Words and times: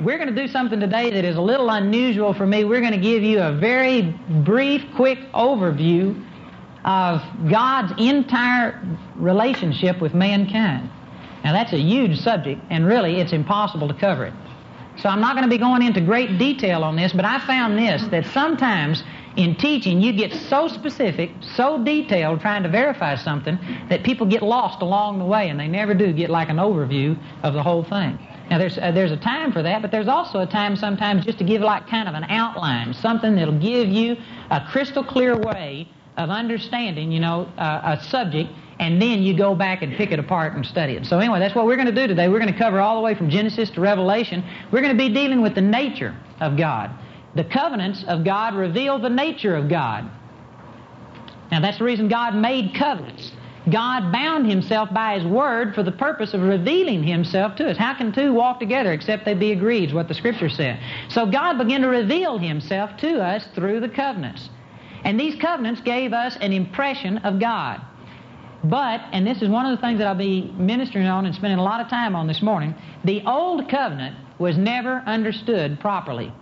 we're 0.00 0.16
going 0.16 0.34
to 0.34 0.46
do 0.46 0.48
something 0.50 0.80
today 0.80 1.10
that 1.10 1.24
is 1.24 1.36
a 1.36 1.40
little 1.40 1.68
unusual 1.70 2.32
for 2.32 2.46
me. 2.46 2.64
We're 2.64 2.80
going 2.80 2.92
to 2.92 2.98
give 2.98 3.22
you 3.22 3.40
a 3.40 3.52
very 3.52 4.02
brief, 4.44 4.82
quick 4.96 5.18
overview 5.34 6.26
of 6.84 7.22
God's 7.50 7.92
entire 7.98 8.80
relationship 9.16 10.00
with 10.00 10.14
mankind. 10.14 10.90
Now, 11.44 11.52
that's 11.52 11.72
a 11.72 11.78
huge 11.78 12.18
subject, 12.18 12.60
and 12.70 12.86
really, 12.86 13.20
it's 13.20 13.32
impossible 13.32 13.88
to 13.88 13.94
cover 13.94 14.26
it. 14.26 14.34
So, 14.96 15.08
I'm 15.08 15.20
not 15.20 15.34
going 15.34 15.44
to 15.44 15.50
be 15.50 15.58
going 15.58 15.82
into 15.82 16.00
great 16.00 16.38
detail 16.38 16.82
on 16.82 16.96
this, 16.96 17.12
but 17.12 17.24
I 17.24 17.38
found 17.46 17.78
this 17.78 18.02
that 18.10 18.26
sometimes 18.26 19.02
in 19.36 19.54
teaching, 19.56 20.00
you 20.00 20.12
get 20.12 20.32
so 20.32 20.68
specific, 20.68 21.30
so 21.40 21.82
detailed 21.82 22.40
trying 22.40 22.62
to 22.62 22.68
verify 22.68 23.14
something 23.14 23.58
that 23.88 24.02
people 24.02 24.26
get 24.26 24.42
lost 24.42 24.82
along 24.82 25.18
the 25.18 25.24
way, 25.24 25.48
and 25.48 25.60
they 25.60 25.68
never 25.68 25.94
do 25.94 26.12
get 26.12 26.30
like 26.30 26.48
an 26.48 26.56
overview 26.56 27.16
of 27.42 27.54
the 27.54 27.62
whole 27.62 27.84
thing. 27.84 28.18
Now, 28.50 28.58
there's, 28.58 28.76
uh, 28.78 28.90
there's 28.90 29.12
a 29.12 29.16
time 29.16 29.52
for 29.52 29.62
that, 29.62 29.80
but 29.80 29.92
there's 29.92 30.08
also 30.08 30.40
a 30.40 30.46
time 30.46 30.74
sometimes 30.74 31.24
just 31.24 31.38
to 31.38 31.44
give 31.44 31.62
like 31.62 31.86
kind 31.86 32.08
of 32.08 32.16
an 32.16 32.24
outline, 32.24 32.92
something 32.92 33.36
that'll 33.36 33.60
give 33.60 33.88
you 33.88 34.16
a 34.50 34.60
crystal 34.72 35.04
clear 35.04 35.36
way 35.36 35.88
of 36.16 36.30
understanding, 36.30 37.12
you 37.12 37.20
know, 37.20 37.48
uh, 37.56 37.96
a 37.96 38.04
subject, 38.04 38.50
and 38.80 39.00
then 39.00 39.22
you 39.22 39.36
go 39.36 39.54
back 39.54 39.82
and 39.82 39.94
pick 39.94 40.10
it 40.10 40.18
apart 40.18 40.54
and 40.54 40.66
study 40.66 40.94
it. 40.94 41.06
So 41.06 41.20
anyway, 41.20 41.38
that's 41.38 41.54
what 41.54 41.64
we're 41.64 41.76
going 41.76 41.86
to 41.86 41.94
do 41.94 42.08
today. 42.08 42.28
We're 42.28 42.40
going 42.40 42.52
to 42.52 42.58
cover 42.58 42.80
all 42.80 42.96
the 42.96 43.02
way 43.02 43.14
from 43.14 43.30
Genesis 43.30 43.70
to 43.70 43.80
Revelation. 43.80 44.44
We're 44.72 44.82
going 44.82 44.96
to 44.96 44.98
be 44.98 45.14
dealing 45.14 45.42
with 45.42 45.54
the 45.54 45.60
nature 45.60 46.16
of 46.40 46.56
God. 46.56 46.90
The 47.36 47.44
covenants 47.44 48.04
of 48.08 48.24
God 48.24 48.56
reveal 48.56 48.98
the 48.98 49.10
nature 49.10 49.54
of 49.54 49.68
God. 49.68 50.10
Now 51.52 51.60
that's 51.60 51.78
the 51.78 51.84
reason 51.84 52.08
God 52.08 52.34
made 52.34 52.74
covenants. 52.74 53.30
God 53.68 54.10
bound 54.10 54.48
himself 54.48 54.92
by 54.92 55.18
his 55.18 55.24
word 55.24 55.74
for 55.74 55.82
the 55.82 55.92
purpose 55.92 56.32
of 56.32 56.40
revealing 56.40 57.02
himself 57.02 57.56
to 57.56 57.70
us. 57.70 57.76
How 57.76 57.94
can 57.94 58.12
two 58.12 58.32
walk 58.32 58.58
together 58.58 58.92
except 58.92 59.26
they 59.26 59.34
be 59.34 59.52
agreed, 59.52 59.90
is 59.90 59.94
what 59.94 60.08
the 60.08 60.14
scripture 60.14 60.48
said. 60.48 60.80
So 61.08 61.26
God 61.26 61.58
began 61.58 61.82
to 61.82 61.88
reveal 61.88 62.38
himself 62.38 62.96
to 62.98 63.22
us 63.22 63.46
through 63.54 63.80
the 63.80 63.88
covenants. 63.88 64.48
And 65.04 65.20
these 65.20 65.38
covenants 65.40 65.82
gave 65.82 66.12
us 66.12 66.36
an 66.40 66.52
impression 66.52 67.18
of 67.18 67.38
God. 67.38 67.82
But, 68.64 69.00
and 69.12 69.26
this 69.26 69.40
is 69.42 69.48
one 69.48 69.66
of 69.66 69.76
the 69.76 69.80
things 69.80 69.98
that 69.98 70.06
I'll 70.06 70.14
be 70.14 70.52
ministering 70.56 71.06
on 71.06 71.26
and 71.26 71.34
spending 71.34 71.58
a 71.58 71.62
lot 71.62 71.80
of 71.80 71.88
time 71.88 72.14
on 72.14 72.26
this 72.26 72.42
morning, 72.42 72.74
the 73.04 73.22
old 73.26 73.68
covenant 73.70 74.16
was 74.38 74.56
never 74.56 75.02
understood 75.06 75.80
properly. 75.80 76.32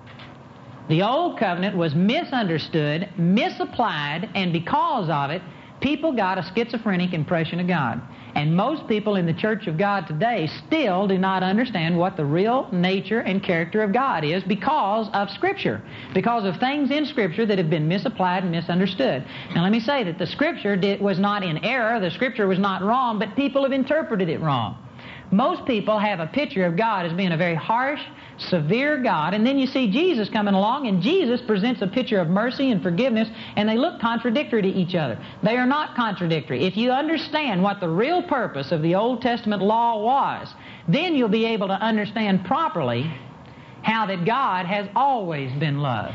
The 0.88 1.02
old 1.02 1.38
covenant 1.38 1.76
was 1.76 1.94
misunderstood, 1.94 3.08
misapplied, 3.16 4.30
and 4.34 4.52
because 4.52 5.10
of 5.10 5.30
it, 5.30 5.42
people 5.80 6.12
got 6.12 6.38
a 6.38 6.52
schizophrenic 6.54 7.12
impression 7.12 7.60
of 7.60 7.66
God. 7.66 8.00
And 8.34 8.54
most 8.54 8.86
people 8.86 9.16
in 9.16 9.26
the 9.26 9.32
Church 9.32 9.66
of 9.66 9.78
God 9.78 10.06
today 10.06 10.48
still 10.66 11.08
do 11.08 11.18
not 11.18 11.42
understand 11.42 11.98
what 11.98 12.16
the 12.16 12.24
real 12.24 12.68
nature 12.72 13.20
and 13.20 13.42
character 13.42 13.82
of 13.82 13.92
God 13.92 14.24
is 14.24 14.42
because 14.44 15.08
of 15.12 15.30
Scripture, 15.30 15.82
because 16.14 16.44
of 16.44 16.60
things 16.60 16.90
in 16.90 17.06
Scripture 17.06 17.46
that 17.46 17.58
have 17.58 17.70
been 17.70 17.88
misapplied 17.88 18.42
and 18.42 18.52
misunderstood. 18.52 19.24
Now, 19.54 19.62
let 19.62 19.72
me 19.72 19.80
say 19.80 20.04
that 20.04 20.18
the 20.18 20.26
Scripture 20.26 20.76
did, 20.76 21.00
was 21.00 21.18
not 21.18 21.42
in 21.42 21.58
error, 21.64 21.98
the 22.00 22.10
Scripture 22.10 22.46
was 22.46 22.58
not 22.58 22.82
wrong, 22.82 23.18
but 23.18 23.34
people 23.34 23.62
have 23.64 23.72
interpreted 23.72 24.28
it 24.28 24.40
wrong. 24.40 24.76
Most 25.30 25.66
people 25.66 25.98
have 25.98 26.20
a 26.20 26.26
picture 26.26 26.64
of 26.64 26.76
God 26.76 27.06
as 27.06 27.12
being 27.12 27.32
a 27.32 27.36
very 27.36 27.54
harsh, 27.54 28.00
severe 28.38 29.02
God, 29.02 29.34
and 29.34 29.46
then 29.46 29.58
you 29.58 29.66
see 29.66 29.90
Jesus 29.90 30.28
coming 30.28 30.54
along, 30.54 30.86
and 30.86 31.02
Jesus 31.02 31.40
presents 31.40 31.82
a 31.82 31.86
picture 31.86 32.20
of 32.20 32.28
mercy 32.28 32.70
and 32.70 32.82
forgiveness, 32.82 33.28
and 33.56 33.68
they 33.68 33.76
look 33.76 34.00
contradictory 34.00 34.62
to 34.62 34.68
each 34.68 34.94
other. 34.94 35.18
They 35.42 35.56
are 35.56 35.66
not 35.66 35.94
contradictory. 35.96 36.64
If 36.64 36.76
you 36.76 36.90
understand 36.90 37.62
what 37.62 37.80
the 37.80 37.88
real 37.88 38.22
purpose 38.22 38.72
of 38.72 38.82
the 38.82 38.94
Old 38.94 39.22
Testament 39.22 39.62
law 39.62 40.02
was, 40.02 40.54
then 40.88 41.14
you'll 41.14 41.28
be 41.28 41.46
able 41.46 41.68
to 41.68 41.74
understand 41.74 42.44
properly 42.44 43.12
how 43.82 44.06
that 44.06 44.24
God 44.24 44.66
has 44.66 44.88
always 44.94 45.52
been 45.58 45.78
love 45.78 46.14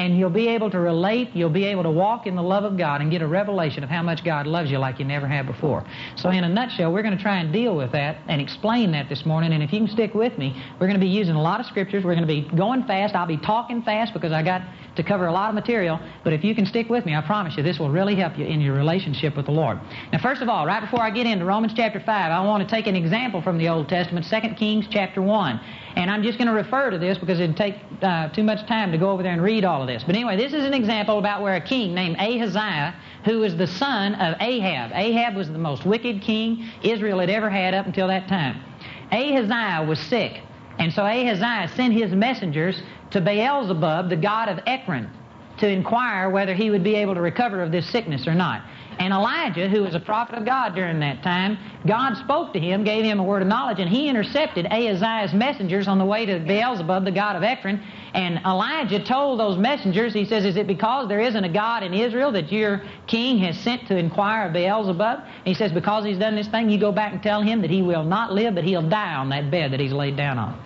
and 0.00 0.18
you'll 0.18 0.30
be 0.30 0.48
able 0.48 0.70
to 0.70 0.80
relate, 0.80 1.28
you'll 1.34 1.50
be 1.50 1.64
able 1.64 1.82
to 1.82 1.90
walk 1.90 2.26
in 2.26 2.34
the 2.34 2.42
love 2.42 2.64
of 2.64 2.78
God 2.78 3.02
and 3.02 3.10
get 3.10 3.20
a 3.20 3.26
revelation 3.26 3.84
of 3.84 3.90
how 3.90 4.02
much 4.02 4.24
God 4.24 4.46
loves 4.46 4.70
you 4.70 4.78
like 4.78 4.98
you 4.98 5.04
never 5.04 5.28
have 5.28 5.44
before. 5.44 5.84
So, 6.16 6.30
in 6.30 6.42
a 6.42 6.48
nutshell, 6.48 6.90
we're 6.90 7.02
going 7.02 7.16
to 7.16 7.22
try 7.22 7.38
and 7.38 7.52
deal 7.52 7.76
with 7.76 7.92
that 7.92 8.16
and 8.26 8.40
explain 8.40 8.92
that 8.92 9.10
this 9.10 9.26
morning. 9.26 9.52
And 9.52 9.62
if 9.62 9.74
you 9.74 9.80
can 9.80 9.88
stick 9.88 10.14
with 10.14 10.38
me, 10.38 10.56
we're 10.80 10.86
going 10.86 10.98
to 10.98 11.04
be 11.04 11.12
using 11.12 11.34
a 11.34 11.42
lot 11.42 11.60
of 11.60 11.66
scriptures. 11.66 12.02
We're 12.02 12.14
going 12.14 12.26
to 12.26 12.34
be 12.34 12.48
going 12.56 12.84
fast. 12.84 13.14
I'll 13.14 13.26
be 13.26 13.36
talking 13.36 13.82
fast 13.82 14.14
because 14.14 14.32
I 14.32 14.42
got 14.42 14.62
to 15.00 15.08
cover 15.08 15.26
a 15.26 15.32
lot 15.32 15.48
of 15.48 15.54
material. 15.54 15.98
But 16.24 16.34
if 16.34 16.44
you 16.44 16.54
can 16.54 16.66
stick 16.66 16.90
with 16.90 17.06
me, 17.06 17.14
I 17.14 17.22
promise 17.22 17.56
you, 17.56 17.62
this 17.62 17.78
will 17.78 17.90
really 17.90 18.14
help 18.14 18.36
you 18.36 18.44
in 18.44 18.60
your 18.60 18.74
relationship 18.74 19.34
with 19.34 19.46
the 19.46 19.52
Lord. 19.52 19.80
Now, 20.12 20.18
first 20.20 20.42
of 20.42 20.48
all, 20.48 20.66
right 20.66 20.80
before 20.80 21.00
I 21.00 21.10
get 21.10 21.26
into 21.26 21.46
Romans 21.46 21.72
chapter 21.74 21.98
5, 21.98 22.08
I 22.08 22.44
want 22.44 22.62
to 22.62 22.74
take 22.74 22.86
an 22.86 22.94
example 22.94 23.40
from 23.40 23.56
the 23.56 23.68
Old 23.68 23.88
Testament, 23.88 24.26
2 24.28 24.54
Kings 24.54 24.86
chapter 24.90 25.22
1. 25.22 25.60
And 25.96 26.10
I'm 26.10 26.22
just 26.22 26.38
going 26.38 26.48
to 26.48 26.54
refer 26.54 26.90
to 26.90 26.98
this 26.98 27.16
because 27.16 27.40
it'd 27.40 27.56
take 27.56 27.76
uh, 28.02 28.28
too 28.28 28.42
much 28.42 28.66
time 28.66 28.92
to 28.92 28.98
go 28.98 29.10
over 29.10 29.22
there 29.22 29.32
and 29.32 29.42
read 29.42 29.64
all 29.64 29.80
of 29.80 29.88
this. 29.88 30.04
But 30.04 30.14
anyway, 30.14 30.36
this 30.36 30.52
is 30.52 30.64
an 30.64 30.74
example 30.74 31.18
about 31.18 31.42
where 31.42 31.56
a 31.56 31.60
king 31.60 31.94
named 31.94 32.16
Ahaziah, 32.18 32.94
who 33.24 33.40
was 33.40 33.56
the 33.56 33.66
son 33.66 34.14
of 34.16 34.36
Ahab, 34.40 34.92
Ahab 34.92 35.34
was 35.34 35.48
the 35.48 35.58
most 35.58 35.86
wicked 35.86 36.20
king 36.20 36.68
Israel 36.82 37.18
had 37.18 37.30
ever 37.30 37.48
had 37.48 37.72
up 37.72 37.86
until 37.86 38.08
that 38.08 38.28
time. 38.28 38.62
Ahaziah 39.10 39.84
was 39.88 39.98
sick. 39.98 40.42
And 40.78 40.92
so 40.92 41.04
Ahaziah 41.04 41.70
sent 41.76 41.92
his 41.92 42.12
messengers 42.12 42.82
to 43.10 43.20
Beelzebub, 43.20 44.08
the 44.08 44.16
god 44.16 44.48
of 44.48 44.60
Ekron, 44.66 45.10
to 45.58 45.68
inquire 45.68 46.30
whether 46.30 46.54
he 46.54 46.70
would 46.70 46.84
be 46.84 46.94
able 46.94 47.14
to 47.14 47.20
recover 47.20 47.62
of 47.62 47.72
this 47.72 47.88
sickness 47.90 48.26
or 48.26 48.34
not. 48.34 48.62
And 48.98 49.14
Elijah, 49.14 49.66
who 49.66 49.82
was 49.82 49.94
a 49.94 50.00
prophet 50.00 50.36
of 50.36 50.44
God 50.44 50.74
during 50.74 51.00
that 51.00 51.22
time, 51.22 51.56
God 51.86 52.16
spoke 52.18 52.52
to 52.52 52.60
him, 52.60 52.84
gave 52.84 53.02
him 53.02 53.18
a 53.18 53.22
word 53.22 53.40
of 53.40 53.48
knowledge, 53.48 53.78
and 53.78 53.88
he 53.88 54.08
intercepted 54.08 54.66
Ahaziah's 54.66 55.32
messengers 55.32 55.88
on 55.88 55.98
the 55.98 56.04
way 56.04 56.26
to 56.26 56.38
Beelzebub, 56.40 57.06
the 57.06 57.10
god 57.10 57.34
of 57.34 57.42
Ekron. 57.42 57.82
And 58.12 58.40
Elijah 58.44 59.02
told 59.02 59.40
those 59.40 59.56
messengers, 59.56 60.12
he 60.12 60.26
says, 60.26 60.44
Is 60.44 60.56
it 60.56 60.66
because 60.66 61.08
there 61.08 61.20
isn't 61.20 61.44
a 61.44 61.48
God 61.48 61.82
in 61.82 61.94
Israel 61.94 62.30
that 62.32 62.52
your 62.52 62.82
king 63.06 63.38
has 63.38 63.58
sent 63.60 63.86
to 63.88 63.96
inquire 63.96 64.48
of 64.48 64.52
Beelzebub? 64.52 65.20
And 65.20 65.46
he 65.46 65.54
says, 65.54 65.72
Because 65.72 66.04
he's 66.04 66.18
done 66.18 66.36
this 66.36 66.48
thing, 66.48 66.68
you 66.68 66.78
go 66.78 66.92
back 66.92 67.14
and 67.14 67.22
tell 67.22 67.40
him 67.40 67.62
that 67.62 67.70
he 67.70 67.80
will 67.80 68.04
not 68.04 68.32
live, 68.34 68.54
but 68.54 68.64
he'll 68.64 68.86
die 68.86 69.14
on 69.14 69.30
that 69.30 69.50
bed 69.50 69.72
that 69.72 69.80
he's 69.80 69.92
laid 69.92 70.16
down 70.16 70.38
on. 70.38 70.60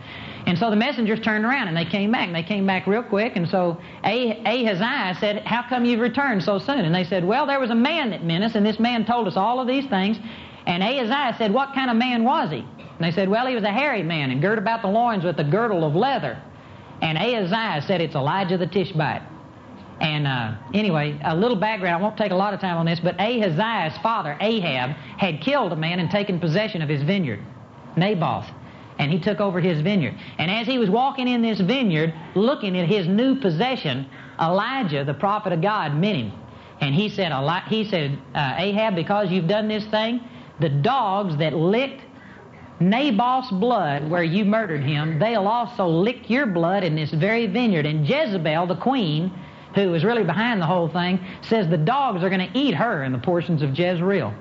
And 0.47 0.59
so 0.59 0.69
the 0.69 0.77
messengers 0.77 1.21
turned 1.21 1.45
around 1.45 1.69
and 1.69 1.77
they 1.77 1.87
came 1.87 2.13
back. 2.13 2.27
And 2.27 2.35
they 2.35 2.43
came 2.43 2.67
back 2.67 2.87
real 2.87 3.03
quick. 3.03 3.37
And 3.37 3.49
so 3.49 3.81
Ahaziah 4.05 5.17
said, 5.19 5.43
How 5.47 5.67
come 5.69 5.85
you've 5.85 6.01
returned 6.01 6.43
so 6.43 6.59
soon? 6.59 6.81
And 6.81 6.95
they 6.95 7.05
said, 7.05 7.25
Well, 7.25 7.47
there 7.47 7.61
was 7.61 7.71
a 7.71 7.75
man 7.75 8.11
that 8.11 8.43
us, 8.43 8.55
and 8.55 8.67
this 8.67 8.79
man 8.79 9.07
told 9.07 9.27
us 9.27 9.37
all 9.37 9.61
of 9.61 9.67
these 9.67 9.87
things. 9.87 10.19
And 10.67 10.83
Ahaziah 10.83 11.35
said, 11.39 11.53
What 11.53 11.73
kind 11.75 11.91
of 11.91 11.97
man 11.97 12.25
was 12.25 12.51
he? 12.51 12.59
And 12.59 13.01
they 13.01 13.11
said, 13.11 13.29
Well, 13.29 13.47
he 13.47 13.55
was 13.55 13.65
a 13.65 13.73
hairy 13.73 14.03
man 14.03 14.31
and 14.31 14.43
girt 14.43 14.59
about 14.59 14.83
the 14.83 14.89
loins 14.89 15.25
with 15.25 15.39
a 15.39 15.45
girdle 15.45 15.85
of 15.85 15.95
leather. 15.95 16.41
And 17.01 17.17
Ahaziah 17.17 17.83
said, 17.87 18.03
It's 18.03 18.15
Elijah 18.15 18.59
the 18.59 18.67
Tishbite. 18.67 19.23
And 20.01 20.27
uh, 20.27 20.57
anyway, 20.75 21.19
a 21.25 21.35
little 21.35 21.57
background. 21.57 21.95
I 21.95 22.03
won't 22.03 22.19
take 22.19 22.33
a 22.33 22.37
lot 22.37 22.53
of 22.53 22.61
time 22.61 22.77
on 22.77 22.85
this, 22.85 23.01
but 23.01 23.19
Ahaziah's 23.19 23.97
father, 24.03 24.37
Ahab, 24.41 24.91
had 24.91 25.41
killed 25.41 25.73
a 25.73 25.77
man 25.77 26.01
and 26.01 26.11
taken 26.11 26.39
possession 26.39 26.83
of 26.83 26.89
his 26.89 27.03
vineyard, 27.03 27.41
Naboth 27.97 28.47
and 28.99 29.11
he 29.11 29.19
took 29.19 29.41
over 29.41 29.61
his 29.61 29.81
vineyard. 29.81 30.15
And 30.39 30.51
as 30.51 30.67
he 30.67 30.79
was 30.79 30.89
walking 30.89 31.29
in 31.29 31.43
this 31.43 31.61
vineyard, 31.61 32.15
looking 32.35 32.79
at 32.79 32.89
his 32.89 33.09
new 33.09 33.41
possession, 33.41 34.09
Elijah, 34.41 35.05
the 35.05 35.15
prophet 35.15 35.53
of 35.53 35.61
God, 35.61 35.97
met 35.97 36.17
him. 36.17 36.33
And 36.81 36.95
he 36.95 37.09
said, 37.09 37.33
he 37.69 37.85
said 37.85 38.19
uh, 38.35 38.55
Ahab, 38.59 38.95
because 38.95 39.31
you've 39.31 39.49
done 39.49 39.69
this 39.69 39.85
thing, 39.87 40.21
the 40.61 40.69
dogs 40.69 41.37
that 41.39 41.55
licked 41.55 42.03
Naboth's 42.81 43.51
blood 43.51 44.09
where 44.11 44.25
you 44.25 44.45
murdered 44.45 44.83
him, 44.83 45.19
they'll 45.19 45.49
also 45.49 45.87
lick 45.87 46.29
your 46.29 46.47
blood 46.47 46.85
in 46.85 46.95
this 46.95 47.11
very 47.13 47.47
vineyard. 47.47 47.87
And 47.87 48.07
Jezebel, 48.07 48.67
the 48.67 48.77
queen, 48.77 49.33
who 49.75 49.91
was 49.91 50.05
really 50.05 50.25
behind 50.25 50.61
the 50.61 50.67
whole 50.67 50.89
thing, 50.89 51.25
says 51.43 51.69
the 51.69 51.77
dogs 51.77 52.23
are 52.23 52.29
going 52.29 52.49
to 52.49 52.59
eat 52.59 52.75
her 52.75 53.05
in 53.05 53.13
the 53.13 53.19
portions 53.19 53.63
of 53.63 53.77
Jezreel. 53.79 54.35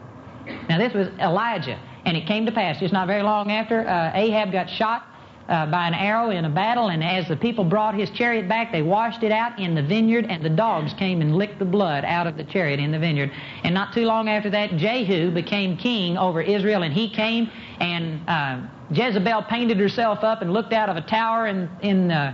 Now, 0.67 0.77
this 0.77 0.93
was 0.93 1.07
Elijah. 1.19 1.79
And 2.05 2.17
it 2.17 2.27
came 2.27 2.45
to 2.45 2.51
pass, 2.51 2.79
just 2.79 2.93
not 2.93 3.07
very 3.07 3.23
long 3.23 3.51
after, 3.51 3.87
uh, 3.87 4.11
Ahab 4.13 4.51
got 4.51 4.69
shot 4.69 5.05
uh, 5.47 5.65
by 5.65 5.87
an 5.87 5.93
arrow 5.93 6.29
in 6.29 6.45
a 6.45 6.49
battle, 6.49 6.89
and 6.89 7.03
as 7.03 7.27
the 7.27 7.35
people 7.35 7.63
brought 7.63 7.95
his 7.95 8.09
chariot 8.11 8.47
back, 8.47 8.71
they 8.71 8.81
washed 8.81 9.23
it 9.23 9.31
out 9.31 9.59
in 9.59 9.75
the 9.75 9.83
vineyard, 9.83 10.25
and 10.29 10.43
the 10.43 10.49
dogs 10.49 10.93
came 10.93 11.21
and 11.21 11.35
licked 11.35 11.59
the 11.59 11.65
blood 11.65 12.05
out 12.05 12.27
of 12.27 12.37
the 12.37 12.43
chariot 12.45 12.79
in 12.79 12.91
the 12.91 12.99
vineyard. 12.99 13.31
And 13.63 13.73
not 13.73 13.93
too 13.93 14.05
long 14.05 14.29
after 14.29 14.49
that, 14.51 14.77
Jehu 14.77 15.31
became 15.31 15.77
king 15.77 16.17
over 16.17 16.41
Israel, 16.41 16.83
and 16.83 16.93
he 16.93 17.09
came, 17.09 17.49
and 17.79 18.21
uh, 18.27 18.61
Jezebel 18.91 19.43
painted 19.43 19.77
herself 19.77 20.23
up 20.23 20.41
and 20.41 20.53
looked 20.53 20.71
out 20.71 20.89
of 20.89 20.95
a 20.95 21.01
tower 21.01 21.47
in, 21.47 21.69
in 21.81 22.11
uh, 22.11 22.33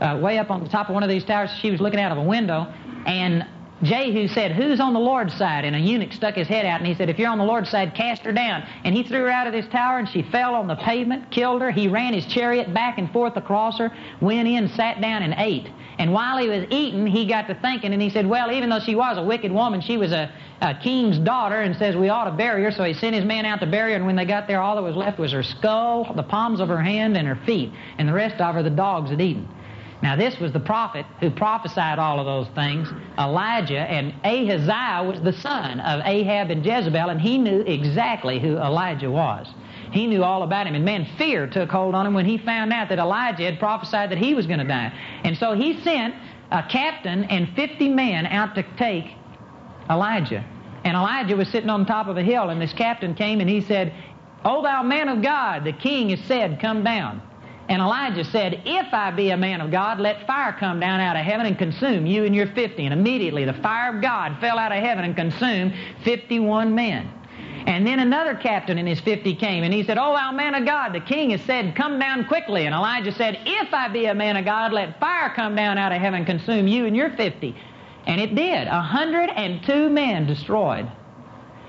uh, 0.00 0.18
way 0.20 0.38
up 0.38 0.50
on 0.50 0.62
the 0.62 0.68
top 0.68 0.88
of 0.88 0.94
one 0.94 1.02
of 1.02 1.08
these 1.08 1.24
towers. 1.24 1.50
She 1.60 1.70
was 1.70 1.80
looking 1.80 2.00
out 2.00 2.12
of 2.12 2.18
a 2.18 2.22
window, 2.22 2.72
and 3.06 3.46
Jehu 3.82 4.26
said, 4.28 4.52
Who's 4.52 4.80
on 4.80 4.92
the 4.92 4.98
Lord's 4.98 5.34
side? 5.34 5.64
And 5.64 5.76
a 5.76 5.78
eunuch 5.78 6.12
stuck 6.12 6.34
his 6.34 6.48
head 6.48 6.66
out 6.66 6.80
and 6.80 6.86
he 6.86 6.94
said, 6.94 7.08
If 7.08 7.18
you're 7.18 7.30
on 7.30 7.38
the 7.38 7.44
Lord's 7.44 7.70
side, 7.70 7.94
cast 7.94 8.22
her 8.22 8.32
down. 8.32 8.66
And 8.84 8.94
he 8.94 9.04
threw 9.04 9.20
her 9.20 9.30
out 9.30 9.46
of 9.46 9.52
this 9.52 9.66
tower 9.68 9.98
and 9.98 10.08
she 10.08 10.22
fell 10.22 10.54
on 10.54 10.66
the 10.66 10.74
pavement, 10.76 11.30
killed 11.30 11.62
her. 11.62 11.70
He 11.70 11.86
ran 11.86 12.12
his 12.12 12.26
chariot 12.26 12.74
back 12.74 12.98
and 12.98 13.10
forth 13.12 13.36
across 13.36 13.78
her, 13.78 13.92
went 14.20 14.48
in, 14.48 14.68
sat 14.70 15.00
down, 15.00 15.22
and 15.22 15.34
ate. 15.36 15.68
And 15.98 16.12
while 16.12 16.38
he 16.38 16.48
was 16.48 16.64
eating, 16.70 17.06
he 17.06 17.26
got 17.26 17.46
to 17.48 17.54
thinking 17.54 17.92
and 17.92 18.02
he 18.02 18.10
said, 18.10 18.26
Well, 18.26 18.50
even 18.50 18.68
though 18.68 18.80
she 18.80 18.96
was 18.96 19.16
a 19.16 19.22
wicked 19.22 19.52
woman, 19.52 19.80
she 19.80 19.96
was 19.96 20.10
a, 20.10 20.32
a 20.60 20.74
king's 20.74 21.18
daughter 21.18 21.60
and 21.60 21.76
says 21.76 21.94
we 21.94 22.08
ought 22.08 22.24
to 22.24 22.36
bury 22.36 22.64
her. 22.64 22.72
So 22.72 22.82
he 22.82 22.94
sent 22.94 23.14
his 23.14 23.24
men 23.24 23.44
out 23.44 23.60
to 23.60 23.66
bury 23.66 23.92
her. 23.92 23.96
And 23.96 24.06
when 24.06 24.16
they 24.16 24.24
got 24.24 24.48
there, 24.48 24.60
all 24.60 24.74
that 24.74 24.82
was 24.82 24.96
left 24.96 25.20
was 25.20 25.30
her 25.32 25.44
skull, 25.44 26.12
the 26.14 26.22
palms 26.24 26.58
of 26.58 26.68
her 26.68 26.82
hand, 26.82 27.16
and 27.16 27.28
her 27.28 27.38
feet. 27.46 27.72
And 27.98 28.08
the 28.08 28.12
rest 28.12 28.40
of 28.40 28.54
her 28.54 28.62
the 28.62 28.70
dogs 28.70 29.10
had 29.10 29.20
eaten. 29.20 29.48
Now, 30.00 30.14
this 30.14 30.38
was 30.38 30.52
the 30.52 30.60
prophet 30.60 31.04
who 31.18 31.28
prophesied 31.30 31.98
all 31.98 32.20
of 32.20 32.26
those 32.26 32.46
things, 32.54 32.88
Elijah, 33.18 33.80
and 33.80 34.14
Ahaziah 34.24 35.02
was 35.02 35.20
the 35.20 35.32
son 35.32 35.80
of 35.80 36.02
Ahab 36.04 36.50
and 36.50 36.64
Jezebel, 36.64 37.08
and 37.10 37.20
he 37.20 37.36
knew 37.36 37.62
exactly 37.62 38.38
who 38.38 38.56
Elijah 38.58 39.10
was. 39.10 39.48
He 39.90 40.06
knew 40.06 40.22
all 40.22 40.44
about 40.44 40.68
him, 40.68 40.76
and 40.76 40.84
man, 40.84 41.06
fear 41.16 41.48
took 41.48 41.70
hold 41.70 41.96
on 41.96 42.06
him 42.06 42.14
when 42.14 42.26
he 42.26 42.38
found 42.38 42.72
out 42.72 42.90
that 42.90 42.98
Elijah 43.00 43.44
had 43.44 43.58
prophesied 43.58 44.10
that 44.10 44.18
he 44.18 44.34
was 44.34 44.46
going 44.46 44.60
to 44.60 44.64
die. 44.64 44.92
And 45.24 45.36
so 45.36 45.54
he 45.54 45.80
sent 45.80 46.14
a 46.52 46.62
captain 46.62 47.24
and 47.24 47.48
50 47.56 47.88
men 47.88 48.26
out 48.26 48.54
to 48.54 48.64
take 48.76 49.06
Elijah. 49.90 50.44
And 50.84 50.96
Elijah 50.96 51.36
was 51.36 51.48
sitting 51.48 51.70
on 51.70 51.86
top 51.86 52.06
of 52.06 52.16
a 52.16 52.22
hill, 52.22 52.50
and 52.50 52.60
this 52.60 52.72
captain 52.72 53.14
came 53.14 53.40
and 53.40 53.50
he 53.50 53.62
said, 53.62 53.92
O 54.44 54.62
thou 54.62 54.82
man 54.82 55.08
of 55.08 55.22
God, 55.22 55.64
the 55.64 55.72
king 55.72 56.10
has 56.10 56.20
said, 56.20 56.60
Come 56.60 56.84
down. 56.84 57.20
And 57.68 57.82
Elijah 57.82 58.24
said, 58.24 58.62
If 58.64 58.94
I 58.94 59.10
be 59.10 59.30
a 59.30 59.36
man 59.36 59.60
of 59.60 59.70
God, 59.70 60.00
let 60.00 60.26
fire 60.26 60.56
come 60.58 60.80
down 60.80 61.00
out 61.00 61.16
of 61.16 61.24
heaven 61.24 61.46
and 61.46 61.58
consume 61.58 62.06
you 62.06 62.24
and 62.24 62.34
your 62.34 62.46
50. 62.46 62.84
And 62.84 62.94
immediately 62.94 63.44
the 63.44 63.52
fire 63.54 63.94
of 63.94 64.02
God 64.02 64.38
fell 64.40 64.58
out 64.58 64.72
of 64.72 64.82
heaven 64.82 65.04
and 65.04 65.14
consumed 65.14 65.74
51 66.04 66.74
men. 66.74 67.12
And 67.66 67.86
then 67.86 67.98
another 67.98 68.34
captain 68.34 68.78
and 68.78 68.88
his 68.88 69.00
50 69.00 69.34
came, 69.34 69.62
and 69.62 69.74
he 69.74 69.84
said, 69.84 69.98
Oh, 69.98 70.14
thou 70.14 70.32
man 70.32 70.54
of 70.54 70.64
God, 70.64 70.94
the 70.94 71.00
king 71.00 71.30
has 71.30 71.42
said, 71.42 71.76
Come 71.76 71.98
down 71.98 72.24
quickly. 72.24 72.64
And 72.64 72.74
Elijah 72.74 73.12
said, 73.12 73.38
If 73.44 73.74
I 73.74 73.88
be 73.88 74.06
a 74.06 74.14
man 74.14 74.38
of 74.38 74.46
God, 74.46 74.72
let 74.72 74.98
fire 74.98 75.30
come 75.34 75.54
down 75.54 75.76
out 75.76 75.92
of 75.92 76.00
heaven 76.00 76.18
and 76.18 76.26
consume 76.26 76.66
you 76.66 76.86
and 76.86 76.96
your 76.96 77.10
50. 77.10 77.54
And 78.06 78.20
it 78.22 78.34
did. 78.34 78.68
A 78.68 78.70
102 78.70 79.90
men 79.90 80.26
destroyed. 80.26 80.90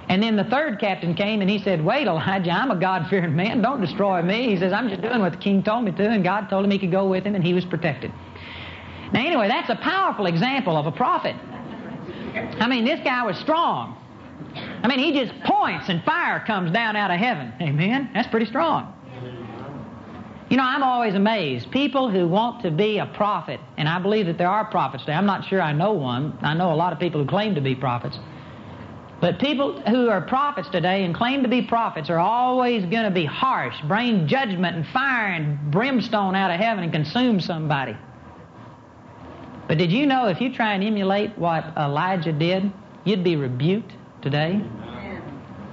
And 0.09 0.23
then 0.23 0.35
the 0.35 0.43
third 0.45 0.79
captain 0.79 1.13
came 1.13 1.41
and 1.41 1.49
he 1.49 1.59
said, 1.59 1.85
Wait, 1.85 2.07
Elijah, 2.07 2.49
I'm 2.49 2.71
a 2.71 2.75
God 2.75 3.07
fearing 3.09 3.35
man. 3.35 3.61
Don't 3.61 3.79
destroy 3.79 4.23
me. 4.23 4.49
He 4.49 4.57
says, 4.57 4.73
I'm 4.73 4.89
just 4.89 5.01
doing 5.01 5.21
what 5.21 5.33
the 5.33 5.37
king 5.37 5.61
told 5.61 5.85
me 5.85 5.91
to, 5.91 6.09
and 6.09 6.23
God 6.23 6.49
told 6.49 6.65
him 6.65 6.71
he 6.71 6.79
could 6.79 6.91
go 6.91 7.07
with 7.07 7.23
him, 7.23 7.35
and 7.35 7.43
he 7.43 7.53
was 7.53 7.63
protected. 7.63 8.11
Now, 9.13 9.25
anyway, 9.25 9.47
that's 9.47 9.69
a 9.69 9.75
powerful 9.75 10.25
example 10.25 10.75
of 10.75 10.87
a 10.87 10.91
prophet. 10.91 11.35
I 12.59 12.67
mean, 12.67 12.85
this 12.85 12.99
guy 13.03 13.23
was 13.23 13.37
strong. 13.37 13.95
I 14.83 14.87
mean, 14.87 14.99
he 14.99 15.13
just 15.13 15.33
points 15.43 15.89
and 15.89 16.03
fire 16.03 16.43
comes 16.45 16.71
down 16.71 16.95
out 16.95 17.11
of 17.11 17.19
heaven. 17.19 17.53
Amen? 17.61 18.09
That's 18.13 18.27
pretty 18.27 18.47
strong. 18.47 18.95
You 20.49 20.57
know, 20.57 20.63
I'm 20.63 20.81
always 20.81 21.13
amazed. 21.13 21.69
People 21.69 22.09
who 22.09 22.27
want 22.27 22.63
to 22.63 22.71
be 22.71 22.97
a 22.97 23.05
prophet, 23.05 23.59
and 23.77 23.87
I 23.87 23.99
believe 23.99 24.25
that 24.25 24.39
there 24.39 24.49
are 24.49 24.65
prophets 24.65 25.03
today. 25.03 25.13
I'm 25.13 25.27
not 25.27 25.45
sure 25.47 25.61
I 25.61 25.73
know 25.73 25.93
one. 25.93 26.37
I 26.41 26.55
know 26.55 26.73
a 26.73 26.75
lot 26.75 26.91
of 26.91 26.99
people 26.99 27.21
who 27.21 27.27
claim 27.27 27.53
to 27.53 27.61
be 27.61 27.75
prophets. 27.75 28.17
But 29.21 29.37
people 29.39 29.81
who 29.81 30.07
are 30.07 30.21
prophets 30.21 30.69
today 30.69 31.03
and 31.03 31.13
claim 31.13 31.43
to 31.43 31.49
be 31.49 31.61
prophets 31.61 32.09
are 32.09 32.19
always 32.19 32.83
going 32.83 33.03
to 33.03 33.11
be 33.11 33.25
harsh, 33.25 33.75
bring 33.87 34.27
judgment 34.27 34.77
and 34.77 34.87
fire 34.87 35.33
and 35.33 35.71
brimstone 35.71 36.35
out 36.35 36.51
of 36.51 36.59
heaven 36.59 36.85
and 36.85 36.93
consume 36.93 37.41
somebody. 37.41 37.97
But 39.67 39.77
did 39.77 39.91
you 39.91 40.05
know 40.05 40.27
if 40.27 40.39
you 40.39 40.53
try 40.53 40.73
and 40.73 40.83
emulate 40.83 41.37
what 41.37 41.65
Elijah 41.77 42.31
did, 42.31 42.71
you'd 43.03 43.23
be 43.23 43.35
rebuked 43.35 43.91
today? 44.21 44.61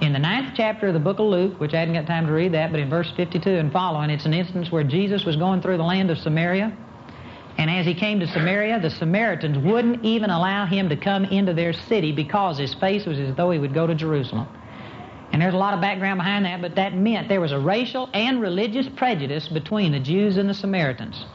In 0.01 0.13
the 0.13 0.19
ninth 0.19 0.53
chapter 0.55 0.87
of 0.87 0.93
the 0.93 0.99
book 0.99 1.17
of 1.17 1.25
Luke, 1.25 1.59
which 1.59 1.73
I 1.73 1.79
hadn't 1.79 1.95
got 1.95 2.05
time 2.05 2.27
to 2.27 2.31
read 2.31 2.53
that, 2.53 2.69
but 2.69 2.79
in 2.79 2.89
verse 2.89 3.11
52 3.15 3.49
and 3.49 3.71
following, 3.71 4.11
it's 4.11 4.25
an 4.25 4.33
instance 4.33 4.71
where 4.71 4.83
Jesus 4.83 5.25
was 5.25 5.35
going 5.37 5.61
through 5.61 5.77
the 5.77 5.83
land 5.83 6.11
of 6.11 6.19
Samaria. 6.19 6.77
And 7.57 7.71
as 7.71 7.85
he 7.85 7.95
came 7.95 8.19
to 8.19 8.27
Samaria, 8.27 8.79
the 8.79 8.89
Samaritans 8.89 9.57
wouldn't 9.57 10.05
even 10.05 10.29
allow 10.29 10.65
him 10.65 10.89
to 10.89 10.95
come 10.95 11.25
into 11.25 11.53
their 11.53 11.73
city 11.73 12.11
because 12.11 12.57
his 12.57 12.73
face 12.75 13.05
was 13.05 13.19
as 13.19 13.35
though 13.35 13.49
he 13.49 13.57
would 13.57 13.73
go 13.73 13.87
to 13.87 13.95
Jerusalem. 13.95 14.47
And 15.31 15.41
there's 15.41 15.55
a 15.55 15.57
lot 15.57 15.73
of 15.73 15.81
background 15.81 16.19
behind 16.19 16.45
that, 16.45 16.61
but 16.61 16.75
that 16.75 16.95
meant 16.95 17.27
there 17.27 17.41
was 17.41 17.51
a 17.51 17.59
racial 17.59 18.09
and 18.13 18.41
religious 18.41 18.87
prejudice 18.95 19.47
between 19.47 19.91
the 19.91 19.99
Jews 19.99 20.37
and 20.37 20.47
the 20.47 20.53
Samaritans. 20.53 21.25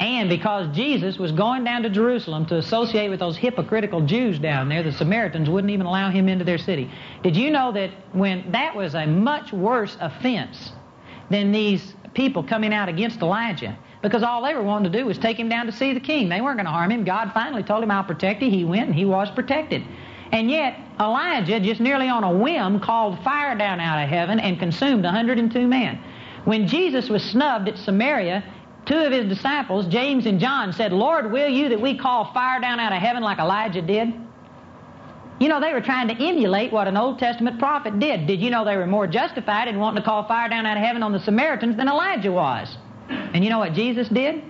And 0.00 0.28
because 0.28 0.74
Jesus 0.74 1.18
was 1.18 1.32
going 1.32 1.64
down 1.64 1.82
to 1.82 1.90
Jerusalem 1.90 2.46
to 2.46 2.56
associate 2.56 3.08
with 3.08 3.18
those 3.18 3.36
hypocritical 3.36 4.00
Jews 4.00 4.38
down 4.38 4.68
there, 4.68 4.82
the 4.82 4.92
Samaritans 4.92 5.50
wouldn't 5.50 5.72
even 5.72 5.86
allow 5.86 6.10
him 6.10 6.28
into 6.28 6.44
their 6.44 6.58
city. 6.58 6.90
Did 7.22 7.36
you 7.36 7.50
know 7.50 7.72
that 7.72 7.90
when 8.12 8.52
that 8.52 8.76
was 8.76 8.94
a 8.94 9.06
much 9.06 9.52
worse 9.52 9.96
offense 10.00 10.72
than 11.30 11.52
these 11.52 11.94
people 12.14 12.44
coming 12.44 12.72
out 12.72 12.88
against 12.88 13.20
Elijah? 13.20 13.76
Because 14.02 14.22
all 14.22 14.42
they 14.42 14.54
were 14.54 14.62
wanting 14.62 14.92
to 14.92 14.98
do 14.98 15.04
was 15.04 15.18
take 15.18 15.38
him 15.38 15.48
down 15.48 15.66
to 15.66 15.72
see 15.72 15.92
the 15.92 16.00
king. 16.00 16.28
They 16.28 16.40
weren't 16.40 16.56
going 16.56 16.66
to 16.66 16.72
harm 16.72 16.90
him. 16.90 17.04
God 17.04 17.32
finally 17.34 17.62
told 17.62 17.82
him, 17.82 17.90
I'll 17.90 18.04
protect 18.04 18.42
you. 18.42 18.50
He 18.50 18.64
went 18.64 18.86
and 18.86 18.94
he 18.94 19.04
was 19.04 19.30
protected. 19.30 19.82
And 20.30 20.50
yet, 20.50 20.78
Elijah, 21.00 21.58
just 21.58 21.80
nearly 21.80 22.08
on 22.08 22.22
a 22.22 22.32
whim, 22.32 22.80
called 22.80 23.18
fire 23.24 23.56
down 23.56 23.80
out 23.80 24.02
of 24.02 24.08
heaven 24.08 24.38
and 24.38 24.58
consumed 24.58 25.04
102 25.04 25.66
men. 25.66 25.98
When 26.44 26.68
Jesus 26.68 27.08
was 27.08 27.22
snubbed 27.22 27.68
at 27.68 27.78
Samaria, 27.78 28.44
two 28.86 28.98
of 28.98 29.12
his 29.12 29.26
disciples, 29.26 29.86
James 29.86 30.26
and 30.26 30.38
John, 30.38 30.72
said, 30.72 30.92
Lord, 30.92 31.32
will 31.32 31.48
you 31.48 31.70
that 31.70 31.80
we 31.80 31.96
call 31.96 32.32
fire 32.32 32.60
down 32.60 32.78
out 32.78 32.92
of 32.92 33.00
heaven 33.00 33.22
like 33.22 33.38
Elijah 33.38 33.82
did? 33.82 34.12
You 35.40 35.48
know, 35.48 35.60
they 35.60 35.72
were 35.72 35.80
trying 35.80 36.08
to 36.08 36.14
emulate 36.14 36.72
what 36.72 36.88
an 36.88 36.96
Old 36.96 37.18
Testament 37.18 37.58
prophet 37.58 37.98
did. 38.00 38.26
Did 38.26 38.40
you 38.40 38.50
know 38.50 38.64
they 38.64 38.76
were 38.76 38.86
more 38.86 39.06
justified 39.06 39.68
in 39.68 39.78
wanting 39.78 40.02
to 40.02 40.06
call 40.06 40.26
fire 40.26 40.48
down 40.48 40.66
out 40.66 40.76
of 40.76 40.82
heaven 40.82 41.02
on 41.02 41.12
the 41.12 41.20
Samaritans 41.20 41.76
than 41.76 41.88
Elijah 41.88 42.32
was? 42.32 42.76
And 43.08 43.44
you 43.44 43.50
know 43.50 43.58
what 43.58 43.72
Jesus 43.72 44.08
did? 44.08 44.42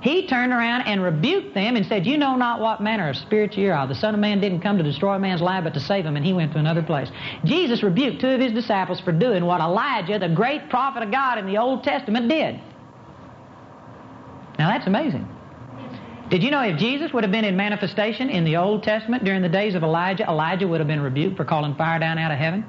He 0.00 0.28
turned 0.28 0.52
around 0.52 0.82
and 0.82 1.02
rebuked 1.02 1.54
them 1.54 1.74
and 1.74 1.84
said, 1.84 2.06
You 2.06 2.18
know 2.18 2.36
not 2.36 2.60
what 2.60 2.80
manner 2.80 3.08
of 3.08 3.16
spirit 3.16 3.56
you 3.56 3.72
are. 3.72 3.86
The 3.86 3.96
Son 3.96 4.14
of 4.14 4.20
Man 4.20 4.40
didn't 4.40 4.60
come 4.60 4.78
to 4.78 4.84
destroy 4.84 5.18
man's 5.18 5.40
life, 5.40 5.64
but 5.64 5.74
to 5.74 5.80
save 5.80 6.06
him, 6.06 6.16
and 6.16 6.24
he 6.24 6.32
went 6.32 6.52
to 6.52 6.58
another 6.58 6.82
place. 6.82 7.08
Jesus 7.44 7.82
rebuked 7.82 8.20
two 8.20 8.28
of 8.28 8.40
his 8.40 8.52
disciples 8.52 9.00
for 9.00 9.10
doing 9.10 9.44
what 9.44 9.60
Elijah, 9.60 10.18
the 10.18 10.28
great 10.28 10.70
prophet 10.70 11.02
of 11.02 11.10
God 11.10 11.38
in 11.38 11.46
the 11.46 11.58
Old 11.58 11.82
Testament, 11.82 12.28
did. 12.28 12.60
Now 14.58 14.68
that's 14.70 14.86
amazing. 14.86 15.26
Did 16.30 16.42
you 16.42 16.50
know 16.50 16.62
if 16.62 16.78
Jesus 16.78 17.12
would 17.12 17.24
have 17.24 17.32
been 17.32 17.44
in 17.44 17.56
manifestation 17.56 18.28
in 18.28 18.44
the 18.44 18.56
Old 18.56 18.82
Testament 18.82 19.24
during 19.24 19.42
the 19.42 19.48
days 19.48 19.74
of 19.74 19.82
Elijah, 19.82 20.28
Elijah 20.28 20.68
would 20.68 20.78
have 20.78 20.88
been 20.88 21.00
rebuked 21.00 21.36
for 21.36 21.44
calling 21.44 21.74
fire 21.74 21.98
down 21.98 22.18
out 22.18 22.30
of 22.30 22.38
heaven? 22.38 22.64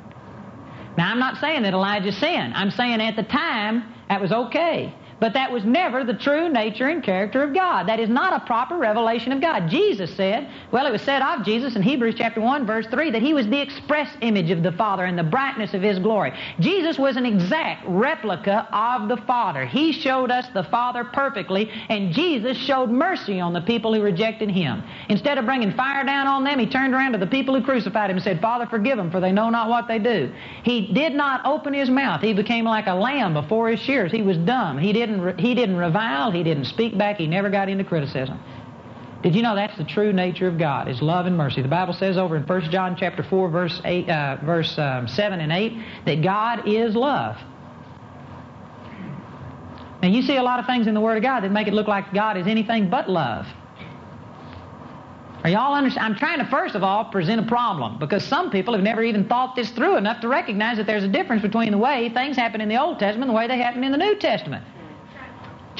Now 0.98 1.12
I'm 1.12 1.20
not 1.20 1.38
saying 1.38 1.64
that 1.64 1.74
Elijah 1.74 2.12
sinned. 2.12 2.54
I'm 2.56 2.72
saying 2.72 3.02
at 3.02 3.16
the 3.16 3.24
time 3.24 3.84
that 4.08 4.22
was 4.22 4.32
okay. 4.32 4.94
But 5.20 5.34
that 5.34 5.52
was 5.52 5.66
never 5.66 6.04
the 6.04 6.14
true 6.14 6.50
nature 6.50 6.88
and 6.88 7.04
character 7.04 7.44
of 7.44 7.54
God. 7.54 7.88
That 7.90 8.00
is 8.00 8.10
not 8.10 8.34
a 8.34 8.46
proper 8.46 8.78
revelation 8.78 9.32
of 9.32 9.42
God. 9.42 9.70
Jesus 9.70 10.16
said, 10.16 10.50
well, 10.72 10.86
it 10.86 10.92
was 10.92 11.02
said 11.02 11.22
of 11.22 11.44
Jesus 11.44 11.76
in 11.76 11.82
Hebrews 11.82 12.16
chapter 12.18 12.40
1, 12.40 12.66
verse 12.66 12.88
3, 12.88 13.12
that 13.12 13.22
he 13.22 13.34
was 13.34 13.48
the 13.48 13.60
express 13.60 14.10
image 14.22 14.50
of 14.50 14.64
the 14.64 14.72
Father 14.72 15.04
and 15.04 15.18
the 15.18 15.24
brightness 15.24 15.74
of 15.74 15.82
his 15.82 16.00
glory. 16.00 16.32
Jesus 16.60 16.98
was 16.98 17.18
an 17.18 17.26
exact 17.26 17.86
replica 17.88 18.68
of 18.72 19.10
the 19.10 19.18
Father. 19.26 19.66
He 19.66 19.92
showed 19.92 20.32
us 20.32 20.48
the 20.54 20.64
Father 20.64 21.04
perfectly, 21.04 21.70
and 21.90 22.14
Jesus 22.14 22.58
showed 22.58 22.90
mercy 22.90 23.40
on 23.42 23.52
the 23.52 23.62
people 23.62 23.94
who 23.94 24.02
rejected 24.02 24.50
him. 24.50 24.84
Instead 25.10 25.38
of 25.38 25.46
bringing 25.46 25.74
fire 25.74 26.06
down 26.06 26.28
on 26.28 26.46
them, 26.46 26.60
he 26.60 26.68
turned 26.68 26.94
around 26.94 27.12
to 27.12 27.18
the 27.18 27.28
people 27.28 27.54
who 27.56 27.64
crucified 27.64 28.10
him 28.10 28.18
and 28.18 28.24
said, 28.24 28.40
Father, 28.42 28.66
forgive 28.68 28.98
them, 28.98 29.12
for 29.12 29.20
they 29.20 29.32
know 29.32 29.50
not 29.50 29.70
what 29.70 29.88
they 29.88 30.00
do. 30.00 30.32
He 30.64 30.94
did 30.94 31.14
not 31.14 31.46
open 31.46 31.74
his 31.74 31.90
mouth. 31.90 32.22
He 32.22 32.34
became 32.34 32.64
like 32.64 32.88
a 32.88 32.94
lamb 32.94 33.34
before 33.34 33.70
his 33.70 33.82
shears. 33.82 34.12
He 34.12 34.22
was 34.22 34.38
dumb. 34.38 34.78
He 34.78 34.94
did 34.94 35.09
didn't, 35.10 35.40
he 35.40 35.54
didn't 35.56 35.76
revile, 35.76 36.32
he 36.32 36.44
didn't 36.44 36.66
speak 36.66 36.98
back, 36.98 37.18
he 37.18 37.28
never 37.28 37.50
got 37.50 37.70
into 37.70 37.84
criticism. 37.84 38.40
Did 39.22 39.36
you 39.36 39.42
know 39.42 39.56
that's 39.56 39.78
the 39.78 39.84
true 39.84 40.14
nature 40.14 40.48
of 40.48 40.58
God, 40.58 40.88
is 40.88 41.02
love 41.02 41.26
and 41.26 41.36
mercy? 41.36 41.62
The 41.62 41.68
Bible 41.68 41.94
says 41.94 42.18
over 42.18 42.38
in 42.38 42.44
1 42.44 42.72
John 42.72 42.96
chapter 42.96 43.22
4, 43.22 43.50
verse, 43.50 43.82
8, 43.84 44.10
uh, 44.10 44.38
verse 44.44 44.78
um, 44.78 45.08
7 45.08 45.42
and 45.42 45.52
8, 45.52 45.78
that 46.06 46.22
God 46.22 46.68
is 46.68 46.96
love. 46.96 47.38
Now 50.02 50.08
you 50.08 50.22
see 50.22 50.38
a 50.38 50.44
lot 50.44 50.60
of 50.60 50.66
things 50.66 50.88
in 50.88 50.94
the 50.94 51.02
Word 51.02 51.18
of 51.18 51.24
God 51.24 51.42
that 51.42 51.52
make 51.52 51.68
it 51.68 51.74
look 51.74 51.88
like 51.88 52.14
God 52.14 52.38
is 52.38 52.48
anything 52.48 52.90
but 52.90 53.10
love. 53.10 53.46
Are 55.44 55.50
y'all 55.50 55.74
understand? 55.74 56.06
I'm 56.06 56.20
trying 56.20 56.40
to 56.40 56.46
first 56.46 56.76
of 56.76 56.84
all 56.84 57.06
present 57.06 57.40
a 57.40 57.48
problem 57.48 57.98
because 57.98 58.26
some 58.26 58.50
people 58.52 58.74
have 58.74 58.84
never 58.84 59.04
even 59.04 59.28
thought 59.28 59.56
this 59.56 59.70
through 59.72 59.98
enough 59.98 60.22
to 60.22 60.28
recognize 60.28 60.78
that 60.78 60.86
there's 60.86 61.04
a 61.04 61.08
difference 61.08 61.42
between 61.42 61.72
the 61.72 61.78
way 61.78 62.10
things 62.10 62.36
happen 62.36 62.60
in 62.60 62.68
the 62.68 62.78
Old 62.78 63.00
Testament 63.00 63.30
and 63.30 63.36
the 63.36 63.38
way 63.38 63.48
they 63.48 63.58
happen 63.58 63.84
in 63.84 63.92
the 63.92 63.98
New 63.98 64.16
Testament. 64.16 64.66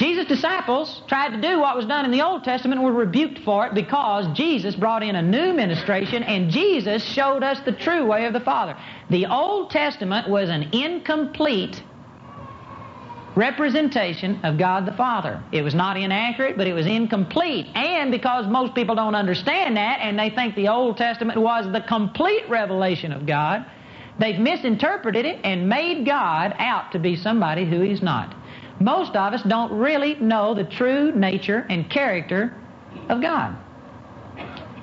Jesus' 0.00 0.24
disciples 0.24 1.02
tried 1.08 1.28
to 1.28 1.40
do 1.42 1.60
what 1.60 1.76
was 1.76 1.84
done 1.84 2.06
in 2.06 2.10
the 2.10 2.22
Old 2.22 2.42
Testament 2.42 2.80
and 2.80 2.88
were 2.88 3.04
rebuked 3.04 3.40
for 3.40 3.66
it 3.66 3.74
because 3.74 4.34
Jesus 4.34 4.74
brought 4.74 5.02
in 5.02 5.14
a 5.14 5.20
new 5.20 5.52
ministration 5.52 6.22
and 6.22 6.50
Jesus 6.50 7.04
showed 7.04 7.42
us 7.42 7.60
the 7.66 7.72
true 7.72 8.06
way 8.06 8.24
of 8.24 8.32
the 8.32 8.40
Father. 8.40 8.74
The 9.10 9.26
Old 9.26 9.70
Testament 9.70 10.26
was 10.26 10.48
an 10.48 10.70
incomplete 10.72 11.82
representation 13.36 14.40
of 14.42 14.56
God 14.56 14.86
the 14.86 14.92
Father. 14.92 15.42
It 15.52 15.60
was 15.60 15.74
not 15.74 15.98
inaccurate, 15.98 16.56
but 16.56 16.66
it 16.66 16.72
was 16.72 16.86
incomplete. 16.86 17.66
And 17.74 18.10
because 18.10 18.46
most 18.46 18.74
people 18.74 18.94
don't 18.94 19.14
understand 19.14 19.76
that 19.76 19.98
and 20.00 20.18
they 20.18 20.30
think 20.30 20.54
the 20.54 20.68
Old 20.68 20.96
Testament 20.96 21.38
was 21.38 21.70
the 21.74 21.82
complete 21.82 22.48
revelation 22.48 23.12
of 23.12 23.26
God, 23.26 23.66
they've 24.18 24.40
misinterpreted 24.40 25.26
it 25.26 25.40
and 25.44 25.68
made 25.68 26.06
God 26.06 26.54
out 26.58 26.90
to 26.92 26.98
be 26.98 27.16
somebody 27.16 27.66
who 27.66 27.82
He's 27.82 28.00
not. 28.00 28.39
Most 28.80 29.14
of 29.14 29.34
us 29.34 29.42
don't 29.42 29.70
really 29.72 30.14
know 30.16 30.54
the 30.54 30.64
true 30.64 31.12
nature 31.12 31.66
and 31.68 31.90
character 31.90 32.54
of 33.10 33.20
God. 33.20 33.56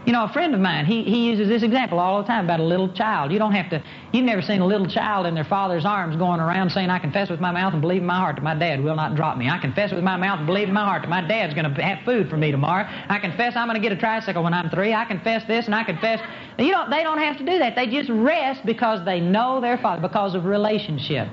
You 0.07 0.13
know, 0.13 0.23
a 0.23 0.31
friend 0.31 0.55
of 0.55 0.61
mine, 0.61 0.85
he, 0.85 1.03
he 1.03 1.27
uses 1.27 1.49
this 1.49 1.63
example 1.63 1.99
all 1.99 2.21
the 2.21 2.27
time 2.29 2.45
about 2.45 2.61
a 2.61 2.63
little 2.63 2.87
child. 2.87 3.29
You 3.29 3.39
don't 3.39 3.51
have 3.51 3.69
to, 3.71 3.83
you've 4.13 4.23
never 4.23 4.41
seen 4.41 4.61
a 4.61 4.65
little 4.65 4.87
child 4.87 5.25
in 5.25 5.35
their 5.35 5.43
father's 5.43 5.83
arms 5.83 6.15
going 6.15 6.39
around 6.39 6.69
saying, 6.69 6.89
I 6.89 6.97
confess 6.97 7.29
with 7.29 7.41
my 7.41 7.51
mouth 7.51 7.73
and 7.73 7.81
believe 7.81 7.99
in 7.99 8.07
my 8.07 8.17
heart 8.17 8.37
that 8.37 8.41
my 8.41 8.55
dad 8.55 8.81
will 8.81 8.95
not 8.95 9.15
drop 9.15 9.37
me. 9.37 9.49
I 9.49 9.57
confess 9.57 9.91
with 9.91 10.05
my 10.05 10.15
mouth 10.15 10.37
and 10.37 10.47
believe 10.47 10.69
in 10.69 10.73
my 10.73 10.85
heart 10.85 11.01
that 11.01 11.09
my 11.09 11.27
dad's 11.27 11.53
going 11.53 11.69
to 11.69 11.83
have 11.83 12.05
food 12.05 12.29
for 12.29 12.37
me 12.37 12.51
tomorrow. 12.51 12.87
I 13.09 13.19
confess 13.19 13.57
I'm 13.57 13.67
going 13.67 13.81
to 13.81 13.85
get 13.85 13.91
a 13.91 13.99
tricycle 13.99 14.43
when 14.43 14.53
I'm 14.53 14.69
three. 14.69 14.93
I 14.93 15.03
confess 15.03 15.45
this 15.45 15.65
and 15.65 15.75
I 15.75 15.83
confess. 15.83 16.21
You 16.57 16.71
don't, 16.71 16.89
they 16.89 17.03
don't 17.03 17.19
have 17.19 17.37
to 17.39 17.45
do 17.45 17.59
that. 17.59 17.75
They 17.75 17.87
just 17.87 18.09
rest 18.09 18.65
because 18.65 19.03
they 19.03 19.19
know 19.19 19.59
their 19.59 19.77
father, 19.77 20.01
because 20.01 20.35
of 20.35 20.45
relationship. 20.45 21.27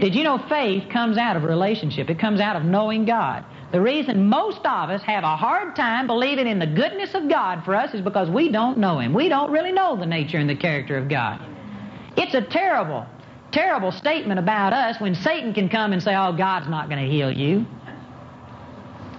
Did 0.00 0.16
you 0.16 0.24
know 0.24 0.38
faith 0.48 0.90
comes 0.90 1.18
out 1.18 1.36
of 1.36 1.44
relationship? 1.44 2.10
It 2.10 2.18
comes 2.18 2.40
out 2.40 2.56
of 2.56 2.64
knowing 2.64 3.04
God. 3.04 3.44
The 3.70 3.80
reason 3.80 4.28
most 4.28 4.60
of 4.64 4.88
us 4.88 5.02
have 5.02 5.24
a 5.24 5.36
hard 5.36 5.76
time 5.76 6.06
believing 6.06 6.46
in 6.46 6.58
the 6.58 6.66
goodness 6.66 7.14
of 7.14 7.28
God 7.28 7.64
for 7.64 7.74
us 7.74 7.92
is 7.92 8.00
because 8.00 8.30
we 8.30 8.50
don't 8.50 8.78
know 8.78 8.98
Him. 8.98 9.12
We 9.12 9.28
don't 9.28 9.50
really 9.50 9.72
know 9.72 9.94
the 9.96 10.06
nature 10.06 10.38
and 10.38 10.48
the 10.48 10.56
character 10.56 10.96
of 10.96 11.08
God. 11.08 11.40
It's 12.16 12.34
a 12.34 12.40
terrible, 12.40 13.06
terrible 13.52 13.92
statement 13.92 14.38
about 14.38 14.72
us 14.72 14.98
when 15.00 15.14
Satan 15.14 15.52
can 15.52 15.68
come 15.68 15.92
and 15.92 16.02
say, 16.02 16.16
oh, 16.16 16.32
God's 16.32 16.68
not 16.68 16.88
going 16.88 17.04
to 17.04 17.10
heal 17.10 17.30
you. 17.30 17.66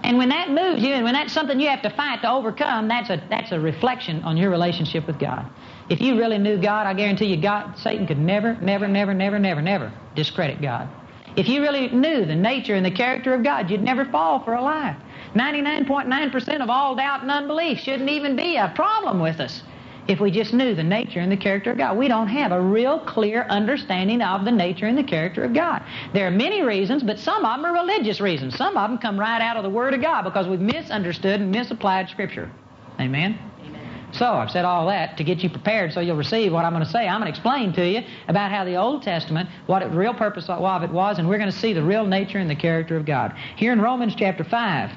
And 0.04 0.18
when 0.18 0.30
that 0.30 0.50
moves 0.50 0.82
you 0.82 0.94
and 0.94 1.04
when 1.04 1.14
that's 1.14 1.34
something 1.34 1.60
you 1.60 1.70
have 1.70 1.84
to 1.84 1.92
fight 1.92 2.24
to 2.24 2.32
overcome, 2.32 2.88
that's 2.88 3.12
a, 3.12 3.22
that's 3.30 3.52
a 3.52 3.60
reflection 3.60 4.24
on 4.24 4.38
your 4.38 4.50
relationship 4.50 5.06
with 5.06 5.20
God. 5.20 5.46
If 5.90 6.02
you 6.02 6.18
really 6.18 6.40
knew 6.40 6.60
God, 6.60 6.88
I 6.88 6.96
guarantee 6.96 7.28
you, 7.28 7.40
God, 7.40 7.78
Satan 7.78 8.08
could 8.08 8.18
never, 8.18 8.56
never, 8.56 8.88
never, 8.88 9.14
never, 9.14 9.38
never, 9.38 9.62
never 9.62 9.94
discredit 10.16 10.62
God. 10.62 10.90
If 11.40 11.48
you 11.48 11.62
really 11.62 11.88
knew 11.88 12.26
the 12.26 12.36
nature 12.36 12.76
and 12.76 12.86
the 12.86 12.92
character 12.92 13.34
of 13.34 13.46
God, 13.46 13.72
you'd 13.72 13.82
never 13.82 14.04
fall 14.04 14.44
for 14.44 14.56
a 14.56 14.62
lie. 14.62 14.94
99.9% 15.36 16.62
of 16.62 16.70
all 16.70 16.98
doubt 16.98 17.22
and 17.22 17.32
unbelief 17.32 17.80
shouldn't 17.80 18.10
even 18.10 18.36
be 18.36 18.58
a 18.58 18.74
problem 18.76 19.22
with 19.22 19.40
us 19.40 19.64
if 20.10 20.20
we 20.20 20.32
just 20.32 20.54
knew 20.54 20.76
the 20.76 20.84
nature 20.84 21.22
and 21.22 21.32
the 21.32 21.38
character 21.38 21.72
of 21.72 21.78
God. 21.78 21.98
We 21.98 22.10
don't 22.10 22.28
have 22.28 22.52
a 22.52 22.60
real 22.60 23.00
clear 23.00 23.44
understanding 23.44 24.22
of 24.22 24.44
the 24.44 24.52
nature 24.52 24.88
and 24.88 24.98
the 24.98 25.04
character 25.04 25.46
of 25.46 25.54
God. 25.54 25.82
There 26.14 26.28
are 26.28 26.32
many 26.32 26.62
reasons, 26.62 27.04
but 27.04 27.18
some 27.18 27.46
of 27.46 27.56
them 27.56 27.66
are 27.66 27.74
religious 27.74 28.20
reasons. 28.20 28.58
Some 28.58 28.76
of 28.76 28.90
them 28.90 29.00
come 29.00 29.18
right 29.18 29.42
out 29.42 29.56
of 29.56 29.64
the 29.64 29.70
Word 29.70 29.94
of 29.94 30.02
God 30.02 30.24
because 30.24 30.46
we've 30.46 30.60
misunderstood 30.60 31.40
and 31.40 31.52
misapplied 31.52 32.10
Scripture. 32.10 32.52
Amen? 33.00 33.40
So 34.12 34.26
I've 34.26 34.50
said 34.50 34.66
all 34.66 34.88
that 34.88 35.18
to 35.18 35.24
get 35.24 35.44
you 35.44 35.50
prepared 35.50 35.94
so 35.94 36.00
you'll 36.00 36.18
receive 36.18 36.52
what 36.52 36.66
I'm 36.66 36.74
going 36.74 36.84
to 36.84 36.90
say. 36.90 37.08
I'm 37.08 37.22
going 37.22 37.32
to 37.32 37.38
explain 37.38 37.74
to 37.74 37.88
you 37.88 38.02
about 38.28 38.52
how 38.52 38.66
the 38.66 38.76
Old 38.76 39.04
Testament, 39.04 39.50
what 39.68 39.80
the 39.80 39.90
real 39.90 40.14
purpose 40.14 40.50
of 40.50 40.84
it 40.84 40.90
was, 40.90 41.20
and 41.20 41.30
we're 41.30 41.38
going 41.38 41.52
to 41.52 41.58
see 41.58 41.74
the 41.74 41.84
real 41.84 42.06
nature 42.06 42.40
and 42.40 42.50
the 42.50 42.56
character 42.56 42.98
of 42.98 43.06
God. 43.06 43.36
Here 43.56 43.72
in 43.72 43.82
Romans 43.82 44.16
chapter 44.16 44.44
5, 44.44 44.92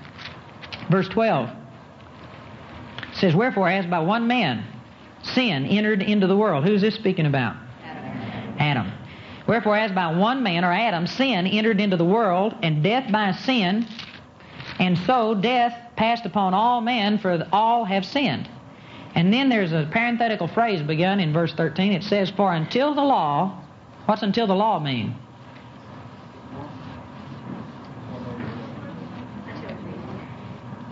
verse 0.90 1.08
12, 1.08 1.50
it 1.50 3.16
says, 3.16 3.34
Wherefore, 3.34 3.68
as 3.68 3.86
by 3.86 4.00
one 4.00 4.26
man 4.26 4.64
sin 5.22 5.66
entered 5.66 6.02
into 6.02 6.26
the 6.26 6.36
world. 6.36 6.64
Who's 6.64 6.80
this 6.80 6.94
speaking 6.94 7.26
about? 7.26 7.56
Adam. 7.84 8.56
Adam. 8.58 8.92
Wherefore, 9.46 9.76
as 9.76 9.92
by 9.92 10.16
one 10.16 10.42
man, 10.42 10.64
or 10.64 10.72
Adam, 10.72 11.06
sin 11.06 11.46
entered 11.46 11.80
into 11.80 11.96
the 11.96 12.04
world, 12.04 12.54
and 12.62 12.82
death 12.82 13.10
by 13.10 13.32
sin, 13.32 13.86
and 14.78 14.96
so 14.98 15.34
death 15.34 15.76
passed 15.96 16.26
upon 16.26 16.54
all 16.54 16.80
men, 16.80 17.18
for 17.18 17.46
all 17.52 17.84
have 17.84 18.04
sinned. 18.04 18.48
And 19.14 19.32
then 19.32 19.48
there's 19.48 19.72
a 19.72 19.88
parenthetical 19.92 20.48
phrase 20.48 20.82
begun 20.82 21.20
in 21.20 21.32
verse 21.32 21.52
13. 21.54 21.92
It 21.92 22.02
says, 22.04 22.30
For 22.30 22.52
until 22.52 22.94
the 22.94 23.02
law, 23.02 23.62
what's 24.06 24.22
until 24.22 24.46
the 24.46 24.54
law 24.54 24.78
mean? 24.80 25.14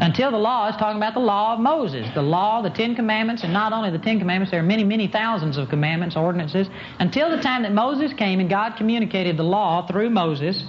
Until 0.01 0.31
the 0.31 0.39
law 0.39 0.69
is 0.69 0.77
talking 0.77 0.97
about 0.97 1.13
the 1.13 1.21
law 1.21 1.55
of 1.55 1.61
Moses, 1.61 2.09
the 2.15 2.23
law, 2.23 2.63
the 2.63 2.71
Ten 2.71 2.95
Commandments, 2.95 3.43
and 3.45 3.53
not 3.53 3.75
only 3.75 3.91
the 3.91 3.99
Ten 3.99 4.19
Commandments, 4.19 4.51
there 4.51 4.61
are 4.61 4.65
many, 4.65 4.83
many 4.83 5.09
thousands 5.09 5.59
of 5.59 5.69
commandments, 5.69 6.17
ordinances. 6.17 6.69
Until 6.99 7.31
the 7.31 7.43
time 7.43 7.63
that 7.65 7.73
Moses 7.73 8.15
came 8.15 8.41
and 8.41 8.49
God 8.49 8.77
communicated 8.77 9.37
the 9.37 9.45
law 9.45 9.87
through 9.87 10.09
Moses, 10.09 10.65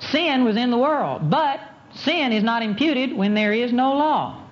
sin 0.00 0.44
was 0.44 0.58
in 0.58 0.70
the 0.70 0.76
world. 0.76 1.30
But 1.30 1.60
sin 1.94 2.30
is 2.30 2.44
not 2.44 2.62
imputed 2.62 3.16
when 3.16 3.32
there 3.32 3.54
is 3.54 3.72
no 3.72 3.94
law. 3.94 4.47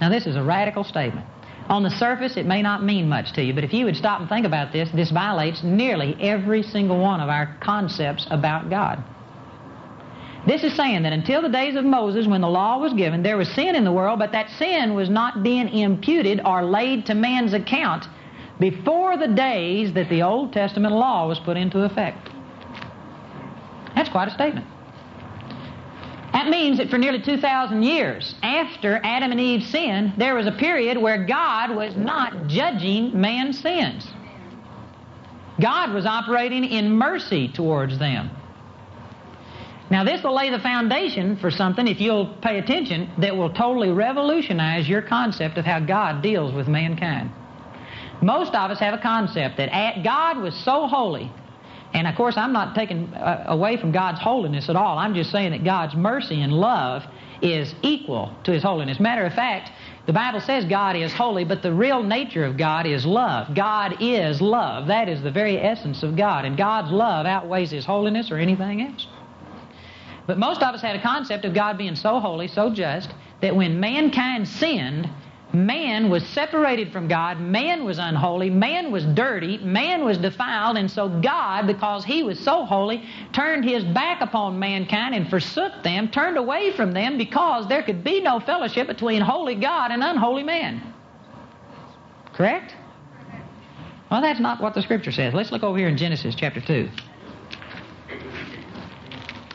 Now, 0.00 0.08
this 0.08 0.26
is 0.26 0.36
a 0.36 0.42
radical 0.42 0.84
statement. 0.84 1.26
On 1.68 1.82
the 1.82 1.90
surface, 1.90 2.36
it 2.36 2.46
may 2.46 2.62
not 2.62 2.82
mean 2.82 3.08
much 3.08 3.32
to 3.34 3.42
you, 3.44 3.54
but 3.54 3.62
if 3.62 3.72
you 3.72 3.84
would 3.84 3.96
stop 3.96 4.20
and 4.20 4.28
think 4.28 4.44
about 4.44 4.72
this, 4.72 4.88
this 4.90 5.10
violates 5.10 5.62
nearly 5.62 6.16
every 6.20 6.62
single 6.62 6.98
one 6.98 7.20
of 7.20 7.28
our 7.28 7.56
concepts 7.60 8.26
about 8.30 8.70
God. 8.70 9.04
This 10.46 10.64
is 10.64 10.74
saying 10.74 11.02
that 11.02 11.12
until 11.12 11.42
the 11.42 11.48
days 11.48 11.76
of 11.76 11.84
Moses, 11.84 12.26
when 12.26 12.40
the 12.40 12.48
law 12.48 12.78
was 12.78 12.94
given, 12.94 13.22
there 13.22 13.36
was 13.36 13.48
sin 13.50 13.76
in 13.76 13.84
the 13.84 13.92
world, 13.92 14.18
but 14.18 14.32
that 14.32 14.48
sin 14.58 14.94
was 14.94 15.10
not 15.10 15.42
being 15.42 15.68
imputed 15.68 16.40
or 16.44 16.64
laid 16.64 17.06
to 17.06 17.14
man's 17.14 17.52
account 17.52 18.06
before 18.58 19.16
the 19.16 19.28
days 19.28 19.92
that 19.92 20.08
the 20.08 20.22
Old 20.22 20.52
Testament 20.52 20.94
law 20.94 21.28
was 21.28 21.38
put 21.38 21.56
into 21.56 21.84
effect. 21.84 22.30
That's 23.94 24.08
quite 24.08 24.28
a 24.28 24.30
statement. 24.32 24.66
That 26.32 26.48
means 26.48 26.78
that 26.78 26.90
for 26.90 26.98
nearly 26.98 27.20
2,000 27.20 27.82
years 27.82 28.34
after 28.42 29.00
Adam 29.02 29.32
and 29.32 29.40
Eve 29.40 29.64
sinned, 29.64 30.14
there 30.16 30.34
was 30.34 30.46
a 30.46 30.52
period 30.52 30.96
where 30.96 31.24
God 31.24 31.74
was 31.74 31.96
not 31.96 32.46
judging 32.46 33.20
man's 33.20 33.58
sins. 33.58 34.06
God 35.60 35.92
was 35.92 36.06
operating 36.06 36.64
in 36.64 36.92
mercy 36.92 37.48
towards 37.48 37.98
them. 37.98 38.30
Now, 39.90 40.04
this 40.04 40.22
will 40.22 40.34
lay 40.34 40.50
the 40.50 40.60
foundation 40.60 41.36
for 41.36 41.50
something, 41.50 41.88
if 41.88 42.00
you'll 42.00 42.26
pay 42.40 42.58
attention, 42.58 43.10
that 43.18 43.36
will 43.36 43.52
totally 43.52 43.90
revolutionize 43.90 44.88
your 44.88 45.02
concept 45.02 45.58
of 45.58 45.64
how 45.64 45.80
God 45.80 46.22
deals 46.22 46.54
with 46.54 46.68
mankind. 46.68 47.32
Most 48.22 48.54
of 48.54 48.70
us 48.70 48.78
have 48.78 48.94
a 48.94 49.02
concept 49.02 49.56
that 49.56 50.04
God 50.04 50.38
was 50.38 50.54
so 50.64 50.86
holy 50.86 51.32
and 51.92 52.06
of 52.06 52.14
course, 52.14 52.36
I'm 52.36 52.52
not 52.52 52.74
taking 52.74 53.12
uh, 53.14 53.44
away 53.48 53.76
from 53.76 53.90
God's 53.92 54.20
holiness 54.20 54.68
at 54.68 54.76
all. 54.76 54.98
I'm 54.98 55.14
just 55.14 55.30
saying 55.30 55.50
that 55.50 55.64
God's 55.64 55.94
mercy 55.94 56.40
and 56.40 56.52
love 56.52 57.04
is 57.42 57.74
equal 57.82 58.32
to 58.44 58.52
His 58.52 58.62
holiness. 58.62 59.00
Matter 59.00 59.24
of 59.24 59.34
fact, 59.34 59.72
the 60.06 60.12
Bible 60.12 60.40
says 60.40 60.64
God 60.64 60.96
is 60.96 61.12
holy, 61.12 61.44
but 61.44 61.62
the 61.62 61.72
real 61.72 62.02
nature 62.02 62.44
of 62.44 62.56
God 62.56 62.86
is 62.86 63.04
love. 63.04 63.54
God 63.54 63.96
is 64.00 64.40
love. 64.40 64.86
That 64.86 65.08
is 65.08 65.22
the 65.22 65.30
very 65.30 65.58
essence 65.58 66.02
of 66.02 66.16
God. 66.16 66.44
And 66.44 66.56
God's 66.56 66.90
love 66.90 67.26
outweighs 67.26 67.70
His 67.70 67.84
holiness 67.84 68.30
or 68.30 68.36
anything 68.36 68.82
else. 68.82 69.06
But 70.26 70.38
most 70.38 70.62
of 70.62 70.74
us 70.74 70.82
had 70.82 70.94
a 70.94 71.02
concept 71.02 71.44
of 71.44 71.54
God 71.54 71.76
being 71.76 71.96
so 71.96 72.20
holy, 72.20 72.46
so 72.46 72.70
just, 72.70 73.12
that 73.40 73.56
when 73.56 73.80
mankind 73.80 74.46
sinned, 74.46 75.08
Man 75.52 76.10
was 76.10 76.24
separated 76.28 76.92
from 76.92 77.08
God. 77.08 77.40
Man 77.40 77.84
was 77.84 77.98
unholy. 77.98 78.50
Man 78.50 78.92
was 78.92 79.04
dirty. 79.04 79.58
Man 79.58 80.04
was 80.04 80.16
defiled. 80.18 80.76
And 80.76 80.88
so 80.90 81.08
God, 81.08 81.66
because 81.66 82.04
He 82.04 82.22
was 82.22 82.38
so 82.38 82.64
holy, 82.64 83.04
turned 83.32 83.64
His 83.64 83.82
back 83.84 84.20
upon 84.20 84.58
mankind 84.58 85.14
and 85.14 85.28
forsook 85.28 85.82
them, 85.82 86.08
turned 86.08 86.36
away 86.36 86.72
from 86.72 86.92
them 86.92 87.18
because 87.18 87.68
there 87.68 87.82
could 87.82 88.04
be 88.04 88.20
no 88.20 88.38
fellowship 88.38 88.86
between 88.86 89.22
holy 89.22 89.56
God 89.56 89.90
and 89.90 90.04
unholy 90.04 90.44
man. 90.44 90.94
Correct? 92.32 92.74
Well, 94.10 94.20
that's 94.20 94.40
not 94.40 94.60
what 94.60 94.74
the 94.74 94.82
Scripture 94.82 95.12
says. 95.12 95.34
Let's 95.34 95.50
look 95.50 95.62
over 95.62 95.78
here 95.78 95.88
in 95.88 95.96
Genesis 95.96 96.34
chapter 96.34 96.60
2. 96.60 96.88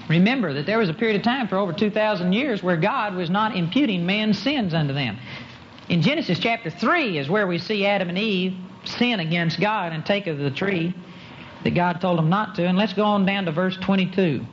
Remember 0.08 0.54
that 0.54 0.66
there 0.66 0.78
was 0.78 0.90
a 0.90 0.94
period 0.94 1.18
of 1.18 1.24
time 1.24 1.48
for 1.48 1.58
over 1.58 1.74
2,000 1.74 2.32
years 2.32 2.62
where 2.62 2.78
God 2.78 3.16
was 3.16 3.30
not 3.30 3.56
imputing 3.56 4.06
man's 4.06 4.38
sins 4.38 4.74
unto 4.74 4.94
them. 4.94 5.18
In 5.88 6.02
Genesis 6.02 6.40
chapter 6.40 6.70
3 6.72 7.18
is 7.18 7.30
where 7.30 7.46
we 7.46 7.60
see 7.60 7.86
Adam 7.86 8.10
and 8.10 8.18
Eve 8.18 8.56
sin 8.86 9.20
against 9.20 9.60
God 9.60 9.94
and 9.94 10.06
take 10.06 10.26
of 10.28 10.40
the 10.40 10.50
tree 10.50 10.96
that 11.64 11.76
God 11.76 12.02
told 12.02 12.18
them 12.18 12.30
not 12.30 12.56
to. 12.56 12.66
And 12.66 12.78
let's 12.78 12.94
go 12.94 13.04
on 13.04 13.26
down 13.26 13.46
to 13.46 13.52
verse 13.52 13.78
22. 13.78 14.46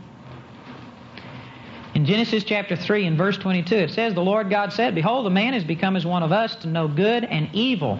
In 1.95 2.07
Genesis 2.07 2.45
chapter 2.45 2.77
3 2.77 3.07
and 3.07 3.19
verse 3.19 3.37
22, 3.39 3.75
it 3.75 3.91
says, 3.91 4.15
The 4.15 4.23
Lord 4.23 4.51
God 4.51 4.73
said, 4.73 4.95
Behold, 4.95 5.27
the 5.27 5.31
man 5.31 5.55
is 5.55 5.65
become 5.65 5.97
as 5.97 6.07
one 6.07 6.23
of 6.23 6.33
us 6.33 6.55
to 6.57 6.69
know 6.69 6.89
good 6.89 7.25
and 7.25 7.49
evil. 7.53 7.99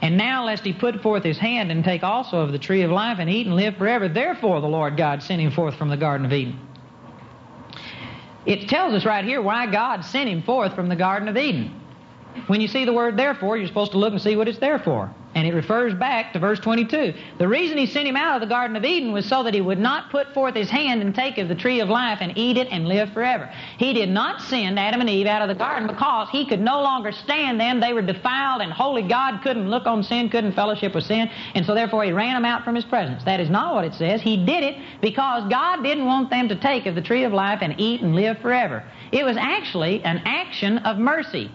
And 0.00 0.16
now, 0.16 0.44
lest 0.44 0.64
he 0.64 0.72
put 0.72 1.02
forth 1.02 1.24
his 1.24 1.38
hand 1.38 1.72
and 1.72 1.82
take 1.82 2.04
also 2.04 2.38
of 2.38 2.52
the 2.52 2.58
tree 2.58 2.82
of 2.82 2.92
life 2.92 3.18
and 3.18 3.28
eat 3.28 3.46
and 3.46 3.56
live 3.56 3.76
forever, 3.76 4.08
therefore 4.08 4.60
the 4.60 4.68
Lord 4.68 4.96
God 4.96 5.22
sent 5.22 5.42
him 5.42 5.50
forth 5.50 5.74
from 5.74 5.88
the 5.88 5.96
Garden 5.96 6.24
of 6.24 6.32
Eden. 6.32 6.60
It 8.46 8.68
tells 8.68 8.94
us 8.94 9.04
right 9.04 9.24
here 9.24 9.42
why 9.42 9.66
God 9.66 10.04
sent 10.04 10.28
him 10.28 10.42
forth 10.42 10.74
from 10.74 10.88
the 10.88 10.96
Garden 10.96 11.28
of 11.28 11.36
Eden. 11.36 11.77
When 12.46 12.60
you 12.60 12.68
see 12.68 12.84
the 12.84 12.92
word 12.92 13.16
therefore, 13.16 13.56
you're 13.56 13.68
supposed 13.68 13.92
to 13.92 13.98
look 13.98 14.12
and 14.12 14.22
see 14.22 14.36
what 14.36 14.48
it's 14.48 14.58
there 14.58 14.78
for. 14.78 15.10
And 15.34 15.46
it 15.46 15.54
refers 15.54 15.94
back 15.94 16.32
to 16.32 16.38
verse 16.38 16.58
22. 16.58 17.12
The 17.38 17.46
reason 17.46 17.76
he 17.76 17.86
sent 17.86 18.08
him 18.08 18.16
out 18.16 18.36
of 18.36 18.40
the 18.40 18.52
Garden 18.52 18.76
of 18.76 18.84
Eden 18.84 19.12
was 19.12 19.26
so 19.26 19.42
that 19.42 19.54
he 19.54 19.60
would 19.60 19.78
not 19.78 20.10
put 20.10 20.32
forth 20.32 20.54
his 20.54 20.70
hand 20.70 21.02
and 21.02 21.14
take 21.14 21.36
of 21.38 21.48
the 21.48 21.54
tree 21.54 21.80
of 21.80 21.88
life 21.88 22.18
and 22.20 22.36
eat 22.36 22.56
it 22.56 22.68
and 22.70 22.88
live 22.88 23.12
forever. 23.12 23.48
He 23.76 23.92
did 23.92 24.08
not 24.08 24.40
send 24.40 24.78
Adam 24.78 25.00
and 25.00 25.10
Eve 25.10 25.26
out 25.26 25.42
of 25.42 25.48
the 25.48 25.54
garden 25.54 25.86
because 25.86 26.28
he 26.30 26.46
could 26.46 26.60
no 26.60 26.80
longer 26.80 27.12
stand 27.12 27.60
them. 27.60 27.78
They 27.78 27.92
were 27.92 28.02
defiled 28.02 28.62
and 28.62 28.72
holy 28.72 29.02
God 29.02 29.42
couldn't 29.42 29.68
look 29.68 29.86
on 29.86 30.02
sin, 30.02 30.30
couldn't 30.30 30.52
fellowship 30.52 30.94
with 30.94 31.04
sin, 31.04 31.30
and 31.54 31.64
so 31.64 31.74
therefore 31.74 32.04
he 32.04 32.12
ran 32.12 32.34
them 32.34 32.46
out 32.46 32.64
from 32.64 32.74
his 32.74 32.84
presence. 32.86 33.22
That 33.24 33.38
is 33.38 33.50
not 33.50 33.74
what 33.74 33.84
it 33.84 33.94
says. 33.94 34.22
He 34.22 34.44
did 34.44 34.64
it 34.64 34.76
because 35.02 35.48
God 35.50 35.82
didn't 35.82 36.06
want 36.06 36.30
them 36.30 36.48
to 36.48 36.56
take 36.56 36.86
of 36.86 36.94
the 36.94 37.02
tree 37.02 37.24
of 37.24 37.32
life 37.32 37.58
and 37.60 37.78
eat 37.78 38.00
and 38.00 38.14
live 38.14 38.38
forever. 38.38 38.82
It 39.12 39.24
was 39.24 39.36
actually 39.36 40.02
an 40.02 40.22
action 40.24 40.78
of 40.78 40.98
mercy. 40.98 41.52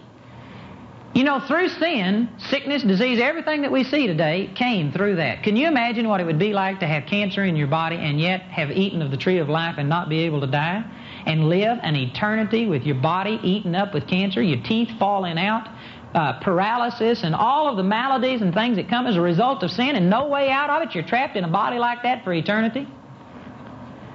You 1.14 1.22
know, 1.22 1.38
through 1.38 1.68
sin, 1.68 2.28
sickness, 2.38 2.82
disease, 2.82 3.20
everything 3.22 3.62
that 3.62 3.70
we 3.70 3.84
see 3.84 4.08
today 4.08 4.50
came 4.56 4.90
through 4.90 5.14
that. 5.16 5.44
Can 5.44 5.54
you 5.54 5.68
imagine 5.68 6.08
what 6.08 6.20
it 6.20 6.24
would 6.24 6.40
be 6.40 6.52
like 6.52 6.80
to 6.80 6.88
have 6.88 7.06
cancer 7.06 7.44
in 7.44 7.54
your 7.54 7.68
body 7.68 7.94
and 7.94 8.20
yet 8.20 8.40
have 8.42 8.72
eaten 8.72 9.00
of 9.00 9.12
the 9.12 9.16
tree 9.16 9.38
of 9.38 9.48
life 9.48 9.76
and 9.78 9.88
not 9.88 10.08
be 10.08 10.24
able 10.24 10.40
to 10.40 10.48
die? 10.48 10.82
And 11.24 11.48
live 11.48 11.78
an 11.82 11.94
eternity 11.94 12.66
with 12.66 12.82
your 12.82 12.96
body 12.96 13.38
eaten 13.44 13.76
up 13.76 13.94
with 13.94 14.08
cancer, 14.08 14.42
your 14.42 14.60
teeth 14.64 14.88
falling 14.98 15.38
out, 15.38 15.68
uh, 16.16 16.40
paralysis, 16.40 17.22
and 17.22 17.32
all 17.32 17.68
of 17.68 17.76
the 17.76 17.84
maladies 17.84 18.42
and 18.42 18.52
things 18.52 18.74
that 18.76 18.88
come 18.88 19.06
as 19.06 19.14
a 19.14 19.20
result 19.20 19.62
of 19.62 19.70
sin, 19.70 19.94
and 19.94 20.10
no 20.10 20.26
way 20.26 20.50
out 20.50 20.68
of 20.68 20.82
it? 20.82 20.96
You're 20.96 21.04
trapped 21.04 21.36
in 21.36 21.44
a 21.44 21.48
body 21.48 21.78
like 21.78 22.02
that 22.02 22.24
for 22.24 22.32
eternity? 22.32 22.88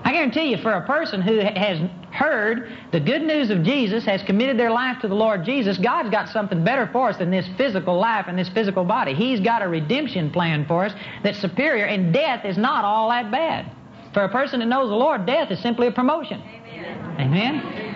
I 0.03 0.13
guarantee 0.13 0.51
you, 0.51 0.57
for 0.57 0.71
a 0.71 0.85
person 0.85 1.21
who 1.21 1.39
has 1.39 1.79
heard 2.11 2.71
the 2.91 2.99
good 2.99 3.21
news 3.21 3.49
of 3.49 3.63
Jesus, 3.63 4.05
has 4.05 4.23
committed 4.23 4.57
their 4.57 4.71
life 4.71 4.99
to 5.01 5.07
the 5.07 5.15
Lord 5.15 5.45
Jesus, 5.45 5.77
God's 5.77 6.09
got 6.09 6.29
something 6.29 6.63
better 6.63 6.87
for 6.91 7.09
us 7.09 7.17
than 7.17 7.29
this 7.29 7.47
physical 7.57 7.99
life 7.99 8.25
and 8.27 8.37
this 8.37 8.49
physical 8.49 8.83
body. 8.83 9.13
He's 9.13 9.39
got 9.39 9.61
a 9.61 9.67
redemption 9.67 10.31
plan 10.31 10.65
for 10.65 10.85
us 10.85 10.93
that's 11.23 11.39
superior, 11.39 11.85
and 11.85 12.13
death 12.13 12.45
is 12.45 12.57
not 12.57 12.85
all 12.85 13.09
that 13.09 13.29
bad. 13.29 13.71
For 14.13 14.23
a 14.23 14.29
person 14.29 14.59
that 14.61 14.65
knows 14.65 14.89
the 14.89 14.95
Lord, 14.95 15.25
death 15.25 15.51
is 15.51 15.59
simply 15.59 15.87
a 15.87 15.91
promotion. 15.91 16.41
Amen. 16.41 17.19
Amen? 17.19 17.89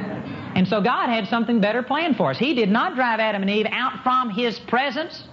And 0.55 0.67
so 0.67 0.81
God 0.81 1.09
had 1.09 1.27
something 1.27 1.59
better 1.59 1.81
planned 1.81 2.17
for 2.17 2.29
us. 2.29 2.37
He 2.37 2.53
did 2.53 2.69
not 2.69 2.95
drive 2.95 3.19
Adam 3.19 3.41
and 3.41 3.49
Eve 3.49 3.65
out 3.71 4.03
from 4.03 4.29
His 4.29 4.59
presence. 4.59 5.23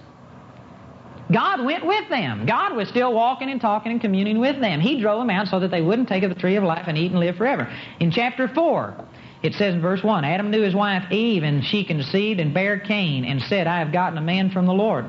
God 1.31 1.63
went 1.63 1.85
with 1.85 2.09
them. 2.09 2.45
God 2.45 2.75
was 2.75 2.89
still 2.89 3.13
walking 3.13 3.49
and 3.49 3.61
talking 3.61 3.91
and 3.91 4.01
communing 4.01 4.39
with 4.39 4.59
them. 4.59 4.79
He 4.79 4.99
drove 4.99 5.19
them 5.19 5.29
out 5.29 5.47
so 5.47 5.59
that 5.59 5.71
they 5.71 5.81
wouldn't 5.81 6.07
take 6.07 6.23
of 6.23 6.29
the 6.29 6.39
tree 6.39 6.55
of 6.55 6.63
life 6.63 6.85
and 6.87 6.97
eat 6.97 7.11
and 7.11 7.19
live 7.19 7.37
forever. 7.37 7.71
In 7.99 8.11
chapter 8.11 8.47
4, 8.47 9.05
it 9.43 9.53
says 9.53 9.73
in 9.73 9.81
verse 9.81 10.03
1 10.03 10.23
Adam 10.25 10.51
knew 10.51 10.61
his 10.61 10.75
wife 10.75 11.11
Eve, 11.11 11.43
and 11.43 11.63
she 11.63 11.83
conceived 11.83 12.39
and 12.39 12.53
bare 12.53 12.79
Cain, 12.79 13.25
and 13.25 13.41
said, 13.43 13.67
I 13.67 13.79
have 13.79 13.91
gotten 13.91 14.17
a 14.17 14.21
man 14.21 14.51
from 14.51 14.65
the 14.65 14.73
Lord. 14.73 15.05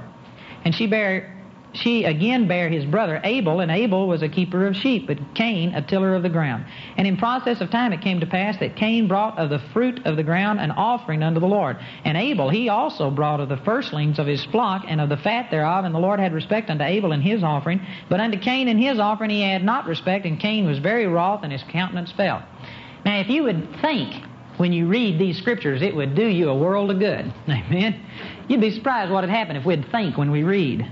And 0.65 0.75
she 0.75 0.87
bare 0.87 1.42
she 1.75 2.05
again 2.05 2.47
bare 2.47 2.69
his 2.69 2.85
brother 2.85 3.21
Abel, 3.25 3.61
and 3.61 3.71
Abel 3.71 4.07
was 4.07 4.23
a 4.23 4.29
keeper 4.29 4.67
of 4.67 4.77
sheep, 4.77 5.07
but 5.07 5.19
Cain 5.35 5.75
a 5.75 5.83
tiller 5.83 6.15
of 6.15 6.23
the 6.23 6.29
ground. 6.29 6.65
And 6.97 7.07
in 7.07 7.17
process 7.17 7.61
of 7.61 7.71
time 7.71 7.93
it 7.93 8.01
came 8.01 8.21
to 8.21 8.27
pass 8.27 8.59
that 8.59 8.77
Cain 8.77 9.09
brought 9.09 9.39
of 9.39 9.51
the 9.51 9.59
fruit 9.73 10.05
of 10.05 10.17
the 10.17 10.23
ground 10.23 10.61
an 10.61 10.71
offering 10.71 11.23
unto 11.23 11.41
the 11.41 11.47
Lord. 11.47 11.79
And 12.05 12.17
Abel 12.17 12.51
he 12.51 12.69
also 12.69 13.11
brought 13.11 13.41
of 13.41 13.49
the 13.49 13.57
firstlings 13.59 14.19
of 14.19 14.27
his 14.27 14.45
flock 14.47 14.85
and 14.87 15.01
of 15.01 15.09
the 15.09 15.17
fat 15.17 15.51
thereof, 15.51 15.85
and 15.85 15.95
the 15.95 15.99
Lord 15.99 16.21
had 16.21 16.33
respect 16.33 16.71
unto 16.71 16.85
Abel 16.85 17.13
and 17.13 17.23
his 17.23 17.43
offering, 17.43 17.81
but 18.09 18.21
unto 18.21 18.39
Cain 18.39 18.69
and 18.69 18.79
his 18.79 18.99
offering 18.99 19.31
he 19.31 19.43
had 19.43 19.65
not 19.65 19.87
respect, 19.87 20.27
and 20.27 20.39
Cain 20.39 20.67
was 20.67 20.79
very 20.79 21.07
wroth, 21.07 21.43
and 21.43 21.53
his 21.53 21.63
countenance 21.71 22.13
fell. 22.13 22.43
Now 23.05 23.19
if 23.19 23.29
you 23.29 23.45
would 23.45 23.81
think 23.81 24.25
when 24.59 24.73
you 24.73 24.87
read 24.87 25.19
these 25.19 25.39
scriptures, 25.39 25.83
it 25.83 25.95
would 25.95 26.15
do 26.15 26.27
you 26.27 26.51
a 26.51 26.57
world 26.57 26.91
of 26.91 26.99
good. 26.99 27.33
Amen. 27.49 28.01
You'd 28.49 28.61
be 28.61 28.71
surprised 28.71 29.11
what 29.11 29.23
would 29.23 29.31
happen 29.31 29.57
if 29.57 29.65
we'd 29.65 29.91
think 29.91 30.19
when 30.19 30.31
we 30.31 30.43
read. 30.43 30.87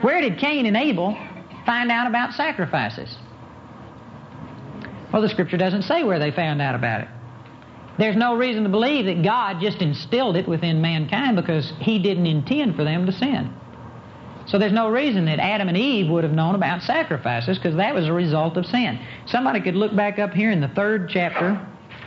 Where 0.00 0.20
did 0.20 0.38
Cain 0.38 0.66
and 0.66 0.76
Abel 0.76 1.16
find 1.64 1.90
out 1.90 2.06
about 2.06 2.34
sacrifices? 2.34 3.14
Well, 5.12 5.22
the 5.22 5.28
scripture 5.28 5.56
doesn't 5.56 5.82
say 5.82 6.04
where 6.04 6.18
they 6.18 6.30
found 6.30 6.60
out 6.60 6.74
about 6.74 7.02
it. 7.02 7.08
There's 7.98 8.16
no 8.16 8.36
reason 8.36 8.64
to 8.64 8.68
believe 8.68 9.06
that 9.06 9.22
God 9.22 9.60
just 9.60 9.80
instilled 9.80 10.36
it 10.36 10.46
within 10.46 10.82
mankind 10.82 11.36
because 11.36 11.72
He 11.80 11.98
didn't 11.98 12.26
intend 12.26 12.76
for 12.76 12.84
them 12.84 13.06
to 13.06 13.12
sin. 13.12 13.54
So 14.46 14.58
there's 14.58 14.72
no 14.72 14.90
reason 14.90 15.24
that 15.24 15.40
Adam 15.40 15.68
and 15.68 15.76
Eve 15.76 16.08
would 16.10 16.22
have 16.22 16.32
known 16.32 16.54
about 16.54 16.82
sacrifices 16.82 17.58
because 17.58 17.76
that 17.76 17.94
was 17.94 18.06
a 18.06 18.12
result 18.12 18.56
of 18.56 18.66
sin. 18.66 19.00
Somebody 19.26 19.60
could 19.60 19.74
look 19.74 19.96
back 19.96 20.18
up 20.18 20.32
here 20.32 20.50
in 20.50 20.60
the 20.60 20.68
third 20.68 21.08
chapter 21.08 21.66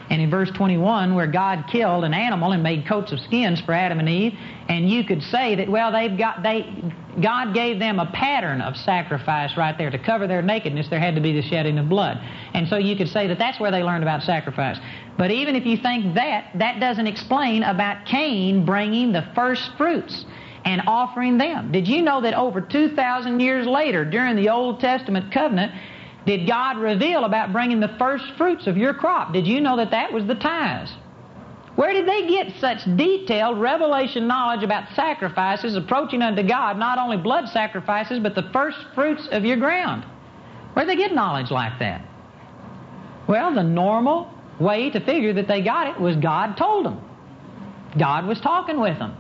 and 0.10 0.22
in 0.22 0.30
verse 0.30 0.50
21 0.52 1.16
where 1.16 1.28
God 1.28 1.66
killed 1.72 2.04
an 2.04 2.14
animal 2.14 2.52
and 2.52 2.64
made 2.64 2.86
coats 2.88 3.12
of 3.12 3.20
skins 3.20 3.62
for 3.62 3.74
Adam 3.74 4.00
and 4.00 4.10
Eve 4.10 4.34
and 4.68 4.90
you 4.90 5.04
could 5.04 5.22
say 5.24 5.56
that 5.56 5.70
well 5.70 5.92
they've 5.92 6.18
got 6.18 6.44
they 6.44 6.94
God 7.22 7.54
gave 7.54 7.80
them 7.80 8.00
a 8.00 8.06
pattern 8.08 8.62
of 8.62 8.78
sacrifice 8.78 9.58
right 9.58 9.78
there 9.78 9.90
to 9.90 9.98
cover 9.98 10.28
their 10.28 10.42
nakedness. 10.42 10.88
There 10.90 11.00
had 11.00 11.16
to 11.16 11.22
be 11.22 11.34
the 11.34 11.42
shedding 11.42 11.78
of 11.78 11.90
blood. 11.90 12.18
And 12.54 12.68
so 12.68 12.78
you 12.78 12.96
could 12.96 13.10
say 13.10 13.28
that 13.28 13.38
that's 13.38 13.60
where 13.60 13.72
they 13.72 13.84
learned 13.84 14.04
about 14.04 14.24
sacrifice. 14.24 14.80
But 15.18 15.32
even 15.32 15.56
if 15.56 15.66
you 15.66 15.78
think 15.78 16.16
that 16.16 16.52
that 16.56 16.80
doesn't 16.80 17.08
explain 17.08 17.64
about 17.64 18.06
Cain 18.06 18.66
bringing 18.66 19.12
the 19.12 19.28
first 19.36 19.72
fruits 19.78 20.26
and 20.66 20.82
offering 20.88 21.38
them. 21.38 21.72
Did 21.72 21.88
you 21.88 22.02
know 22.02 22.22
that 22.22 22.34
over 22.34 22.62
2000 22.62 23.40
years 23.40 23.66
later 23.66 24.06
during 24.06 24.36
the 24.36 24.50
Old 24.50 24.80
Testament 24.80 25.32
covenant 25.32 25.72
did 26.30 26.46
God 26.46 26.78
reveal 26.78 27.26
about 27.26 27.52
bringing 27.52 27.80
the 27.80 27.96
first 27.98 28.24
fruits 28.38 28.68
of 28.68 28.78
your 28.78 28.94
crop? 28.94 29.34
Did 29.34 29.48
you 29.48 29.60
know 29.62 29.78
that 29.78 29.90
that 29.90 30.14
was 30.14 30.28
the 30.28 30.36
tithes? 30.36 30.94
Where 31.76 31.92
did 31.92 32.08
they 32.08 32.28
get 32.28 32.54
such 32.60 32.86
detailed 32.96 33.60
revelation 33.60 34.28
knowledge 34.28 34.64
about 34.64 34.94
sacrifices 34.96 35.76
approaching 35.76 36.22
unto 36.22 36.44
God, 36.44 36.78
not 36.78 37.00
only 37.00 37.18
blood 37.18 37.50
sacrifices, 37.50 38.20
but 38.20 38.36
the 38.36 38.48
first 38.54 38.78
fruits 38.94 39.28
of 39.32 39.44
your 39.44 39.58
ground? 39.58 40.06
Where 40.74 40.86
did 40.86 40.96
they 40.96 41.02
get 41.02 41.16
knowledge 41.16 41.50
like 41.50 41.80
that? 41.80 42.06
Well, 43.28 43.56
the 43.56 43.64
normal 43.64 44.32
way 44.60 44.92
to 44.92 45.00
figure 45.04 45.34
that 45.34 45.48
they 45.48 45.64
got 45.64 45.88
it 45.88 46.00
was 46.00 46.16
God 46.16 46.58
told 46.58 46.86
them. 46.86 47.02
God 47.98 48.28
was 48.28 48.40
talking 48.40 48.80
with 48.80 49.00
them. 49.00 49.18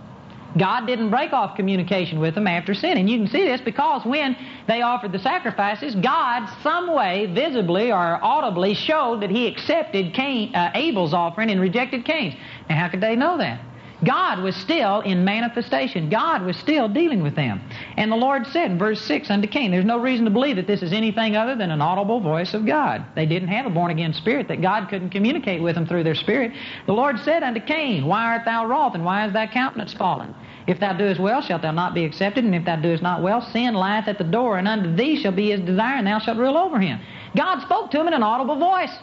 God 0.57 0.87
didn't 0.87 1.09
break 1.09 1.31
off 1.31 1.55
communication 1.55 2.19
with 2.19 2.35
them 2.35 2.47
after 2.47 2.73
sin. 2.73 2.97
And 2.97 3.09
you 3.09 3.17
can 3.17 3.27
see 3.27 3.43
this 3.43 3.61
because 3.61 4.05
when 4.05 4.35
they 4.67 4.81
offered 4.81 5.11
the 5.11 5.19
sacrifices, 5.19 5.95
God, 5.95 6.49
some 6.63 6.93
way, 6.93 7.27
visibly 7.27 7.91
or 7.91 8.23
audibly, 8.23 8.73
showed 8.73 9.21
that 9.21 9.29
He 9.29 9.47
accepted 9.47 10.13
Cain, 10.13 10.55
uh, 10.55 10.71
Abel's 10.73 11.13
offering 11.13 11.51
and 11.51 11.61
rejected 11.61 12.05
Cain's. 12.05 12.35
Now, 12.69 12.77
how 12.77 12.89
could 12.89 13.01
they 13.01 13.15
know 13.15 13.37
that? 13.37 13.61
God 14.03 14.41
was 14.41 14.55
still 14.55 15.01
in 15.01 15.25
manifestation. 15.25 16.09
God 16.09 16.43
was 16.43 16.55
still 16.57 16.87
dealing 16.87 17.21
with 17.21 17.35
them. 17.35 17.61
And 17.97 18.11
the 18.11 18.15
Lord 18.15 18.47
said 18.47 18.71
in 18.71 18.77
verse 18.77 19.01
6 19.01 19.29
unto 19.29 19.47
Cain, 19.47 19.71
There's 19.71 19.85
no 19.85 19.99
reason 19.99 20.25
to 20.25 20.31
believe 20.31 20.55
that 20.55 20.67
this 20.67 20.81
is 20.81 20.93
anything 20.93 21.35
other 21.35 21.55
than 21.55 21.69
an 21.69 21.81
audible 21.81 22.21
voice 22.21 22.53
of 22.53 22.65
God. 22.65 23.05
They 23.15 23.25
didn't 23.25 23.49
have 23.49 23.65
a 23.65 23.69
born 23.69 23.91
again 23.91 24.13
spirit, 24.13 24.47
that 24.47 24.61
God 24.61 24.89
couldn't 24.89 25.09
communicate 25.09 25.61
with 25.61 25.75
them 25.75 25.85
through 25.85 26.03
their 26.03 26.15
spirit. 26.15 26.53
The 26.85 26.93
Lord 26.93 27.19
said 27.19 27.43
unto 27.43 27.59
Cain, 27.59 28.05
Why 28.05 28.23
art 28.25 28.45
thou 28.45 28.65
wroth, 28.65 28.95
and 28.95 29.03
why 29.03 29.25
is 29.27 29.33
thy 29.33 29.47
countenance 29.47 29.93
fallen? 29.93 30.33
If 30.65 30.79
thou 30.79 30.93
doest 30.93 31.19
well, 31.19 31.41
shalt 31.41 31.63
thou 31.63 31.71
not 31.71 31.93
be 31.93 32.05
accepted, 32.05 32.45
and 32.45 32.55
if 32.55 32.63
thou 32.63 32.77
doest 32.77 33.03
not 33.03 33.21
well, 33.21 33.41
sin 33.41 33.73
lieth 33.73 34.07
at 34.07 34.17
the 34.17 34.23
door, 34.23 34.57
and 34.57 34.67
unto 34.67 34.95
thee 34.95 35.21
shall 35.21 35.31
be 35.31 35.49
his 35.49 35.61
desire, 35.61 35.97
and 35.97 36.07
thou 36.07 36.19
shalt 36.19 36.37
rule 36.37 36.57
over 36.57 36.79
him. 36.79 36.99
God 37.35 37.61
spoke 37.61 37.91
to 37.91 37.99
him 37.99 38.07
in 38.07 38.13
an 38.13 38.23
audible 38.23 38.57
voice. 38.57 38.95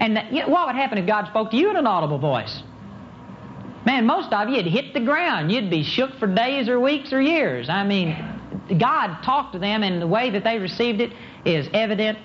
And 0.00 0.22
you 0.30 0.42
know, 0.42 0.48
what 0.48 0.66
would 0.66 0.76
happen 0.76 0.98
if 0.98 1.06
God 1.06 1.26
spoke 1.26 1.50
to 1.50 1.56
you 1.56 1.70
in 1.70 1.76
an 1.76 1.86
audible 1.86 2.18
voice? 2.18 2.62
Man, 3.88 4.04
most 4.04 4.34
of 4.34 4.50
you 4.50 4.56
would 4.56 4.66
hit 4.66 4.92
the 4.92 5.00
ground. 5.00 5.50
You'd 5.50 5.70
be 5.70 5.82
shook 5.82 6.14
for 6.18 6.26
days 6.26 6.68
or 6.68 6.78
weeks 6.78 7.10
or 7.10 7.22
years. 7.22 7.70
I 7.70 7.84
mean, 7.84 8.14
God 8.78 9.22
talked 9.22 9.54
to 9.54 9.58
them, 9.58 9.82
and 9.82 10.02
the 10.02 10.06
way 10.06 10.28
that 10.28 10.44
they 10.44 10.58
received 10.58 11.00
it 11.00 11.14
is 11.46 11.70
evident 11.72 12.18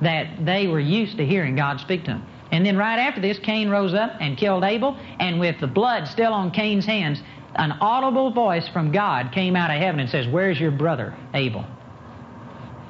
that 0.00 0.46
they 0.46 0.66
were 0.66 0.80
used 0.80 1.18
to 1.18 1.26
hearing 1.26 1.56
God 1.56 1.78
speak 1.78 2.04
to 2.04 2.12
them. 2.12 2.26
And 2.52 2.64
then 2.64 2.78
right 2.78 2.98
after 2.98 3.20
this, 3.20 3.38
Cain 3.38 3.68
rose 3.68 3.92
up 3.92 4.12
and 4.18 4.38
killed 4.38 4.64
Abel, 4.64 4.96
and 5.18 5.38
with 5.38 5.60
the 5.60 5.66
blood 5.66 6.08
still 6.08 6.32
on 6.32 6.52
Cain's 6.52 6.86
hands, 6.86 7.22
an 7.54 7.72
audible 7.82 8.30
voice 8.30 8.66
from 8.68 8.90
God 8.90 9.30
came 9.30 9.56
out 9.56 9.70
of 9.70 9.76
heaven 9.76 10.00
and 10.00 10.08
says, 10.08 10.26
Where's 10.26 10.58
your 10.58 10.70
brother, 10.70 11.14
Abel? 11.34 11.66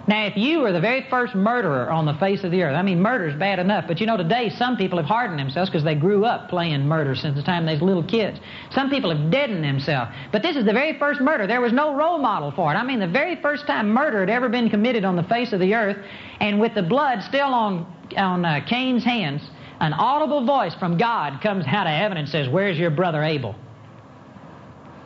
Now, 0.08 0.26
if 0.26 0.36
you 0.36 0.60
were 0.60 0.72
the 0.72 0.80
very 0.80 1.06
first 1.10 1.34
murderer 1.34 1.90
on 1.90 2.06
the 2.06 2.14
face 2.14 2.42
of 2.42 2.50
the 2.50 2.62
earth, 2.62 2.74
I 2.74 2.82
mean, 2.82 3.00
murder's 3.00 3.34
bad 3.38 3.58
enough, 3.58 3.84
but 3.86 4.00
you 4.00 4.06
know, 4.06 4.16
today 4.16 4.48
some 4.48 4.76
people 4.76 4.98
have 4.98 5.06
hardened 5.06 5.38
themselves 5.38 5.70
because 5.70 5.84
they 5.84 5.94
grew 5.94 6.24
up 6.24 6.48
playing 6.48 6.86
murder 6.86 7.14
since 7.14 7.36
the 7.36 7.42
time 7.42 7.66
they 7.66 7.74
was 7.74 7.82
little 7.82 8.02
kids. 8.02 8.40
Some 8.70 8.88
people 8.88 9.14
have 9.14 9.30
deadened 9.30 9.62
themselves. 9.62 10.10
But 10.32 10.42
this 10.42 10.56
is 10.56 10.64
the 10.64 10.72
very 10.72 10.98
first 10.98 11.20
murder. 11.20 11.46
There 11.46 11.60
was 11.60 11.72
no 11.72 11.94
role 11.94 12.18
model 12.18 12.50
for 12.50 12.72
it. 12.72 12.76
I 12.76 12.82
mean, 12.82 12.98
the 12.98 13.06
very 13.06 13.36
first 13.42 13.66
time 13.66 13.90
murder 13.90 14.20
had 14.20 14.30
ever 14.30 14.48
been 14.48 14.70
committed 14.70 15.04
on 15.04 15.16
the 15.16 15.22
face 15.24 15.52
of 15.52 15.60
the 15.60 15.74
earth, 15.74 15.98
and 16.40 16.58
with 16.58 16.74
the 16.74 16.82
blood 16.82 17.22
still 17.22 17.52
on, 17.52 17.86
on 18.16 18.44
uh, 18.44 18.64
Cain's 18.66 19.04
hands, 19.04 19.42
an 19.80 19.92
audible 19.92 20.46
voice 20.46 20.74
from 20.74 20.96
God 20.96 21.42
comes 21.42 21.66
out 21.66 21.86
of 21.86 21.92
heaven 21.92 22.16
and 22.16 22.28
says, 22.28 22.48
Where's 22.48 22.78
your 22.78 22.90
brother 22.90 23.22
Abel? 23.22 23.54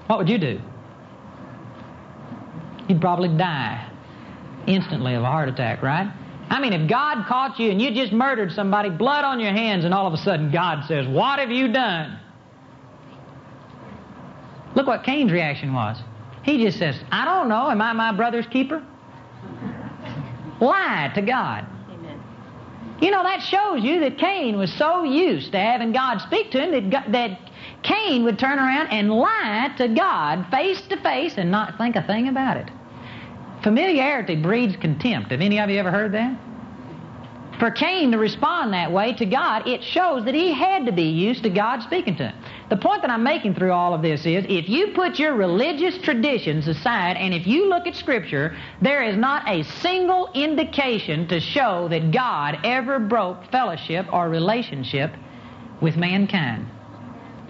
What 0.06 0.18
would 0.18 0.28
you 0.28 0.38
do? 0.38 0.60
You'd 2.88 3.00
probably 3.00 3.36
die 3.36 3.90
instantly 4.66 5.14
of 5.14 5.22
a 5.22 5.26
heart 5.26 5.48
attack, 5.48 5.82
right? 5.82 6.12
I 6.50 6.60
mean, 6.60 6.72
if 6.72 6.88
God 6.88 7.26
caught 7.26 7.58
you 7.58 7.70
and 7.70 7.80
you 7.80 7.90
just 7.90 8.12
murdered 8.12 8.52
somebody, 8.52 8.90
blood 8.90 9.24
on 9.24 9.40
your 9.40 9.52
hands, 9.52 9.84
and 9.84 9.94
all 9.94 10.06
of 10.06 10.12
a 10.12 10.18
sudden 10.18 10.50
God 10.50 10.84
says, 10.86 11.06
What 11.06 11.38
have 11.38 11.50
you 11.50 11.72
done? 11.72 12.18
Look 14.74 14.86
what 14.86 15.04
Cain's 15.04 15.32
reaction 15.32 15.72
was. 15.72 15.98
He 16.42 16.62
just 16.62 16.78
says, 16.78 17.00
I 17.10 17.24
don't 17.24 17.48
know. 17.48 17.70
Am 17.70 17.80
I 17.80 17.92
my 17.92 18.12
brother's 18.12 18.46
keeper? 18.46 18.84
Lie 20.60 21.12
to 21.14 21.22
God. 21.22 21.66
Amen. 21.90 22.22
You 23.00 23.10
know, 23.10 23.22
that 23.22 23.42
shows 23.42 23.82
you 23.82 24.00
that 24.00 24.18
Cain 24.18 24.58
was 24.58 24.72
so 24.72 25.04
used 25.04 25.52
to 25.52 25.58
having 25.58 25.92
God 25.92 26.20
speak 26.20 26.50
to 26.50 26.60
him 26.60 26.90
that, 26.90 27.12
that 27.12 27.40
Cain 27.82 28.24
would 28.24 28.38
turn 28.38 28.58
around 28.58 28.88
and 28.88 29.10
lie 29.10 29.72
to 29.78 29.88
God 29.88 30.46
face 30.50 30.80
to 30.88 30.96
face 30.98 31.34
and 31.38 31.50
not 31.50 31.78
think 31.78 31.96
a 31.96 32.02
thing 32.02 32.28
about 32.28 32.56
it. 32.56 32.70
Familiarity 33.64 34.36
breeds 34.36 34.76
contempt. 34.76 35.30
Have 35.30 35.40
any 35.40 35.58
of 35.58 35.70
you 35.70 35.78
ever 35.78 35.90
heard 35.90 36.12
that? 36.12 36.38
For 37.58 37.70
Cain 37.70 38.12
to 38.12 38.18
respond 38.18 38.74
that 38.74 38.92
way 38.92 39.14
to 39.14 39.24
God, 39.24 39.66
it 39.66 39.82
shows 39.82 40.26
that 40.26 40.34
he 40.34 40.52
had 40.52 40.84
to 40.84 40.92
be 40.92 41.04
used 41.04 41.44
to 41.44 41.48
God 41.48 41.82
speaking 41.82 42.14
to 42.16 42.28
him. 42.28 42.44
The 42.68 42.76
point 42.76 43.00
that 43.00 43.10
I'm 43.10 43.22
making 43.22 43.54
through 43.54 43.72
all 43.72 43.94
of 43.94 44.02
this 44.02 44.26
is 44.26 44.44
if 44.50 44.68
you 44.68 44.88
put 44.88 45.18
your 45.18 45.34
religious 45.34 45.96
traditions 46.02 46.68
aside 46.68 47.16
and 47.16 47.32
if 47.32 47.46
you 47.46 47.70
look 47.70 47.86
at 47.86 47.94
Scripture, 47.94 48.54
there 48.82 49.02
is 49.02 49.16
not 49.16 49.48
a 49.48 49.62
single 49.62 50.30
indication 50.34 51.26
to 51.28 51.40
show 51.40 51.88
that 51.88 52.10
God 52.10 52.58
ever 52.64 52.98
broke 52.98 53.50
fellowship 53.50 54.04
or 54.12 54.28
relationship 54.28 55.10
with 55.80 55.96
mankind. 55.96 56.66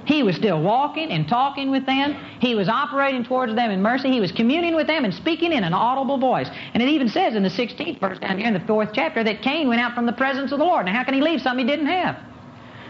He 0.07 0.23
was 0.23 0.37
still 0.37 0.61
walking 0.61 1.11
and 1.11 1.27
talking 1.27 1.71
with 1.71 1.87
them. 1.87 2.15
He 2.41 2.55
was 2.55 2.69
operating 2.69 3.25
towards 3.25 3.55
them 3.55 3.71
in 3.71 3.81
mercy. 3.81 4.11
He 4.11 4.21
was 4.21 4.33
communing 4.33 4.75
with 4.75 4.87
them 4.87 5.05
and 5.05 5.15
speaking 5.15 5.53
in 5.53 5.65
an 5.65 5.73
audible 5.73 6.19
voice. 6.19 6.49
And 6.75 6.83
it 6.83 6.89
even 6.89 7.09
says 7.09 7.35
in 7.35 7.43
the 7.43 7.49
16th 7.49 8.01
verse 8.01 8.19
down 8.19 8.39
here 8.39 8.47
in 8.47 8.55
the 8.55 8.61
fourth 8.61 8.91
chapter 8.93 9.25
that 9.25 9.43
Cain 9.43 9.69
went 9.69 9.81
out 9.81 9.95
from 9.95 10.07
the 10.07 10.13
presence 10.13 10.53
of 10.53 10.59
the 10.59 10.65
Lord. 10.65 10.87
Now, 10.87 10.93
how 10.93 11.05
can 11.05 11.15
he 11.15 11.21
leave 11.21 11.41
something 11.41 11.67
he 11.67 11.71
didn't 11.71 11.87
have? 11.87 12.19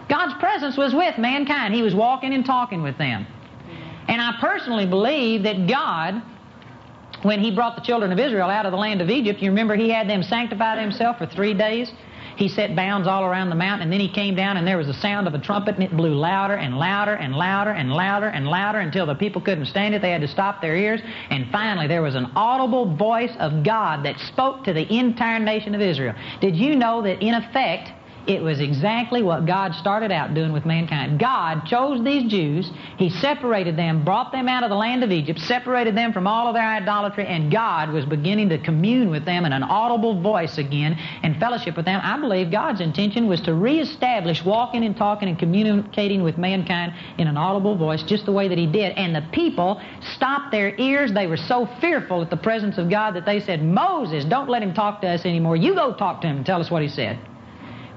God's 0.09 0.35
presence 0.35 0.77
was 0.77 0.95
with 0.95 1.19
mankind. 1.19 1.75
He 1.75 1.83
was 1.83 1.95
walking 1.95 2.35
and 2.35 2.45
talking 2.45 2.83
with 2.83 2.99
them. 2.99 3.27
And 4.09 4.21
I 4.21 4.37
personally 4.41 4.87
believe 4.87 5.45
that 5.45 5.67
God, 5.67 6.23
when 7.23 7.41
He 7.41 7.51
brought 7.51 7.75
the 7.75 7.83
children 7.83 8.13
of 8.13 8.19
Israel 8.19 8.51
out 8.51 8.67
of 8.67 8.73
the 8.73 8.79
land 8.79 9.01
of 9.01 9.09
Egypt, 9.09 9.41
you 9.41 9.51
remember 9.51 9.77
He 9.77 9.89
had 9.89 10.09
them 10.09 10.23
sanctify 10.23 10.77
themselves 10.77 11.19
for 11.19 11.27
three 11.27 11.55
days? 11.55 11.91
He 12.37 12.49
set 12.49 12.75
bounds 12.75 13.07
all 13.07 13.25
around 13.25 13.51
the 13.51 13.57
mountain, 13.57 13.83
and 13.83 13.93
then 13.93 14.01
he 14.01 14.09
came 14.09 14.35
down, 14.35 14.57
and 14.57 14.67
there 14.67 14.77
was 14.77 14.87
the 14.87 14.95
sound 14.95 15.27
of 15.27 15.35
a 15.35 15.39
trumpet, 15.39 15.77
and 15.77 15.85
it 15.85 15.97
blew 15.97 16.15
louder 16.15 16.55
and 16.55 16.77
louder 16.77 17.15
and 17.15 17.35
louder 17.35 17.71
and 17.71 17.93
louder 17.93 18.29
and 18.29 18.47
louder 18.49 18.81
until 18.81 19.07
the 19.07 19.15
people 19.15 19.41
couldn't 19.41 19.67
stand 19.67 19.95
it. 19.95 20.03
They 20.03 20.11
had 20.11 20.21
to 20.21 20.29
stop 20.29 20.61
their 20.61 20.77
ears, 20.77 21.01
and 21.31 21.51
finally 21.51 21.87
there 21.87 22.03
was 22.03 22.15
an 22.15 22.27
audible 22.35 22.97
voice 22.97 23.33
of 23.39 23.65
God 23.65 24.05
that 24.05 24.19
spoke 24.19 24.65
to 24.65 24.73
the 24.73 24.93
entire 24.93 25.39
nation 25.39 25.75
of 25.75 25.81
Israel. 25.81 26.15
Did 26.41 26.57
you 26.57 26.77
know 26.77 27.03
that 27.03 27.23
in 27.23 27.35
effect, 27.35 27.93
it 28.27 28.43
was 28.43 28.61
exactly 28.61 29.23
what 29.23 29.47
God 29.47 29.75
started 29.75 30.11
out 30.11 30.35
doing 30.35 30.53
with 30.53 30.65
mankind. 30.65 31.19
God 31.19 31.67
chose 31.67 32.03
these 32.03 32.31
Jews, 32.31 32.71
He 32.97 33.11
separated 33.11 33.77
them, 33.77 34.05
brought 34.05 34.33
them 34.33 34.49
out 34.49 34.63
of 34.63 34.71
the 34.71 34.77
land 34.77 35.05
of 35.05 35.11
Egypt, 35.11 35.41
separated 35.41 35.97
them 35.97 36.13
from 36.13 36.27
all 36.27 36.49
of 36.49 36.55
their 36.55 36.67
idolatry, 36.67 37.27
and 37.27 37.53
God 37.53 37.91
was 37.91 38.05
beginning 38.07 38.49
to 38.49 38.59
commune 38.59 39.11
with 39.11 39.25
them 39.25 39.45
in 39.45 39.53
an 39.53 39.63
audible 39.63 40.21
voice 40.21 40.57
again 40.57 40.95
and 41.23 41.39
fellowship 41.39 41.77
with 41.77 41.85
them. 41.85 42.01
I 42.03 42.19
believe 42.19 42.51
God's 42.51 42.81
intention 42.81 43.27
was 43.27 43.41
to 43.43 43.55
reestablish 43.55 44.45
walking 44.45 44.85
and 44.85 44.97
talking 44.97 45.29
and 45.29 45.39
communicating 45.39 46.23
with 46.23 46.39
mankind 46.39 46.95
in 47.19 47.27
an 47.27 47.37
audible 47.37 47.77
voice, 47.77 48.03
just 48.03 48.25
the 48.25 48.33
way 48.33 48.49
that 48.49 48.59
He 48.59 48.67
did. 48.67 48.93
And 48.97 49.15
the 49.15 49.27
people 49.33 49.81
stopped 50.15 50.51
their 50.51 50.75
ears. 50.79 51.13
They 51.13 51.27
were 51.27 51.37
so 51.37 51.69
fearful 51.81 52.23
at 52.23 52.31
the 52.31 52.37
presence 52.37 52.79
of 52.79 52.89
God 52.89 53.13
that 53.17 53.27
they 53.27 53.41
said, 53.41 53.63
Moses, 53.63 54.25
don't 54.25 54.49
let 54.49 54.63
him 54.63 54.73
talk 54.73 55.01
to 55.03 55.09
us 55.09 55.27
anymore. 55.27 55.57
You 55.57 55.75
go 55.75 55.93
talk 55.95 56.21
to 56.23 56.27
him 56.27 56.39
and 56.39 56.47
tell 56.47 56.61
us 56.61 56.71
what 56.71 56.83
he 56.83 56.89
said 56.89 57.19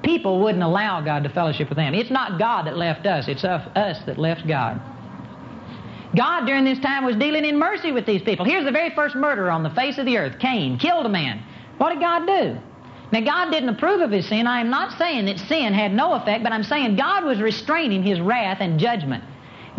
people 0.08 0.40
wouldn't 0.40 0.64
allow 0.64 1.02
God 1.02 1.24
to 1.24 1.30
fellowship 1.30 1.68
with 1.68 1.76
them. 1.76 1.94
It's 1.94 2.10
not 2.10 2.40
God 2.40 2.66
that 2.66 2.78
left 2.78 3.06
us, 3.06 3.28
it's 3.28 3.44
us 3.44 4.00
that 4.06 4.18
left 4.18 4.48
God. 4.48 4.82
God 6.16 6.46
during 6.46 6.64
this 6.64 6.80
time 6.80 7.04
was 7.04 7.18
dealing 7.18 7.44
in 7.44 7.60
mercy 7.60 7.92
with 7.92 8.06
these 8.06 8.22
people. 8.22 8.46
Here's 8.46 8.64
the 8.64 8.72
very 8.72 8.96
first 8.96 9.16
murderer 9.16 9.52
on 9.52 9.64
the 9.64 9.70
face 9.72 9.98
of 9.98 10.06
the 10.06 10.18
earth 10.18 10.40
Cain 10.40 10.80
killed 10.80 11.06
a 11.06 11.10
man. 11.10 11.44
What 11.78 11.90
did 11.90 12.00
God 12.00 12.26
do? 12.26 12.58
Now, 13.12 13.20
God 13.22 13.52
didn't 13.52 13.70
approve 13.70 14.00
of 14.02 14.12
his 14.12 14.28
sin. 14.28 14.48
I 14.48 14.62
am 14.62 14.70
not 14.70 14.98
saying 14.98 15.26
that 15.26 15.40
sin 15.40 15.74
had 15.74 15.94
no 15.94 16.14
effect, 16.14 16.42
but 16.42 16.54
I'm 16.54 16.64
saying 16.64 16.96
God 16.96 17.26
was 17.26 17.42
restraining 17.42 18.02
his 18.02 18.20
wrath 18.20 18.58
and 18.62 18.80
judgment. 18.80 19.24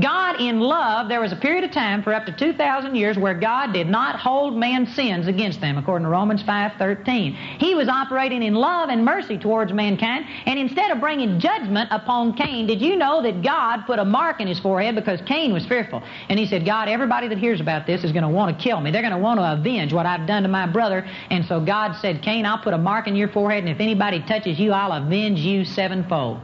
God, 0.01 0.41
in 0.41 0.61
love, 0.61 1.09
there 1.09 1.21
was 1.21 1.33
a 1.33 1.37
period 1.37 1.65
of 1.65 1.73
time 1.73 2.05
for 2.05 2.15
up 2.15 2.25
to 2.27 2.33
2,000 2.33 2.95
years 2.95 3.19
where 3.19 3.35
God 3.35 3.73
did 3.73 3.89
not 3.89 4.15
hold 4.15 4.57
man's 4.57 4.95
sins 4.95 5.27
against 5.27 5.61
them, 5.61 5.77
according 5.77 6.05
to 6.05 6.11
Romans 6.11 6.41
5.13. 6.45 7.35
He 7.59 7.75
was 7.75 7.89
operating 7.89 8.45
in 8.45 8.55
love 8.55 8.91
and 8.91 9.05
mercy 9.05 9.37
towards 9.37 9.73
mankind, 9.73 10.25
and 10.47 10.57
instead 10.57 10.93
of 10.93 11.01
bringing 11.01 11.41
judgment 11.41 11.89
upon 11.91 12.35
Cain, 12.35 12.69
did 12.69 12.81
you 12.81 12.95
know 12.95 13.23
that 13.23 13.43
God 13.43 13.87
put 13.87 13.99
a 13.99 14.05
mark 14.05 14.41
in 14.41 14.47
his 14.47 14.61
forehead 14.61 14.95
because 14.95 15.21
Cain 15.27 15.53
was 15.53 15.67
fearful? 15.67 16.01
And 16.29 16.39
he 16.39 16.47
said, 16.47 16.65
God, 16.65 16.89
everybody 16.89 17.27
that 17.27 17.39
hears 17.39 17.61
about 17.61 17.85
this 17.85 18.05
is 18.05 18.13
going 18.13 18.23
to 18.23 18.29
want 18.29 18.57
to 18.57 18.63
kill 18.63 18.81
me. 18.81 18.93
They're 18.93 19.03
going 19.03 19.13
to 19.13 19.19
want 19.19 19.41
to 19.41 19.53
avenge 19.53 19.93
what 19.93 20.07
I've 20.07 20.29
done 20.29 20.45
to 20.45 20.49
my 20.49 20.67
brother. 20.67 21.05
And 21.31 21.45
so 21.45 21.59
God 21.61 21.97
said, 22.01 22.23
Cain, 22.23 22.47
I'll 22.47 22.63
put 22.63 22.73
a 22.73 22.79
mark 22.79 23.09
in 23.09 23.17
your 23.17 23.29
forehead, 23.29 23.65
and 23.65 23.73
if 23.73 23.81
anybody 23.81 24.23
touches 24.29 24.61
you, 24.61 24.71
I'll 24.71 24.93
avenge 24.93 25.41
you 25.41 25.65
sevenfold. 25.65 26.41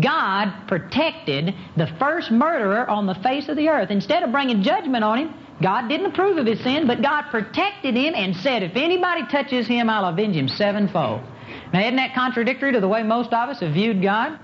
God 0.00 0.52
protected 0.66 1.54
the 1.76 1.86
first 1.98 2.30
murderer 2.30 2.88
on 2.88 3.06
the 3.06 3.14
face 3.16 3.48
of 3.48 3.56
the 3.56 3.68
earth. 3.68 3.90
Instead 3.90 4.22
of 4.22 4.32
bringing 4.32 4.62
judgment 4.62 5.04
on 5.04 5.18
him, 5.18 5.34
God 5.62 5.88
didn't 5.88 6.06
approve 6.06 6.36
of 6.36 6.46
his 6.46 6.60
sin, 6.60 6.86
but 6.86 7.02
God 7.02 7.30
protected 7.30 7.94
him 7.94 8.14
and 8.16 8.34
said, 8.36 8.62
If 8.62 8.76
anybody 8.76 9.22
touches 9.30 9.66
him, 9.66 9.88
I'll 9.88 10.06
avenge 10.06 10.36
him 10.36 10.48
sevenfold. 10.48 11.22
Now, 11.72 11.80
isn't 11.80 11.96
that 11.96 12.14
contradictory 12.14 12.72
to 12.72 12.80
the 12.80 12.88
way 12.88 13.02
most 13.02 13.32
of 13.32 13.48
us 13.48 13.60
have 13.60 13.72
viewed 13.72 14.02
God? 14.02 14.38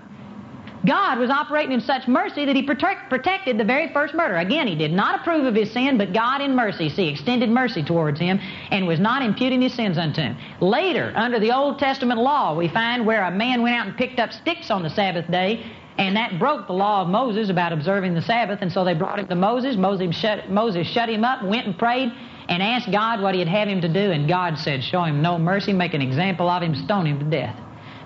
God 0.86 1.18
was 1.18 1.28
operating 1.28 1.72
in 1.72 1.80
such 1.80 2.08
mercy 2.08 2.46
that 2.46 2.56
he 2.56 2.62
protect, 2.62 3.10
protected 3.10 3.58
the 3.58 3.64
very 3.64 3.92
first 3.92 4.14
murder. 4.14 4.36
Again, 4.36 4.66
he 4.66 4.74
did 4.74 4.92
not 4.92 5.20
approve 5.20 5.44
of 5.44 5.54
his 5.54 5.70
sin, 5.70 5.98
but 5.98 6.14
God 6.14 6.40
in 6.40 6.54
mercy, 6.54 6.88
see, 6.88 7.08
extended 7.08 7.50
mercy 7.50 7.82
towards 7.82 8.18
him 8.18 8.40
and 8.70 8.86
was 8.86 8.98
not 8.98 9.22
imputing 9.22 9.60
his 9.60 9.74
sins 9.74 9.98
unto 9.98 10.22
him. 10.22 10.38
Later, 10.60 11.12
under 11.16 11.38
the 11.38 11.52
Old 11.54 11.78
Testament 11.78 12.18
law, 12.18 12.56
we 12.56 12.68
find 12.68 13.04
where 13.04 13.24
a 13.24 13.30
man 13.30 13.60
went 13.60 13.76
out 13.76 13.88
and 13.88 13.96
picked 13.96 14.18
up 14.18 14.32
sticks 14.32 14.70
on 14.70 14.82
the 14.82 14.90
Sabbath 14.90 15.30
day, 15.30 15.70
and 15.98 16.16
that 16.16 16.38
broke 16.38 16.66
the 16.66 16.72
law 16.72 17.02
of 17.02 17.08
Moses 17.08 17.50
about 17.50 17.72
observing 17.72 18.14
the 18.14 18.22
Sabbath, 18.22 18.60
and 18.62 18.72
so 18.72 18.82
they 18.82 18.94
brought 18.94 19.18
him 19.18 19.28
to 19.28 19.34
Moses. 19.34 19.76
Moses 19.76 20.16
shut, 20.16 20.50
Moses 20.50 20.86
shut 20.86 21.10
him 21.10 21.24
up, 21.24 21.42
went 21.42 21.66
and 21.66 21.78
prayed, 21.78 22.10
and 22.48 22.62
asked 22.62 22.90
God 22.90 23.20
what 23.20 23.34
he'd 23.34 23.48
have 23.48 23.68
him 23.68 23.82
to 23.82 23.88
do, 23.88 24.10
and 24.12 24.26
God 24.26 24.56
said, 24.58 24.82
Show 24.82 25.04
him 25.04 25.20
no 25.20 25.38
mercy, 25.38 25.74
make 25.74 25.92
an 25.92 26.00
example 26.00 26.48
of 26.48 26.62
him, 26.62 26.74
stone 26.74 27.06
him 27.06 27.18
to 27.18 27.24
death. 27.26 27.56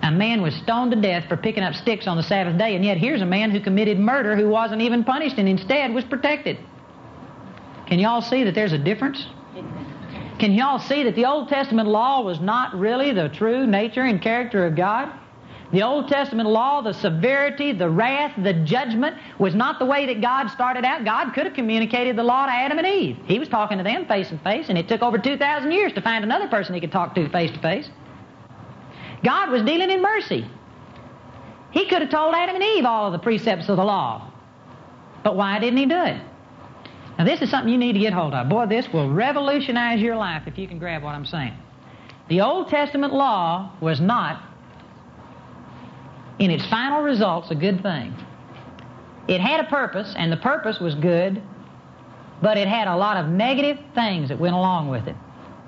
A 0.03 0.11
man 0.11 0.41
was 0.41 0.53
stoned 0.55 0.91
to 0.91 1.01
death 1.01 1.27
for 1.27 1.37
picking 1.37 1.63
up 1.63 1.73
sticks 1.73 2.07
on 2.07 2.17
the 2.17 2.23
Sabbath 2.23 2.57
day, 2.57 2.75
and 2.75 2.85
yet 2.85 2.97
here's 2.97 3.21
a 3.21 3.25
man 3.25 3.51
who 3.51 3.59
committed 3.59 3.99
murder 3.99 4.35
who 4.35 4.49
wasn't 4.49 4.81
even 4.81 5.03
punished 5.03 5.37
and 5.37 5.49
instead 5.49 5.93
was 5.93 6.03
protected. 6.03 6.57
Can 7.87 7.99
y'all 7.99 8.21
see 8.21 8.43
that 8.43 8.55
there's 8.55 8.73
a 8.73 8.77
difference? 8.77 9.25
Can 10.39 10.51
y'all 10.51 10.79
see 10.79 11.03
that 11.03 11.15
the 11.15 11.25
Old 11.25 11.47
Testament 11.47 11.87
law 11.87 12.21
was 12.21 12.39
not 12.39 12.77
really 12.77 13.13
the 13.13 13.29
true 13.29 13.65
nature 13.65 14.01
and 14.01 14.21
character 14.21 14.65
of 14.65 14.75
God? 14.75 15.11
The 15.71 15.81
Old 15.81 16.07
Testament 16.07 16.47
law, 16.47 16.81
the 16.81 16.93
severity, 16.93 17.71
the 17.71 17.89
wrath, 17.89 18.33
the 18.37 18.53
judgment 18.53 19.17
was 19.39 19.55
not 19.55 19.79
the 19.79 19.85
way 19.85 20.05
that 20.05 20.21
God 20.21 20.49
started 20.49 20.85
out. 20.85 21.03
God 21.03 21.33
could 21.33 21.45
have 21.45 21.55
communicated 21.55 22.15
the 22.15 22.23
law 22.23 22.45
to 22.45 22.51
Adam 22.51 22.77
and 22.77 22.87
Eve. 22.87 23.17
He 23.25 23.39
was 23.39 23.49
talking 23.49 23.77
to 23.79 23.83
them 23.83 24.05
face 24.05 24.29
to 24.29 24.37
face, 24.39 24.69
and 24.69 24.77
it 24.77 24.87
took 24.87 25.01
over 25.01 25.17
2,000 25.17 25.71
years 25.71 25.93
to 25.93 26.01
find 26.01 26.23
another 26.23 26.47
person 26.47 26.75
he 26.75 26.81
could 26.81 26.91
talk 26.91 27.15
to 27.15 27.27
face 27.29 27.51
to 27.51 27.59
face. 27.59 27.89
God 29.25 29.49
was 29.49 29.63
dealing 29.63 29.89
in 29.89 30.03
mercy. 30.03 30.47
He 31.71 31.89
could 31.89 32.01
have 32.01 32.11
told 32.11 32.35
Adam 32.35 32.55
and 32.55 32.63
Eve 32.63 32.85
all 32.85 33.07
of 33.07 33.11
the 33.11 33.19
precepts 33.19 33.67
of 33.67 33.75
the 33.75 33.83
law. 33.83 34.31
But 35.23 35.35
why 35.35 35.59
didn't 35.59 35.77
he 35.77 35.87
do 35.87 36.01
it? 36.03 36.21
Now, 37.17 37.25
this 37.25 37.41
is 37.41 37.49
something 37.49 37.71
you 37.71 37.79
need 37.79 37.93
to 37.93 37.99
get 37.99 38.13
hold 38.13 38.33
of. 38.33 38.47
Boy, 38.49 38.67
this 38.67 38.87
will 38.93 39.09
revolutionize 39.09 39.99
your 39.99 40.15
life 40.15 40.43
if 40.45 40.57
you 40.59 40.67
can 40.67 40.77
grab 40.77 41.01
what 41.01 41.15
I'm 41.15 41.25
saying. 41.25 41.53
The 42.29 42.41
Old 42.41 42.69
Testament 42.69 43.13
law 43.13 43.71
was 43.81 43.99
not, 43.99 44.43
in 46.37 46.51
its 46.51 46.65
final 46.67 47.01
results, 47.01 47.49
a 47.49 47.55
good 47.55 47.81
thing. 47.81 48.13
It 49.27 49.41
had 49.41 49.59
a 49.59 49.67
purpose, 49.69 50.13
and 50.15 50.31
the 50.31 50.37
purpose 50.37 50.79
was 50.79 50.93
good, 50.93 51.41
but 52.41 52.57
it 52.57 52.67
had 52.67 52.87
a 52.87 52.95
lot 52.95 53.17
of 53.17 53.27
negative 53.27 53.79
things 53.95 54.29
that 54.29 54.39
went 54.39 54.55
along 54.55 54.89
with 54.89 55.07
it 55.07 55.15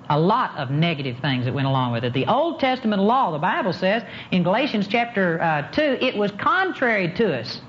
a 0.09 0.19
lot 0.19 0.57
of 0.57 0.69
negative 0.69 1.17
things 1.19 1.45
that 1.45 1.53
went 1.53 1.67
along 1.67 1.91
with 1.91 2.03
it. 2.03 2.13
The 2.13 2.25
Old 2.27 2.59
Testament 2.59 3.01
law, 3.01 3.31
the 3.31 3.39
Bible 3.39 3.73
says 3.73 4.03
in 4.31 4.43
Galatians 4.43 4.87
chapter 4.87 5.41
uh, 5.41 5.71
2, 5.71 5.81
it 6.01 6.15
was 6.15 6.31
contrary 6.31 7.13
to 7.15 7.39
us. 7.39 7.61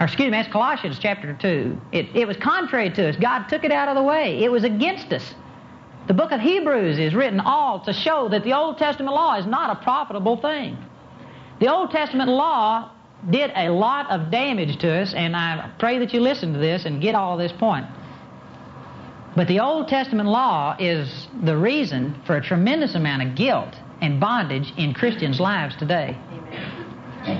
Or 0.00 0.06
excuse 0.06 0.30
me, 0.30 0.38
that's 0.38 0.52
Colossians 0.52 0.98
chapter 0.98 1.32
2. 1.34 1.80
It, 1.92 2.16
it 2.16 2.26
was 2.26 2.36
contrary 2.36 2.90
to 2.90 3.08
us. 3.08 3.16
God 3.16 3.44
took 3.48 3.62
it 3.62 3.70
out 3.70 3.88
of 3.88 3.94
the 3.94 4.02
way. 4.02 4.42
It 4.42 4.50
was 4.50 4.64
against 4.64 5.12
us. 5.12 5.34
The 6.08 6.14
book 6.14 6.32
of 6.32 6.40
Hebrews 6.40 6.98
is 6.98 7.14
written 7.14 7.38
all 7.38 7.78
to 7.84 7.92
show 7.92 8.28
that 8.30 8.42
the 8.42 8.54
Old 8.54 8.78
Testament 8.78 9.14
law 9.14 9.36
is 9.36 9.46
not 9.46 9.70
a 9.70 9.82
profitable 9.84 10.36
thing. 10.36 10.76
The 11.60 11.68
Old 11.68 11.92
Testament 11.92 12.28
law 12.28 12.90
did 13.30 13.52
a 13.54 13.68
lot 13.68 14.10
of 14.10 14.32
damage 14.32 14.78
to 14.78 14.90
us, 14.90 15.14
and 15.14 15.36
I 15.36 15.70
pray 15.78 16.00
that 16.00 16.12
you 16.12 16.20
listen 16.20 16.52
to 16.54 16.58
this 16.58 16.84
and 16.84 17.00
get 17.00 17.14
all 17.14 17.36
this 17.36 17.52
point. 17.52 17.86
But 19.34 19.48
the 19.48 19.60
Old 19.60 19.88
Testament 19.88 20.28
law 20.28 20.76
is 20.78 21.28
the 21.42 21.56
reason 21.56 22.20
for 22.26 22.36
a 22.36 22.42
tremendous 22.42 22.94
amount 22.94 23.22
of 23.22 23.34
guilt 23.34 23.74
and 24.02 24.20
bondage 24.20 24.72
in 24.76 24.92
Christians' 24.92 25.40
lives 25.40 25.74
today. 25.76 26.18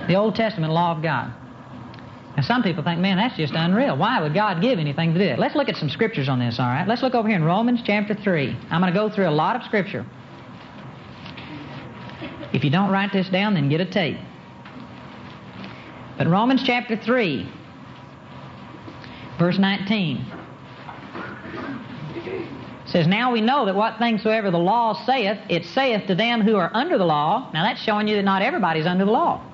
The 0.09 0.15
Old 0.15 0.35
Testament 0.35 0.73
law 0.73 0.93
of 0.93 1.03
God. 1.03 1.35
Now, 2.37 2.43
some 2.45 2.63
people 2.63 2.83
think, 2.83 2.99
man, 3.01 3.19
that's 3.19 3.37
just 3.37 3.53
unreal. 3.55 3.97
Why 3.97 4.23
would 4.23 4.33
God 4.33 4.63
give 4.63 4.79
anything 4.79 5.13
to 5.13 5.19
do 5.19 5.27
it? 5.27 5.39
Let's 5.39 5.55
look 5.55 5.69
at 5.69 5.77
some 5.77 5.91
scriptures 5.91 6.31
on 6.31 6.39
this, 6.39 6.59
all 6.59 6.67
right? 6.67 6.89
Let's 6.89 7.03
look 7.03 7.15
over 7.15 7.29
here 7.29 7.37
in 7.37 7.45
Romans 7.45 7.81
chapter 7.85 8.15
3. 8.15 8.57
I'm 8.71 8.81
going 8.81 8.93
to 8.93 8.99
go 8.99 9.11
through 9.11 9.29
a 9.29 9.31
lot 9.31 9.55
of 9.55 9.63
scripture. 9.65 10.07
If 12.55 12.65
you 12.65 12.71
don't 12.71 12.91
write 12.91 13.13
this 13.13 13.29
down, 13.29 13.53
then 13.53 13.69
get 13.69 13.83
a 13.83 13.87
tape. 13.91 14.17
But 16.17 16.27
Romans 16.27 16.63
chapter 16.65 16.97
3, 16.97 17.53
verse 19.39 19.59
19 19.59 20.42
says, 22.87 23.07
Now 23.07 23.33
we 23.33 23.41
know 23.41 23.67
that 23.67 23.75
what 23.75 23.99
things 23.99 24.23
soever 24.23 24.51
the 24.51 24.59
law 24.59 25.05
saith, 25.05 25.39
it 25.49 25.65
saith 25.65 26.07
to 26.07 26.15
them 26.15 26.41
who 26.41 26.57
are 26.57 26.71
under 26.75 26.99
the 26.99 27.05
law. 27.05 27.51
Now 27.53 27.65
that's 27.65 27.83
showing 27.83 28.09
you 28.09 28.17
that 28.17 28.23
not 28.23 28.43
everybody's 28.43 28.87
under 28.87 29.05
the 29.05 29.11
law. 29.11 29.45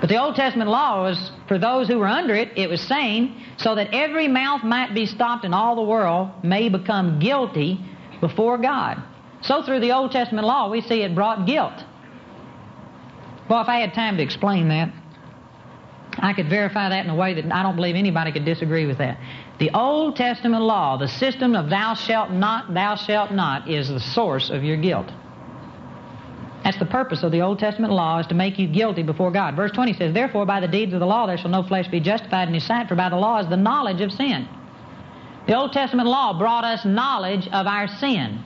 But 0.00 0.08
the 0.08 0.20
Old 0.20 0.36
Testament 0.36 0.68
law 0.68 1.02
was 1.02 1.32
for 1.48 1.58
those 1.58 1.88
who 1.88 1.98
were 1.98 2.08
under 2.08 2.34
it, 2.34 2.50
it 2.56 2.68
was 2.68 2.80
saying, 2.80 3.40
so 3.56 3.74
that 3.74 3.88
every 3.94 4.28
mouth 4.28 4.62
might 4.62 4.94
be 4.94 5.06
stopped 5.06 5.44
and 5.44 5.54
all 5.54 5.76
the 5.76 5.82
world 5.82 6.30
may 6.42 6.68
become 6.68 7.18
guilty 7.18 7.80
before 8.20 8.58
God. 8.58 9.02
So 9.40 9.62
through 9.62 9.80
the 9.80 9.92
Old 9.92 10.12
Testament 10.12 10.46
law, 10.46 10.70
we 10.70 10.80
see 10.80 11.02
it 11.02 11.14
brought 11.14 11.46
guilt. 11.46 11.84
Well, 13.48 13.60
if 13.60 13.68
I 13.68 13.78
had 13.78 13.94
time 13.94 14.16
to 14.16 14.22
explain 14.22 14.68
that, 14.68 14.92
I 16.18 16.32
could 16.32 16.48
verify 16.48 16.88
that 16.88 17.04
in 17.04 17.10
a 17.10 17.14
way 17.14 17.34
that 17.34 17.52
I 17.52 17.62
don't 17.62 17.76
believe 17.76 17.96
anybody 17.96 18.32
could 18.32 18.44
disagree 18.44 18.86
with 18.86 18.98
that. 18.98 19.18
The 19.58 19.70
Old 19.74 20.16
Testament 20.16 20.62
law, 20.62 20.96
the 20.96 21.08
system 21.08 21.54
of 21.54 21.70
thou 21.70 21.94
shalt 21.94 22.30
not, 22.30 22.72
thou 22.72 22.96
shalt 22.96 23.32
not, 23.32 23.68
is 23.68 23.88
the 23.88 24.00
source 24.00 24.50
of 24.50 24.62
your 24.64 24.76
guilt. 24.76 25.10
That's 26.64 26.78
the 26.78 26.86
purpose 26.86 27.22
of 27.22 27.30
the 27.30 27.42
Old 27.42 27.58
Testament 27.58 27.92
law 27.92 28.20
is 28.20 28.26
to 28.28 28.34
make 28.34 28.58
you 28.58 28.66
guilty 28.66 29.02
before 29.02 29.30
God. 29.30 29.54
Verse 29.54 29.70
20 29.72 29.92
says, 29.92 30.14
Therefore 30.14 30.46
by 30.46 30.60
the 30.60 30.68
deeds 30.68 30.94
of 30.94 31.00
the 31.00 31.06
law 31.06 31.26
there 31.26 31.36
shall 31.36 31.50
no 31.50 31.62
flesh 31.62 31.88
be 31.88 32.00
justified 32.00 32.48
in 32.48 32.54
his 32.54 32.64
sight, 32.64 32.88
for 32.88 32.94
by 32.94 33.10
the 33.10 33.16
law 33.16 33.38
is 33.38 33.48
the 33.48 33.56
knowledge 33.56 34.00
of 34.00 34.10
sin. 34.10 34.48
The 35.46 35.54
Old 35.54 35.72
Testament 35.72 36.08
law 36.08 36.38
brought 36.38 36.64
us 36.64 36.86
knowledge 36.86 37.46
of 37.48 37.66
our 37.66 37.86
sin. 37.86 38.42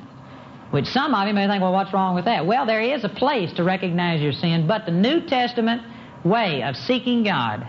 Which 0.72 0.86
some 0.86 1.14
of 1.14 1.28
you 1.28 1.32
may 1.32 1.46
think, 1.46 1.62
well, 1.62 1.72
what's 1.72 1.92
wrong 1.92 2.14
with 2.14 2.24
that? 2.24 2.44
Well, 2.44 2.66
there 2.66 2.80
is 2.80 3.04
a 3.04 3.08
place 3.08 3.52
to 3.54 3.62
recognize 3.64 4.20
your 4.20 4.32
sin, 4.32 4.66
but 4.66 4.84
the 4.84 4.92
New 4.92 5.20
Testament 5.20 5.82
way 6.24 6.62
of 6.62 6.76
seeking 6.76 7.24
God 7.24 7.68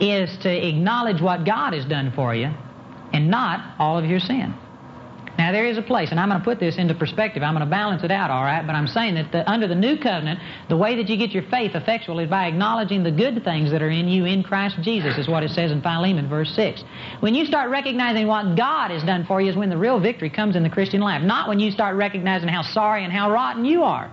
is 0.00 0.36
to 0.38 0.68
acknowledge 0.68 1.20
what 1.20 1.44
God 1.44 1.74
has 1.74 1.84
done 1.84 2.12
for 2.14 2.34
you 2.34 2.50
and 3.12 3.30
not 3.30 3.74
all 3.78 3.98
of 3.98 4.04
your 4.04 4.20
sin. 4.20 4.54
Now, 5.40 5.52
there 5.52 5.64
is 5.64 5.78
a 5.78 5.82
place, 5.82 6.10
and 6.10 6.20
I'm 6.20 6.28
going 6.28 6.38
to 6.38 6.44
put 6.44 6.60
this 6.60 6.76
into 6.76 6.94
perspective. 6.94 7.42
I'm 7.42 7.54
going 7.54 7.64
to 7.64 7.70
balance 7.70 8.04
it 8.04 8.10
out, 8.10 8.30
all 8.30 8.44
right? 8.44 8.66
But 8.66 8.74
I'm 8.74 8.86
saying 8.86 9.14
that 9.14 9.32
the, 9.32 9.50
under 9.50 9.66
the 9.66 9.74
new 9.74 9.96
covenant, 9.96 10.38
the 10.68 10.76
way 10.76 10.96
that 10.96 11.08
you 11.08 11.16
get 11.16 11.30
your 11.30 11.44
faith 11.44 11.74
effectual 11.74 12.18
is 12.18 12.28
by 12.28 12.46
acknowledging 12.46 13.02
the 13.02 13.10
good 13.10 13.42
things 13.42 13.70
that 13.70 13.80
are 13.80 13.88
in 13.88 14.06
you 14.06 14.26
in 14.26 14.42
Christ 14.42 14.76
Jesus, 14.82 15.16
is 15.16 15.28
what 15.28 15.42
it 15.42 15.48
says 15.50 15.72
in 15.72 15.80
Philemon, 15.80 16.28
verse 16.28 16.54
6. 16.54 16.84
When 17.20 17.34
you 17.34 17.46
start 17.46 17.70
recognizing 17.70 18.26
what 18.26 18.54
God 18.54 18.90
has 18.90 19.02
done 19.02 19.24
for 19.24 19.40
you, 19.40 19.48
is 19.48 19.56
when 19.56 19.70
the 19.70 19.78
real 19.78 19.98
victory 19.98 20.28
comes 20.28 20.56
in 20.56 20.62
the 20.62 20.68
Christian 20.68 21.00
life, 21.00 21.22
not 21.22 21.48
when 21.48 21.58
you 21.58 21.70
start 21.70 21.96
recognizing 21.96 22.48
how 22.50 22.60
sorry 22.60 23.04
and 23.04 23.12
how 23.12 23.30
rotten 23.30 23.64
you 23.64 23.82
are. 23.82 24.12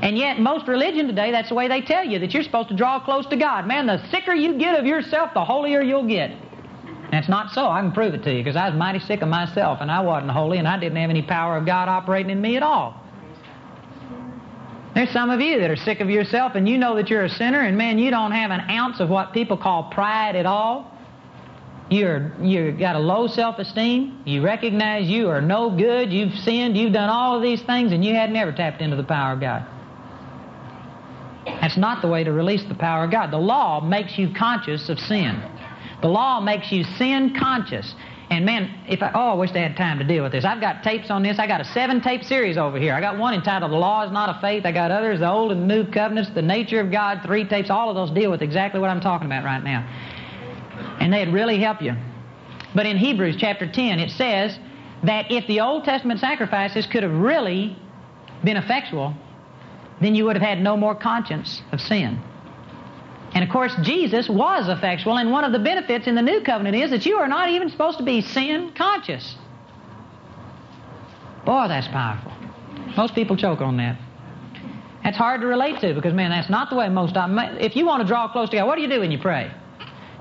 And 0.00 0.16
yet, 0.16 0.38
most 0.38 0.68
religion 0.68 1.06
today, 1.08 1.32
that's 1.32 1.48
the 1.48 1.54
way 1.54 1.66
they 1.66 1.80
tell 1.80 2.04
you 2.04 2.18
that 2.20 2.32
you're 2.32 2.44
supposed 2.44 2.68
to 2.68 2.76
draw 2.76 3.00
close 3.00 3.26
to 3.26 3.36
God. 3.36 3.66
Man, 3.66 3.86
the 3.86 3.98
sicker 4.10 4.32
you 4.32 4.56
get 4.58 4.78
of 4.78 4.86
yourself, 4.86 5.34
the 5.34 5.44
holier 5.44 5.82
you'll 5.82 6.06
get. 6.06 6.30
And 6.30 7.14
it's 7.14 7.28
not 7.28 7.50
so. 7.52 7.68
I 7.68 7.80
can 7.80 7.92
prove 7.92 8.14
it 8.14 8.22
to 8.24 8.32
you 8.32 8.44
because 8.44 8.56
I 8.56 8.68
was 8.68 8.78
mighty 8.78 8.98
sick 8.98 9.22
of 9.22 9.28
myself 9.28 9.78
and 9.80 9.90
I 9.90 10.00
wasn't 10.00 10.30
holy 10.30 10.58
and 10.58 10.68
I 10.68 10.78
didn't 10.78 10.96
have 10.96 11.08
any 11.08 11.22
power 11.22 11.56
of 11.56 11.64
God 11.64 11.88
operating 11.88 12.30
in 12.30 12.40
me 12.40 12.56
at 12.56 12.62
all. 12.62 13.02
There's 14.94 15.10
some 15.10 15.30
of 15.30 15.40
you 15.40 15.58
that 15.60 15.70
are 15.70 15.76
sick 15.76 16.00
of 16.00 16.10
yourself 16.10 16.52
and 16.54 16.68
you 16.68 16.76
know 16.76 16.96
that 16.96 17.08
you're 17.08 17.24
a 17.24 17.30
sinner 17.30 17.60
and 17.60 17.78
man, 17.78 17.98
you 17.98 18.10
don't 18.10 18.32
have 18.32 18.50
an 18.50 18.60
ounce 18.70 19.00
of 19.00 19.08
what 19.08 19.32
people 19.32 19.56
call 19.56 19.84
pride 19.90 20.36
at 20.36 20.44
all. 20.44 20.92
You're 21.90 22.32
you 22.42 22.72
got 22.72 22.96
a 22.96 22.98
low 22.98 23.26
self-esteem. 23.26 24.22
You 24.26 24.42
recognize 24.42 25.08
you 25.08 25.30
are 25.30 25.40
no 25.40 25.70
good. 25.70 26.12
You've 26.12 26.34
sinned. 26.34 26.76
You've 26.76 26.92
done 26.92 27.08
all 27.08 27.34
of 27.34 27.42
these 27.42 27.62
things, 27.62 27.92
and 27.92 28.04
you 28.04 28.14
had 28.14 28.30
never 28.30 28.52
tapped 28.52 28.82
into 28.82 28.96
the 28.96 29.04
power 29.04 29.32
of 29.32 29.40
God. 29.40 29.66
That's 31.60 31.76
not 31.76 32.02
the 32.02 32.08
way 32.08 32.24
to 32.24 32.32
release 32.32 32.64
the 32.64 32.74
power 32.74 33.04
of 33.04 33.10
God. 33.10 33.30
The 33.30 33.38
law 33.38 33.80
makes 33.80 34.18
you 34.18 34.32
conscious 34.34 34.88
of 34.88 34.98
sin. 34.98 35.42
The 36.02 36.08
law 36.08 36.40
makes 36.40 36.70
you 36.70 36.84
sin 36.84 37.34
conscious. 37.38 37.94
And 38.30 38.44
man, 38.44 38.70
if 38.86 39.02
I, 39.02 39.10
oh, 39.14 39.30
I 39.30 39.34
wish 39.34 39.52
they 39.52 39.62
had 39.62 39.76
time 39.76 39.98
to 39.98 40.04
deal 40.04 40.22
with 40.22 40.32
this. 40.32 40.44
I've 40.44 40.60
got 40.60 40.82
tapes 40.82 41.10
on 41.10 41.22
this. 41.22 41.38
I 41.38 41.46
got 41.46 41.60
a 41.60 41.64
seven 41.64 42.00
tape 42.02 42.22
series 42.22 42.58
over 42.58 42.78
here. 42.78 42.94
I 42.94 43.00
got 43.00 43.18
one 43.18 43.32
entitled 43.32 43.72
The 43.72 43.76
Law 43.76 44.04
is 44.04 44.12
Not 44.12 44.36
a 44.36 44.40
Faith. 44.40 44.66
I 44.66 44.72
got 44.72 44.90
others, 44.90 45.20
the 45.20 45.30
Old 45.30 45.52
and 45.52 45.66
New 45.66 45.90
Covenants, 45.90 46.30
The 46.34 46.42
Nature 46.42 46.80
of 46.80 46.92
God, 46.92 47.20
three 47.24 47.48
tapes. 47.48 47.70
All 47.70 47.88
of 47.88 47.96
those 47.96 48.10
deal 48.10 48.30
with 48.30 48.42
exactly 48.42 48.80
what 48.80 48.90
I'm 48.90 49.00
talking 49.00 49.26
about 49.26 49.44
right 49.44 49.62
now. 49.64 49.80
And 51.00 51.12
they'd 51.12 51.32
really 51.32 51.58
help 51.58 51.80
you. 51.80 51.94
But 52.74 52.84
in 52.84 52.98
Hebrews 52.98 53.36
chapter 53.38 53.70
10, 53.70 53.98
it 53.98 54.10
says 54.10 54.58
that 55.04 55.30
if 55.30 55.46
the 55.46 55.60
Old 55.60 55.84
Testament 55.84 56.20
sacrifices 56.20 56.86
could 56.86 57.02
have 57.02 57.12
really 57.12 57.76
been 58.44 58.58
effectual, 58.58 59.14
then 60.00 60.14
you 60.14 60.24
would 60.24 60.36
have 60.36 60.46
had 60.46 60.60
no 60.60 60.76
more 60.76 60.94
conscience 60.94 61.62
of 61.72 61.80
sin. 61.80 62.20
And 63.34 63.44
of 63.44 63.50
course, 63.50 63.74
Jesus 63.82 64.28
was 64.28 64.68
effectual, 64.68 65.18
and 65.18 65.30
one 65.30 65.44
of 65.44 65.52
the 65.52 65.58
benefits 65.58 66.06
in 66.06 66.14
the 66.14 66.22
new 66.22 66.40
covenant 66.40 66.76
is 66.76 66.90
that 66.90 67.04
you 67.04 67.16
are 67.16 67.28
not 67.28 67.50
even 67.50 67.68
supposed 67.68 67.98
to 67.98 68.04
be 68.04 68.20
sin 68.20 68.72
conscious. 68.74 69.36
Boy, 71.44 71.66
that's 71.68 71.88
powerful. 71.88 72.32
Most 72.96 73.14
people 73.14 73.36
choke 73.36 73.60
on 73.60 73.76
that. 73.76 73.98
That's 75.04 75.16
hard 75.16 75.40
to 75.42 75.46
relate 75.46 75.80
to 75.80 75.94
because, 75.94 76.12
man, 76.14 76.30
that's 76.30 76.50
not 76.50 76.70
the 76.70 76.76
way 76.76 76.88
most 76.88 77.14
If 77.16 77.76
you 77.76 77.86
want 77.86 78.02
to 78.02 78.06
draw 78.06 78.28
close 78.28 78.50
to 78.50 78.56
God, 78.56 78.66
what 78.66 78.76
do 78.76 78.82
you 78.82 78.88
do 78.88 79.00
when 79.00 79.10
you 79.10 79.18
pray? 79.18 79.50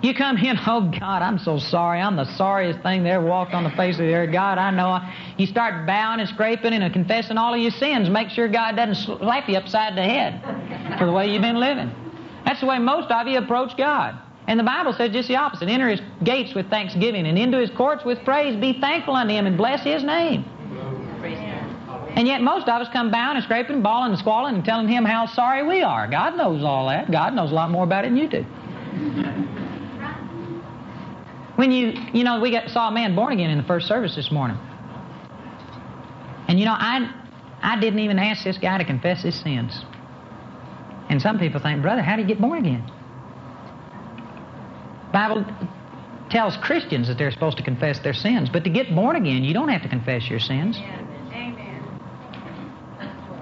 You 0.02 0.14
come 0.14 0.38
in, 0.38 0.58
oh 0.68 0.92
God, 1.00 1.24
I'm 1.24 1.40
so 1.40 1.58
sorry. 1.58 2.00
I'm 2.00 2.16
the 2.16 2.32
sorriest 2.38 2.82
thing 2.82 3.04
that 3.04 3.10
ever 3.10 3.26
walked 3.26 3.54
on 3.54 3.64
the 3.64 3.72
face 3.72 3.96
of 3.96 4.06
the 4.06 4.14
earth. 4.14 4.32
God, 4.32 4.60
I 4.60 4.70
know. 4.70 5.00
You 5.38 5.48
start 5.48 5.88
bowing 5.88 6.20
and 6.20 6.30
scraping 6.30 6.74
and 6.74 6.94
confessing 6.94 7.38
all 7.38 7.54
of 7.54 7.60
your 7.60 7.72
sins. 7.72 8.08
Make 8.08 8.30
sure 8.30 8.48
God 8.48 8.76
doesn't 8.76 9.18
slap 9.20 9.50
you 9.50 9.58
upside 9.58 9.98
the 9.98 10.04
head 10.04 10.40
for 11.00 11.08
the 11.08 11.12
way 11.12 11.32
you've 11.32 11.42
been 11.42 11.60
living. 11.60 11.92
That's 12.46 12.60
the 12.62 12.68
way 12.68 12.78
most 12.78 13.10
of 13.10 13.28
you 13.28 13.40
approach 13.40 13.76
God. 13.76 14.16
And 14.48 14.60
the 14.60 14.64
Bible 14.64 14.94
says 14.94 15.12
just 15.12 15.28
the 15.28 15.36
opposite. 15.36 15.68
Enter 15.68 15.90
his 15.90 16.02
gates 16.24 16.54
with 16.54 16.70
thanksgiving 16.70 17.26
and 17.26 17.38
into 17.38 17.58
his 17.58 17.72
courts 17.72 18.06
with 18.06 18.24
praise. 18.24 18.56
Be 18.56 18.80
thankful 18.80 19.16
unto 19.16 19.34
him 19.34 19.48
and 19.48 19.58
bless 19.58 19.84
his 19.84 20.04
name. 20.04 20.46
And 22.16 22.28
yet 22.28 22.42
most 22.42 22.68
of 22.70 22.82
us 22.82 22.88
come 22.94 23.12
bowing 23.12 23.36
and 23.36 23.44
scraping, 23.44 23.82
bawling 23.82 24.12
and 24.12 24.20
squalling 24.20 24.56
and 24.56 24.64
telling 24.64 24.88
him 24.88 25.06
how 25.06 25.26
sorry 25.26 25.68
we 25.68 25.82
are. 25.82 26.08
God 26.08 26.38
knows 26.38 26.64
all 26.64 26.88
that. 26.88 27.12
God 27.12 27.34
knows 27.34 27.52
a 27.52 27.56
lot 27.56 27.72
more 27.72 27.84
about 27.84 28.06
it 28.06 28.10
than 28.10 28.18
you 28.18 28.30
do. 28.30 29.67
When 31.58 31.72
you, 31.72 31.94
you 32.14 32.24
know, 32.24 32.40
we 32.40 32.52
got, 32.52 32.70
saw 32.70 32.88
a 32.88 32.92
man 32.92 33.16
born 33.16 33.34
again 33.34 33.50
in 33.50 33.58
the 33.58 33.64
first 33.64 33.88
service 33.88 34.16
this 34.16 34.32
morning. 34.32 34.58
And 36.48 36.60
you 36.60 36.66
know, 36.66 36.76
I, 36.78 37.12
I 37.64 37.80
didn't 37.80 38.00
even 38.00 38.20
ask 38.20 38.44
this 38.44 38.60
guy 38.60 38.78
to 38.78 38.86
confess 38.86 39.24
his 39.24 39.36
sins. 39.36 39.84
And 41.10 41.20
some 41.20 41.40
people 41.40 41.60
think, 41.60 41.82
brother, 41.82 42.04
how 42.04 42.16
do 42.16 42.22
you 42.22 42.28
get 42.28 42.40
born 42.40 42.60
again? 42.60 42.84
Bible 45.12 45.46
tells 46.30 46.56
Christians 46.58 47.08
that 47.08 47.18
they're 47.18 47.32
supposed 47.32 47.58
to 47.58 47.64
confess 47.64 48.00
their 48.00 48.14
sins, 48.14 48.50
but 48.50 48.64
to 48.64 48.70
get 48.70 48.94
born 48.94 49.16
again, 49.16 49.44
you 49.44 49.54
don't 49.56 49.70
have 49.70 49.82
to 49.82 49.90
confess 49.90 50.30
your 50.30 50.40
sins. 50.40 50.78
Amen. 50.78 51.08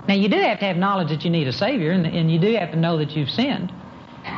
Now, 0.08 0.13
you 0.13 0.30
do 0.30 0.38
have 0.38 0.60
to 0.60 0.65
have 0.65 0.78
knowledge 0.78 1.10
that 1.10 1.25
you 1.25 1.32
need 1.32 1.47
a 1.47 1.54
Savior, 1.54 1.91
and, 1.91 2.06
and 2.06 2.32
you 2.32 2.39
do 2.39 2.54
have 2.56 2.71
to 2.71 2.78
know 2.78 2.97
that 2.97 3.12
you've 3.12 3.30
sinned. 3.30 3.73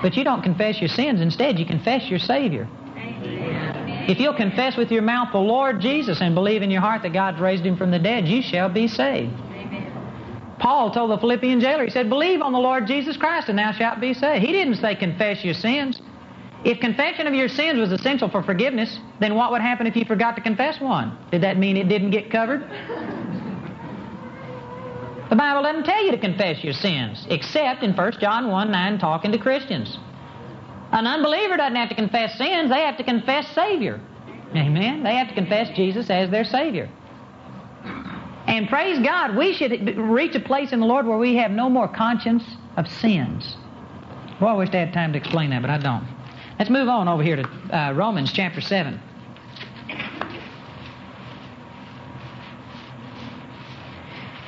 But 0.01 0.15
you 0.15 0.23
don't 0.23 0.41
confess 0.41 0.79
your 0.79 0.87
sins. 0.87 1.21
Instead, 1.21 1.59
you 1.59 1.65
confess 1.65 2.09
your 2.09 2.19
Savior. 2.19 2.67
If 4.07 4.21
you'll 4.21 4.33
confess 4.33 4.77
with 4.77 4.89
your 4.89 5.01
mouth 5.01 5.33
the 5.33 5.39
Lord 5.39 5.81
Jesus 5.81 6.21
and 6.21 6.33
believe 6.33 6.61
in 6.61 6.71
your 6.71 6.79
heart 6.81 7.01
that 7.03 7.11
God's 7.11 7.41
raised 7.41 7.65
him 7.65 7.75
from 7.75 7.91
the 7.91 7.99
dead, 7.99 8.25
you 8.25 8.41
shall 8.41 8.69
be 8.69 8.87
saved. 8.87 9.33
Paul 10.59 10.91
told 10.91 11.11
the 11.11 11.17
Philippian 11.17 11.59
jailer, 11.59 11.83
he 11.83 11.91
said, 11.91 12.09
Believe 12.09 12.41
on 12.41 12.53
the 12.53 12.59
Lord 12.59 12.87
Jesus 12.87 13.17
Christ 13.17 13.49
and 13.49 13.59
thou 13.59 13.73
shalt 13.73 13.99
be 13.99 14.13
saved. 14.13 14.43
He 14.43 14.51
didn't 14.53 14.75
say 14.75 14.95
confess 14.95 15.43
your 15.43 15.53
sins. 15.53 16.01
If 16.63 16.79
confession 16.79 17.27
of 17.27 17.33
your 17.33 17.49
sins 17.49 17.79
was 17.79 17.91
essential 17.91 18.29
for 18.29 18.41
forgiveness, 18.41 18.99
then 19.19 19.35
what 19.35 19.51
would 19.51 19.61
happen 19.61 19.85
if 19.85 19.95
you 19.95 20.05
forgot 20.05 20.35
to 20.37 20.41
confess 20.41 20.79
one? 20.79 21.17
Did 21.29 21.43
that 21.43 21.57
mean 21.57 21.77
it 21.77 21.87
didn't 21.87 22.11
get 22.11 22.31
covered? 22.31 22.61
The 25.29 25.35
Bible 25.35 25.63
doesn't 25.63 25.83
tell 25.83 26.03
you 26.05 26.11
to 26.11 26.17
confess 26.17 26.63
your 26.63 26.73
sins, 26.73 27.27
except 27.29 27.83
in 27.83 27.93
1 27.93 28.11
John 28.19 28.49
1 28.49 28.71
9 28.71 28.99
talking 28.99 29.31
to 29.33 29.37
Christians. 29.37 29.97
An 30.91 31.05
unbeliever 31.05 31.57
doesn't 31.57 31.75
have 31.75 31.89
to 31.89 31.95
confess 31.95 32.37
sins, 32.37 32.69
they 32.69 32.81
have 32.81 32.97
to 32.97 33.03
confess 33.03 33.47
Savior. 33.53 33.99
Amen? 34.55 35.03
They 35.03 35.15
have 35.15 35.27
to 35.27 35.33
confess 35.33 35.69
Jesus 35.75 36.09
as 36.09 36.29
their 36.29 36.45
Savior. 36.45 36.89
And 38.47 38.69
praise 38.69 38.99
God, 39.05 39.35
we 39.35 39.53
should 39.53 39.97
reach 39.97 40.35
a 40.35 40.39
place 40.39 40.71
in 40.71 40.79
the 40.79 40.85
Lord 40.85 41.05
where 41.05 41.17
we 41.17 41.35
have 41.35 41.51
no 41.51 41.69
more 41.69 41.87
conscience 41.87 42.43
of 42.77 42.87
sins. 42.87 43.57
Well, 44.39 44.51
I 44.51 44.57
wish 44.57 44.69
I 44.69 44.77
had 44.77 44.93
time 44.93 45.11
to 45.13 45.19
explain 45.19 45.49
that, 45.49 45.61
but 45.61 45.69
I 45.69 45.77
don't. 45.77 46.07
Let's 46.57 46.71
move 46.71 46.87
on 46.87 47.07
over 47.07 47.21
here 47.21 47.35
to 47.35 47.77
uh, 47.77 47.91
Romans 47.91 48.31
chapter 48.31 48.61
7. 48.61 48.99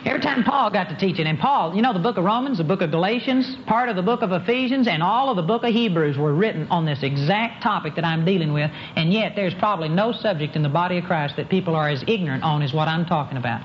Every 0.09 0.21
time 0.21 0.43
Paul 0.43 0.71
got 0.71 0.89
to 0.89 0.97
teaching. 0.97 1.27
And 1.27 1.37
Paul, 1.37 1.75
you 1.75 1.83
know, 1.83 1.93
the 1.93 1.99
book 1.99 2.17
of 2.17 2.23
Romans, 2.23 2.57
the 2.57 2.63
book 2.63 2.81
of 2.81 2.89
Galatians, 2.89 3.57
part 3.67 3.89
of 3.89 3.95
the 3.95 4.01
book 4.01 4.23
of 4.23 4.31
Ephesians, 4.31 4.87
and 4.87 5.03
all 5.03 5.29
of 5.29 5.35
the 5.35 5.43
book 5.43 5.63
of 5.63 5.71
Hebrews 5.71 6.17
were 6.17 6.33
written 6.33 6.67
on 6.71 6.83
this 6.83 7.03
exact 7.03 7.61
topic 7.61 7.93
that 7.93 8.03
I'm 8.03 8.25
dealing 8.25 8.51
with. 8.51 8.71
And 8.95 9.13
yet, 9.13 9.33
there's 9.35 9.53
probably 9.53 9.87
no 9.87 10.11
subject 10.11 10.55
in 10.55 10.63
the 10.63 10.69
body 10.69 10.97
of 10.97 11.03
Christ 11.03 11.35
that 11.35 11.47
people 11.47 11.75
are 11.75 11.89
as 11.89 12.03
ignorant 12.07 12.41
on 12.41 12.63
as 12.63 12.73
what 12.73 12.87
I'm 12.87 13.05
talking 13.05 13.37
about. 13.37 13.61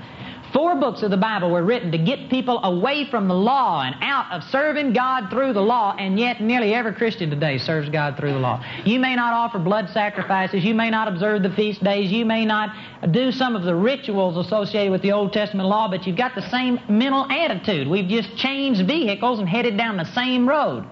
Four 0.55 0.75
books 0.75 1.03
of 1.03 1.11
the 1.11 1.17
Bible 1.17 1.51
were 1.51 1.63
written 1.63 1.91
to 1.91 1.97
get 1.97 2.29
people 2.29 2.63
away 2.63 3.09
from 3.11 3.27
the 3.27 3.33
law 3.33 3.81
and 3.81 3.93
out 3.99 4.31
of 4.31 4.41
serving 4.41 4.93
God 4.93 5.29
through 5.29 5.51
the 5.51 5.59
law, 5.59 5.93
and 5.99 6.17
yet 6.17 6.39
nearly 6.39 6.73
every 6.73 6.93
Christian 6.93 7.29
today 7.29 7.57
serves 7.57 7.89
God 7.89 8.15
through 8.15 8.31
the 8.31 8.39
law. 8.39 8.63
You 8.85 8.97
may 8.97 9.17
not 9.17 9.33
offer 9.33 9.59
blood 9.59 9.89
sacrifices, 9.89 10.63
you 10.63 10.73
may 10.73 10.89
not 10.89 11.09
observe 11.09 11.43
the 11.43 11.49
feast 11.49 11.83
days, 11.83 12.09
you 12.09 12.23
may 12.23 12.45
not 12.45 12.69
do 13.11 13.33
some 13.33 13.57
of 13.57 13.63
the 13.63 13.75
rituals 13.75 14.37
associated 14.37 14.93
with 14.93 15.01
the 15.01 15.11
Old 15.11 15.33
Testament 15.33 15.67
law, 15.67 15.89
but 15.89 16.07
you've 16.07 16.15
got 16.15 16.35
the 16.35 16.49
same 16.49 16.79
mental 16.87 17.29
attitude. 17.29 17.89
We've 17.89 18.07
just 18.07 18.37
changed 18.37 18.87
vehicles 18.87 19.39
and 19.39 19.49
headed 19.49 19.77
down 19.77 19.97
the 19.97 20.05
same 20.13 20.47
road. 20.47 20.85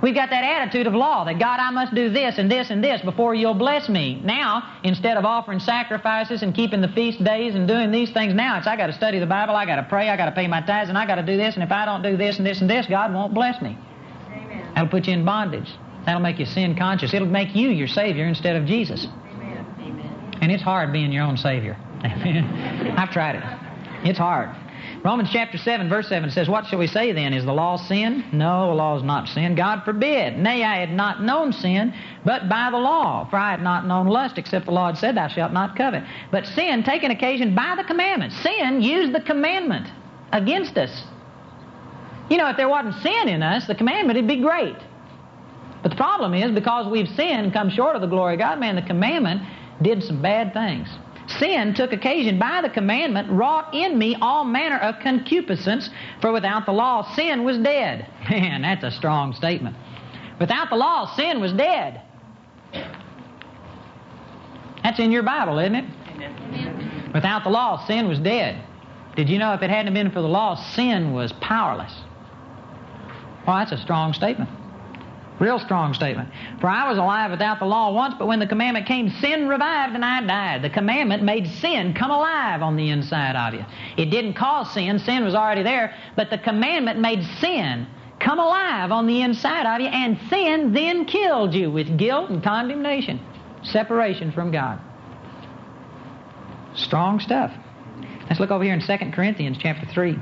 We've 0.00 0.14
got 0.14 0.30
that 0.30 0.44
attitude 0.44 0.86
of 0.86 0.94
law 0.94 1.24
that 1.24 1.40
God, 1.40 1.58
I 1.58 1.70
must 1.70 1.92
do 1.92 2.08
this 2.08 2.38
and 2.38 2.50
this 2.50 2.70
and 2.70 2.82
this 2.82 3.02
before 3.02 3.34
you'll 3.34 3.54
bless 3.54 3.88
me. 3.88 4.20
Now, 4.22 4.78
instead 4.84 5.16
of 5.16 5.24
offering 5.24 5.58
sacrifices 5.58 6.42
and 6.42 6.54
keeping 6.54 6.80
the 6.80 6.88
feast 6.88 7.22
days 7.24 7.56
and 7.56 7.66
doing 7.66 7.90
these 7.90 8.12
things, 8.12 8.32
now 8.32 8.58
it's 8.58 8.66
I 8.68 8.76
got 8.76 8.86
to 8.86 8.92
study 8.92 9.18
the 9.18 9.26
Bible, 9.26 9.56
I 9.56 9.66
got 9.66 9.76
to 9.76 9.82
pray, 9.82 10.08
I 10.08 10.16
got 10.16 10.26
to 10.26 10.32
pay 10.32 10.46
my 10.46 10.60
tithes, 10.60 10.88
and 10.88 10.96
I 10.96 11.04
got 11.04 11.16
to 11.16 11.24
do 11.24 11.36
this. 11.36 11.54
And 11.54 11.64
if 11.64 11.72
I 11.72 11.84
don't 11.84 12.02
do 12.02 12.16
this 12.16 12.38
and 12.38 12.46
this 12.46 12.60
and 12.60 12.70
this, 12.70 12.86
God 12.86 13.12
won't 13.12 13.34
bless 13.34 13.60
me. 13.60 13.76
Amen. 14.30 14.70
That'll 14.74 14.88
put 14.88 15.06
you 15.06 15.14
in 15.14 15.24
bondage. 15.24 15.68
That'll 16.06 16.20
make 16.20 16.38
you 16.38 16.46
sin 16.46 16.76
conscious. 16.76 17.12
It'll 17.12 17.26
make 17.26 17.56
you 17.56 17.70
your 17.70 17.88
Savior 17.88 18.26
instead 18.26 18.54
of 18.54 18.66
Jesus. 18.66 19.08
Amen. 19.34 20.38
And 20.40 20.52
it's 20.52 20.62
hard 20.62 20.92
being 20.92 21.10
your 21.10 21.24
own 21.24 21.36
Savior. 21.36 21.76
I've 22.04 23.10
tried 23.10 23.34
it. 23.34 23.42
It's 24.08 24.18
hard. 24.18 24.50
Romans 25.08 25.30
chapter 25.32 25.56
7, 25.56 25.88
verse 25.88 26.06
7 26.06 26.30
says, 26.30 26.50
What 26.50 26.66
shall 26.66 26.78
we 26.78 26.86
say 26.86 27.12
then? 27.12 27.32
Is 27.32 27.46
the 27.46 27.52
law 27.54 27.76
sin? 27.76 28.26
No, 28.30 28.66
the 28.66 28.74
law 28.74 28.94
is 28.94 29.02
not 29.02 29.26
sin. 29.26 29.54
God 29.54 29.82
forbid. 29.82 30.36
Nay, 30.36 30.62
I 30.62 30.76
had 30.76 30.92
not 30.92 31.22
known 31.22 31.50
sin, 31.50 31.94
but 32.26 32.46
by 32.50 32.68
the 32.70 32.76
law. 32.76 33.26
For 33.30 33.36
I 33.36 33.52
had 33.52 33.62
not 33.62 33.86
known 33.86 34.08
lust, 34.08 34.36
except 34.36 34.66
the 34.66 34.70
law 34.70 34.88
had 34.88 34.98
said, 34.98 35.16
Thou 35.16 35.28
shalt 35.28 35.54
not 35.54 35.76
covet. 35.76 36.04
But 36.30 36.46
sin, 36.46 36.82
taken 36.82 37.10
occasion 37.10 37.54
by 37.54 37.74
the 37.74 37.84
commandment. 37.84 38.34
Sin 38.34 38.82
used 38.82 39.14
the 39.14 39.22
commandment 39.22 39.88
against 40.30 40.76
us. 40.76 41.04
You 42.28 42.36
know, 42.36 42.50
if 42.50 42.58
there 42.58 42.68
wasn't 42.68 43.02
sin 43.02 43.30
in 43.30 43.42
us, 43.42 43.66
the 43.66 43.74
commandment 43.74 44.18
would 44.18 44.28
be 44.28 44.42
great. 44.42 44.76
But 45.82 45.88
the 45.88 45.96
problem 45.96 46.34
is, 46.34 46.52
because 46.52 46.86
we've 46.86 47.08
sinned, 47.08 47.54
come 47.54 47.70
short 47.70 47.96
of 47.96 48.02
the 48.02 48.08
glory 48.08 48.34
of 48.34 48.40
God, 48.40 48.60
man, 48.60 48.76
the 48.76 48.82
commandment 48.82 49.40
did 49.80 50.02
some 50.02 50.20
bad 50.20 50.52
things. 50.52 50.86
Sin 51.28 51.74
took 51.74 51.92
occasion 51.92 52.38
by 52.38 52.62
the 52.62 52.70
commandment, 52.70 53.30
wrought 53.30 53.74
in 53.74 53.98
me 53.98 54.16
all 54.20 54.44
manner 54.44 54.78
of 54.78 54.98
concupiscence, 55.00 55.90
for 56.22 56.32
without 56.32 56.64
the 56.64 56.72
law 56.72 57.14
sin 57.14 57.44
was 57.44 57.58
dead. 57.58 58.06
Man, 58.30 58.62
that's 58.62 58.82
a 58.82 58.90
strong 58.90 59.34
statement. 59.34 59.76
Without 60.40 60.70
the 60.70 60.76
law, 60.76 61.14
sin 61.16 61.40
was 61.40 61.52
dead. 61.52 62.00
That's 64.82 64.98
in 64.98 65.12
your 65.12 65.22
Bible, 65.22 65.58
isn't 65.58 65.74
it? 65.74 65.84
Amen. 66.14 67.10
Without 67.12 67.44
the 67.44 67.50
law, 67.50 67.84
sin 67.86 68.08
was 68.08 68.18
dead. 68.18 68.64
Did 69.16 69.28
you 69.28 69.38
know 69.38 69.52
if 69.52 69.62
it 69.62 69.68
hadn't 69.68 69.92
been 69.92 70.10
for 70.10 70.22
the 70.22 70.28
law, 70.28 70.54
sin 70.54 71.12
was 71.12 71.32
powerless? 71.40 71.92
Well, 73.46 73.56
that's 73.56 73.72
a 73.72 73.78
strong 73.78 74.12
statement. 74.12 74.48
Real 75.40 75.60
strong 75.60 75.94
statement. 75.94 76.30
For 76.60 76.68
I 76.68 76.88
was 76.88 76.98
alive 76.98 77.30
without 77.30 77.60
the 77.60 77.64
law 77.64 77.92
once, 77.92 78.14
but 78.18 78.26
when 78.26 78.40
the 78.40 78.46
commandment 78.46 78.86
came, 78.86 79.08
sin 79.08 79.48
revived 79.48 79.94
and 79.94 80.04
I 80.04 80.20
died. 80.26 80.62
The 80.62 80.70
commandment 80.70 81.22
made 81.22 81.46
sin 81.46 81.94
come 81.94 82.10
alive 82.10 82.60
on 82.60 82.76
the 82.76 82.90
inside 82.90 83.36
of 83.36 83.54
you. 83.54 83.64
It 83.96 84.10
didn't 84.10 84.34
cause 84.34 84.72
sin, 84.72 84.98
sin 84.98 85.24
was 85.24 85.36
already 85.36 85.62
there, 85.62 85.94
but 86.16 86.30
the 86.30 86.38
commandment 86.38 86.98
made 86.98 87.22
sin 87.40 87.86
come 88.18 88.40
alive 88.40 88.90
on 88.90 89.06
the 89.06 89.22
inside 89.22 89.64
of 89.64 89.80
you, 89.80 89.86
and 89.86 90.18
sin 90.28 90.72
then 90.72 91.04
killed 91.04 91.54
you 91.54 91.70
with 91.70 91.96
guilt 91.96 92.30
and 92.30 92.42
condemnation, 92.42 93.20
separation 93.62 94.32
from 94.32 94.50
God. 94.50 94.80
Strong 96.74 97.20
stuff. 97.20 97.52
Let's 98.28 98.40
look 98.40 98.50
over 98.50 98.64
here 98.64 98.74
in 98.74 98.80
2 98.80 99.12
Corinthians 99.12 99.56
chapter 99.60 99.86
3. 99.86 100.18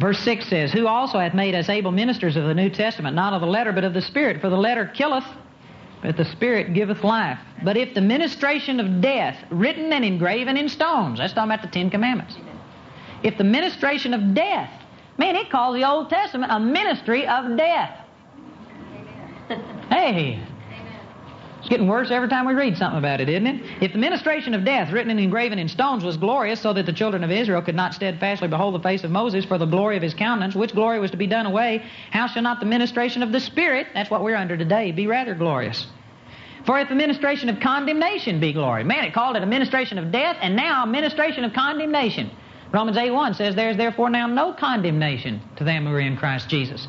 Verse 0.00 0.18
6 0.20 0.48
says, 0.48 0.72
Who 0.72 0.86
also 0.86 1.18
hath 1.18 1.34
made 1.34 1.54
us 1.54 1.68
able 1.68 1.92
ministers 1.92 2.34
of 2.34 2.44
the 2.44 2.54
New 2.54 2.70
Testament, 2.70 3.14
not 3.14 3.34
of 3.34 3.42
the 3.42 3.46
letter, 3.46 3.70
but 3.70 3.84
of 3.84 3.92
the 3.92 4.00
Spirit. 4.00 4.40
For 4.40 4.48
the 4.48 4.56
letter 4.56 4.86
killeth, 4.86 5.26
but 6.02 6.16
the 6.16 6.24
Spirit 6.24 6.72
giveth 6.72 7.04
life. 7.04 7.38
But 7.62 7.76
if 7.76 7.92
the 7.92 8.00
ministration 8.00 8.80
of 8.80 9.02
death, 9.02 9.36
written 9.50 9.92
and 9.92 10.02
engraven 10.02 10.56
in 10.56 10.70
stones, 10.70 11.18
that's 11.18 11.34
talking 11.34 11.52
about 11.52 11.62
the 11.62 11.68
Ten 11.68 11.90
Commandments. 11.90 12.34
If 13.22 13.36
the 13.36 13.44
ministration 13.44 14.14
of 14.14 14.32
death, 14.32 14.70
man, 15.18 15.36
it 15.36 15.50
calls 15.50 15.76
the 15.76 15.86
Old 15.86 16.08
Testament 16.08 16.50
a 16.50 16.58
ministry 16.58 17.26
of 17.26 17.58
death. 17.58 17.98
Hey, 19.90 20.42
getting 21.70 21.86
worse 21.86 22.10
every 22.10 22.28
time 22.28 22.46
we 22.46 22.52
read 22.52 22.76
something 22.76 22.98
about 22.98 23.20
it, 23.20 23.28
isn't 23.28 23.46
it? 23.46 23.62
If 23.80 23.92
the 23.92 23.98
ministration 23.98 24.54
of 24.54 24.64
death, 24.64 24.92
written 24.92 25.10
and 25.10 25.20
engraven 25.20 25.58
in 25.58 25.68
stones, 25.68 26.04
was 26.04 26.16
glorious, 26.16 26.60
so 26.60 26.72
that 26.72 26.84
the 26.84 26.92
children 26.92 27.22
of 27.22 27.30
Israel 27.30 27.62
could 27.62 27.76
not 27.76 27.94
steadfastly 27.94 28.48
behold 28.48 28.74
the 28.74 28.80
face 28.80 29.04
of 29.04 29.12
Moses 29.12 29.44
for 29.44 29.56
the 29.56 29.66
glory 29.66 29.96
of 29.96 30.02
his 30.02 30.12
countenance, 30.12 30.56
which 30.56 30.74
glory 30.74 30.98
was 30.98 31.12
to 31.12 31.16
be 31.16 31.28
done 31.28 31.46
away, 31.46 31.82
how 32.10 32.26
shall 32.26 32.42
not 32.42 32.58
the 32.58 32.66
ministration 32.66 33.22
of 33.22 33.30
the 33.30 33.40
Spirit, 33.40 33.86
that's 33.94 34.10
what 34.10 34.22
we're 34.22 34.36
under 34.36 34.56
today, 34.56 34.90
be 34.90 35.06
rather 35.06 35.34
glorious? 35.34 35.86
For 36.66 36.78
if 36.80 36.88
the 36.88 36.94
ministration 36.94 37.48
of 37.48 37.60
condemnation 37.60 38.40
be 38.40 38.52
glory, 38.52 38.82
man, 38.82 39.04
it 39.04 39.14
called 39.14 39.36
it 39.36 39.42
a 39.42 39.46
ministration 39.46 39.96
of 39.96 40.10
death, 40.10 40.36
and 40.42 40.56
now 40.56 40.82
a 40.82 40.86
ministration 40.86 41.44
of 41.44 41.52
condemnation. 41.52 42.30
Romans 42.72 42.96
8 42.96 43.10
1 43.10 43.34
says, 43.34 43.54
There 43.54 43.70
is 43.70 43.76
therefore 43.76 44.10
now 44.10 44.26
no 44.26 44.52
condemnation 44.52 45.40
to 45.56 45.64
them 45.64 45.86
who 45.86 45.92
are 45.92 46.00
in 46.00 46.16
Christ 46.16 46.48
Jesus. 46.48 46.86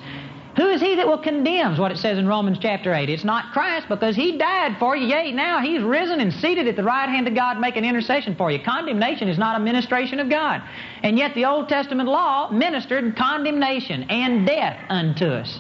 Who 0.57 0.67
is 0.69 0.81
he 0.81 0.95
that 0.95 1.07
will 1.07 1.17
condemn? 1.17 1.77
What 1.77 1.91
it 1.91 1.97
says 1.97 2.17
in 2.17 2.27
Romans 2.27 2.57
chapter 2.59 2.93
8. 2.93 3.09
It's 3.09 3.23
not 3.23 3.53
Christ 3.53 3.87
because 3.87 4.17
he 4.17 4.37
died 4.37 4.75
for 4.79 4.97
you. 4.97 5.07
Yea, 5.07 5.31
now 5.31 5.59
he's 5.59 5.81
risen 5.81 6.19
and 6.19 6.33
seated 6.33 6.67
at 6.67 6.75
the 6.75 6.83
right 6.83 7.07
hand 7.07 7.27
of 7.27 7.35
God 7.35 7.59
making 7.59 7.85
intercession 7.85 8.35
for 8.35 8.51
you. 8.51 8.59
Condemnation 8.61 9.29
is 9.29 9.37
not 9.37 9.55
a 9.55 9.63
ministration 9.63 10.19
of 10.19 10.29
God. 10.29 10.61
And 11.03 11.17
yet 11.17 11.33
the 11.35 11.45
Old 11.45 11.69
Testament 11.69 12.09
law 12.09 12.49
ministered 12.51 13.15
condemnation 13.15 14.03
and 14.09 14.45
death 14.45 14.77
unto 14.89 15.25
us. 15.25 15.59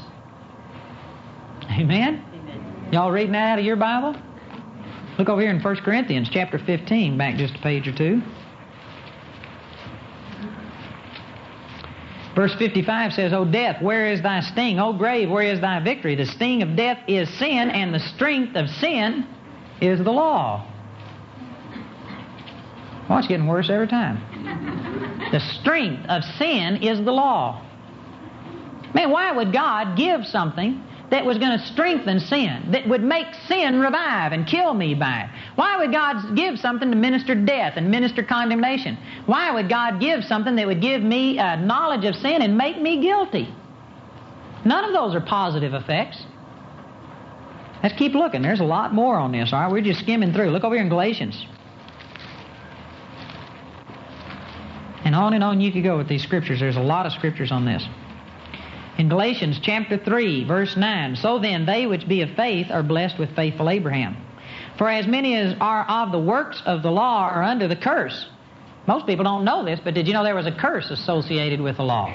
Amen? 1.71 2.21
Amen. 2.33 2.89
Y'all 2.91 3.11
reading 3.11 3.31
that 3.31 3.53
out 3.53 3.59
of 3.59 3.65
your 3.65 3.77
Bible? 3.77 4.15
Look 5.17 5.29
over 5.29 5.41
here 5.41 5.51
in 5.51 5.61
1 5.61 5.75
Corinthians 5.77 6.29
chapter 6.29 6.59
15, 6.59 7.17
back 7.17 7.37
just 7.37 7.55
a 7.55 7.59
page 7.59 7.87
or 7.87 7.95
two. 7.95 8.21
Verse 12.35 12.55
55 12.55 13.13
says, 13.13 13.33
O 13.33 13.43
death, 13.43 13.81
where 13.81 14.07
is 14.07 14.21
thy 14.21 14.39
sting? 14.39 14.79
O 14.79 14.93
grave, 14.93 15.29
where 15.29 15.43
is 15.43 15.59
thy 15.59 15.79
victory? 15.81 16.15
The 16.15 16.25
sting 16.25 16.61
of 16.61 16.75
death 16.75 16.99
is 17.07 17.29
sin, 17.37 17.69
and 17.69 17.93
the 17.93 17.99
strength 17.99 18.55
of 18.55 18.69
sin 18.69 19.27
is 19.81 19.99
the 19.99 20.11
law. 20.11 20.65
Well, 23.09 23.19
it's 23.19 23.27
getting 23.27 23.47
worse 23.47 23.69
every 23.69 23.87
time. 23.87 24.21
The 25.31 25.41
strength 25.59 26.07
of 26.07 26.23
sin 26.23 26.77
is 26.77 27.03
the 27.03 27.11
law. 27.11 27.65
Man, 28.93 29.11
why 29.11 29.31
would 29.31 29.51
God 29.51 29.97
give 29.97 30.25
something 30.25 30.81
that 31.11 31.25
was 31.25 31.37
going 31.37 31.59
to 31.59 31.65
strengthen 31.67 32.19
sin, 32.19 32.71
that 32.71 32.87
would 32.87 33.03
make 33.03 33.27
sin 33.47 33.79
revive 33.79 34.31
and 34.31 34.47
kill 34.47 34.73
me 34.73 34.95
by 34.95 35.23
it? 35.23 35.29
Why 35.55 35.77
would 35.77 35.91
God 35.91 36.35
give 36.35 36.57
something 36.57 36.89
to 36.89 36.95
minister 36.95 37.35
death 37.35 37.73
and 37.75 37.91
minister 37.91 38.23
condemnation? 38.23 38.97
Why 39.25 39.51
would 39.51 39.69
God 39.69 39.99
give 39.99 40.23
something 40.23 40.55
that 40.55 40.65
would 40.65 40.81
give 40.81 41.03
me 41.03 41.37
a 41.37 41.57
knowledge 41.57 42.05
of 42.05 42.15
sin 42.15 42.41
and 42.41 42.57
make 42.57 42.81
me 42.81 43.01
guilty? 43.01 43.53
None 44.63 44.85
of 44.85 44.93
those 44.93 45.13
are 45.13 45.21
positive 45.21 45.73
effects. 45.73 46.25
Let's 47.83 47.95
keep 47.95 48.13
looking. 48.13 48.41
There's 48.41 48.59
a 48.59 48.65
lot 48.65 48.93
more 48.93 49.17
on 49.17 49.31
this, 49.31 49.51
all 49.51 49.61
right? 49.61 49.71
We're 49.71 49.81
just 49.81 49.99
skimming 49.99 50.33
through. 50.33 50.51
Look 50.51 50.63
over 50.63 50.75
here 50.75 50.83
in 50.83 50.89
Galatians. 50.89 51.45
And 55.03 55.15
on 55.15 55.33
and 55.33 55.43
on 55.43 55.59
you 55.59 55.71
could 55.71 55.83
go 55.83 55.97
with 55.97 56.07
these 56.07 56.23
scriptures. 56.23 56.59
There's 56.59 56.77
a 56.77 56.81
lot 56.81 57.05
of 57.05 57.11
scriptures 57.11 57.51
on 57.51 57.65
this. 57.65 57.85
In 59.01 59.09
Galatians 59.09 59.59
chapter 59.59 59.97
3, 59.97 60.43
verse 60.43 60.77
9, 60.77 61.15
So 61.15 61.39
then 61.39 61.65
they 61.65 61.87
which 61.87 62.07
be 62.07 62.21
of 62.21 62.29
faith 62.35 62.69
are 62.69 62.83
blessed 62.83 63.17
with 63.17 63.35
faithful 63.35 63.67
Abraham. 63.67 64.15
For 64.77 64.87
as 64.87 65.07
many 65.07 65.35
as 65.35 65.55
are 65.59 65.83
of 65.89 66.11
the 66.11 66.19
works 66.19 66.61
of 66.67 66.83
the 66.83 66.91
law 66.91 67.27
are 67.27 67.41
under 67.41 67.67
the 67.67 67.75
curse. 67.75 68.29
Most 68.85 69.07
people 69.07 69.23
don't 69.23 69.43
know 69.43 69.65
this, 69.65 69.79
but 69.83 69.95
did 69.95 70.07
you 70.07 70.13
know 70.13 70.23
there 70.23 70.35
was 70.35 70.45
a 70.45 70.51
curse 70.51 70.91
associated 70.91 71.59
with 71.59 71.77
the 71.77 71.83
law? 71.83 72.13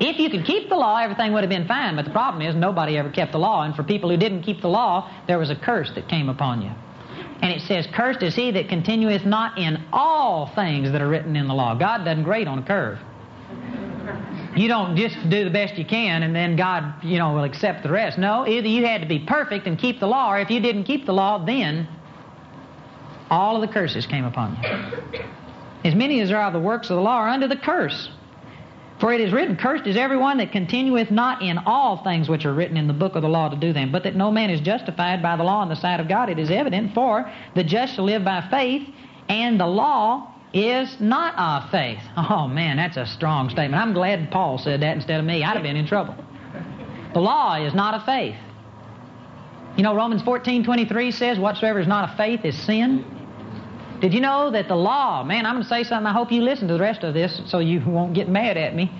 If 0.00 0.18
you 0.18 0.28
could 0.28 0.44
keep 0.44 0.68
the 0.68 0.74
law, 0.74 0.96
everything 0.98 1.32
would 1.32 1.44
have 1.44 1.50
been 1.50 1.68
fine, 1.68 1.94
but 1.94 2.04
the 2.04 2.10
problem 2.10 2.42
is 2.42 2.56
nobody 2.56 2.98
ever 2.98 3.10
kept 3.10 3.30
the 3.30 3.38
law, 3.38 3.62
and 3.62 3.72
for 3.72 3.84
people 3.84 4.10
who 4.10 4.16
didn't 4.16 4.42
keep 4.42 4.62
the 4.62 4.68
law, 4.68 5.08
there 5.28 5.38
was 5.38 5.50
a 5.50 5.56
curse 5.56 5.92
that 5.94 6.08
came 6.08 6.28
upon 6.28 6.62
you. 6.62 6.72
And 7.42 7.52
it 7.52 7.60
says, 7.60 7.86
Cursed 7.94 8.24
is 8.24 8.34
he 8.34 8.50
that 8.50 8.68
continueth 8.68 9.24
not 9.24 9.56
in 9.56 9.84
all 9.92 10.48
things 10.48 10.90
that 10.90 11.00
are 11.00 11.08
written 11.08 11.36
in 11.36 11.46
the 11.46 11.54
law. 11.54 11.76
God 11.76 11.98
doesn't 12.04 12.24
grade 12.24 12.48
on 12.48 12.58
a 12.58 12.66
curve. 12.66 12.98
You 14.56 14.68
don't 14.68 14.96
just 14.96 15.16
do 15.28 15.44
the 15.44 15.50
best 15.50 15.74
you 15.74 15.84
can 15.84 16.22
and 16.22 16.34
then 16.34 16.56
God, 16.56 17.04
you 17.04 17.18
know, 17.18 17.34
will 17.34 17.44
accept 17.44 17.82
the 17.82 17.90
rest. 17.90 18.16
No, 18.16 18.46
either 18.46 18.66
you 18.66 18.86
had 18.86 19.02
to 19.02 19.06
be 19.06 19.18
perfect 19.18 19.66
and 19.66 19.78
keep 19.78 20.00
the 20.00 20.06
law, 20.06 20.32
or 20.32 20.40
if 20.40 20.50
you 20.50 20.60
didn't 20.60 20.84
keep 20.84 21.04
the 21.04 21.12
law, 21.12 21.44
then 21.44 21.86
all 23.30 23.56
of 23.56 23.60
the 23.60 23.72
curses 23.72 24.06
came 24.06 24.24
upon 24.24 24.56
you. 24.62 25.22
As 25.84 25.94
many 25.94 26.20
as 26.20 26.30
are 26.32 26.42
of 26.42 26.54
the 26.54 26.58
works 26.58 26.88
of 26.88 26.96
the 26.96 27.02
law 27.02 27.18
are 27.18 27.28
under 27.28 27.46
the 27.46 27.56
curse. 27.56 28.08
For 28.98 29.12
it 29.12 29.20
is 29.20 29.30
written, 29.30 29.56
Cursed 29.56 29.86
is 29.86 29.96
everyone 29.96 30.38
that 30.38 30.52
continueth 30.52 31.10
not 31.10 31.42
in 31.42 31.58
all 31.58 32.02
things 32.02 32.30
which 32.30 32.46
are 32.46 32.54
written 32.54 32.78
in 32.78 32.86
the 32.86 32.94
book 32.94 33.14
of 33.14 33.20
the 33.20 33.28
law 33.28 33.50
to 33.50 33.56
do 33.56 33.74
them, 33.74 33.92
but 33.92 34.04
that 34.04 34.16
no 34.16 34.30
man 34.30 34.48
is 34.48 34.60
justified 34.60 35.22
by 35.22 35.36
the 35.36 35.44
law 35.44 35.62
in 35.62 35.68
the 35.68 35.76
sight 35.76 36.00
of 36.00 36.08
God. 36.08 36.30
It 36.30 36.38
is 36.38 36.50
evident, 36.50 36.94
for 36.94 37.30
the 37.54 37.62
just 37.62 37.94
shall 37.94 38.06
live 38.06 38.24
by 38.24 38.48
faith, 38.48 38.88
and 39.28 39.60
the 39.60 39.66
law 39.66 40.32
is 40.52 41.00
not 41.00 41.34
of 41.38 41.70
faith. 41.70 42.00
Oh 42.16 42.48
man, 42.48 42.76
that's 42.76 42.96
a 42.96 43.06
strong 43.06 43.50
statement. 43.50 43.82
I'm 43.82 43.92
glad 43.92 44.30
Paul 44.30 44.58
said 44.58 44.80
that 44.82 44.96
instead 44.96 45.20
of 45.20 45.26
me. 45.26 45.44
I'd 45.44 45.54
have 45.54 45.62
been 45.62 45.76
in 45.76 45.86
trouble. 45.86 46.14
The 47.14 47.20
law 47.20 47.54
is 47.54 47.74
not 47.74 47.94
of 47.94 48.04
faith. 48.04 48.36
You 49.76 49.82
know, 49.82 49.94
Romans 49.94 50.22
14 50.22 50.64
23 50.64 51.10
says, 51.10 51.38
Whatsoever 51.38 51.78
is 51.80 51.86
not 51.86 52.10
of 52.10 52.16
faith 52.16 52.44
is 52.44 52.56
sin. 52.56 53.04
Did 54.00 54.12
you 54.12 54.20
know 54.20 54.50
that 54.50 54.68
the 54.68 54.76
law, 54.76 55.22
man, 55.22 55.46
I'm 55.46 55.54
going 55.54 55.62
to 55.62 55.68
say 55.68 55.82
something. 55.82 56.06
I 56.06 56.12
hope 56.12 56.30
you 56.30 56.42
listen 56.42 56.68
to 56.68 56.74
the 56.74 56.80
rest 56.80 57.02
of 57.02 57.14
this 57.14 57.40
so 57.46 57.58
you 57.58 57.80
won't 57.86 58.12
get 58.12 58.28
mad 58.28 58.56
at 58.56 58.74
me, 58.74 58.90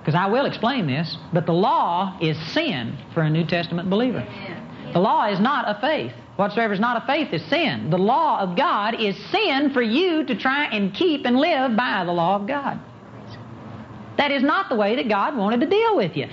because 0.00 0.14
I 0.14 0.26
will 0.26 0.46
explain 0.46 0.86
this. 0.86 1.16
But 1.32 1.46
the 1.46 1.52
law 1.52 2.18
is 2.20 2.36
sin 2.52 2.98
for 3.14 3.22
a 3.22 3.30
New 3.30 3.46
Testament 3.46 3.88
believer. 3.88 4.26
The 4.92 4.98
law 4.98 5.28
is 5.28 5.38
not 5.38 5.66
of 5.66 5.80
faith. 5.80 6.12
Whatsoever 6.36 6.74
is 6.74 6.80
not 6.80 6.98
of 6.98 7.04
faith 7.04 7.32
is 7.32 7.42
sin. 7.46 7.88
The 7.90 7.98
law 7.98 8.40
of 8.40 8.56
God 8.56 9.00
is 9.00 9.16
sin 9.30 9.70
for 9.72 9.82
you 9.82 10.24
to 10.24 10.36
try 10.36 10.66
and 10.66 10.94
keep 10.94 11.24
and 11.24 11.36
live 11.36 11.76
by 11.76 12.04
the 12.04 12.12
law 12.12 12.36
of 12.36 12.46
God. 12.46 12.78
That 14.18 14.30
is 14.30 14.42
not 14.42 14.68
the 14.68 14.76
way 14.76 14.96
that 14.96 15.08
God 15.08 15.36
wanted 15.36 15.60
to 15.60 15.66
deal 15.66 15.96
with 15.96 16.16
you. 16.16 16.26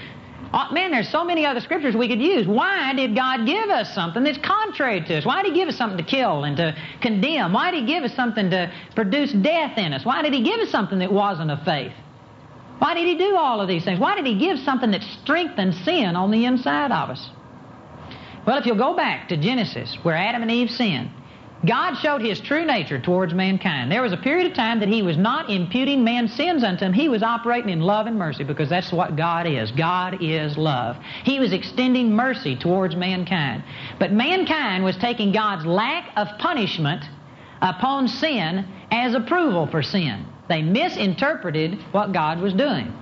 Oh, 0.53 0.71
man, 0.71 0.91
there's 0.91 1.09
so 1.09 1.23
many 1.23 1.45
other 1.45 1.61
scriptures 1.61 1.95
we 1.95 2.07
could 2.07 2.21
use. 2.21 2.45
Why 2.45 2.93
did 2.93 3.15
God 3.15 3.45
give 3.47 3.69
us 3.69 3.93
something 3.95 4.23
that's 4.23 4.37
contrary 4.37 5.01
to 5.01 5.17
us? 5.17 5.25
Why 5.25 5.41
did 5.41 5.53
He 5.53 5.59
give 5.59 5.67
us 5.67 5.77
something 5.77 5.97
to 5.97 6.03
kill 6.03 6.43
and 6.43 6.55
to 6.57 6.75
condemn? 7.01 7.53
Why 7.53 7.71
did 7.71 7.81
He 7.81 7.85
give 7.87 8.03
us 8.03 8.13
something 8.15 8.51
to 8.51 8.71
produce 8.93 9.33
death 9.33 9.77
in 9.77 9.93
us? 9.93 10.05
Why 10.05 10.21
did 10.21 10.31
He 10.33 10.43
give 10.43 10.59
us 10.59 10.69
something 10.69 10.99
that 10.99 11.11
wasn't 11.11 11.49
of 11.49 11.63
faith? 11.63 11.93
Why 12.77 12.93
did 12.93 13.07
He 13.07 13.17
do 13.17 13.35
all 13.35 13.61
of 13.61 13.67
these 13.67 13.83
things? 13.83 13.99
Why 13.99 14.15
did 14.15 14.27
He 14.27 14.37
give 14.37 14.59
something 14.59 14.91
that 14.91 15.01
strengthened 15.23 15.73
sin 15.73 16.15
on 16.15 16.29
the 16.29 16.45
inside 16.45 16.91
of 16.91 17.09
us? 17.09 17.29
Well, 18.45 18.57
if 18.57 18.65
you'll 18.65 18.75
go 18.75 18.95
back 18.95 19.29
to 19.29 19.37
Genesis, 19.37 19.97
where 20.03 20.15
Adam 20.15 20.41
and 20.41 20.51
Eve 20.51 20.69
sinned, 20.69 21.09
God 21.65 21.95
showed 21.95 22.21
his 22.21 22.41
true 22.41 22.65
nature 22.65 22.99
towards 22.99 23.33
mankind. 23.33 23.89
There 23.89 24.01
was 24.01 24.11
a 24.11 24.17
period 24.17 24.51
of 24.51 24.53
time 24.53 24.81
that 24.81 24.89
he 24.89 25.01
was 25.01 25.15
not 25.15 25.49
imputing 25.49 26.03
man's 26.03 26.33
sins 26.33 26.61
unto 26.61 26.83
him. 26.83 26.91
He 26.91 27.07
was 27.07 27.23
operating 27.23 27.69
in 27.69 27.79
love 27.79 28.05
and 28.05 28.19
mercy 28.19 28.43
because 28.43 28.67
that's 28.67 28.91
what 28.91 29.15
God 29.15 29.47
is. 29.47 29.71
God 29.71 30.17
is 30.21 30.57
love. 30.57 30.97
He 31.23 31.39
was 31.39 31.53
extending 31.53 32.13
mercy 32.13 32.57
towards 32.57 32.97
mankind. 32.97 33.63
But 33.97 34.11
mankind 34.11 34.83
was 34.83 34.97
taking 34.97 35.31
God's 35.31 35.65
lack 35.65 36.11
of 36.17 36.27
punishment 36.37 37.05
upon 37.61 38.09
sin 38.09 38.67
as 38.91 39.15
approval 39.15 39.65
for 39.67 39.81
sin. 39.81 40.25
They 40.49 40.61
misinterpreted 40.61 41.81
what 41.93 42.11
God 42.11 42.41
was 42.41 42.53
doing. 42.53 42.93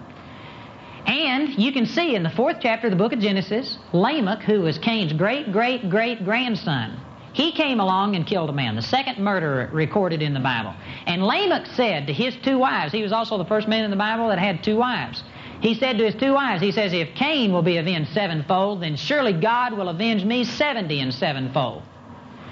And 1.06 1.58
you 1.58 1.72
can 1.72 1.86
see 1.86 2.16
in 2.16 2.24
the 2.24 2.30
fourth 2.30 2.58
chapter 2.62 2.88
of 2.88 2.92
the 2.92 2.98
book 2.98 3.14
of 3.14 3.20
Genesis, 3.20 3.78
Lamech, 3.94 4.44
who 4.44 4.62
was 4.62 4.78
Cain's 4.78 5.14
great, 5.14 5.52
great, 5.52 5.90
great 5.90 6.24
grandson, 6.24 7.00
he 7.34 7.52
came 7.54 7.80
along 7.80 8.16
and 8.16 8.28
killed 8.28 8.50
a 8.50 8.54
man, 8.54 8.76
the 8.76 8.82
second 8.82 9.18
murder 9.18 9.70
recorded 9.72 10.22
in 10.22 10.34
the 10.34 10.40
Bible. 10.40 10.74
And 11.06 11.26
Lamech 11.26 11.66
said 11.68 12.08
to 12.08 12.14
his 12.14 12.36
two 12.38 12.58
wives, 12.58 12.92
he 12.92 13.04
was 13.04 13.14
also 13.14 13.38
the 13.38 13.46
first 13.46 13.68
man 13.68 13.86
in 13.86 13.92
the 13.92 13.98
Bible 13.98 14.28
that 14.28 14.38
had 14.38 14.64
two 14.64 14.76
wives. 14.76 15.24
He 15.62 15.76
said 15.76 15.98
to 15.98 16.06
his 16.06 16.16
two 16.16 16.34
wives, 16.34 16.62
he 16.62 16.72
says, 16.72 16.92
If 16.92 17.16
Cain 17.16 17.54
will 17.54 17.62
be 17.62 17.78
avenged 17.78 18.12
sevenfold, 18.12 18.82
then 18.82 18.96
surely 18.96 19.32
God 19.32 19.74
will 19.74 19.90
avenge 19.90 20.26
me 20.26 20.44
seventy 20.44 21.00
and 21.00 21.14
sevenfold. 21.14 21.84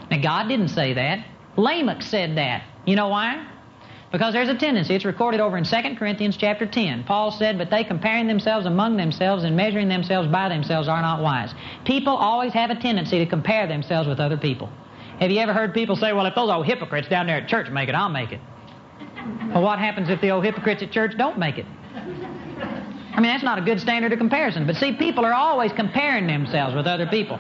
Now, 0.10 0.22
God 0.22 0.48
didn't 0.48 0.70
say 0.70 0.94
that. 0.94 1.26
Lamech 1.58 2.02
said 2.02 2.38
that. 2.38 2.64
You 2.86 2.96
know 2.96 3.10
why? 3.10 3.46
Because 4.12 4.34
there's 4.34 4.50
a 4.50 4.56
tendency, 4.56 4.96
it's 4.96 5.06
recorded 5.06 5.40
over 5.40 5.56
in 5.56 5.64
2 5.64 5.96
Corinthians 5.96 6.36
chapter 6.36 6.66
10. 6.66 7.04
Paul 7.04 7.32
said, 7.32 7.60
But 7.60 7.70
they 7.70 7.84
comparing 7.84 8.26
themselves 8.28 8.66
among 8.66 8.98
themselves 8.98 9.44
and 9.44 9.56
measuring 9.56 9.88
themselves 9.88 10.28
by 10.28 10.50
themselves 10.50 10.88
are 10.88 11.02
not 11.02 11.22
wise. 11.22 11.54
People 11.86 12.16
always 12.16 12.52
have 12.54 12.72
a 12.72 12.76
tendency 12.76 13.20
to 13.20 13.26
compare 13.28 13.68
themselves 13.68 14.10
with 14.10 14.20
other 14.20 14.38
people. 14.38 14.70
Have 15.20 15.30
you 15.30 15.40
ever 15.40 15.54
heard 15.54 15.76
people 15.76 15.96
say, 15.96 16.12
Well, 16.12 16.26
if 16.26 16.34
those 16.34 16.50
old 16.50 16.66
hypocrites 16.66 17.08
down 17.08 17.28
there 17.28 17.38
at 17.38 17.48
church 17.48 17.70
make 17.70 17.88
it, 17.88 17.94
I'll 17.94 18.10
make 18.10 18.32
it? 18.32 18.40
Well, 19.54 19.62
what 19.62 19.78
happens 19.78 20.10
if 20.10 20.22
the 20.22 20.32
old 20.32 20.44
hypocrites 20.44 20.82
at 20.82 20.92
church 20.92 21.16
don't 21.18 21.38
make 21.38 21.60
it? 21.60 21.66
I 21.94 23.22
mean, 23.22 23.32
that's 23.32 23.44
not 23.44 23.60
a 23.60 23.62
good 23.62 23.80
standard 23.80 24.14
of 24.14 24.18
comparison. 24.18 24.66
But 24.66 24.76
see, 24.78 24.94
people 24.94 25.26
are 25.26 25.34
always 25.34 25.72
comparing 25.74 26.26
themselves 26.26 26.76
with 26.76 26.88
other 26.88 27.06
people. 27.06 27.40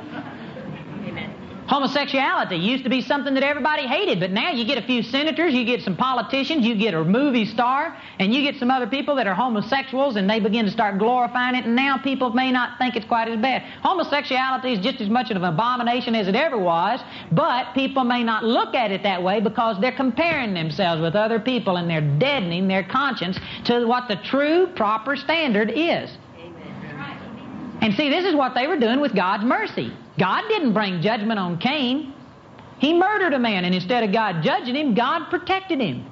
Homosexuality 1.69 2.55
used 2.55 2.83
to 2.83 2.89
be 2.89 2.99
something 2.99 3.35
that 3.35 3.43
everybody 3.43 3.85
hated, 3.85 4.19
but 4.19 4.31
now 4.31 4.49
you 4.49 4.65
get 4.65 4.79
a 4.79 4.81
few 4.81 5.03
senators, 5.03 5.53
you 5.53 5.63
get 5.65 5.83
some 5.83 5.95
politicians, 5.95 6.65
you 6.65 6.73
get 6.73 6.95
a 6.95 7.03
movie 7.03 7.45
star, 7.45 7.95
and 8.17 8.33
you 8.33 8.41
get 8.41 8.59
some 8.59 8.71
other 8.71 8.87
people 8.87 9.15
that 9.17 9.27
are 9.27 9.35
homosexuals, 9.35 10.15
and 10.15 10.27
they 10.27 10.39
begin 10.39 10.65
to 10.65 10.71
start 10.71 10.97
glorifying 10.97 11.53
it, 11.53 11.65
and 11.65 11.75
now 11.75 11.95
people 11.99 12.31
may 12.31 12.51
not 12.51 12.79
think 12.79 12.95
it's 12.95 13.05
quite 13.05 13.27
as 13.27 13.39
bad. 13.39 13.61
Homosexuality 13.83 14.73
is 14.73 14.79
just 14.79 14.99
as 14.99 15.09
much 15.09 15.29
of 15.29 15.37
an 15.37 15.43
abomination 15.43 16.15
as 16.15 16.27
it 16.27 16.35
ever 16.35 16.57
was, 16.57 17.01
but 17.31 17.71
people 17.75 18.03
may 18.03 18.23
not 18.23 18.43
look 18.43 18.73
at 18.73 18.89
it 18.89 19.03
that 19.03 19.21
way 19.21 19.39
because 19.39 19.79
they're 19.79 19.91
comparing 19.91 20.55
themselves 20.55 20.99
with 21.03 21.15
other 21.15 21.39
people 21.39 21.77
and 21.77 21.87
they're 21.87 22.17
deadening 22.17 22.67
their 22.67 22.83
conscience 22.83 23.37
to 23.65 23.85
what 23.85 24.07
the 24.07 24.15
true, 24.15 24.65
proper 24.75 25.15
standard 25.15 25.71
is. 25.75 26.17
And 27.81 27.93
see, 27.93 28.09
this 28.09 28.25
is 28.25 28.33
what 28.33 28.55
they 28.55 28.65
were 28.65 28.79
doing 28.79 28.99
with 28.99 29.13
God's 29.13 29.45
mercy. 29.45 29.93
God 30.19 30.43
didn't 30.49 30.73
bring 30.73 31.01
judgment 31.01 31.39
on 31.39 31.57
Cain. 31.57 32.13
He 32.79 32.93
murdered 32.93 33.33
a 33.33 33.39
man, 33.39 33.65
and 33.65 33.73
instead 33.73 34.03
of 34.03 34.11
God 34.11 34.43
judging 34.43 34.75
him, 34.75 34.93
God 34.93 35.29
protected 35.29 35.79
him. 35.79 36.05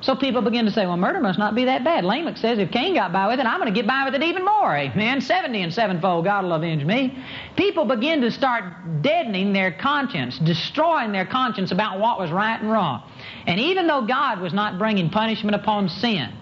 So 0.00 0.14
people 0.14 0.42
begin 0.42 0.66
to 0.66 0.70
say, 0.70 0.84
well, 0.84 0.98
murder 0.98 1.18
must 1.18 1.38
not 1.38 1.54
be 1.54 1.64
that 1.64 1.82
bad. 1.82 2.04
Lamech 2.04 2.36
says, 2.36 2.58
if 2.58 2.70
Cain 2.70 2.94
got 2.94 3.10
by 3.10 3.26
with 3.26 3.40
it, 3.40 3.46
I'm 3.46 3.58
going 3.58 3.72
to 3.72 3.80
get 3.80 3.86
by 3.86 4.04
with 4.04 4.14
it 4.14 4.22
even 4.22 4.44
more. 4.44 4.76
Amen. 4.76 5.22
70 5.22 5.62
and 5.62 5.72
sevenfold, 5.72 6.26
God 6.26 6.44
will 6.44 6.52
avenge 6.52 6.84
me. 6.84 7.16
People 7.56 7.86
begin 7.86 8.20
to 8.20 8.30
start 8.30 8.64
deadening 9.00 9.54
their 9.54 9.72
conscience, 9.72 10.38
destroying 10.38 11.10
their 11.10 11.24
conscience 11.24 11.72
about 11.72 12.00
what 12.00 12.18
was 12.18 12.30
right 12.30 12.60
and 12.60 12.70
wrong. 12.70 13.02
And 13.46 13.58
even 13.58 13.86
though 13.86 14.02
God 14.02 14.40
was 14.40 14.52
not 14.52 14.78
bringing 14.78 15.08
punishment 15.08 15.54
upon 15.54 15.88
sin, 15.88 16.34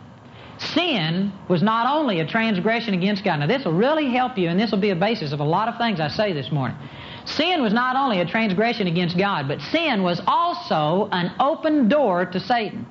sin 0.59 1.33
was 1.49 1.63
not 1.63 1.87
only 1.87 2.21
a 2.21 2.27
transgression 2.27 2.95
against 2.95 3.25
God. 3.25 3.41
Now, 3.41 3.47
this 3.47 3.65
will 3.65 3.73
really 3.73 4.11
help 4.11 4.39
you, 4.39 4.49
and 4.49 4.59
this 4.59 4.71
will 4.71 4.81
be 4.81 4.91
a 4.91 4.97
basis 4.97 5.33
of 5.33 5.41
a 5.41 5.45
lot 5.45 5.69
of 5.69 5.79
things 5.79 6.01
I 6.01 6.09
say 6.09 6.33
this 6.33 6.51
morning. 6.53 6.77
Sin 7.25 7.63
was 7.63 7.73
not 7.73 7.97
only 7.97 8.21
a 8.21 8.27
transgression 8.27 8.87
against 8.87 9.17
God, 9.17 9.49
but 9.49 9.61
sin 9.61 10.03
was 10.03 10.21
also 10.27 11.09
an 11.13 11.33
open 11.39 11.89
door 11.89 12.27
to 12.27 12.41
Satan. 12.41 12.87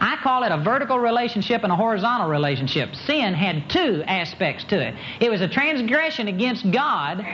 I 0.00 0.16
call 0.16 0.42
it 0.42 0.50
a 0.50 0.58
vertical 0.58 0.98
relationship 0.98 1.62
and 1.62 1.72
a 1.72 1.76
horizontal 1.76 2.28
relationship. 2.28 2.94
Sin 2.96 3.34
had 3.34 3.70
two 3.70 4.02
aspects 4.04 4.64
to 4.64 4.80
it. 4.80 4.96
It 5.20 5.30
was 5.30 5.40
a 5.40 5.48
transgression 5.48 6.26
against 6.26 6.68
God, 6.72 7.24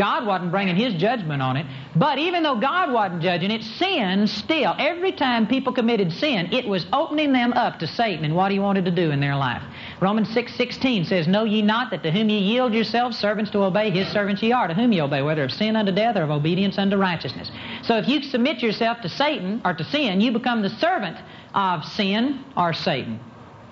God 0.00 0.26
wasn't 0.26 0.50
bringing 0.50 0.76
His 0.76 0.94
judgment 0.94 1.42
on 1.42 1.58
it. 1.58 1.66
But 1.94 2.18
even 2.18 2.42
though 2.42 2.58
God 2.58 2.90
wasn't 2.90 3.20
judging 3.20 3.50
it, 3.50 3.62
sin 3.62 4.26
still, 4.26 4.74
every 4.78 5.12
time 5.12 5.46
people 5.46 5.74
committed 5.74 6.10
sin, 6.10 6.54
it 6.54 6.66
was 6.66 6.86
opening 6.90 7.34
them 7.34 7.52
up 7.52 7.78
to 7.80 7.86
Satan 7.86 8.24
and 8.24 8.34
what 8.34 8.50
he 8.50 8.58
wanted 8.58 8.86
to 8.86 8.90
do 8.90 9.10
in 9.10 9.20
their 9.20 9.36
life. 9.36 9.62
Romans 10.00 10.32
6 10.32 10.54
16 10.54 11.04
says, 11.04 11.28
Know 11.28 11.44
ye 11.44 11.60
not 11.60 11.90
that 11.90 12.02
to 12.04 12.10
whom 12.10 12.30
ye 12.30 12.38
yield 12.38 12.72
yourselves 12.72 13.18
servants 13.18 13.50
to 13.50 13.62
obey, 13.62 13.90
his 13.90 14.08
servants 14.08 14.42
ye 14.42 14.52
are, 14.52 14.68
to 14.68 14.72
whom 14.72 14.90
ye 14.90 15.02
obey, 15.02 15.20
whether 15.20 15.44
of 15.44 15.52
sin 15.52 15.76
unto 15.76 15.92
death 15.92 16.16
or 16.16 16.22
of 16.22 16.30
obedience 16.30 16.78
unto 16.78 16.96
righteousness. 16.96 17.50
So 17.82 17.98
if 17.98 18.08
you 18.08 18.22
submit 18.22 18.62
yourself 18.62 19.02
to 19.02 19.08
Satan 19.10 19.60
or 19.66 19.74
to 19.74 19.84
sin, 19.84 20.22
you 20.22 20.32
become 20.32 20.62
the 20.62 20.70
servant 20.70 21.18
of 21.54 21.84
sin 21.84 22.42
or 22.56 22.72
Satan. 22.72 23.20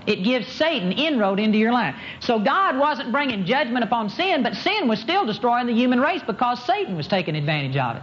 It 0.09 0.25
gives 0.25 0.51
Satan 0.51 0.91
inroad 0.91 1.39
into 1.39 1.59
your 1.59 1.71
life. 1.71 1.95
So 2.21 2.39
God 2.39 2.79
wasn't 2.79 3.13
bringing 3.13 3.45
judgment 3.45 3.85
upon 3.85 4.09
sin, 4.09 4.43
but 4.43 4.55
sin 4.55 4.89
was 4.89 4.99
still 5.01 5.27
destroying 5.27 5.67
the 5.67 5.75
human 5.75 6.01
race 6.01 6.23
because 6.27 6.65
Satan 6.65 6.97
was 6.97 7.07
taking 7.07 7.37
advantage 7.37 7.77
of 7.77 7.97
it. 7.97 8.03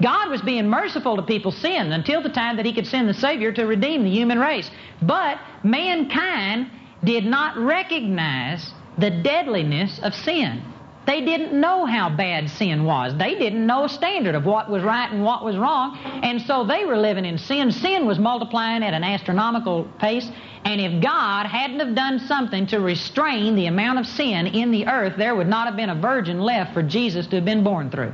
God 0.00 0.30
was 0.30 0.40
being 0.40 0.70
merciful 0.70 1.16
to 1.16 1.22
people's 1.22 1.58
sin 1.58 1.92
until 1.92 2.22
the 2.22 2.30
time 2.30 2.56
that 2.56 2.64
He 2.64 2.72
could 2.72 2.86
send 2.86 3.10
the 3.10 3.14
Savior 3.14 3.52
to 3.52 3.66
redeem 3.66 4.04
the 4.04 4.10
human 4.10 4.38
race. 4.38 4.70
But 5.02 5.38
mankind 5.62 6.70
did 7.04 7.26
not 7.26 7.58
recognize 7.58 8.72
the 8.96 9.10
deadliness 9.10 10.00
of 10.02 10.14
sin. 10.14 10.62
They 11.06 11.20
didn't 11.20 11.58
know 11.58 11.84
how 11.84 12.08
bad 12.10 12.48
sin 12.48 12.84
was. 12.84 13.16
They 13.16 13.34
didn't 13.34 13.66
know 13.66 13.84
a 13.84 13.88
standard 13.88 14.36
of 14.36 14.44
what 14.44 14.70
was 14.70 14.84
right 14.84 15.10
and 15.10 15.24
what 15.24 15.44
was 15.44 15.56
wrong. 15.56 15.98
And 15.98 16.40
so 16.42 16.64
they 16.64 16.84
were 16.84 16.96
living 16.96 17.24
in 17.24 17.38
sin. 17.38 17.72
Sin 17.72 18.06
was 18.06 18.18
multiplying 18.18 18.84
at 18.84 18.94
an 18.94 19.02
astronomical 19.02 19.84
pace. 19.98 20.30
And 20.64 20.80
if 20.80 21.02
God 21.02 21.46
hadn't 21.46 21.80
have 21.80 21.96
done 21.96 22.20
something 22.20 22.68
to 22.68 22.78
restrain 22.78 23.56
the 23.56 23.66
amount 23.66 23.98
of 23.98 24.06
sin 24.06 24.46
in 24.46 24.70
the 24.70 24.86
earth, 24.86 25.16
there 25.16 25.34
would 25.34 25.48
not 25.48 25.66
have 25.66 25.74
been 25.74 25.90
a 25.90 25.94
virgin 25.94 26.40
left 26.40 26.72
for 26.72 26.82
Jesus 26.84 27.26
to 27.28 27.36
have 27.36 27.44
been 27.44 27.64
born 27.64 27.90
through. 27.90 28.12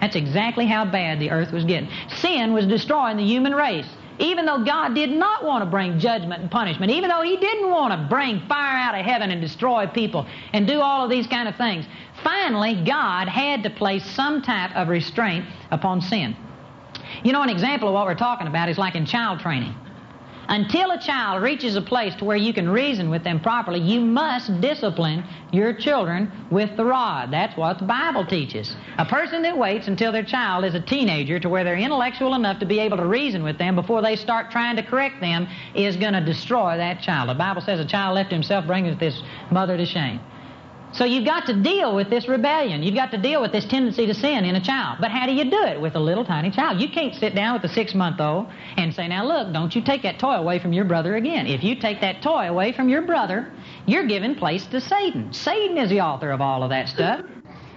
That's 0.00 0.16
exactly 0.16 0.66
how 0.66 0.84
bad 0.84 1.20
the 1.20 1.30
earth 1.30 1.52
was 1.52 1.64
getting. 1.64 1.88
Sin 2.16 2.52
was 2.52 2.66
destroying 2.66 3.16
the 3.16 3.24
human 3.24 3.54
race. 3.54 3.88
Even 4.20 4.44
though 4.44 4.62
God 4.62 4.94
did 4.94 5.10
not 5.10 5.44
want 5.44 5.64
to 5.64 5.70
bring 5.70 5.98
judgment 5.98 6.42
and 6.42 6.50
punishment, 6.50 6.92
even 6.92 7.08
though 7.08 7.22
He 7.22 7.36
didn't 7.36 7.70
want 7.70 7.92
to 7.92 8.08
bring 8.08 8.46
fire 8.46 8.76
out 8.76 8.98
of 8.98 9.04
heaven 9.04 9.30
and 9.30 9.40
destroy 9.40 9.86
people 9.86 10.26
and 10.52 10.66
do 10.66 10.80
all 10.80 11.04
of 11.04 11.10
these 11.10 11.26
kind 11.26 11.48
of 11.48 11.56
things, 11.56 11.86
finally 12.22 12.82
God 12.84 13.28
had 13.28 13.62
to 13.62 13.70
place 13.70 14.04
some 14.04 14.42
type 14.42 14.74
of 14.76 14.88
restraint 14.88 15.46
upon 15.70 16.00
sin. 16.00 16.36
You 17.24 17.32
know, 17.32 17.42
an 17.42 17.50
example 17.50 17.88
of 17.88 17.94
what 17.94 18.06
we're 18.06 18.14
talking 18.14 18.46
about 18.46 18.68
is 18.68 18.78
like 18.78 18.94
in 18.94 19.06
child 19.06 19.40
training. 19.40 19.74
Until 20.50 20.90
a 20.90 20.98
child 20.98 21.44
reaches 21.44 21.76
a 21.76 21.80
place 21.80 22.12
to 22.16 22.24
where 22.24 22.36
you 22.36 22.52
can 22.52 22.68
reason 22.68 23.08
with 23.08 23.22
them 23.22 23.38
properly, 23.38 23.78
you 23.78 24.00
must 24.00 24.60
discipline 24.60 25.22
your 25.52 25.72
children 25.72 26.28
with 26.50 26.76
the 26.76 26.84
rod. 26.84 27.30
That's 27.30 27.56
what 27.56 27.78
the 27.78 27.84
Bible 27.84 28.26
teaches. 28.26 28.74
A 28.98 29.04
person 29.04 29.42
that 29.42 29.56
waits 29.56 29.86
until 29.86 30.10
their 30.10 30.24
child 30.24 30.64
is 30.64 30.74
a 30.74 30.80
teenager 30.80 31.38
to 31.38 31.48
where 31.48 31.62
they're 31.62 31.76
intellectual 31.76 32.34
enough 32.34 32.58
to 32.58 32.66
be 32.66 32.80
able 32.80 32.96
to 32.96 33.06
reason 33.06 33.44
with 33.44 33.58
them 33.58 33.76
before 33.76 34.02
they 34.02 34.16
start 34.16 34.50
trying 34.50 34.74
to 34.74 34.82
correct 34.82 35.20
them 35.20 35.46
is 35.76 35.96
going 35.96 36.14
to 36.14 36.20
destroy 36.20 36.76
that 36.76 37.00
child. 37.00 37.28
The 37.28 37.34
Bible 37.34 37.62
says 37.62 37.78
a 37.78 37.84
child 37.84 38.16
left 38.16 38.30
to 38.30 38.34
himself 38.34 38.66
bringeth 38.66 38.98
his 38.98 39.22
mother 39.52 39.76
to 39.76 39.86
shame. 39.86 40.18
So 40.92 41.04
you've 41.04 41.24
got 41.24 41.46
to 41.46 41.54
deal 41.54 41.94
with 41.94 42.10
this 42.10 42.26
rebellion. 42.26 42.82
You've 42.82 42.96
got 42.96 43.12
to 43.12 43.18
deal 43.18 43.40
with 43.40 43.52
this 43.52 43.64
tendency 43.64 44.06
to 44.06 44.14
sin 44.14 44.44
in 44.44 44.56
a 44.56 44.60
child. 44.60 44.98
But 45.00 45.10
how 45.10 45.26
do 45.26 45.32
you 45.32 45.44
do 45.44 45.62
it 45.64 45.80
with 45.80 45.94
a 45.94 46.00
little 46.00 46.24
tiny 46.24 46.50
child? 46.50 46.80
You 46.80 46.88
can't 46.88 47.14
sit 47.14 47.34
down 47.34 47.54
with 47.54 47.70
a 47.70 47.72
six 47.72 47.94
month 47.94 48.20
old 48.20 48.48
and 48.76 48.92
say, 48.92 49.06
now 49.06 49.24
look, 49.24 49.52
don't 49.52 49.74
you 49.74 49.82
take 49.82 50.02
that 50.02 50.18
toy 50.18 50.34
away 50.34 50.58
from 50.58 50.72
your 50.72 50.84
brother 50.84 51.16
again. 51.16 51.46
If 51.46 51.62
you 51.62 51.76
take 51.76 52.00
that 52.00 52.22
toy 52.22 52.48
away 52.48 52.72
from 52.72 52.88
your 52.88 53.02
brother, 53.02 53.52
you're 53.86 54.06
giving 54.06 54.34
place 54.34 54.66
to 54.66 54.80
Satan. 54.80 55.32
Satan 55.32 55.78
is 55.78 55.90
the 55.90 56.00
author 56.00 56.32
of 56.32 56.40
all 56.40 56.62
of 56.64 56.70
that 56.70 56.88
stuff. 56.88 57.24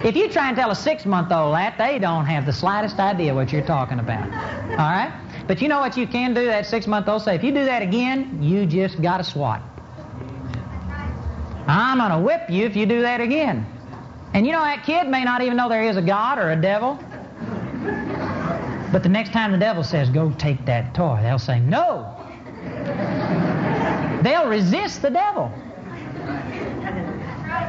If 0.04 0.16
you 0.16 0.28
try 0.28 0.48
and 0.48 0.58
tell 0.58 0.72
a 0.72 0.76
six 0.76 1.06
month 1.06 1.32
old 1.32 1.56
that, 1.56 1.78
they 1.78 2.00
don't 2.00 2.26
have 2.26 2.46
the 2.46 2.54
slightest 2.54 3.00
idea 3.00 3.34
what 3.34 3.54
you're 3.54 3.66
talking 3.66 4.00
about. 4.00 4.26
All 4.72 4.78
right? 4.78 5.14
But 5.48 5.62
you 5.62 5.68
know 5.68 5.80
what 5.80 5.96
you 5.98 6.08
can 6.08 6.34
do, 6.34 6.46
that 6.46 6.66
six 6.66 6.88
month 6.88 7.08
old 7.08 7.22
say, 7.22 7.36
if 7.36 7.44
you 7.44 7.52
do 7.52 7.64
that 7.66 7.82
again, 7.82 8.42
you 8.42 8.66
just 8.66 9.02
got 9.02 9.22
a 9.22 9.24
swat. 9.24 9.62
I'm 11.68 11.98
going 11.98 12.12
to 12.12 12.20
whip 12.20 12.50
you 12.50 12.66
if 12.66 12.76
you 12.76 12.86
do 12.86 13.02
that 13.02 13.22
again. 13.22 13.66
And 14.34 14.46
you 14.46 14.52
know, 14.52 14.62
that 14.62 14.84
kid 14.84 15.08
may 15.08 15.24
not 15.24 15.42
even 15.42 15.56
know 15.56 15.70
there 15.70 15.84
is 15.84 15.98
a 15.98 16.02
God 16.02 16.40
or 16.40 16.52
a 16.52 16.56
devil. 16.56 17.00
But 18.92 19.02
the 19.02 19.10
next 19.10 19.32
time 19.32 19.52
the 19.52 19.58
devil 19.58 19.84
says, 19.84 20.10
go 20.10 20.32
take 20.38 20.66
that 20.66 20.94
toy, 20.94 21.20
they'll 21.24 21.40
say, 21.40 21.60
no. 21.60 22.16
They'll 24.24 24.48
resist 24.48 25.02
the 25.02 25.10
devil 25.10 25.52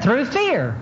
through 0.02 0.26
fear. 0.26 0.78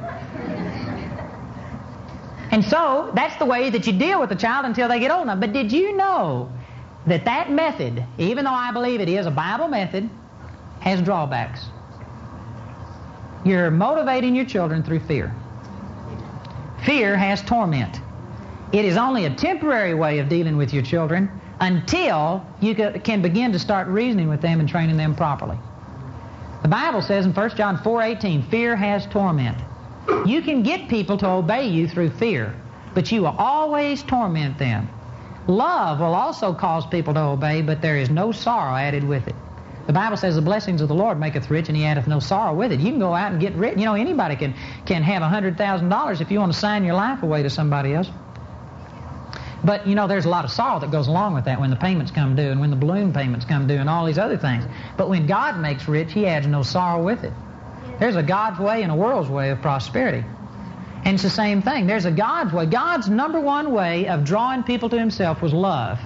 And 2.51 2.63
so, 2.63 3.11
that's 3.15 3.37
the 3.37 3.47
way 3.47 3.71
that 3.71 3.87
you 3.87 3.93
deal 3.95 4.21
with 4.21 4.29
the 4.29 4.37
child 4.37 4.67
until 4.67 4.89
they 4.89 5.01
get 5.01 5.11
old 5.11 5.23
enough. 5.23 5.41
But 5.41 5.53
did 5.53 5.73
you 5.73 5.97
know 5.97 6.53
that 7.07 7.25
that 7.25 7.51
method, 7.51 8.05
even 8.19 8.45
though 8.45 8.51
I 8.51 8.73
believe 8.73 9.01
it 9.01 9.09
is 9.09 9.25
a 9.25 9.31
Bible 9.31 9.69
method, 9.69 10.11
has 10.81 11.01
drawbacks? 11.01 11.65
You're 13.45 13.71
motivating 13.71 14.35
your 14.35 14.45
children 14.45 14.83
through 14.83 15.01
fear. 15.01 15.35
Fear 16.85 17.17
has 17.17 17.43
torment. 17.43 18.01
It 18.73 18.85
is 18.85 18.97
only 18.97 19.25
a 19.25 19.35
temporary 19.35 19.95
way 19.95 20.19
of 20.19 20.29
dealing 20.29 20.57
with 20.57 20.73
your 20.73 20.83
children 20.83 21.31
until 21.61 22.47
you 22.61 22.75
can 22.75 23.23
begin 23.23 23.53
to 23.53 23.59
start 23.59 23.89
reasoning 23.89 24.29
with 24.29 24.41
them 24.41 24.61
and 24.61 24.69
training 24.69 24.97
them 24.97 25.15
properly. 25.15 25.59
The 26.63 26.69
Bible 26.69 27.03
says 27.03 27.27
in 27.27 27.33
1 27.33 27.51
John 27.57 27.79
4:18, 27.79 28.43
fear 28.49 28.77
has 28.77 29.07
torment. 29.07 29.59
You 30.27 30.43
can 30.43 30.63
get 30.63 30.89
people 30.89 31.17
to 31.19 31.29
obey 31.29 31.69
you 31.69 31.89
through 31.89 32.11
fear, 32.11 32.55
but 32.95 33.11
you 33.11 33.23
will 33.23 33.37
always 33.39 34.03
torment 34.03 34.59
them. 34.59 34.89
Love 35.49 35.99
will 35.99 36.15
also 36.15 36.55
cause 36.55 36.87
people 36.87 37.15
to 37.15 37.21
obey, 37.21 37.63
but 37.63 37.83
there 37.83 37.97
is 37.97 38.11
no 38.11 38.31
sorrow 38.31 38.77
added 38.77 39.03
with 39.03 39.27
it. 39.27 39.35
The 39.87 39.93
Bible 39.93 40.17
says 40.17 40.37
the 40.37 40.43
blessings 40.43 40.81
of 40.81 40.89
the 40.89 40.95
Lord 40.95 41.19
maketh 41.19 41.51
rich 41.51 41.69
and 41.69 41.77
he 41.77 41.85
addeth 41.85 42.07
no 42.07 42.21
sorrow 42.21 42.55
with 42.55 42.73
it. 42.73 42.81
You 42.81 42.91
can 42.91 43.01
go 43.01 43.15
out 43.15 43.33
and 43.33 43.41
get 43.41 43.55
rich. 43.55 43.79
You 43.79 43.85
know, 43.85 43.95
anybody 43.95 44.37
can, 44.37 44.55
can 44.87 45.03
have 45.03 45.23
$100,000 45.23 46.21
if 46.21 46.31
you 46.31 46.39
want 46.39 46.53
to 46.53 46.59
sign 46.59 46.85
your 46.85 46.95
life 46.95 47.23
away 47.23 47.43
to 47.43 47.51
somebody 47.51 47.95
else. 47.95 48.09
But, 49.65 49.87
you 49.87 49.95
know, 49.95 50.09
there's 50.09 50.25
a 50.25 50.29
lot 50.29 50.45
of 50.45 50.51
sorrow 50.51 50.81
that 50.81 50.91
goes 50.91 51.07
along 51.09 51.35
with 51.35 51.45
that 51.45 51.61
when 51.61 51.71
the 51.71 51.77
payments 51.77 52.11
come 52.11 52.35
due 52.35 52.51
and 52.51 52.61
when 52.61 52.71
the 52.71 52.77
balloon 52.77 53.13
payments 53.13 53.45
come 53.45 53.67
due 53.67 53.77
and 53.77 53.89
all 53.89 54.07
these 54.07 54.19
other 54.19 54.37
things. 54.37 54.65
But 54.97 55.09
when 55.09 55.27
God 55.27 55.61
makes 55.61 55.89
rich, 55.89 56.13
he 56.13 56.27
adds 56.27 56.47
no 56.47 56.63
sorrow 56.63 57.03
with 57.03 57.25
it. 57.25 57.33
There's 57.99 58.17
a 58.17 58.23
God's 58.23 58.59
way 58.59 58.83
and 58.83 58.91
a 58.91 58.97
world's 58.97 59.29
way 59.29 59.51
of 59.51 59.63
prosperity. 59.63 60.25
And 61.05 61.15
it's 61.15 61.23
the 61.23 61.31
same 61.31 61.63
thing. 61.63 61.87
There's 61.87 62.05
a 62.05 62.11
God's 62.11 62.53
way. 62.53 62.67
God's 62.67 63.09
number 63.09 63.41
one 63.41 63.73
way 63.73 64.09
of 64.09 64.25
drawing 64.25 64.63
people 64.63 64.89
to 64.89 64.99
himself 64.99 65.43
was 65.43 65.53
love. 65.53 66.01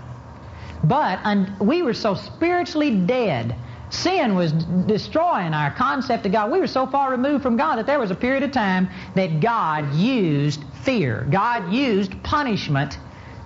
But 0.84 1.20
we 1.60 1.82
were 1.82 1.94
so 1.94 2.14
spiritually 2.14 2.90
dead 2.90 3.56
Sin 3.96 4.34
was 4.34 4.52
destroying 4.52 5.54
our 5.54 5.70
concept 5.70 6.26
of 6.26 6.32
God. 6.32 6.50
We 6.50 6.60
were 6.60 6.66
so 6.66 6.86
far 6.86 7.10
removed 7.10 7.42
from 7.42 7.56
God 7.56 7.76
that 7.76 7.86
there 7.86 7.98
was 7.98 8.10
a 8.10 8.14
period 8.14 8.42
of 8.42 8.52
time 8.52 8.88
that 9.14 9.40
God 9.40 9.94
used 9.94 10.62
fear. 10.82 11.26
God 11.30 11.72
used 11.72 12.22
punishment 12.22 12.98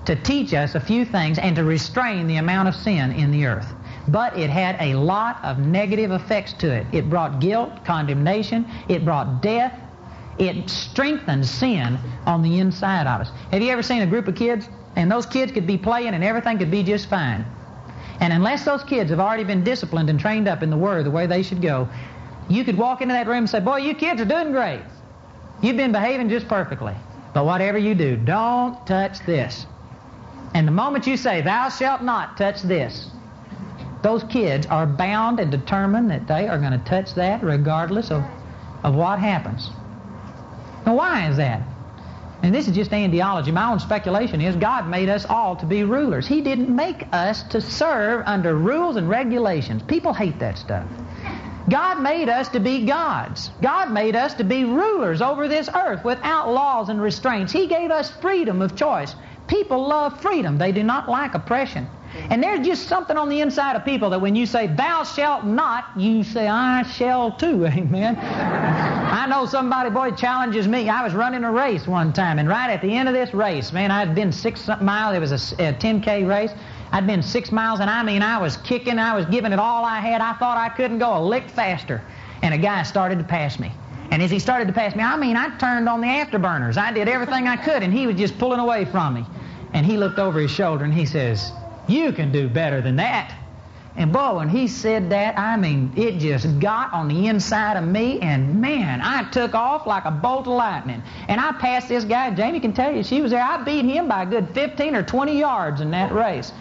to 0.06 0.16
teach 0.16 0.52
us 0.52 0.74
a 0.74 0.80
few 0.80 1.04
things 1.04 1.38
and 1.38 1.54
to 1.54 1.62
restrain 1.62 2.26
the 2.26 2.36
amount 2.36 2.68
of 2.68 2.74
sin 2.74 3.12
in 3.12 3.30
the 3.30 3.46
earth. 3.46 3.72
But 4.08 4.36
it 4.36 4.50
had 4.50 4.76
a 4.80 4.94
lot 4.94 5.38
of 5.44 5.58
negative 5.58 6.10
effects 6.10 6.52
to 6.54 6.72
it. 6.72 6.86
It 6.92 7.08
brought 7.08 7.40
guilt, 7.40 7.84
condemnation, 7.84 8.68
it 8.88 9.04
brought 9.04 9.42
death, 9.42 9.78
it 10.38 10.68
strengthened 10.68 11.46
sin 11.46 11.96
on 12.26 12.42
the 12.42 12.58
inside 12.58 13.06
of 13.06 13.20
us. 13.20 13.30
Have 13.52 13.62
you 13.62 13.70
ever 13.70 13.84
seen 13.84 14.02
a 14.02 14.06
group 14.06 14.26
of 14.26 14.34
kids 14.34 14.68
and 14.96 15.08
those 15.08 15.26
kids 15.26 15.52
could 15.52 15.66
be 15.66 15.78
playing 15.78 16.14
and 16.14 16.24
everything 16.24 16.58
could 16.58 16.72
be 16.72 16.82
just 16.82 17.08
fine? 17.08 17.44
And 18.20 18.32
unless 18.32 18.64
those 18.64 18.82
kids 18.84 19.10
have 19.10 19.20
already 19.20 19.44
been 19.44 19.64
disciplined 19.64 20.10
and 20.10 20.20
trained 20.20 20.46
up 20.46 20.62
in 20.62 20.70
the 20.70 20.76
Word 20.76 21.06
the 21.06 21.10
way 21.10 21.26
they 21.26 21.42
should 21.42 21.62
go, 21.62 21.88
you 22.48 22.64
could 22.64 22.76
walk 22.76 23.00
into 23.00 23.14
that 23.14 23.26
room 23.26 23.38
and 23.38 23.50
say, 23.50 23.60
Boy, 23.60 23.78
you 23.78 23.94
kids 23.94 24.20
are 24.20 24.26
doing 24.26 24.52
great. 24.52 24.82
You've 25.62 25.76
been 25.76 25.92
behaving 25.92 26.28
just 26.28 26.46
perfectly. 26.46 26.94
But 27.32 27.46
whatever 27.46 27.78
you 27.78 27.94
do, 27.94 28.16
don't 28.16 28.86
touch 28.86 29.20
this. 29.24 29.66
And 30.54 30.66
the 30.66 30.72
moment 30.72 31.06
you 31.06 31.16
say, 31.16 31.40
Thou 31.40 31.68
shalt 31.68 32.02
not 32.02 32.36
touch 32.36 32.62
this, 32.62 33.08
those 34.02 34.24
kids 34.24 34.66
are 34.66 34.86
bound 34.86 35.40
and 35.40 35.50
determined 35.50 36.10
that 36.10 36.26
they 36.26 36.48
are 36.48 36.58
going 36.58 36.72
to 36.72 36.84
touch 36.84 37.14
that 37.14 37.42
regardless 37.42 38.10
of, 38.10 38.24
of 38.82 38.94
what 38.94 39.18
happens. 39.18 39.70
Now, 40.86 40.96
why 40.96 41.28
is 41.28 41.36
that? 41.36 41.62
And 42.42 42.54
this 42.54 42.68
is 42.68 42.74
just 42.74 42.90
andiology. 42.90 43.52
My 43.52 43.70
own 43.70 43.80
speculation 43.80 44.40
is 44.40 44.56
God 44.56 44.88
made 44.88 45.08
us 45.08 45.26
all 45.26 45.56
to 45.56 45.66
be 45.66 45.84
rulers. 45.84 46.26
He 46.26 46.40
didn't 46.40 46.74
make 46.74 47.06
us 47.12 47.42
to 47.44 47.60
serve 47.60 48.22
under 48.26 48.56
rules 48.56 48.96
and 48.96 49.08
regulations. 49.08 49.82
People 49.82 50.14
hate 50.14 50.38
that 50.38 50.56
stuff. 50.56 50.86
God 51.68 52.02
made 52.02 52.28
us 52.28 52.48
to 52.50 52.60
be 52.60 52.86
gods. 52.86 53.50
God 53.60 53.92
made 53.92 54.16
us 54.16 54.34
to 54.34 54.44
be 54.44 54.64
rulers 54.64 55.20
over 55.20 55.48
this 55.48 55.68
earth 55.72 56.02
without 56.04 56.50
laws 56.52 56.88
and 56.88 57.00
restraints. 57.00 57.52
He 57.52 57.66
gave 57.66 57.90
us 57.90 58.10
freedom 58.10 58.62
of 58.62 58.74
choice. 58.74 59.14
People 59.46 59.86
love 59.86 60.20
freedom. 60.20 60.56
They 60.58 60.72
do 60.72 60.82
not 60.82 61.08
like 61.08 61.34
oppression. 61.34 61.86
And 62.30 62.42
there's 62.42 62.66
just 62.66 62.88
something 62.88 63.16
on 63.16 63.28
the 63.28 63.40
inside 63.40 63.76
of 63.76 63.84
people 63.84 64.10
that 64.10 64.20
when 64.20 64.34
you 64.34 64.46
say, 64.46 64.66
thou 64.66 65.04
shalt 65.04 65.44
not, 65.44 65.86
you 65.96 66.24
say, 66.24 66.48
I 66.48 66.82
shall 66.82 67.32
too. 67.32 67.66
Amen. 67.66 68.16
I 68.16 69.26
know 69.26 69.46
somebody, 69.46 69.90
boy, 69.90 70.12
challenges 70.12 70.66
me. 70.66 70.88
I 70.88 71.02
was 71.04 71.14
running 71.14 71.44
a 71.44 71.52
race 71.52 71.86
one 71.86 72.12
time, 72.12 72.38
and 72.38 72.48
right 72.48 72.70
at 72.70 72.82
the 72.82 72.94
end 72.94 73.08
of 73.08 73.14
this 73.14 73.32
race, 73.32 73.72
man, 73.72 73.90
I'd 73.90 74.14
been 74.14 74.32
six 74.32 74.68
miles. 74.80 75.16
It 75.16 75.20
was 75.20 75.32
a, 75.32 75.68
a 75.68 75.72
10K 75.72 76.28
race. 76.28 76.52
I'd 76.92 77.06
been 77.06 77.22
six 77.22 77.52
miles, 77.52 77.80
and 77.80 77.88
I 77.88 78.02
mean, 78.02 78.22
I 78.22 78.38
was 78.38 78.56
kicking. 78.58 78.98
I 78.98 79.14
was 79.14 79.26
giving 79.26 79.52
it 79.52 79.58
all 79.58 79.84
I 79.84 80.00
had. 80.00 80.20
I 80.20 80.32
thought 80.34 80.58
I 80.58 80.68
couldn't 80.68 80.98
go 80.98 81.16
a 81.16 81.22
lick 81.22 81.48
faster. 81.48 82.02
And 82.42 82.54
a 82.54 82.58
guy 82.58 82.82
started 82.82 83.18
to 83.18 83.24
pass 83.24 83.58
me. 83.60 83.70
And 84.10 84.20
as 84.20 84.30
he 84.30 84.40
started 84.40 84.66
to 84.66 84.74
pass 84.74 84.96
me, 84.96 85.04
I 85.04 85.16
mean, 85.16 85.36
I 85.36 85.56
turned 85.58 85.88
on 85.88 86.00
the 86.00 86.08
afterburners. 86.08 86.76
I 86.76 86.92
did 86.92 87.06
everything 87.06 87.46
I 87.46 87.56
could, 87.56 87.84
and 87.84 87.92
he 87.92 88.08
was 88.08 88.16
just 88.16 88.38
pulling 88.38 88.58
away 88.58 88.84
from 88.84 89.14
me. 89.14 89.24
And 89.72 89.86
he 89.86 89.96
looked 89.96 90.18
over 90.18 90.40
his 90.40 90.50
shoulder, 90.50 90.84
and 90.84 90.92
he 90.92 91.06
says, 91.06 91.52
you 91.90 92.12
can 92.12 92.32
do 92.32 92.48
better 92.48 92.80
than 92.80 92.96
that. 92.96 93.34
And 93.96 94.12
boy, 94.12 94.36
when 94.36 94.48
he 94.48 94.68
said 94.68 95.10
that, 95.10 95.38
I 95.38 95.56
mean, 95.56 95.92
it 95.96 96.18
just 96.18 96.60
got 96.60 96.92
on 96.92 97.08
the 97.08 97.26
inside 97.26 97.76
of 97.76 97.84
me, 97.84 98.20
and 98.20 98.60
man, 98.60 99.00
I 99.02 99.28
took 99.30 99.54
off 99.54 99.86
like 99.86 100.04
a 100.04 100.10
bolt 100.10 100.46
of 100.46 100.54
lightning. 100.54 101.02
And 101.28 101.40
I 101.40 101.52
passed 101.52 101.88
this 101.88 102.04
guy, 102.04 102.30
Jamie 102.30 102.60
can 102.60 102.72
tell 102.72 102.94
you, 102.94 103.02
she 103.02 103.20
was 103.20 103.32
there. 103.32 103.42
I 103.42 103.62
beat 103.64 103.84
him 103.84 104.08
by 104.08 104.22
a 104.22 104.26
good 104.26 104.48
15 104.54 104.94
or 104.94 105.02
20 105.02 105.38
yards 105.38 105.80
in 105.80 105.90
that 105.90 106.12
race. 106.12 106.52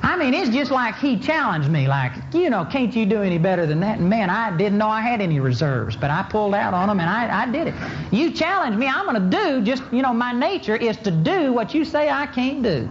I 0.00 0.16
mean, 0.16 0.32
it's 0.32 0.48
just 0.50 0.70
like 0.70 0.96
he 0.96 1.18
challenged 1.18 1.68
me, 1.68 1.88
like, 1.88 2.12
you 2.32 2.50
know, 2.50 2.64
can't 2.64 2.94
you 2.94 3.04
do 3.04 3.22
any 3.22 3.36
better 3.36 3.66
than 3.66 3.80
that? 3.80 3.98
And 3.98 4.08
man, 4.08 4.30
I 4.30 4.56
didn't 4.56 4.78
know 4.78 4.88
I 4.88 5.00
had 5.00 5.20
any 5.20 5.40
reserves, 5.40 5.96
but 5.96 6.10
I 6.10 6.22
pulled 6.22 6.54
out 6.54 6.72
on 6.72 6.88
him 6.88 7.00
and 7.00 7.10
I, 7.10 7.42
I 7.42 7.50
did 7.50 7.66
it. 7.66 7.74
You 8.12 8.30
challenge 8.30 8.76
me, 8.76 8.86
I'm 8.86 9.06
going 9.06 9.30
to 9.30 9.36
do 9.36 9.60
just, 9.60 9.82
you 9.92 10.02
know, 10.02 10.14
my 10.14 10.32
nature 10.32 10.76
is 10.76 10.96
to 10.98 11.10
do 11.10 11.52
what 11.52 11.74
you 11.74 11.84
say 11.84 12.08
I 12.08 12.26
can't 12.26 12.62
do. 12.62 12.88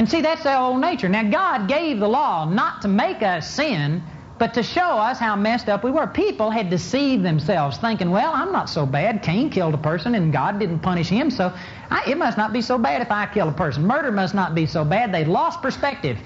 And 0.00 0.08
see, 0.08 0.22
that's 0.22 0.46
our 0.46 0.70
old 0.70 0.80
nature. 0.80 1.10
Now, 1.10 1.24
God 1.24 1.68
gave 1.68 2.00
the 2.00 2.08
law 2.08 2.46
not 2.46 2.80
to 2.80 2.88
make 2.88 3.22
us 3.22 3.46
sin, 3.50 4.02
but 4.38 4.54
to 4.54 4.62
show 4.62 4.96
us 4.96 5.18
how 5.18 5.36
messed 5.36 5.68
up 5.68 5.84
we 5.84 5.90
were. 5.90 6.06
People 6.06 6.48
had 6.48 6.70
deceived 6.70 7.22
themselves, 7.22 7.76
thinking, 7.76 8.10
well, 8.10 8.32
I'm 8.34 8.50
not 8.50 8.70
so 8.70 8.86
bad. 8.86 9.22
Cain 9.22 9.50
killed 9.50 9.74
a 9.74 9.76
person 9.76 10.14
and 10.14 10.32
God 10.32 10.58
didn't 10.58 10.78
punish 10.78 11.10
him, 11.10 11.30
so 11.30 11.52
I, 11.90 12.02
it 12.08 12.16
must 12.16 12.38
not 12.38 12.50
be 12.50 12.62
so 12.62 12.78
bad 12.78 13.02
if 13.02 13.10
I 13.10 13.26
kill 13.26 13.50
a 13.50 13.52
person. 13.52 13.86
Murder 13.86 14.10
must 14.10 14.34
not 14.34 14.54
be 14.54 14.64
so 14.64 14.86
bad. 14.86 15.12
They 15.12 15.26
lost 15.26 15.60
perspective. 15.60 16.16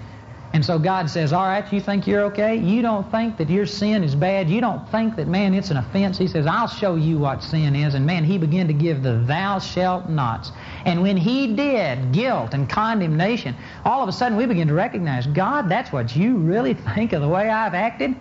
And 0.55 0.65
so 0.65 0.79
God 0.79 1.11
says, 1.11 1.33
all 1.33 1.43
right, 1.43 1.71
you 1.73 1.81
think 1.81 2.07
you're 2.07 2.23
okay? 2.27 2.55
You 2.55 2.81
don't 2.81 3.11
think 3.11 3.39
that 3.39 3.51
your 3.51 3.67
sin 3.67 4.05
is 4.05 4.15
bad? 4.15 4.49
You 4.49 4.61
don't 4.61 4.89
think 4.89 5.17
that, 5.17 5.27
man, 5.27 5.53
it's 5.53 5.73
an 5.73 5.79
offense? 5.79 6.17
He 6.17 6.29
says, 6.29 6.47
I'll 6.47 6.69
show 6.69 6.95
you 6.95 7.19
what 7.19 7.43
sin 7.43 7.75
is. 7.75 7.95
And 7.95 8.07
man, 8.07 8.23
he 8.23 8.39
began 8.39 8.69
to 8.69 8.73
give 8.73 9.03
the 9.03 9.17
thou 9.27 9.59
shalt 9.59 10.09
nots. 10.09 10.53
And 10.85 11.03
when 11.03 11.17
he 11.17 11.57
did, 11.57 12.13
guilt 12.13 12.55
and 12.55 12.71
condemnation, 12.71 13.57
all 13.85 14.01
of 14.01 14.09
a 14.09 14.13
sudden 14.13 14.39
we 14.39 14.47
begin 14.47 14.69
to 14.69 14.75
recognize, 14.75 15.27
God, 15.27 15.69
that's 15.69 15.91
what 15.91 16.15
you 16.15 16.37
really 16.37 16.75
think 16.75 17.13
of 17.15 17.21
the 17.21 17.29
way 17.29 17.51
I've 17.51 17.75
acted? 17.75 18.15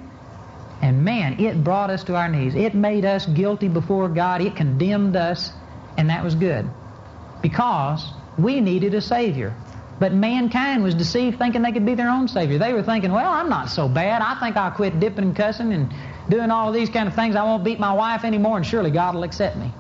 And 0.82 1.06
man, 1.06 1.40
it 1.40 1.64
brought 1.64 1.92
us 1.92 2.04
to 2.06 2.16
our 2.16 2.28
knees. 2.28 2.56
It 2.56 2.74
made 2.74 3.06
us 3.06 3.28
guilty 3.28 3.68
before 3.68 4.10
God. 4.10 4.42
It 4.42 4.56
condemned 4.56 5.16
us. 5.16 5.52
And 5.98 6.10
that 6.10 6.24
was 6.24 6.34
good. 6.34 6.68
Because 7.44 8.04
we 8.40 8.60
needed 8.60 8.96
a 8.96 9.02
Savior. 9.02 9.54
But 10.00 10.14
mankind 10.14 10.84
was 10.84 10.96
deceived 10.96 11.38
thinking 11.38 11.62
they 11.62 11.72
could 11.72 11.86
be 11.86 11.96
their 11.96 12.10
own 12.10 12.28
Savior. 12.28 12.58
They 12.58 12.74
were 12.74 12.84
thinking, 12.84 13.12
well, 13.12 13.32
I'm 13.32 13.50
not 13.50 13.70
so 13.70 13.88
bad. 13.88 14.22
I 14.22 14.36
think 14.40 14.58
I'll 14.58 14.72
quit 14.72 15.00
dipping 15.00 15.26
and 15.26 15.36
cussing 15.36 15.72
and 15.72 15.94
doing 16.28 16.52
all 16.52 16.68
of 16.68 16.74
these 16.74 16.90
kind 16.90 17.08
of 17.08 17.16
things. 17.16 17.36
I 17.36 17.44
won't 17.44 17.64
beat 17.64 17.80
my 17.80 17.94
wife 17.94 18.24
anymore, 18.26 18.58
and 18.58 18.66
surely 18.66 18.92
God 18.92 19.16
will 19.16 19.24
accept 19.24 19.56
me. 19.56 19.72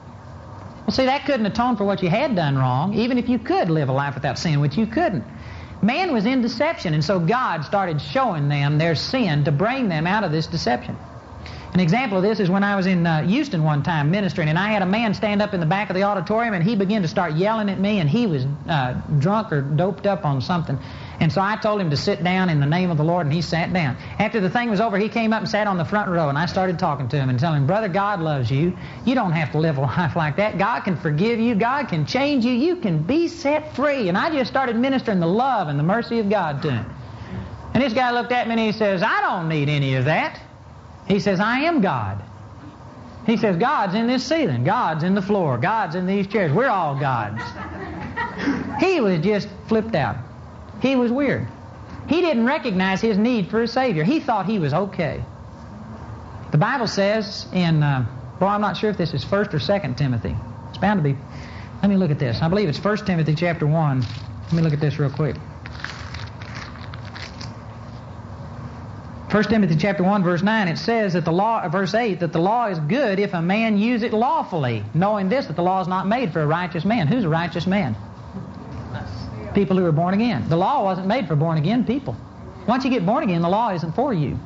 Well, 0.85 0.95
see, 0.95 1.05
that 1.05 1.25
couldn't 1.25 1.45
atone 1.45 1.77
for 1.77 1.85
what 1.85 2.03
you 2.03 2.09
had 2.09 2.35
done 2.35 2.57
wrong, 2.57 2.93
even 2.93 3.17
if 3.17 3.29
you 3.29 3.39
could 3.39 3.69
live 3.69 3.89
a 3.89 3.93
life 3.93 4.15
without 4.15 4.37
sin, 4.37 4.59
which 4.59 4.77
you 4.77 4.85
couldn't. 4.85 5.25
Man 5.81 6.13
was 6.13 6.25
in 6.25 6.41
deception, 6.41 6.93
and 6.93 7.03
so 7.03 7.19
God 7.19 7.65
started 7.65 8.01
showing 8.01 8.47
them 8.47 8.77
their 8.77 8.95
sin 8.95 9.45
to 9.45 9.51
bring 9.51 9.89
them 9.89 10.07
out 10.07 10.23
of 10.23 10.31
this 10.31 10.47
deception. 10.47 10.97
An 11.73 11.79
example 11.79 12.17
of 12.17 12.23
this 12.23 12.39
is 12.39 12.51
when 12.51 12.63
I 12.63 12.75
was 12.75 12.85
in 12.85 13.07
uh, 13.07 13.23
Houston 13.23 13.63
one 13.63 13.81
time 13.81 14.11
ministering, 14.11 14.47
and 14.47 14.59
I 14.59 14.69
had 14.69 14.83
a 14.83 14.85
man 14.85 15.15
stand 15.15 15.41
up 15.41 15.55
in 15.55 15.59
the 15.59 15.65
back 15.65 15.89
of 15.89 15.95
the 15.95 16.03
auditorium, 16.03 16.53
and 16.53 16.63
he 16.63 16.75
began 16.75 17.01
to 17.01 17.07
start 17.07 17.33
yelling 17.33 17.67
at 17.67 17.79
me, 17.79 17.99
and 17.99 18.07
he 18.07 18.27
was 18.27 18.45
uh, 18.69 18.93
drunk 19.17 19.51
or 19.51 19.61
doped 19.61 20.05
up 20.05 20.23
on 20.23 20.39
something. 20.39 20.77
And 21.19 21.33
so 21.33 21.41
I 21.41 21.55
told 21.55 21.81
him 21.81 21.89
to 21.89 21.97
sit 21.97 22.23
down 22.23 22.49
in 22.49 22.59
the 22.59 22.67
name 22.67 22.91
of 22.91 22.97
the 22.97 23.03
Lord, 23.03 23.25
and 23.25 23.33
he 23.33 23.41
sat 23.41 23.73
down. 23.73 23.97
After 24.19 24.39
the 24.39 24.51
thing 24.51 24.69
was 24.69 24.81
over, 24.81 24.99
he 24.99 25.09
came 25.09 25.33
up 25.33 25.39
and 25.39 25.49
sat 25.49 25.65
on 25.65 25.77
the 25.77 25.85
front 25.85 26.11
row, 26.11 26.29
and 26.29 26.37
I 26.37 26.45
started 26.45 26.77
talking 26.77 27.09
to 27.09 27.17
him 27.17 27.29
and 27.29 27.39
telling 27.39 27.61
him, 27.61 27.67
Brother, 27.67 27.87
God 27.87 28.19
loves 28.19 28.51
you. 28.51 28.77
You 29.03 29.15
don't 29.15 29.31
have 29.31 29.53
to 29.53 29.57
live 29.57 29.79
a 29.79 29.81
life 29.97 30.15
like 30.15 30.35
that. 30.35 30.59
God 30.59 30.81
can 30.81 30.95
forgive 30.95 31.39
you. 31.39 31.55
God 31.55 31.87
can 31.87 32.05
change 32.05 32.45
you. 32.45 32.53
You 32.53 32.75
can 32.75 33.01
be 33.01 33.27
set 33.27 33.75
free. 33.75 34.09
And 34.09 34.17
I 34.17 34.29
just 34.29 34.51
started 34.51 34.75
ministering 34.75 35.19
the 35.19 35.25
love 35.25 35.69
and 35.69 35.79
the 35.79 35.83
mercy 35.83 36.19
of 36.19 36.29
God 36.29 36.61
to 36.61 36.71
him. 36.71 36.85
And 37.73 37.81
this 37.81 37.93
guy 37.93 38.11
looked 38.11 38.31
at 38.31 38.47
me 38.47 38.51
and 38.51 38.61
he 38.61 38.71
says, 38.73 39.01
I 39.01 39.21
don't 39.21 39.49
need 39.49 39.69
any 39.69 39.95
of 39.95 40.05
that. 40.05 40.39
He 41.07 41.19
says, 41.19 41.39
I 41.39 41.61
am 41.61 41.81
God. 41.81 42.23
He 43.25 43.37
says, 43.37 43.57
God's 43.57 43.95
in 43.95 44.07
this 44.07 44.25
ceiling. 44.25 44.63
God's 44.63 45.03
in 45.03 45.15
the 45.15 45.21
floor. 45.21 45.57
God's 45.57 45.95
in 45.95 46.05
these 46.05 46.27
chairs. 46.27 46.51
We're 46.51 46.67
all 46.67 46.99
gods. 46.99 47.41
He 48.79 48.99
was 48.99 49.19
just 49.19 49.47
flipped 49.67 49.95
out. 49.95 50.17
He 50.81 50.95
was 50.95 51.11
weird. 51.11 51.47
He 52.07 52.21
didn't 52.21 52.45
recognize 52.45 52.99
his 52.99 53.17
need 53.17 53.49
for 53.49 53.63
a 53.63 53.67
Savior. 53.67 54.03
He 54.03 54.19
thought 54.19 54.45
he 54.45 54.59
was 54.59 54.73
okay. 54.73 55.23
The 56.51 56.57
Bible 56.57 56.87
says 56.87 57.47
in, 57.53 57.81
uh, 57.81 58.05
well, 58.39 58.49
I'm 58.49 58.61
not 58.61 58.75
sure 58.75 58.89
if 58.89 58.97
this 58.97 59.13
is 59.13 59.23
1st 59.23 59.53
or 59.53 59.59
2nd 59.59 59.97
Timothy. 59.97 60.35
It's 60.69 60.77
bound 60.77 60.99
to 60.99 61.03
be. 61.03 61.17
Let 61.81 61.89
me 61.89 61.95
look 61.95 62.11
at 62.11 62.19
this. 62.19 62.41
I 62.41 62.49
believe 62.49 62.67
it's 62.67 62.79
1st 62.79 63.05
Timothy 63.05 63.35
chapter 63.35 63.65
1. 63.65 64.01
Let 64.01 64.53
me 64.53 64.61
look 64.61 64.73
at 64.73 64.81
this 64.81 64.99
real 64.99 65.09
quick. 65.09 65.35
1 69.33 69.43
Timothy 69.45 69.75
chapter 69.75 70.03
1 70.03 70.21
verse 70.21 70.43
9 70.43 70.67
it 70.67 70.77
says 70.77 71.13
that 71.13 71.25
the 71.25 71.31
law 71.31 71.67
verse 71.67 71.95
8 71.95 72.19
that 72.19 72.31
the 72.31 72.39
law 72.39 72.67
is 72.67 72.77
good 72.77 73.17
if 73.17 73.33
a 73.33 73.41
man 73.41 73.79
use 73.79 74.03
it 74.03 74.13
lawfully 74.13 74.83
knowing 74.93 75.27
this 75.27 75.47
that 75.47 75.55
the 75.55 75.63
law 75.63 75.81
is 75.81 75.87
not 75.87 76.05
made 76.05 76.31
for 76.31 76.43
a 76.43 76.45
righteous 76.45 76.85
man. 76.85 77.07
Who's 77.07 77.23
a 77.23 77.29
righteous 77.29 77.65
man? 77.65 77.95
People 79.55 79.75
who 79.75 79.85
are 79.85 79.91
born 79.91 80.13
again. 80.13 80.47
The 80.49 80.55
law 80.55 80.83
wasn't 80.83 81.07
made 81.07 81.27
for 81.27 81.35
born 81.35 81.57
again 81.57 81.83
people. 81.83 82.15
Once 82.67 82.85
you 82.85 82.91
get 82.91 83.07
born 83.07 83.23
again 83.23 83.41
the 83.41 83.49
law 83.49 83.71
isn't 83.73 83.95
for 83.95 84.13
you 84.13 84.37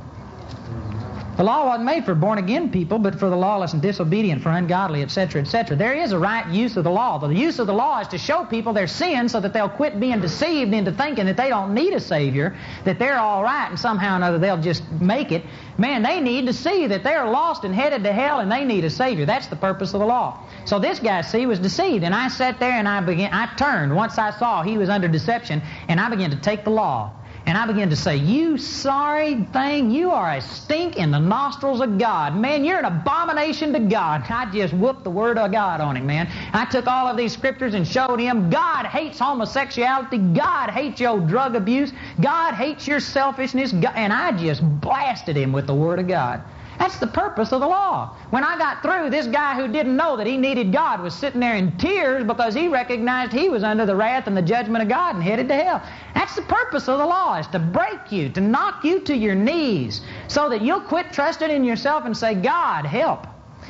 the 1.38 1.44
law 1.44 1.68
wasn't 1.68 1.86
made 1.86 2.04
for 2.04 2.16
born 2.16 2.40
again 2.40 2.72
people, 2.72 2.98
but 2.98 3.20
for 3.20 3.30
the 3.30 3.36
lawless 3.36 3.74
and 3.74 3.82
disobedient, 3.82 4.42
for 4.42 4.50
ungodly, 4.50 5.04
etc., 5.04 5.42
etc. 5.42 5.78
There 5.78 5.94
is 5.94 6.12
a 6.12 6.18
right 6.18 6.48
use 6.48 6.78
of 6.78 6.84
the 6.84 6.90
law. 6.90 7.20
The 7.20 7.28
use 7.28 7.60
of 7.60 7.68
the 7.68 7.76
law 7.76 8.00
is 8.00 8.08
to 8.08 8.18
show 8.18 8.44
people 8.44 8.74
their 8.74 8.88
sin 8.88 9.30
so 9.30 9.40
that 9.40 9.54
they'll 9.54 9.70
quit 9.70 10.00
being 10.00 10.20
deceived 10.20 10.74
into 10.74 10.92
thinking 10.92 11.28
that 11.28 11.38
they 11.38 11.50
don't 11.50 11.76
need 11.76 11.94
a 11.94 12.00
Savior, 12.00 12.58
that 12.86 12.98
they're 12.98 13.20
all 13.20 13.44
right 13.44 13.70
and 13.70 13.80
somehow 13.80 14.14
or 14.14 14.16
another 14.16 14.40
they'll 14.40 14.62
just 14.62 14.82
make 14.92 15.32
it. 15.32 15.44
Man, 15.78 16.02
they 16.02 16.22
need 16.22 16.48
to 16.48 16.54
see 16.54 16.88
that 16.88 17.04
they're 17.04 17.28
lost 17.30 17.64
and 17.64 17.76
headed 17.76 18.04
to 18.06 18.12
hell 18.12 18.40
and 18.40 18.52
they 18.52 18.66
need 18.66 18.84
a 18.84 18.90
Savior. 18.90 19.28
That's 19.28 19.46
the 19.46 19.56
purpose 19.56 19.94
of 19.94 20.00
the 20.00 20.08
law. 20.08 20.44
So 20.66 20.80
this 20.80 21.00
guy, 21.00 21.22
see, 21.22 21.46
was 21.46 21.60
deceived. 21.60 22.04
And 22.04 22.16
I 22.16 22.30
sat 22.30 22.60
there 22.60 22.72
and 22.72 22.88
I 22.88 23.02
began, 23.02 23.32
I 23.32 23.54
turned 23.56 23.96
once 23.96 24.18
I 24.18 24.32
saw 24.32 24.64
he 24.64 24.80
was 24.80 24.90
under 24.90 25.08
deception 25.08 25.62
and 25.88 26.00
I 26.00 26.10
began 26.10 26.32
to 26.32 26.38
take 26.38 26.64
the 26.64 26.72
law 26.72 27.14
and 27.48 27.58
I 27.58 27.66
began 27.66 27.90
to 27.92 27.96
say, 27.96 28.18
You 28.18 28.58
sorry 28.58 29.46
thing, 29.46 29.90
you 29.90 30.12
are 30.12 30.34
a 30.34 30.42
stink 30.42 30.98
in 30.98 31.12
the 31.12 31.20
nostrils 31.20 31.80
of 31.80 31.98
God. 31.98 32.36
Man, 32.36 32.66
you're 32.66 32.78
an 32.78 32.84
abomination 32.84 33.72
to 33.72 33.80
God. 33.80 34.24
I 34.30 34.52
just 34.52 34.74
whooped 34.74 35.06
the 35.06 35.10
word 35.10 35.38
of 35.38 35.54
God 35.54 35.80
on 35.80 35.96
him, 35.96 36.06
man. 36.06 36.28
I 36.52 36.66
took 36.66 36.88
all 36.88 37.08
of 37.08 37.16
these 37.16 37.32
scriptures 37.32 37.74
and 37.74 37.88
showed 37.88 38.20
him 38.20 38.50
God 38.50 38.86
hates 38.86 39.20
homosexuality. 39.20 40.18
God 40.18 40.72
hates 40.72 41.00
your 41.00 41.22
drug 41.22 41.56
abuse. 41.56 41.94
God 42.20 42.54
hates 42.54 42.86
your 42.86 43.00
selfishness. 43.00 43.72
And 43.72 44.12
I 44.12 44.34
just 44.38 44.62
blasted 44.82 45.38
him 45.38 45.54
with 45.54 45.68
the 45.68 45.76
word 45.76 46.00
of 46.00 46.08
God. 46.10 46.44
That's 46.80 47.00
the 47.00 47.08
purpose 47.08 47.52
of 47.52 47.62
the 47.62 47.68
law. 47.68 48.16
When 48.30 48.44
I 48.44 48.58
got 48.58 48.84
through, 48.84 49.10
this 49.10 49.28
guy 49.28 49.56
who 49.56 49.68
didn't 49.68 49.96
know 49.96 50.18
that 50.18 50.28
he 50.28 50.38
needed 50.38 50.72
God 50.72 51.02
was 51.02 51.16
sitting 51.16 51.40
there 51.40 51.56
in 51.56 51.78
tears 51.78 52.24
because 52.24 52.54
he 52.54 52.68
recognized 52.68 53.34
he 53.34 53.50
was 53.50 53.64
under 53.64 53.86
the 53.86 53.96
wrath 53.96 54.28
and 54.28 54.38
the 54.38 54.42
judgment 54.42 54.84
of 54.84 54.90
God 54.90 55.16
and 55.16 55.24
headed 55.24 55.48
to 55.48 55.56
hell. 55.56 55.82
That's 56.14 56.36
the 56.36 56.44
purpose 56.44 56.88
of 56.88 57.00
the 57.00 57.06
law, 57.06 57.40
is 57.40 57.48
to 57.48 57.60
break 57.60 58.12
you, 58.12 58.30
to 58.30 58.42
knock 58.42 58.84
you 58.84 59.00
to 59.02 59.16
your 59.16 59.36
knees 59.36 60.02
so 60.28 60.50
that 60.50 60.62
you'll 60.62 60.82
quit 60.82 61.12
trusting 61.12 61.50
in 61.50 61.64
yourself 61.64 62.06
and 62.06 62.16
say, 62.16 62.36
God, 62.36 62.86
help. 62.86 63.26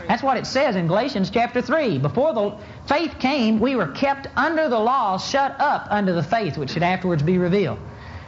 That's 0.07 0.21
what 0.21 0.37
it 0.37 0.45
says 0.45 0.75
in 0.75 0.87
Galatians 0.87 1.29
chapter 1.29 1.61
3. 1.61 1.97
Before 1.97 2.33
the 2.33 2.57
faith 2.87 3.17
came, 3.19 3.59
we 3.59 3.75
were 3.75 3.87
kept 3.87 4.27
under 4.35 4.69
the 4.69 4.79
law, 4.79 5.17
shut 5.17 5.59
up 5.59 5.87
under 5.89 6.13
the 6.13 6.23
faith 6.23 6.57
which 6.57 6.71
should 6.71 6.83
afterwards 6.83 7.23
be 7.23 7.37
revealed. 7.37 7.79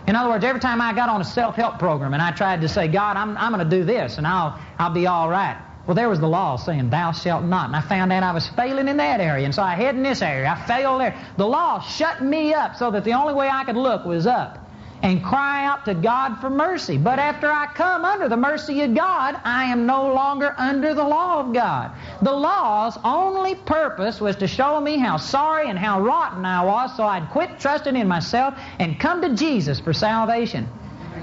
In 0.07 0.15
other 0.15 0.29
words, 0.29 0.43
every 0.43 0.61
time 0.61 0.81
I 0.81 0.93
got 0.93 1.09
on 1.09 1.21
a 1.21 1.25
self-help 1.25 1.79
program 1.79 2.13
and 2.13 2.21
I 2.21 2.31
tried 2.31 2.61
to 2.61 2.69
say, 2.69 2.87
God, 2.87 3.17
I'm, 3.17 3.37
I'm 3.37 3.51
going 3.53 3.67
to 3.67 3.77
do 3.77 3.83
this 3.83 4.17
and 4.17 4.25
I'll, 4.25 4.59
I'll 4.77 4.93
be 4.93 5.07
all 5.07 5.29
right. 5.29 5.57
Well, 5.85 5.95
there 5.95 6.09
was 6.09 6.19
the 6.19 6.27
law 6.27 6.55
saying, 6.55 6.91
thou 6.91 7.11
shalt 7.11 7.43
not. 7.43 7.67
And 7.67 7.75
I 7.75 7.81
found 7.81 8.13
out 8.13 8.21
I 8.21 8.31
was 8.31 8.47
failing 8.49 8.87
in 8.87 8.97
that 8.97 9.19
area. 9.19 9.45
And 9.45 9.55
so 9.55 9.63
I 9.63 9.75
hid 9.75 9.95
in 9.95 10.03
this 10.03 10.21
area. 10.21 10.49
I 10.49 10.67
failed 10.67 11.01
there. 11.01 11.19
The 11.37 11.47
law 11.47 11.81
shut 11.81 12.21
me 12.21 12.53
up 12.53 12.75
so 12.75 12.91
that 12.91 13.03
the 13.03 13.13
only 13.13 13.33
way 13.33 13.49
I 13.49 13.63
could 13.63 13.75
look 13.75 14.05
was 14.05 14.27
up 14.27 14.68
and 15.01 15.23
cry 15.23 15.65
out 15.65 15.85
to 15.85 15.93
God 15.93 16.35
for 16.41 16.49
mercy. 16.49 16.97
But 16.97 17.19
after 17.19 17.49
I 17.51 17.67
come 17.73 18.03
under 18.03 18.27
the 18.27 18.37
mercy 18.37 18.81
of 18.81 18.93
God, 18.93 19.39
I 19.43 19.65
am 19.65 19.85
no 19.85 20.13
longer 20.13 20.53
under 20.57 20.93
the 20.93 21.03
law 21.03 21.39
of 21.39 21.53
God. 21.53 21.91
The 22.21 22.31
law's 22.31 22.97
only 23.03 23.55
purpose 23.55 24.19
was 24.19 24.35
to 24.37 24.47
show 24.47 24.79
me 24.81 24.97
how 24.97 25.17
sorry 25.17 25.69
and 25.69 25.79
how 25.79 26.01
rotten 26.01 26.45
I 26.45 26.63
was 26.63 26.95
so 26.95 27.03
I'd 27.03 27.29
quit 27.29 27.59
trusting 27.59 27.95
in 27.95 28.07
myself 28.07 28.55
and 28.79 28.99
come 28.99 29.21
to 29.21 29.35
Jesus 29.35 29.79
for 29.79 29.93
salvation. 29.93 30.67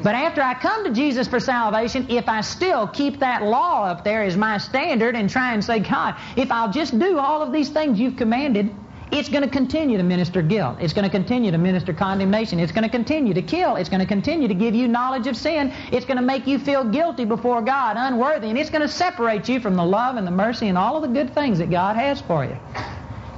But 0.02 0.14
after 0.14 0.42
I 0.42 0.54
come 0.54 0.84
to 0.84 0.92
Jesus 0.92 1.26
for 1.26 1.40
salvation, 1.40 2.06
if 2.10 2.28
I 2.28 2.40
still 2.42 2.86
keep 2.86 3.20
that 3.20 3.42
law 3.42 3.84
up 3.84 4.04
there 4.04 4.22
as 4.22 4.36
my 4.36 4.58
standard 4.58 5.16
and 5.16 5.28
try 5.28 5.54
and 5.54 5.64
say, 5.64 5.80
God, 5.80 6.16
if 6.36 6.52
I'll 6.52 6.70
just 6.70 6.98
do 6.98 7.18
all 7.18 7.42
of 7.42 7.52
these 7.52 7.70
things 7.70 7.98
you've 7.98 8.16
commanded, 8.16 8.74
it's 9.12 9.28
going 9.28 9.44
to 9.44 9.48
continue 9.48 9.96
to 9.96 10.02
minister 10.02 10.42
guilt. 10.42 10.78
It's 10.80 10.92
going 10.92 11.04
to 11.04 11.10
continue 11.10 11.50
to 11.50 11.58
minister 11.58 11.92
condemnation. 11.92 12.58
It's 12.58 12.72
going 12.72 12.84
to 12.84 12.90
continue 12.90 13.34
to 13.34 13.42
kill. 13.42 13.76
It's 13.76 13.88
going 13.88 14.00
to 14.00 14.06
continue 14.06 14.48
to 14.48 14.54
give 14.54 14.74
you 14.74 14.88
knowledge 14.88 15.26
of 15.26 15.36
sin. 15.36 15.72
It's 15.92 16.04
going 16.04 16.16
to 16.16 16.22
make 16.22 16.46
you 16.46 16.58
feel 16.58 16.84
guilty 16.84 17.24
before 17.24 17.62
God, 17.62 17.96
unworthy. 17.98 18.48
And 18.48 18.58
it's 18.58 18.70
going 18.70 18.82
to 18.82 18.88
separate 18.88 19.48
you 19.48 19.60
from 19.60 19.74
the 19.74 19.84
love 19.84 20.16
and 20.16 20.26
the 20.26 20.32
mercy 20.32 20.68
and 20.68 20.76
all 20.76 20.96
of 20.96 21.02
the 21.02 21.08
good 21.08 21.34
things 21.34 21.58
that 21.58 21.70
God 21.70 21.96
has 21.96 22.20
for 22.20 22.44
you. 22.44 22.56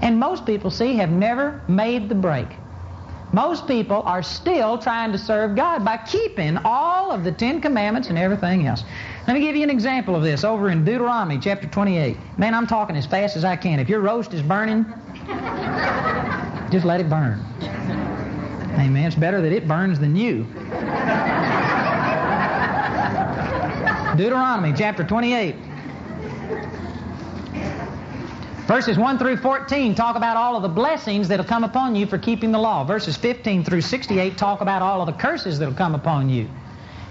And 0.01 0.19
most 0.19 0.47
people, 0.47 0.71
see, 0.71 0.95
have 0.97 1.11
never 1.11 1.61
made 1.69 2.09
the 2.09 2.15
break. 2.15 2.49
Most 3.33 3.67
people 3.67 4.03
are 4.07 4.23
still 4.23 4.79
trying 4.79 5.13
to 5.13 5.19
serve 5.19 5.55
God 5.55 5.85
by 5.85 5.99
keeping 5.99 6.57
all 6.65 7.13
of 7.13 7.25
the 7.25 7.33
Ten 7.33 7.61
Commandments 7.61 8.09
and 8.09 8.17
everything 8.17 8.67
else. 8.67 8.85
Let 9.29 9.35
me 9.35 9.41
give 9.41 9.57
you 9.57 9.63
an 9.63 9.69
example 9.69 10.17
of 10.17 10.23
this 10.23 10.43
over 10.43 10.71
in 10.71 10.87
Deuteronomy 10.87 11.39
chapter 11.39 11.69
28. 11.69 12.17
Man, 12.39 12.55
I'm 12.55 12.67
talking 12.67 12.97
as 12.97 13.05
fast 13.05 13.37
as 13.37 13.45
I 13.45 13.57
can. 13.57 13.79
If 13.79 13.87
your 13.87 14.01
roast 14.01 14.33
is 14.33 14.41
burning, 14.41 14.87
just 16.73 16.87
let 16.87 16.99
it 16.99 17.11
burn. 17.11 17.45
Amen. 17.61 19.05
It's 19.05 19.15
better 19.15 19.43
that 19.43 19.53
it 19.53 19.69
burns 19.69 19.99
than 19.99 20.17
you. 20.17 20.45
Deuteronomy 24.17 24.73
chapter 24.75 25.05
28. 25.05 25.55
Verses 28.67 28.97
1 28.97 29.19
through 29.19 29.37
14 29.37 29.95
talk 29.95 30.17
about 30.17 30.39
all 30.39 30.57
of 30.57 30.63
the 30.63 30.71
blessings 30.71 31.29
that'll 31.29 31.45
come 31.45 31.65
upon 31.65 31.95
you 31.95 32.07
for 32.07 32.17
keeping 32.17 32.51
the 32.51 32.59
law. 32.59 32.83
Verses 32.83 33.19
15 33.19 33.63
through 33.63 33.83
68 33.83 34.39
talk 34.39 34.63
about 34.63 34.81
all 34.81 35.03
of 35.03 35.07
the 35.07 35.13
curses 35.13 35.59
that'll 35.59 35.75
come 35.75 35.95
upon 35.95 36.31
you. 36.31 36.49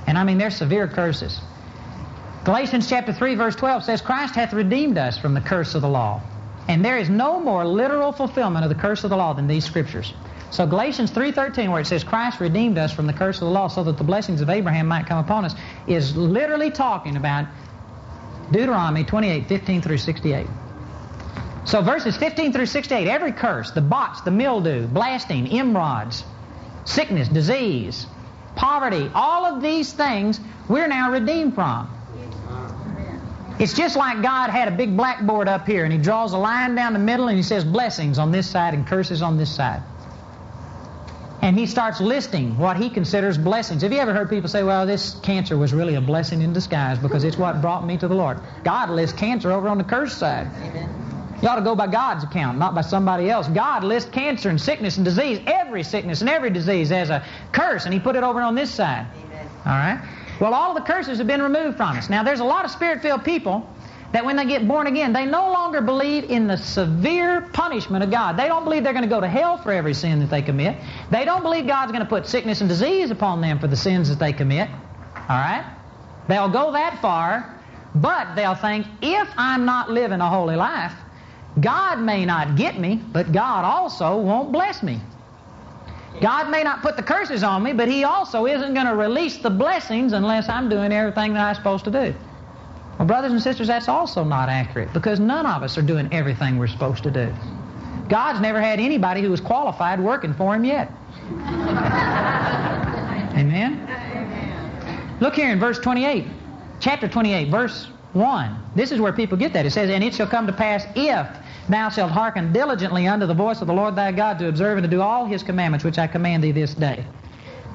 And 0.08 0.18
I 0.18 0.24
mean, 0.24 0.40
they're 0.40 0.50
severe 0.50 0.88
curses. 0.88 1.42
Galatians 2.48 2.88
chapter 2.88 3.12
3 3.12 3.36
verse 3.36 3.58
12 3.58 3.84
says, 3.84 4.02
Christ 4.02 4.34
hath 4.36 4.54
redeemed 4.54 4.98
us 4.98 5.18
from 5.18 5.34
the 5.34 5.42
curse 5.42 5.76
of 5.76 5.82
the 5.82 5.90
law. 5.90 6.22
And 6.70 6.84
there 6.84 6.98
is 6.98 7.10
no 7.10 7.42
more 7.42 7.68
literal 7.68 8.14
fulfillment 8.14 8.64
of 8.64 8.70
the 8.70 8.82
curse 8.82 9.04
of 9.04 9.10
the 9.10 9.18
law 9.18 9.34
than 9.34 9.48
these 9.48 9.66
scriptures. 9.66 10.14
So 10.50 10.66
Galatians 10.66 11.12
3.13 11.12 11.70
where 11.70 11.82
it 11.82 11.88
says 11.88 12.06
Christ 12.06 12.40
redeemed 12.40 12.78
us 12.78 12.94
from 12.94 13.06
the 13.06 13.12
curse 13.12 13.42
of 13.42 13.48
the 13.48 13.52
law 13.52 13.68
so 13.68 13.84
that 13.84 13.98
the 13.98 14.06
blessings 14.06 14.40
of 14.40 14.50
Abraham 14.50 14.88
might 14.88 15.08
come 15.08 15.18
upon 15.18 15.44
us 15.44 15.56
is 15.88 16.16
literally 16.16 16.72
talking 16.72 17.18
about 17.18 17.48
Deuteronomy 18.50 19.04
28, 19.04 19.48
15 19.50 19.82
through 19.82 19.98
68. 19.98 20.48
So 21.66 21.82
verses 21.82 22.16
15 22.16 22.54
through 22.54 22.68
68, 22.68 23.10
every 23.10 23.34
curse, 23.34 23.72
the 23.72 23.82
bots, 23.82 24.22
the 24.22 24.32
mildew, 24.32 24.88
blasting, 24.88 25.48
emerods, 25.48 26.24
sickness, 26.86 27.28
disease, 27.28 28.08
poverty, 28.56 29.12
all 29.14 29.44
of 29.44 29.62
these 29.62 29.92
things 29.92 30.40
we're 30.70 30.88
now 30.88 31.12
redeemed 31.12 31.54
from. 31.54 31.94
It's 33.60 33.74
just 33.74 33.96
like 33.96 34.22
God 34.22 34.52
had 34.52 34.68
a 34.68 34.72
big 34.72 34.96
blackboard 34.96 35.48
up 35.48 35.66
here 35.66 35.84
and 35.84 35.92
He 35.92 35.98
draws 35.98 36.34
a 36.34 36.38
line 36.38 36.76
down 36.76 36.94
the 36.94 37.00
middle 37.00 37.28
and 37.28 37.36
He 37.36 37.44
says 37.44 37.64
blessings 37.64 38.20
on 38.20 38.32
this 38.32 38.50
side 38.50 38.74
and 38.74 38.86
curses 38.86 39.22
on 39.22 39.38
this 39.38 39.54
side. 39.54 39.82
And 41.42 41.58
He 41.58 41.66
starts 41.66 42.00
listing 42.00 42.58
what 42.58 42.78
He 42.78 42.90
considers 42.90 43.38
blessings. 43.38 43.82
Have 43.82 43.92
you 43.92 44.00
ever 44.00 44.14
heard 44.14 44.30
people 44.30 44.48
say, 44.48 44.62
well, 44.62 44.86
this 44.86 45.16
cancer 45.22 45.58
was 45.58 45.74
really 45.74 45.96
a 45.96 46.02
blessing 46.02 46.42
in 46.44 46.54
disguise 46.54 47.00
because 47.00 47.24
it's 47.24 47.38
what 47.38 47.62
brought 47.62 47.84
me 47.86 47.98
to 47.98 48.08
the 48.08 48.16
Lord? 48.16 48.40
God 48.64 48.92
lists 48.92 49.18
cancer 49.18 49.52
over 49.52 49.68
on 49.70 49.80
the 49.80 49.84
curse 49.84 50.14
side. 50.14 50.48
You 51.42 51.48
ought 51.50 51.56
to 51.56 51.62
go 51.62 51.76
by 51.76 51.88
God's 51.88 52.24
account, 52.24 52.58
not 52.58 52.76
by 52.76 52.82
somebody 52.82 53.30
else. 53.30 53.48
God 53.48 53.84
lists 53.84 54.10
cancer 54.10 54.50
and 54.50 54.60
sickness 54.60 54.98
and 54.98 55.06
disease, 55.06 55.40
every 55.46 55.84
sickness 55.84 56.22
and 56.22 56.30
every 56.30 56.50
disease 56.50 56.92
as 56.92 57.10
a 57.10 57.26
curse, 57.52 57.86
and 57.86 57.94
He 57.94 58.00
put 58.00 58.16
it 58.16 58.24
over 58.24 58.42
on 58.42 58.56
this 58.56 58.72
side. 58.72 59.08
All 59.66 59.72
right? 59.72 60.00
Well, 60.40 60.54
all 60.54 60.74
the 60.74 60.82
curses 60.82 61.18
have 61.18 61.28
been 61.28 61.42
removed 61.42 61.78
from 61.78 61.98
us. 61.98 62.10
Now, 62.10 62.24
there's 62.24 62.40
a 62.40 62.46
lot 62.46 62.66
of 62.66 62.72
spirit 62.72 63.02
filled 63.02 63.24
people 63.24 63.68
that 64.12 64.24
when 64.24 64.36
they 64.36 64.46
get 64.46 64.68
born 64.68 64.88
again, 64.88 65.12
they 65.12 65.26
no 65.26 65.52
longer 65.52 65.82
believe 65.82 66.26
in 66.26 66.48
the 66.48 66.58
severe 66.58 67.42
punishment 67.54 68.04
of 68.04 68.12
God. 68.12 68.38
They 68.38 68.48
don't 68.48 68.64
believe 68.64 68.84
they're 68.84 68.94
going 68.94 69.04
to 69.04 69.10
go 69.10 69.20
to 69.20 69.28
hell 69.28 69.58
for 69.58 69.72
every 69.72 69.94
sin 69.94 70.20
that 70.20 70.30
they 70.30 70.42
commit. 70.42 70.78
They 71.12 71.26
don't 71.26 71.44
believe 71.44 71.68
God's 71.68 71.92
going 71.92 72.04
to 72.04 72.10
put 72.10 72.26
sickness 72.26 72.62
and 72.62 72.70
disease 72.70 73.12
upon 73.12 73.42
them 73.42 73.60
for 73.60 73.68
the 73.68 73.76
sins 73.76 74.10
that 74.10 74.20
they 74.20 74.32
commit. 74.32 74.70
All 74.70 75.38
right? 75.38 75.66
They'll 76.28 76.50
go 76.50 76.72
that 76.74 77.02
far, 77.02 77.60
but 77.96 78.36
they'll 78.36 78.56
think, 78.56 78.86
if 79.02 79.28
I'm 79.38 79.66
not 79.66 79.90
living 79.90 80.22
a 80.22 80.30
holy 80.30 80.56
life, 80.56 80.94
God 81.60 82.00
may 82.00 82.26
not 82.26 82.56
get 82.56 82.80
me, 82.80 83.02
but 83.12 83.32
God 83.32 83.66
also 83.66 84.18
won't 84.18 84.52
bless 84.52 84.84
me. 84.84 85.02
God 86.22 86.50
may 86.50 86.64
not 86.64 86.82
put 86.82 86.96
the 86.96 87.04
curses 87.04 87.44
on 87.44 87.62
me, 87.64 87.74
but 87.74 87.88
He 87.88 88.04
also 88.04 88.46
isn't 88.46 88.74
going 88.74 88.88
to 88.88 88.96
release 88.96 89.38
the 89.38 89.50
blessings 89.50 90.14
unless 90.14 90.50
I'm 90.50 90.70
doing 90.70 90.92
everything 90.92 91.34
that 91.34 91.44
I'm 91.44 91.56
supposed 91.56 91.86
to 91.86 91.92
do. 91.92 92.14
Well, 92.98 93.08
brothers 93.08 93.32
and 93.32 93.42
sisters, 93.42 93.68
that's 93.68 93.88
also 93.88 94.24
not 94.24 94.50
accurate 94.50 94.92
because 94.94 95.20
none 95.20 95.46
of 95.46 95.62
us 95.62 95.78
are 95.78 95.84
doing 95.84 96.12
everything 96.12 96.58
we're 96.58 96.68
supposed 96.68 97.04
to 97.04 97.12
do. 97.12 97.32
God's 98.10 98.40
never 98.40 98.60
had 98.62 98.80
anybody 98.80 99.22
who 99.22 99.30
was 99.30 99.42
qualified 99.42 100.00
working 100.00 100.34
for 100.34 100.56
Him 100.56 100.66
yet. 100.66 100.92
Amen? 103.38 103.84
Look 105.20 105.36
here 105.36 105.52
in 105.52 105.60
verse 105.60 105.78
28, 105.80 106.26
chapter 106.80 107.08
28, 107.08 107.50
verse 107.50 107.88
1. 108.18 108.58
This 108.76 108.92
is 108.92 109.00
where 109.00 109.14
people 109.14 109.38
get 109.38 109.54
that. 109.54 109.66
It 109.66 109.72
says, 109.72 109.90
And 109.90 110.04
it 110.04 110.14
shall 110.14 110.28
come 110.28 110.48
to 110.48 110.54
pass 110.54 110.86
if 110.96 111.28
thou 111.70 111.90
shalt 111.90 112.12
hearken 112.12 112.52
diligently 112.52 113.08
unto 113.08 113.26
the 113.26 113.34
voice 113.34 113.62
of 113.62 113.68
the 113.68 113.74
Lord 113.74 113.96
thy 113.96 114.12
God 114.12 114.40
to 114.40 114.48
observe 114.48 114.78
and 114.78 114.84
to 114.84 114.90
do 114.90 115.02
all 115.02 115.26
his 115.26 115.44
commandments 115.44 115.86
which 115.86 115.98
I 115.98 116.08
command 116.08 116.44
thee 116.44 116.52
this 116.52 116.74
day. 116.74 117.06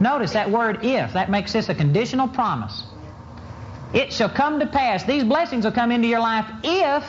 Notice 0.00 0.32
that 0.32 0.50
word 0.50 0.84
if. 0.84 1.12
That 1.12 1.30
makes 1.30 1.52
this 1.52 1.68
a 1.68 1.74
conditional 1.74 2.28
promise. 2.28 2.84
It 3.94 4.12
shall 4.12 4.30
come 4.30 4.58
to 4.60 4.66
pass. 4.66 5.04
These 5.04 5.24
blessings 5.24 5.64
will 5.64 5.72
come 5.72 5.92
into 5.92 6.08
your 6.08 6.20
life 6.20 6.46
if 6.64 7.04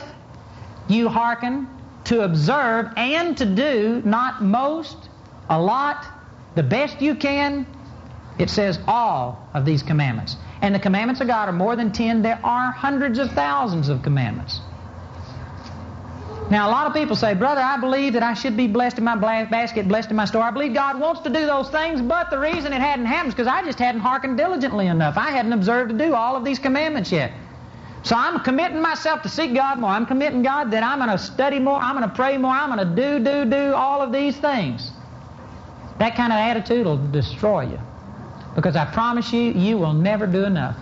you 0.88 1.08
hearken 1.08 1.66
to 2.04 2.22
observe 2.22 2.90
and 2.96 3.36
to 3.38 3.46
do 3.46 4.02
not 4.04 4.42
most, 4.42 5.08
a 5.48 5.60
lot, 5.60 6.06
the 6.54 6.62
best 6.62 7.00
you 7.00 7.14
can. 7.14 7.66
It 8.38 8.50
says 8.50 8.78
all 8.86 9.48
of 9.54 9.64
these 9.64 9.82
commandments. 9.82 10.36
And 10.62 10.74
the 10.74 10.78
commandments 10.78 11.20
of 11.20 11.26
God 11.26 11.48
are 11.48 11.52
more 11.52 11.76
than 11.76 11.92
ten. 11.92 12.22
There 12.22 12.40
are 12.42 12.72
hundreds 12.72 13.18
of 13.18 13.32
thousands 13.32 13.88
of 13.88 14.02
commandments. 14.02 14.60
Now, 16.50 16.68
a 16.68 16.70
lot 16.70 16.86
of 16.86 16.92
people 16.92 17.16
say, 17.16 17.34
Brother, 17.34 17.62
I 17.62 17.78
believe 17.78 18.12
that 18.12 18.22
I 18.22 18.34
should 18.34 18.56
be 18.56 18.66
blessed 18.66 18.98
in 18.98 19.04
my 19.04 19.16
basket, 19.16 19.88
blessed 19.88 20.10
in 20.10 20.16
my 20.16 20.26
store. 20.26 20.42
I 20.42 20.50
believe 20.50 20.74
God 20.74 21.00
wants 21.00 21.22
to 21.22 21.30
do 21.30 21.46
those 21.46 21.70
things, 21.70 22.02
but 22.02 22.30
the 22.30 22.38
reason 22.38 22.72
it 22.72 22.82
hadn't 22.82 23.06
happened 23.06 23.28
is 23.28 23.34
because 23.34 23.46
I 23.46 23.64
just 23.64 23.78
hadn't 23.78 24.02
hearkened 24.02 24.36
diligently 24.36 24.86
enough. 24.86 25.16
I 25.16 25.30
hadn't 25.30 25.54
observed 25.54 25.90
to 25.90 25.96
do 25.96 26.14
all 26.14 26.36
of 26.36 26.44
these 26.44 26.58
commandments 26.58 27.10
yet. 27.10 27.32
So 28.02 28.14
I'm 28.14 28.40
committing 28.40 28.82
myself 28.82 29.22
to 29.22 29.30
seek 29.30 29.54
God 29.54 29.78
more. 29.78 29.88
I'm 29.88 30.04
committing 30.04 30.42
God 30.42 30.70
that 30.72 30.82
I'm 30.82 30.98
going 30.98 31.10
to 31.10 31.18
study 31.18 31.58
more. 31.58 31.80
I'm 31.80 31.96
going 31.96 32.08
to 32.08 32.14
pray 32.14 32.36
more. 32.36 32.52
I'm 32.52 32.76
going 32.76 32.94
to 32.94 32.94
do, 32.94 33.24
do, 33.24 33.50
do 33.50 33.74
all 33.74 34.02
of 34.02 34.12
these 34.12 34.36
things. 34.36 34.92
That 35.98 36.14
kind 36.14 36.30
of 36.30 36.38
attitude 36.38 36.84
will 36.84 36.98
destroy 36.98 37.62
you. 37.70 37.80
Because 38.54 38.76
I 38.76 38.84
promise 38.84 39.32
you, 39.32 39.52
you 39.52 39.78
will 39.78 39.92
never 39.92 40.26
do 40.26 40.44
enough. 40.44 40.76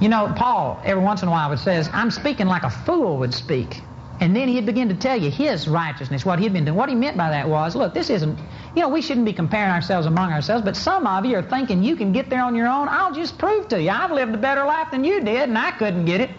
You 0.00 0.08
know, 0.08 0.32
Paul, 0.36 0.80
every 0.84 1.02
once 1.02 1.22
in 1.22 1.28
a 1.28 1.30
while, 1.30 1.48
would 1.48 1.58
says, 1.58 1.88
I'm 1.92 2.10
speaking 2.10 2.46
like 2.46 2.64
a 2.64 2.70
fool 2.70 3.18
would 3.18 3.32
speak. 3.32 3.82
And 4.20 4.34
then 4.34 4.48
he'd 4.48 4.64
begin 4.64 4.88
to 4.88 4.94
tell 4.94 5.16
you 5.16 5.30
his 5.30 5.68
righteousness, 5.68 6.24
what 6.24 6.38
he'd 6.38 6.52
been 6.52 6.64
doing. 6.64 6.76
What 6.76 6.88
he 6.88 6.94
meant 6.94 7.16
by 7.16 7.30
that 7.30 7.48
was, 7.48 7.74
look, 7.74 7.92
this 7.92 8.08
isn't, 8.08 8.38
you 8.74 8.82
know, 8.82 8.88
we 8.88 9.02
shouldn't 9.02 9.26
be 9.26 9.32
comparing 9.32 9.70
ourselves 9.70 10.06
among 10.06 10.32
ourselves, 10.32 10.64
but 10.64 10.76
some 10.76 11.06
of 11.06 11.24
you 11.26 11.36
are 11.36 11.42
thinking 11.42 11.82
you 11.82 11.96
can 11.96 12.12
get 12.12 12.30
there 12.30 12.42
on 12.42 12.54
your 12.54 12.66
own. 12.66 12.88
I'll 12.88 13.12
just 13.12 13.38
prove 13.38 13.68
to 13.68 13.82
you. 13.82 13.90
I've 13.90 14.12
lived 14.12 14.34
a 14.34 14.38
better 14.38 14.64
life 14.64 14.90
than 14.90 15.04
you 15.04 15.20
did, 15.20 15.48
and 15.48 15.58
I 15.58 15.70
couldn't 15.72 16.06
get 16.06 16.20
it. 16.20 16.30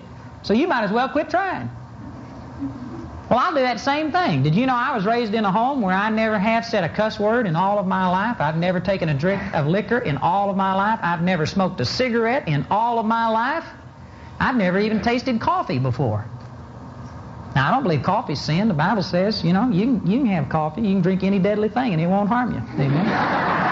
So 0.41 0.53
you 0.53 0.67
might 0.67 0.83
as 0.83 0.91
well 0.91 1.09
quit 1.09 1.29
trying. 1.29 1.69
Well, 3.30 3.39
I'll 3.39 3.53
do 3.53 3.59
that 3.59 3.82
same 3.82 4.13
thing. 4.13 4.43
Did 4.43 4.55
you 4.55 4.65
know 4.65 4.75
I 4.75 4.95
was 4.95 5.05
raised 5.05 5.34
in 5.34 5.43
a 5.43 5.51
home 5.51 5.82
where 5.82 5.93
I 5.93 6.09
never 6.09 6.39
have 6.39 6.63
said 6.63 6.86
a 6.86 6.89
cuss 6.89 7.19
word 7.19 7.45
in 7.45 7.57
all 7.57 7.78
of 7.78 7.86
my 7.86 8.07
life? 8.07 8.38
I've 8.39 8.55
never 8.55 8.80
taken 8.80 9.09
a 9.09 9.13
drink 9.13 9.41
of 9.53 9.67
liquor 9.67 9.97
in 9.97 10.17
all 10.17 10.49
of 10.49 10.55
my 10.55 10.73
life. 10.73 10.99
I've 11.03 11.21
never 11.21 11.45
smoked 11.45 11.82
a 11.82 11.86
cigarette 11.86 12.47
in 12.47 12.65
all 12.71 12.99
of 12.99 13.05
my 13.05 13.28
life. 13.28 13.65
I've 14.39 14.55
never 14.55 14.80
even 14.80 15.01
tasted 15.01 15.41
coffee 15.41 15.80
before. 15.80 16.25
Now, 17.53 17.67
I 17.67 17.71
don't 17.71 17.84
believe 17.84 18.03
coffee's 18.03 18.39
sin. 18.39 18.69
The 18.69 18.73
Bible 18.73 19.03
says, 19.03 19.43
you 19.43 19.51
know, 19.51 19.69
you 19.71 19.86
can, 19.86 20.07
you 20.07 20.17
can 20.19 20.28
have 20.28 20.47
coffee, 20.47 20.82
you 20.82 20.93
can 20.93 21.01
drink 21.01 21.23
any 21.23 21.39
deadly 21.39 21.69
thing, 21.69 21.91
and 21.91 22.01
it 22.01 22.07
won't 22.07 22.30
harm 22.30 22.53
you. 22.53 22.61
Amen. 22.82 23.66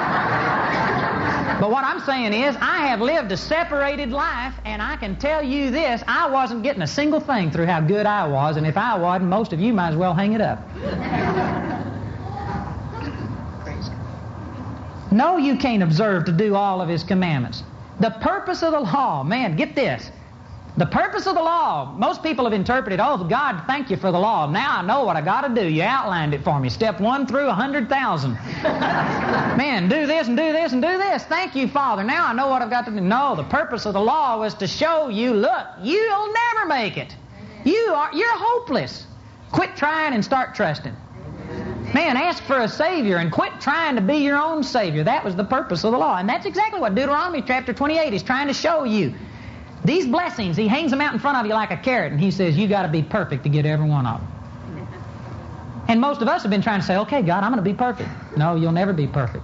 But 1.60 1.72
what 1.72 1.86
I'm 1.86 2.02
saying 2.02 2.34
is, 2.34 2.58
I 2.60 2.88
have 2.88 3.00
lived 3.00 3.32
a 3.32 3.38
separated 3.38 4.12
life, 4.12 4.54
and 4.66 4.82
I 4.82 4.98
can 4.98 5.16
tell 5.16 5.42
you 5.42 5.72
this 5.72 6.04
I 6.06 6.30
wasn't 6.30 6.64
getting 6.64 6.82
a 6.82 6.88
single 6.88 7.22
thing 7.22 7.50
through 7.50 7.66
how 7.66 7.80
good 7.80 8.06
I 8.06 8.28
was, 8.28 8.58
and 8.58 8.68
if 8.68 8.76
I 8.76 8.98
wasn't, 8.98 9.30
most 9.30 9.54
of 9.54 9.62
you 9.62 9.74
might 9.74 9.90
as 9.90 9.96
well 9.96 10.14
hang 10.14 10.34
it 10.34 10.42
up. 10.42 10.60
no, 15.12 15.38
you 15.38 15.56
can't 15.58 15.82
observe 15.82 16.26
to 16.26 16.34
do 16.34 16.56
all 16.56 16.82
of 16.82 16.90
His 16.90 17.04
commandments. 17.04 17.64
The 18.02 18.10
purpose 18.10 18.62
of 18.62 18.74
the 18.74 18.82
law, 18.82 19.24
man, 19.24 19.56
get 19.56 19.76
this. 19.76 20.12
The 20.78 20.86
purpose 20.86 21.26
of 21.26 21.36
the 21.36 21.42
law, 21.42 21.94
most 21.98 22.22
people 22.22 22.44
have 22.44 22.52
interpreted, 22.52 23.00
oh, 23.00 23.24
God, 23.24 23.64
thank 23.66 23.90
you 23.90 23.96
for 23.96 24.12
the 24.12 24.20
law. 24.20 24.46
Now 24.46 24.80
I 24.80 24.82
know 24.82 25.06
what 25.06 25.16
I 25.16 25.22
got 25.22 25.48
to 25.48 25.62
do. 25.62 25.66
You 25.66 25.84
outlined 25.84 26.34
it 26.34 26.44
for 26.44 26.60
me. 26.60 26.68
Step 26.68 27.00
one 27.00 27.26
through 27.26 27.46
a 27.46 27.56
100,000. 27.56 28.34
Man, 29.58 29.88
do 29.88 30.06
this 30.06 30.28
and 30.28 30.36
do 30.36 30.52
this 30.52 30.74
and 30.74 30.82
do 30.82 30.98
this. 30.98 31.24
Thank 31.24 31.56
you, 31.56 31.70
Father. 31.70 32.04
Now 32.04 32.28
I 32.28 32.34
know 32.34 32.50
what 32.50 32.62
I've 32.62 32.70
got 32.70 32.86
to 32.88 32.92
do. 32.92 33.00
No, 33.00 33.36
the 33.38 33.46
purpose 33.46 33.86
of 33.86 33.94
the 33.94 34.02
law 34.02 34.38
was 34.38 34.54
to 34.56 34.68
show 34.68 35.08
you, 35.08 35.34
look, 35.34 35.66
you'll 35.82 36.34
never 36.34 36.68
make 36.68 36.98
it. 36.98 37.16
You 37.64 37.94
are, 37.96 38.10
you're 38.14 38.38
hopeless. 38.38 39.08
Quit 39.52 39.78
trying 39.78 40.14
and 40.14 40.26
start 40.26 40.56
trusting. 40.56 40.94
Man, 41.94 42.18
ask 42.18 42.44
for 42.44 42.60
a 42.60 42.68
Savior 42.68 43.18
and 43.18 43.32
quit 43.32 43.62
trying 43.62 43.96
to 43.96 44.02
be 44.02 44.18
your 44.18 44.38
own 44.38 44.62
Savior. 44.62 45.06
That 45.06 45.24
was 45.24 45.38
the 45.38 45.46
purpose 45.46 45.86
of 45.86 45.94
the 45.94 45.98
law. 45.98 46.18
And 46.18 46.28
that's 46.28 46.46
exactly 46.46 46.82
what 46.82 46.96
Deuteronomy 46.96 47.44
chapter 47.44 47.72
28 47.72 48.14
is 48.14 48.24
trying 48.24 48.48
to 48.48 48.54
show 48.54 48.84
you. 48.84 49.14
These 49.86 50.08
blessings, 50.08 50.58
he 50.58 50.68
hangs 50.68 50.92
them 50.92 51.00
out 51.00 51.14
in 51.14 51.20
front 51.20 51.38
of 51.38 51.46
you 51.46 51.54
like 51.54 51.72
a 51.72 51.78
carrot, 51.78 52.12
and 52.12 52.20
he 52.20 52.32
says, 52.32 52.58
you 52.58 52.68
got 52.68 52.84
to 52.84 52.88
be 52.88 53.04
perfect 53.04 53.44
to 53.44 53.50
get 53.50 53.66
every 53.66 53.88
one 53.88 54.06
of 54.08 54.20
them. 54.20 54.36
And 55.88 56.02
most 56.02 56.22
of 56.24 56.28
us 56.28 56.42
have 56.42 56.50
been 56.50 56.64
trying 56.64 56.80
to 56.80 56.86
say, 56.86 56.98
okay, 56.98 57.22
God, 57.22 57.44
I'm 57.44 57.52
going 57.52 57.64
to 57.64 57.70
be 57.70 57.76
perfect. 57.76 58.10
No, 58.36 58.56
you'll 58.56 58.72
never 58.72 58.94
be 58.94 59.06
perfect. 59.06 59.44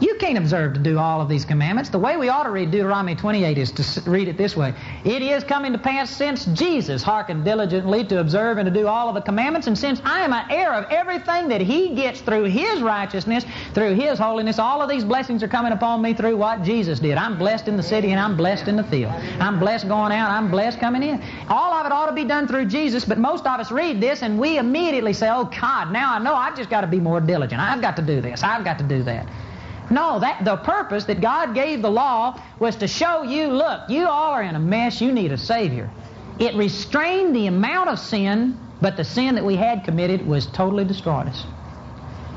You 0.00 0.14
can't 0.14 0.38
observe 0.38 0.74
to 0.74 0.80
do 0.80 0.96
all 0.98 1.20
of 1.20 1.28
these 1.28 1.44
commandments. 1.44 1.90
The 1.90 1.98
way 1.98 2.16
we 2.16 2.28
ought 2.28 2.44
to 2.44 2.50
read 2.50 2.70
Deuteronomy 2.70 3.16
28 3.16 3.58
is 3.58 3.72
to 3.72 4.08
read 4.08 4.28
it 4.28 4.36
this 4.36 4.56
way. 4.56 4.72
It 5.04 5.22
is 5.22 5.42
coming 5.42 5.72
to 5.72 5.78
pass 5.78 6.08
since 6.10 6.44
Jesus 6.44 7.02
hearkened 7.02 7.44
diligently 7.44 8.04
to 8.04 8.20
observe 8.20 8.58
and 8.58 8.66
to 8.66 8.72
do 8.72 8.86
all 8.86 9.08
of 9.08 9.16
the 9.16 9.20
commandments, 9.20 9.66
and 9.66 9.76
since 9.76 10.00
I 10.04 10.20
am 10.20 10.32
an 10.32 10.50
heir 10.50 10.72
of 10.72 10.90
everything 10.90 11.48
that 11.48 11.60
he 11.60 11.96
gets 11.96 12.20
through 12.20 12.44
his 12.44 12.80
righteousness, 12.80 13.44
through 13.74 13.94
his 13.94 14.18
holiness, 14.18 14.60
all 14.60 14.82
of 14.82 14.88
these 14.88 15.04
blessings 15.04 15.42
are 15.42 15.48
coming 15.48 15.72
upon 15.72 16.00
me 16.00 16.14
through 16.14 16.36
what 16.36 16.62
Jesus 16.62 17.00
did. 17.00 17.18
I'm 17.18 17.36
blessed 17.36 17.66
in 17.66 17.76
the 17.76 17.82
city 17.82 18.12
and 18.12 18.20
I'm 18.20 18.36
blessed 18.36 18.68
in 18.68 18.76
the 18.76 18.84
field. 18.84 19.12
I'm 19.40 19.58
blessed 19.58 19.88
going 19.88 20.12
out, 20.12 20.30
I'm 20.30 20.50
blessed 20.50 20.78
coming 20.78 21.02
in. 21.02 21.20
All 21.48 21.74
of 21.74 21.86
it 21.86 21.92
ought 21.92 22.06
to 22.06 22.14
be 22.14 22.24
done 22.24 22.46
through 22.46 22.66
Jesus, 22.66 23.04
but 23.04 23.18
most 23.18 23.46
of 23.46 23.58
us 23.58 23.72
read 23.72 24.00
this 24.00 24.22
and 24.22 24.38
we 24.38 24.58
immediately 24.58 25.12
say, 25.12 25.28
oh 25.28 25.44
God, 25.44 25.92
now 25.92 26.14
I 26.14 26.18
know 26.20 26.34
I've 26.34 26.56
just 26.56 26.70
got 26.70 26.82
to 26.82 26.86
be 26.86 27.00
more 27.00 27.20
diligent. 27.20 27.60
I've 27.60 27.80
got 27.80 27.96
to 27.96 28.02
do 28.02 28.20
this. 28.20 28.44
I've 28.44 28.64
got 28.64 28.78
to 28.78 28.84
do 28.84 29.02
that. 29.02 29.26
No, 29.90 30.20
that 30.20 30.44
the 30.44 30.56
purpose 30.56 31.04
that 31.04 31.20
God 31.20 31.54
gave 31.54 31.80
the 31.82 31.90
law 31.90 32.40
was 32.58 32.76
to 32.76 32.88
show 32.88 33.22
you, 33.22 33.48
look, 33.48 33.88
you 33.88 34.06
all 34.06 34.32
are 34.32 34.42
in 34.42 34.54
a 34.54 34.60
mess, 34.60 35.00
you 35.00 35.12
need 35.12 35.32
a 35.32 35.38
Savior. 35.38 35.90
It 36.38 36.54
restrained 36.54 37.34
the 37.34 37.46
amount 37.46 37.88
of 37.88 37.98
sin, 37.98 38.58
but 38.80 38.96
the 38.96 39.04
sin 39.04 39.34
that 39.36 39.44
we 39.44 39.56
had 39.56 39.84
committed 39.84 40.26
was 40.26 40.46
totally 40.46 40.84
destroyed 40.84 41.26
us. 41.26 41.44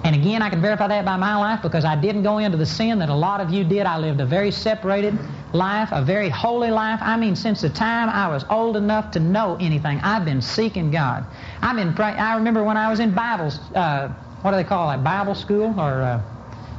And 0.04 0.16
again, 0.16 0.42
I 0.42 0.50
can 0.50 0.62
verify 0.62 0.88
that 0.88 1.06
by 1.06 1.18
my 1.18 1.36
life 1.36 1.62
because 1.62 1.86
I 1.86 1.96
didn't 1.96 2.24
go 2.24 2.40
into 2.40 2.58
the 2.58 2.66
sin 2.66 3.00
that 3.00 3.10
a 3.10 3.16
lot 3.16 3.40
of 3.40 3.52
you 3.52 3.64
did. 3.64 3.86
I 3.86 4.00
lived 4.00 4.20
a 4.20 4.26
very 4.26 4.50
separated 4.50 5.16
life, 5.54 5.90
a 5.92 6.02
very 6.02 6.30
holy 6.30 6.72
life. 6.72 7.00
I 7.04 7.18
mean, 7.18 7.36
since 7.36 7.62
the 7.62 7.70
time 7.70 8.10
I 8.10 8.28
was 8.28 8.44
old 8.50 8.78
enough 8.78 9.12
to 9.12 9.20
know 9.20 9.58
anything, 9.60 10.00
I've 10.00 10.26
been 10.26 10.42
seeking 10.42 10.90
God. 10.90 11.26
I've 11.62 11.76
been. 11.76 11.96
I 12.02 12.36
remember 12.36 12.64
when 12.64 12.78
I 12.78 12.90
was 12.90 13.00
in 13.00 13.14
Bible, 13.14 13.52
uh, 13.76 14.08
what 14.42 14.52
do 14.52 14.58
they 14.58 14.64
call 14.64 14.90
it, 14.90 15.04
Bible 15.04 15.36
school 15.36 15.80
or 15.80 16.02
uh, 16.02 16.22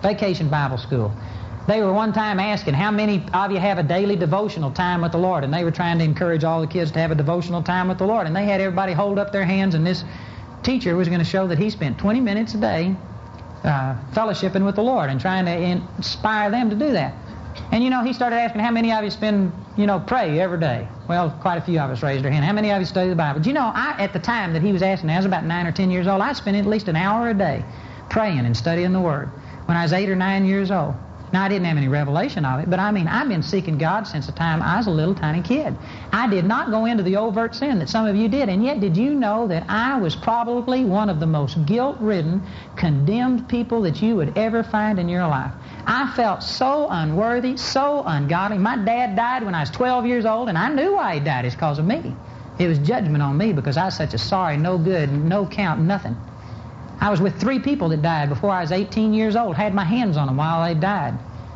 vacation 0.03 0.49
Bible 0.49 0.79
school. 0.79 1.13
They 1.69 1.81
were 1.81 1.93
one 1.93 2.13
time 2.13 2.41
asking, 2.41 2.75
how 2.75 2.91
many 2.91 3.25
of 3.33 3.53
you 3.53 3.59
have 3.59 3.79
a 3.79 3.85
daily 3.85 4.17
devotional 4.17 4.73
time 4.73 5.01
with 5.01 5.13
the 5.13 5.19
Lord? 5.19 5.45
And 5.45 5.55
they 5.55 5.63
were 5.63 5.71
trying 5.71 5.99
to 5.99 6.05
encourage 6.05 6.43
all 6.43 6.61
the 6.61 6.67
kids 6.67 6.91
to 6.93 6.99
have 6.99 7.13
a 7.13 7.15
devotional 7.15 7.63
time 7.63 7.89
with 7.89 7.99
the 7.99 8.07
Lord. 8.07 8.27
And 8.27 8.35
they 8.35 8.45
had 8.45 8.61
everybody 8.61 8.93
hold 8.93 9.19
up 9.19 9.31
their 9.31 9.45
hands, 9.45 9.77
and 9.77 9.87
this 9.87 10.03
teacher 10.65 10.97
was 10.97 11.09
going 11.09 11.21
to 11.21 11.25
show 11.25 11.47
that 11.47 11.59
he 11.59 11.71
spent 11.71 11.99
20 11.99 12.21
minutes 12.21 12.55
a 12.55 12.61
day 12.61 12.97
uh, 13.63 13.97
fellowshipping 14.13 14.65
with 14.65 14.75
the 14.75 14.83
Lord 14.83 15.09
and 15.09 15.21
trying 15.21 15.45
to 15.45 15.57
inspire 15.57 16.51
them 16.51 16.69
to 16.71 16.77
do 16.77 16.93
that. 16.93 17.15
And 17.71 17.85
you 17.85 17.91
know, 17.91 18.03
he 18.03 18.13
started 18.13 18.37
asking, 18.37 18.61
how 18.61 18.71
many 18.73 18.91
of 18.93 19.05
you 19.05 19.11
spend, 19.11 19.53
you 19.77 19.87
know, 19.87 20.01
pray 20.01 20.41
every 20.41 20.59
day? 20.59 20.89
Well, 21.09 21.31
quite 21.41 21.59
a 21.59 21.61
few 21.61 21.79
of 21.79 21.91
us 21.91 22.03
raised 22.03 22.25
our 22.25 22.31
hand. 22.33 22.45
How 22.45 22.53
many 22.53 22.73
of 22.73 22.81
you 22.81 22.87
study 22.87 23.09
the 23.09 23.15
Bible? 23.15 23.41
Do 23.41 23.51
you 23.51 23.55
know, 23.55 23.71
I, 23.73 23.95
at 23.99 24.13
the 24.13 24.19
time 24.19 24.53
that 24.55 24.63
he 24.63 24.73
was 24.73 24.83
asking, 24.83 25.11
I 25.11 25.17
was 25.17 25.27
about 25.27 25.45
nine 25.45 25.67
or 25.67 25.73
ten 25.73 25.91
years 25.93 26.09
old, 26.09 26.23
I 26.23 26.33
spent 26.33 26.57
at 26.57 26.67
least 26.67 26.89
an 26.89 26.97
hour 26.97 27.29
a 27.29 27.35
day 27.35 27.65
praying 28.11 28.47
and 28.47 28.57
studying 28.57 28.93
the 28.93 29.01
Word 29.01 29.31
when 29.73 29.79
I 29.79 29.85
was 29.85 29.95
eight 29.95 30.11
or 30.11 30.17
nine 30.17 30.45
years 30.45 30.71
old. 30.71 30.93
Now, 31.33 31.45
I 31.45 31.49
didn't 31.49 31.65
have 31.65 31.79
any 31.79 31.89
revelation 31.89 32.45
of 32.45 32.61
it, 32.61 32.69
but 32.69 32.79
I 32.79 32.91
mean, 32.91 33.09
I've 33.09 33.27
been 33.27 33.43
seeking 33.43 33.79
God 33.79 34.07
since 34.07 34.27
the 34.27 34.33
time 34.33 34.61
I 34.61 34.77
was 34.77 34.87
a 34.87 34.91
little 34.91 35.15
tiny 35.15 35.41
kid. 35.41 35.75
I 36.13 36.29
did 36.29 36.45
not 36.45 36.71
go 36.71 36.85
into 36.85 37.03
the 37.03 37.17
overt 37.17 37.55
sin 37.55 37.79
that 37.79 37.89
some 37.89 38.07
of 38.07 38.15
you 38.15 38.29
did, 38.29 38.51
and 38.51 38.63
yet 38.63 38.81
did 38.81 38.99
you 38.99 39.15
know 39.15 39.49
that 39.49 39.65
I 39.71 39.99
was 39.99 40.15
probably 40.15 40.85
one 40.85 41.09
of 41.09 41.21
the 41.21 41.27
most 41.27 41.65
guilt-ridden, 41.65 42.43
condemned 42.77 43.49
people 43.49 43.81
that 43.81 44.03
you 44.03 44.15
would 44.17 44.37
ever 44.37 44.63
find 44.63 44.99
in 44.99 45.09
your 45.09 45.27
life? 45.27 45.53
I 45.87 46.13
felt 46.15 46.43
so 46.43 46.89
unworthy, 46.91 47.57
so 47.57 48.03
ungodly. 48.05 48.59
My 48.59 48.77
dad 48.77 49.17
died 49.17 49.43
when 49.43 49.55
I 49.55 49.61
was 49.61 49.71
12 49.71 50.05
years 50.05 50.27
old, 50.27 50.51
and 50.51 50.59
I 50.59 50.69
knew 50.69 50.97
why 50.97 51.15
he 51.15 51.21
died. 51.21 51.47
It's 51.47 51.55
because 51.55 51.79
of 51.79 51.87
me. 51.87 52.15
It 52.59 52.69
was 52.69 52.79
judgment 52.79 53.23
on 53.23 53.39
me 53.39 53.55
because 53.55 53.79
I 53.79 53.87
was 53.87 53.97
such 53.97 54.13
a 54.13 54.19
sorry, 54.19 54.59
no 54.59 54.77
good, 54.77 55.11
no 55.11 55.47
count, 55.47 55.81
nothing. 55.81 56.15
I 57.01 57.11
was 57.11 57.21
with 57.21 57.41
three 57.41 57.59
people 57.59 57.89
that 57.91 58.03
died 58.03 58.29
before 58.29 58.51
I 58.51 58.61
was 58.61 58.73
18 58.73 59.13
years 59.15 59.37
old, 59.37 59.57
had 59.57 59.75
my 59.75 59.85
hands 59.85 60.17
on 60.17 60.27
them 60.27 60.37
while 60.37 60.65
they 60.65 60.79
died. 60.79 61.15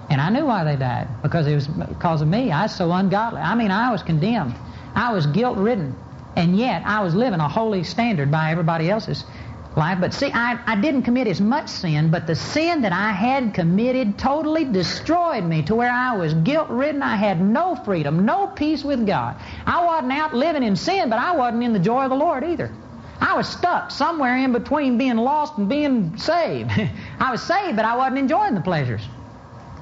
And 0.09 0.21
I 0.21 0.31
knew 0.31 0.47
why 0.47 0.65
they 0.65 0.77
died, 0.77 1.09
because 1.23 1.47
it 1.47 1.55
was 1.55 1.67
because 1.67 2.23
of 2.23 2.29
me. 2.29 2.53
I 2.53 2.63
was 2.63 2.75
so 2.75 2.93
ungodly. 2.93 3.41
I 3.41 3.55
mean, 3.55 3.71
I 3.71 3.91
was 3.91 4.03
condemned. 4.03 4.55
I 4.95 5.13
was 5.13 5.27
guilt-ridden. 5.27 5.95
And 6.37 6.57
yet, 6.57 6.83
I 6.85 7.03
was 7.03 7.15
living 7.15 7.41
a 7.41 7.49
holy 7.49 7.83
standard 7.83 8.31
by 8.31 8.53
everybody 8.53 8.91
else's 8.91 9.25
life. 9.77 9.99
But 10.01 10.15
see, 10.15 10.31
I, 10.33 10.59
I 10.67 10.81
didn't 10.81 11.03
commit 11.03 11.27
as 11.27 11.41
much 11.41 11.69
sin, 11.69 12.11
but 12.11 12.27
the 12.27 12.35
sin 12.35 12.83
that 12.83 12.93
I 12.93 13.13
had 13.13 13.55
committed 13.55 14.19
totally 14.19 14.65
destroyed 14.65 15.45
me 15.45 15.63
to 15.63 15.75
where 15.75 15.91
I 15.91 16.17
was 16.17 16.35
guilt-ridden. 16.35 17.03
I 17.03 17.17
had 17.17 17.41
no 17.41 17.75
freedom, 17.75 18.25
no 18.25 18.47
peace 18.47 18.85
with 18.85 19.07
God. 19.07 19.37
I 19.67 19.85
wasn't 19.85 20.13
out 20.13 20.35
living 20.35 20.63
in 20.63 20.77
sin, 20.77 21.11
but 21.11 21.19
I 21.19 21.37
wasn't 21.37 21.65
in 21.65 21.73
the 21.73 21.79
joy 21.79 22.05
of 22.05 22.11
the 22.11 22.17
Lord 22.17 22.45
either. 22.45 22.71
I 23.21 23.35
was 23.37 23.49
stuck 23.49 23.91
somewhere 23.91 24.37
in 24.37 24.53
between 24.53 24.99
being 24.99 25.17
lost 25.17 25.57
and 25.59 25.69
being 25.69 26.17
saved. 26.19 26.71
I 27.21 27.31
was 27.31 27.43
saved, 27.43 27.77
but 27.77 27.85
I 27.85 27.97
wasn't 27.97 28.19
enjoying 28.19 28.55
the 28.55 28.61
pleasures. 28.61 29.03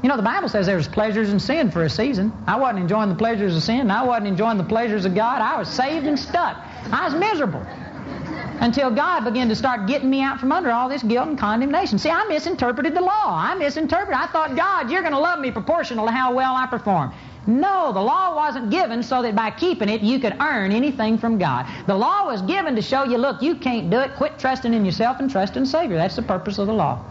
You 0.03 0.09
know, 0.09 0.17
the 0.17 0.23
Bible 0.23 0.49
says 0.51 0.67
there's 0.67 0.87
pleasures 0.87 1.31
in 1.33 1.41
sin 1.41 1.71
for 1.71 1.83
a 1.83 1.89
season. 1.89 2.33
I 2.47 2.59
wasn't 2.59 2.81
enjoying 2.81 3.09
the 3.09 3.15
pleasures 3.15 3.57
of 3.57 3.63
sin. 3.63 3.91
I 3.91 4.05
wasn't 4.05 4.27
enjoying 4.27 4.59
the 4.59 4.65
pleasures 4.65 5.07
of 5.07 5.15
God. 5.15 5.41
I 5.41 5.59
was 5.59 5.69
saved 5.69 6.07
and 6.07 6.19
stuck. 6.19 6.59
I 6.93 7.07
was 7.07 7.15
miserable 7.15 7.67
until 8.61 8.91
God 8.91 9.25
began 9.25 9.49
to 9.49 9.57
start 9.57 9.87
getting 9.87 10.11
me 10.11 10.23
out 10.23 10.41
from 10.41 10.53
under 10.53 10.71
all 10.71 10.89
this 10.89 11.03
guilt 11.03 11.29
and 11.29 11.39
condemnation. 11.39 11.99
See, 11.99 12.11
I 12.11 12.25
misinterpreted 12.27 12.95
the 12.95 13.01
law. 13.01 13.27
I 13.27 13.55
misinterpreted. 13.55 14.15
I 14.15 14.27
thought, 14.27 14.55
God, 14.57 14.91
you're 14.91 15.01
going 15.01 15.15
to 15.15 15.19
love 15.19 15.41
me 15.41 15.51
proportional 15.51 16.07
to 16.07 16.13
how 16.13 16.35
well 16.35 16.55
I 16.55 16.67
perform. 16.67 17.15
No, 17.47 17.93
the 17.93 18.01
law 18.01 18.35
wasn't 18.35 18.71
given 18.71 19.03
so 19.03 19.23
that 19.23 19.35
by 19.35 19.51
keeping 19.51 19.89
it 19.89 20.01
you 20.01 20.19
could 20.19 20.37
earn 20.41 20.73
anything 20.73 21.19
from 21.19 21.39
God. 21.39 21.67
The 21.87 21.95
law 21.95 22.27
was 22.27 22.41
given 22.43 22.75
to 22.77 22.83
show 22.83 23.05
you, 23.05 23.19
look, 23.19 23.43
you 23.43 23.55
can't 23.55 23.91
do 23.91 23.99
it. 23.99 24.15
Quit 24.17 24.39
trusting 24.39 24.73
in 24.73 24.85
yourself 24.85 25.21
and 25.21 25.31
trust 25.31 25.57
in 25.57 25.67
Savior. 25.67 25.97
That's 25.97 26.17
the 26.17 26.23
purpose 26.23 26.59
of 26.59 26.67
the 26.67 26.73
law. 26.73 27.05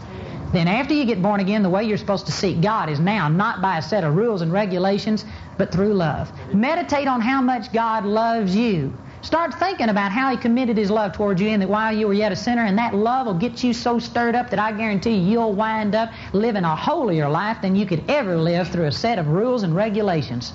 Then 0.52 0.68
after 0.68 0.94
you 0.94 1.04
get 1.04 1.20
born 1.20 1.40
again, 1.40 1.62
the 1.64 1.70
way 1.70 1.82
you're 1.82 1.98
supposed 1.98 2.26
to 2.26 2.32
seek 2.32 2.60
God 2.60 2.88
is 2.88 3.00
now 3.00 3.28
not 3.28 3.60
by 3.60 3.78
a 3.78 3.82
set 3.82 4.04
of 4.04 4.14
rules 4.14 4.40
and 4.40 4.52
regulations, 4.52 5.24
but 5.58 5.72
through 5.72 5.94
love. 5.94 6.32
Meditate 6.54 7.08
on 7.08 7.20
how 7.20 7.40
much 7.40 7.72
God 7.72 8.04
loves 8.04 8.54
you. 8.54 8.92
Start 9.24 9.54
thinking 9.54 9.88
about 9.88 10.12
how 10.12 10.30
He 10.30 10.36
committed 10.36 10.76
His 10.76 10.90
love 10.90 11.14
towards 11.14 11.40
you 11.40 11.48
and 11.48 11.62
that 11.62 11.68
while 11.68 11.96
you 11.96 12.06
were 12.06 12.12
yet 12.12 12.30
a 12.30 12.36
sinner, 12.36 12.64
and 12.64 12.76
that 12.76 12.94
love 12.94 13.26
will 13.26 13.32
get 13.32 13.64
you 13.64 13.72
so 13.72 13.98
stirred 13.98 14.34
up 14.34 14.50
that 14.50 14.58
I 14.58 14.70
guarantee 14.70 15.14
you 15.14 15.30
you'll 15.30 15.54
wind 15.54 15.94
up 15.94 16.12
living 16.34 16.62
a 16.62 16.76
holier 16.76 17.26
life 17.30 17.62
than 17.62 17.74
you 17.74 17.86
could 17.86 18.04
ever 18.10 18.36
live 18.36 18.68
through 18.68 18.84
a 18.84 18.92
set 18.92 19.18
of 19.18 19.28
rules 19.28 19.62
and 19.62 19.74
regulations. 19.74 20.52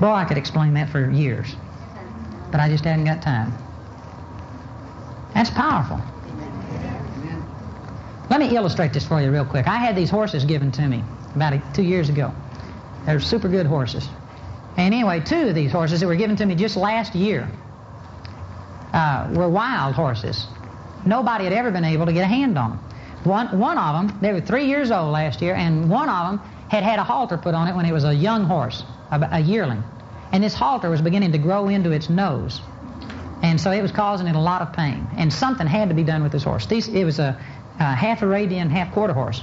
Boy, 0.00 0.10
I 0.10 0.24
could 0.26 0.38
explain 0.38 0.74
that 0.74 0.90
for 0.90 1.08
years, 1.08 1.54
but 2.50 2.58
I 2.58 2.68
just 2.68 2.84
hadn't 2.84 3.04
got 3.04 3.22
time. 3.22 3.54
That's 5.34 5.50
powerful. 5.50 6.00
Let 8.28 8.40
me 8.40 8.56
illustrate 8.56 8.92
this 8.92 9.06
for 9.06 9.22
you 9.22 9.30
real 9.30 9.44
quick. 9.44 9.68
I 9.68 9.76
had 9.76 9.94
these 9.94 10.10
horses 10.10 10.44
given 10.44 10.72
to 10.72 10.88
me 10.88 11.04
about 11.36 11.54
two 11.74 11.84
years 11.84 12.08
ago. 12.08 12.34
They're 13.06 13.20
super 13.20 13.48
good 13.48 13.66
horses. 13.66 14.08
And 14.76 14.92
anyway, 14.92 15.20
two 15.20 15.48
of 15.48 15.54
these 15.54 15.72
horses 15.72 16.00
that 16.00 16.06
were 16.06 16.16
given 16.16 16.36
to 16.36 16.46
me 16.46 16.54
just 16.54 16.76
last 16.76 17.14
year 17.14 17.48
uh, 18.92 19.30
were 19.32 19.48
wild 19.48 19.94
horses. 19.94 20.46
Nobody 21.06 21.44
had 21.44 21.52
ever 21.52 21.70
been 21.70 21.84
able 21.84 22.06
to 22.06 22.12
get 22.12 22.22
a 22.22 22.26
hand 22.26 22.58
on 22.58 22.70
them. 22.70 22.80
One, 23.24 23.58
one 23.58 23.78
of 23.78 23.94
them, 23.94 24.18
they 24.20 24.32
were 24.32 24.40
three 24.40 24.66
years 24.66 24.90
old 24.90 25.12
last 25.12 25.40
year, 25.40 25.54
and 25.54 25.88
one 25.88 26.08
of 26.08 26.26
them 26.30 26.50
had 26.68 26.82
had 26.82 26.98
a 26.98 27.04
halter 27.04 27.38
put 27.38 27.54
on 27.54 27.68
it 27.68 27.74
when 27.74 27.86
it 27.86 27.92
was 27.92 28.04
a 28.04 28.14
young 28.14 28.44
horse, 28.44 28.84
a, 29.10 29.28
a 29.32 29.40
yearling. 29.40 29.82
And 30.32 30.42
this 30.42 30.54
halter 30.54 30.90
was 30.90 31.00
beginning 31.00 31.32
to 31.32 31.38
grow 31.38 31.68
into 31.68 31.90
its 31.92 32.10
nose. 32.10 32.60
And 33.42 33.60
so 33.60 33.70
it 33.70 33.82
was 33.82 33.92
causing 33.92 34.26
it 34.26 34.34
a 34.34 34.40
lot 34.40 34.62
of 34.62 34.72
pain. 34.72 35.06
And 35.16 35.32
something 35.32 35.66
had 35.66 35.88
to 35.90 35.94
be 35.94 36.02
done 36.02 36.22
with 36.22 36.32
this 36.32 36.44
horse. 36.44 36.66
These, 36.66 36.88
it 36.88 37.04
was 37.04 37.18
a, 37.18 37.38
a 37.78 37.94
half 37.94 38.22
Arabian, 38.22 38.70
half 38.70 38.92
quarter 38.92 39.12
horse. 39.12 39.42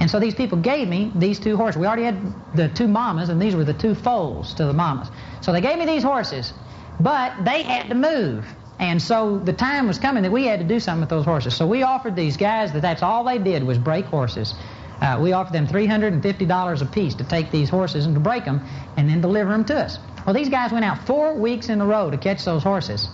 And 0.00 0.10
so 0.10 0.18
these 0.18 0.34
people 0.34 0.58
gave 0.58 0.88
me 0.88 1.12
these 1.14 1.38
two 1.38 1.56
horses. 1.56 1.80
We 1.80 1.86
already 1.86 2.04
had 2.04 2.54
the 2.54 2.68
two 2.68 2.88
mamas, 2.88 3.28
and 3.28 3.40
these 3.40 3.54
were 3.54 3.64
the 3.64 3.74
two 3.74 3.94
foals 3.94 4.54
to 4.54 4.64
the 4.64 4.72
mamas. 4.72 5.08
So 5.40 5.52
they 5.52 5.60
gave 5.60 5.78
me 5.78 5.86
these 5.86 6.02
horses, 6.02 6.52
but 7.00 7.44
they 7.44 7.62
had 7.62 7.88
to 7.88 7.94
move. 7.94 8.46
And 8.78 9.00
so 9.00 9.38
the 9.38 9.52
time 9.52 9.86
was 9.86 9.98
coming 9.98 10.24
that 10.24 10.32
we 10.32 10.44
had 10.44 10.58
to 10.58 10.66
do 10.66 10.80
something 10.80 11.02
with 11.02 11.10
those 11.10 11.24
horses. 11.24 11.54
So 11.54 11.66
we 11.66 11.82
offered 11.82 12.16
these 12.16 12.36
guys 12.36 12.72
that 12.72 12.82
that's 12.82 13.02
all 13.02 13.24
they 13.24 13.38
did 13.38 13.62
was 13.62 13.78
break 13.78 14.04
horses. 14.06 14.54
Uh, 15.00 15.18
we 15.20 15.32
offered 15.32 15.52
them 15.52 15.66
$350 15.66 16.82
a 16.82 16.86
piece 16.86 17.14
to 17.14 17.24
take 17.24 17.50
these 17.50 17.68
horses 17.68 18.06
and 18.06 18.14
to 18.14 18.20
break 18.20 18.44
them 18.44 18.66
and 18.96 19.08
then 19.08 19.20
deliver 19.20 19.50
them 19.52 19.64
to 19.66 19.76
us. 19.76 19.98
Well, 20.26 20.34
these 20.34 20.48
guys 20.48 20.72
went 20.72 20.84
out 20.84 21.06
four 21.06 21.34
weeks 21.34 21.68
in 21.68 21.80
a 21.80 21.86
row 21.86 22.10
to 22.10 22.16
catch 22.16 22.44
those 22.44 22.62
horses. 22.62 23.08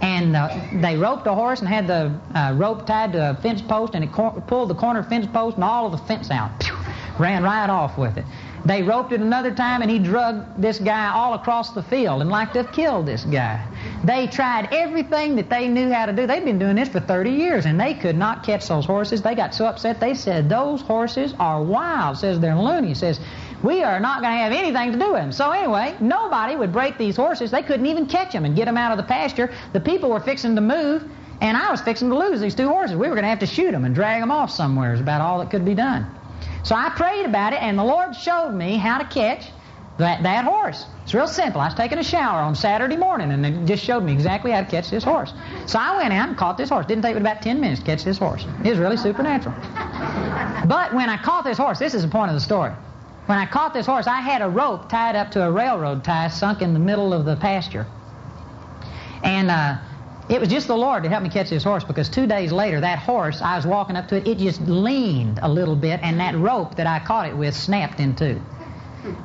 And 0.00 0.36
uh, 0.36 0.48
they 0.72 0.96
roped 0.96 1.26
a 1.26 1.34
horse 1.34 1.60
and 1.60 1.68
had 1.68 1.86
the 1.86 2.12
uh, 2.34 2.54
rope 2.56 2.86
tied 2.86 3.12
to 3.12 3.30
a 3.30 3.34
fence 3.34 3.62
post, 3.62 3.94
and 3.94 4.04
it 4.04 4.12
cor- 4.12 4.40
pulled 4.46 4.70
the 4.70 4.74
corner 4.74 5.02
fence 5.02 5.26
post 5.26 5.56
and 5.56 5.64
all 5.64 5.86
of 5.86 5.92
the 5.92 5.98
fence 6.06 6.30
out. 6.30 6.50
Ran 7.18 7.42
right 7.42 7.68
off 7.68 7.98
with 7.98 8.16
it. 8.16 8.24
They 8.64 8.82
roped 8.82 9.12
it 9.12 9.20
another 9.20 9.52
time, 9.52 9.82
and 9.82 9.90
he 9.90 9.98
drug 9.98 10.44
this 10.60 10.78
guy 10.78 11.10
all 11.12 11.34
across 11.34 11.70
the 11.70 11.82
field 11.82 12.20
and 12.20 12.30
like 12.30 12.52
to 12.52 12.62
have 12.62 12.72
killed 12.72 13.06
this 13.06 13.24
guy. 13.24 13.64
They 14.04 14.26
tried 14.26 14.68
everything 14.72 15.36
that 15.36 15.48
they 15.48 15.68
knew 15.68 15.90
how 15.90 16.06
to 16.06 16.12
do. 16.12 16.26
They've 16.26 16.44
been 16.44 16.58
doing 16.58 16.76
this 16.76 16.88
for 16.88 17.00
30 17.00 17.30
years, 17.30 17.66
and 17.66 17.80
they 17.80 17.94
could 17.94 18.16
not 18.16 18.44
catch 18.44 18.68
those 18.68 18.84
horses. 18.84 19.22
They 19.22 19.34
got 19.34 19.54
so 19.54 19.66
upset, 19.66 20.00
they 20.00 20.14
said, 20.14 20.48
Those 20.48 20.80
horses 20.82 21.34
are 21.38 21.62
wild. 21.62 22.18
Says 22.18 22.40
they're 22.40 22.56
loony. 22.56 22.94
Says, 22.94 23.20
we 23.62 23.82
are 23.82 23.98
not 23.98 24.20
going 24.22 24.32
to 24.32 24.38
have 24.38 24.52
anything 24.52 24.92
to 24.92 24.98
do 24.98 25.12
with 25.12 25.22
them. 25.22 25.32
So 25.32 25.50
anyway, 25.50 25.96
nobody 26.00 26.56
would 26.56 26.72
break 26.72 26.98
these 26.98 27.16
horses. 27.16 27.50
They 27.50 27.62
couldn't 27.62 27.86
even 27.86 28.06
catch 28.06 28.32
them 28.32 28.44
and 28.44 28.54
get 28.54 28.66
them 28.66 28.76
out 28.76 28.92
of 28.92 28.98
the 28.98 29.04
pasture. 29.04 29.52
The 29.72 29.80
people 29.80 30.10
were 30.10 30.20
fixing 30.20 30.54
to 30.54 30.60
move, 30.60 31.04
and 31.40 31.56
I 31.56 31.70
was 31.70 31.80
fixing 31.80 32.08
to 32.10 32.16
lose 32.16 32.40
these 32.40 32.54
two 32.54 32.68
horses. 32.68 32.96
We 32.96 33.08
were 33.08 33.14
going 33.14 33.24
to 33.24 33.30
have 33.30 33.40
to 33.40 33.46
shoot 33.46 33.72
them 33.72 33.84
and 33.84 33.94
drag 33.94 34.20
them 34.20 34.30
off 34.30 34.50
somewhere 34.50 34.94
is 34.94 35.00
about 35.00 35.20
all 35.20 35.38
that 35.40 35.50
could 35.50 35.64
be 35.64 35.74
done. 35.74 36.06
So 36.62 36.74
I 36.74 36.90
prayed 36.90 37.24
about 37.24 37.52
it, 37.52 37.62
and 37.62 37.78
the 37.78 37.84
Lord 37.84 38.14
showed 38.14 38.52
me 38.52 38.76
how 38.76 38.98
to 38.98 39.04
catch 39.04 39.50
that, 39.98 40.22
that 40.22 40.44
horse. 40.44 40.86
It's 41.02 41.14
real 41.14 41.26
simple. 41.26 41.60
I 41.60 41.66
was 41.66 41.74
taking 41.74 41.98
a 41.98 42.04
shower 42.04 42.40
on 42.40 42.54
Saturday 42.54 42.96
morning, 42.96 43.32
and 43.32 43.44
it 43.44 43.66
just 43.66 43.84
showed 43.84 44.04
me 44.04 44.12
exactly 44.12 44.52
how 44.52 44.60
to 44.60 44.66
catch 44.66 44.90
this 44.90 45.02
horse. 45.02 45.32
So 45.66 45.78
I 45.80 45.96
went 45.96 46.12
out 46.12 46.28
and 46.28 46.38
caught 46.38 46.56
this 46.56 46.68
horse. 46.68 46.86
Didn't 46.86 47.02
take 47.02 47.14
me 47.14 47.20
about 47.20 47.42
10 47.42 47.60
minutes 47.60 47.80
to 47.80 47.86
catch 47.86 48.04
this 48.04 48.18
horse. 48.18 48.46
It 48.64 48.70
was 48.70 48.78
really 48.78 48.96
supernatural. 48.96 49.54
But 50.66 50.94
when 50.94 51.08
I 51.08 51.18
caught 51.22 51.44
this 51.44 51.58
horse, 51.58 51.78
this 51.78 51.94
is 51.94 52.02
the 52.02 52.08
point 52.08 52.30
of 52.30 52.34
the 52.34 52.40
story. 52.40 52.72
When 53.28 53.36
I 53.36 53.44
caught 53.44 53.74
this 53.74 53.84
horse, 53.84 54.06
I 54.06 54.22
had 54.22 54.40
a 54.40 54.48
rope 54.48 54.88
tied 54.88 55.14
up 55.14 55.32
to 55.32 55.44
a 55.44 55.50
railroad 55.50 56.02
tie 56.02 56.28
sunk 56.28 56.62
in 56.62 56.72
the 56.72 56.78
middle 56.78 57.12
of 57.12 57.26
the 57.26 57.36
pasture. 57.36 57.86
And 59.22 59.50
uh, 59.50 59.76
It 60.28 60.40
was 60.40 60.48
just 60.48 60.66
the 60.66 60.76
Lord 60.76 61.02
to 61.04 61.08
help 61.08 61.22
me 61.22 61.30
catch 61.30 61.48
this 61.50 61.64
horse 61.64 61.84
because 61.84 62.08
two 62.10 62.26
days 62.26 62.52
later, 62.52 62.80
that 62.80 62.98
horse, 62.98 63.40
I 63.40 63.56
was 63.56 63.66
walking 63.66 63.96
up 63.96 64.08
to 64.08 64.16
it, 64.16 64.28
it 64.28 64.38
just 64.38 64.60
leaned 64.62 65.40
a 65.42 65.48
little 65.48 65.76
bit, 65.76 66.00
and 66.02 66.20
that 66.20 66.36
rope 66.36 66.76
that 66.76 66.86
I 66.86 66.98
caught 67.00 67.28
it 67.28 67.36
with 67.36 67.54
snapped 67.54 68.00
in 68.00 68.14
two. 68.14 68.40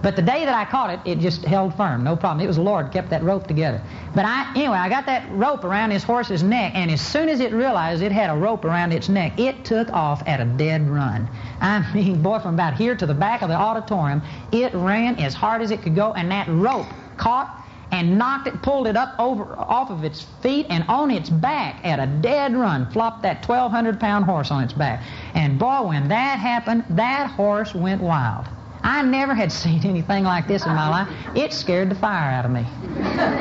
But 0.02 0.16
the 0.16 0.22
day 0.22 0.46
that 0.46 0.54
I 0.54 0.66
caught 0.66 0.90
it, 0.90 1.00
it 1.06 1.20
just 1.20 1.44
held 1.46 1.76
firm, 1.76 2.04
no 2.04 2.16
problem. 2.16 2.44
It 2.44 2.48
was 2.48 2.58
the 2.58 2.62
Lord 2.62 2.92
kept 2.92 3.10
that 3.10 3.24
rope 3.24 3.48
together. 3.48 3.82
But 4.14 4.26
I, 4.26 4.52
anyway, 4.56 4.78
I 4.78 4.90
got 4.90 5.06
that 5.08 5.30
rope 5.32 5.64
around 5.64 5.92
his 5.92 6.04
horse's 6.04 6.44
neck, 6.44 6.74
and 6.76 6.92
as 6.92 7.02
soon 7.02 7.30
as 7.30 7.40
it 7.40 7.54
realized 7.54 8.02
it 8.02 8.12
had 8.12 8.30
a 8.30 8.36
rope 8.36 8.66
around 8.66 8.92
its 8.92 9.10
neck, 9.10 9.40
it 9.40 9.66
took 9.66 9.90
off 9.92 10.22
at 10.28 10.40
a 10.40 10.46
dead 10.46 10.90
run. 10.90 11.28
I 11.62 11.92
mean, 11.94 12.22
boy, 12.22 12.40
from 12.40 12.54
about 12.54 12.76
here 12.76 12.96
to 12.96 13.06
the 13.06 13.14
back 13.14 13.42
of 13.42 13.50
the 13.50 13.56
auditorium, 13.56 14.22
it 14.52 14.74
ran 14.74 15.16
as 15.18 15.34
hard 15.34 15.62
as 15.62 15.72
it 15.72 15.82
could 15.82 15.96
go, 15.96 16.14
and 16.14 16.30
that 16.32 16.48
rope 16.50 16.88
caught 17.18 17.64
and 17.92 18.18
knocked 18.18 18.48
it, 18.48 18.62
pulled 18.64 18.88
it 18.88 18.98
up 18.98 19.14
over 19.20 19.56
off 19.56 19.92
of 19.92 20.04
its 20.04 20.24
feet 20.42 20.66
and 20.70 20.84
on 20.90 21.12
its 21.12 21.30
back 21.30 21.80
at 21.86 22.00
a 22.00 22.08
dead 22.08 22.56
run, 22.56 22.90
flopped 22.90 23.22
that 23.22 23.48
1,200 23.48 24.00
pound 24.00 24.26
horse 24.26 24.50
on 24.50 24.64
its 24.64 24.74
back. 24.74 25.04
And 25.36 25.60
boy, 25.60 25.84
when 25.84 26.08
that 26.08 26.40
happened, 26.40 26.86
that 26.90 27.30
horse 27.30 27.76
went 27.76 28.02
wild. 28.02 28.48
I 28.84 29.02
never 29.02 29.34
had 29.34 29.52
seen 29.52 29.86
anything 29.86 30.26
like 30.26 30.48
this 30.48 30.66
in 30.66 30.74
my 30.76 30.90
life. 30.90 31.08
It 31.36 31.54
scared 31.54 31.90
the 31.90 31.96
fire 31.96 32.32
out 32.32 32.46
of 32.46 32.52
me. 32.52 32.66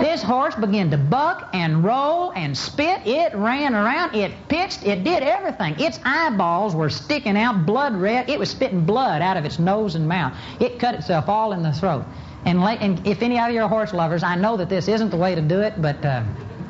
This 0.01 0.22
horse 0.22 0.55
began 0.55 0.90
to 0.93 0.97
buck 0.97 1.51
and 1.53 1.82
roll 1.82 2.32
and 2.32 2.57
spit. 2.57 3.07
It 3.07 3.34
ran 3.34 3.74
around. 3.74 4.14
It 4.14 4.32
pitched. 4.49 4.84
It 4.84 5.03
did 5.03 5.24
everything. 5.24 5.78
Its 5.80 5.99
eyeballs 6.05 6.76
were 6.76 6.90
sticking 6.90 7.36
out 7.36 7.66
blood 7.66 7.97
red. 7.97 8.30
It 8.30 8.38
was 8.38 8.51
spitting 8.51 8.84
blood 8.84 9.20
out 9.20 9.36
of 9.36 9.45
its 9.45 9.59
nose 9.59 9.97
and 9.97 10.09
mouth. 10.09 10.32
It 10.61 10.78
cut 10.78 10.95
itself 10.95 11.28
all 11.28 11.53
in 11.53 11.62
the 11.62 11.72
throat. 11.72 12.05
And, 12.45 12.61
and 12.61 13.05
if 13.07 13.22
any 13.22 13.38
of 13.38 13.51
you 13.51 13.62
are 13.62 13.68
horse 13.68 13.93
lovers, 13.93 14.22
I 14.22 14.36
know 14.36 14.57
that 14.57 14.68
this 14.68 14.88
isn't 14.88 15.11
the 15.11 15.16
way 15.16 15.34
to 15.34 15.43
do 15.43 15.61
it, 15.61 15.80
but 15.80 16.05
uh, 16.05 16.22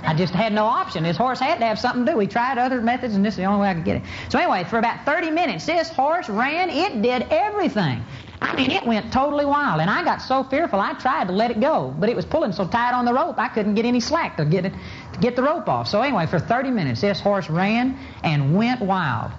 I 0.02 0.14
just 0.14 0.32
had 0.32 0.52
no 0.52 0.64
option. 0.64 1.04
This 1.04 1.16
horse 1.16 1.38
had 1.38 1.58
to 1.60 1.66
have 1.66 1.78
something 1.78 2.04
to 2.06 2.12
do. 2.12 2.18
We 2.18 2.26
tried 2.26 2.58
other 2.58 2.80
methods, 2.80 3.14
and 3.14 3.24
this 3.24 3.34
is 3.34 3.38
the 3.38 3.44
only 3.44 3.62
way 3.62 3.70
I 3.70 3.74
could 3.74 3.84
get 3.84 3.96
it. 3.96 4.02
So 4.28 4.38
anyway, 4.38 4.64
for 4.64 4.78
about 4.78 5.04
30 5.04 5.30
minutes, 5.30 5.66
this 5.66 5.88
horse 5.90 6.28
ran. 6.28 6.70
It 6.70 7.02
did 7.02 7.26
everything. 7.30 8.02
I 8.42 8.56
mean, 8.56 8.72
it 8.72 8.84
went 8.84 9.12
totally 9.12 9.44
wild, 9.44 9.80
and 9.80 9.88
I 9.88 10.02
got 10.04 10.20
so 10.20 10.42
fearful 10.42 10.80
I 10.80 10.94
tried 10.94 11.28
to 11.28 11.32
let 11.32 11.52
it 11.52 11.60
go, 11.60 11.94
but 11.96 12.08
it 12.08 12.16
was 12.16 12.26
pulling 12.26 12.52
so 12.52 12.66
tight 12.66 12.92
on 12.92 13.04
the 13.04 13.14
rope 13.14 13.38
I 13.38 13.48
couldn't 13.48 13.76
get 13.76 13.84
any 13.84 14.00
slack 14.00 14.36
to 14.38 14.44
get 14.44 14.66
it 14.66 14.72
to 15.12 15.18
get 15.20 15.36
the 15.36 15.42
rope 15.42 15.68
off. 15.68 15.86
So 15.86 16.02
anyway, 16.02 16.26
for 16.26 16.40
30 16.40 16.70
minutes, 16.70 17.00
this 17.00 17.20
horse 17.20 17.48
ran 17.48 17.96
and 18.24 18.56
went 18.56 18.80
wild. 18.80 19.30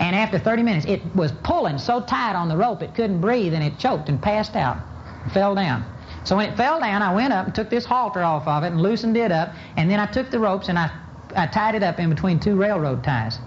And 0.00 0.14
after 0.14 0.38
30 0.38 0.62
minutes, 0.64 0.86
it 0.86 1.02
was 1.14 1.30
pulling 1.44 1.78
so 1.78 2.00
tight 2.00 2.34
on 2.34 2.48
the 2.48 2.56
rope 2.56 2.82
it 2.82 2.94
couldn't 2.94 3.20
breathe, 3.20 3.54
and 3.54 3.62
it 3.62 3.78
choked 3.78 4.08
and 4.08 4.20
passed 4.20 4.56
out, 4.56 4.78
fell 5.32 5.54
down. 5.54 5.84
So 6.24 6.36
when 6.36 6.50
it 6.50 6.56
fell 6.56 6.80
down, 6.80 7.00
I 7.00 7.14
went 7.14 7.32
up 7.32 7.46
and 7.46 7.54
took 7.54 7.70
this 7.70 7.84
halter 7.84 8.22
off 8.22 8.48
of 8.48 8.64
it 8.64 8.68
and 8.68 8.80
loosened 8.82 9.16
it 9.16 9.30
up, 9.30 9.54
and 9.76 9.88
then 9.88 10.00
I 10.00 10.06
took 10.06 10.30
the 10.30 10.40
ropes 10.40 10.68
and 10.68 10.78
I, 10.78 10.90
I 11.36 11.46
tied 11.46 11.76
it 11.76 11.84
up 11.84 12.00
in 12.00 12.10
between 12.10 12.40
two 12.40 12.56
railroad 12.56 13.04
ties. 13.04 13.38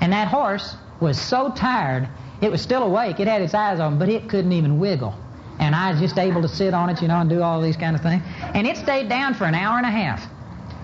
And 0.00 0.12
that 0.12 0.28
horse 0.28 0.76
was 1.00 1.18
so 1.18 1.50
tired 1.50 2.08
it 2.40 2.50
was 2.50 2.62
still 2.62 2.82
awake. 2.82 3.20
It 3.20 3.26
had 3.26 3.42
its 3.42 3.54
eyes 3.54 3.80
on, 3.80 3.98
but 3.98 4.08
it 4.08 4.28
couldn't 4.28 4.52
even 4.52 4.78
wiggle. 4.78 5.14
And 5.58 5.74
I 5.74 5.90
was 5.90 6.00
just 6.00 6.18
able 6.18 6.42
to 6.42 6.48
sit 6.48 6.72
on 6.72 6.88
it, 6.88 7.02
you 7.02 7.08
know, 7.08 7.20
and 7.20 7.28
do 7.28 7.42
all 7.42 7.60
these 7.60 7.76
kind 7.76 7.96
of 7.96 8.02
things. 8.02 8.22
And 8.54 8.66
it 8.66 8.76
stayed 8.76 9.08
down 9.08 9.34
for 9.34 9.44
an 9.44 9.54
hour 9.54 9.76
and 9.76 9.86
a 9.86 9.90
half. 9.90 10.24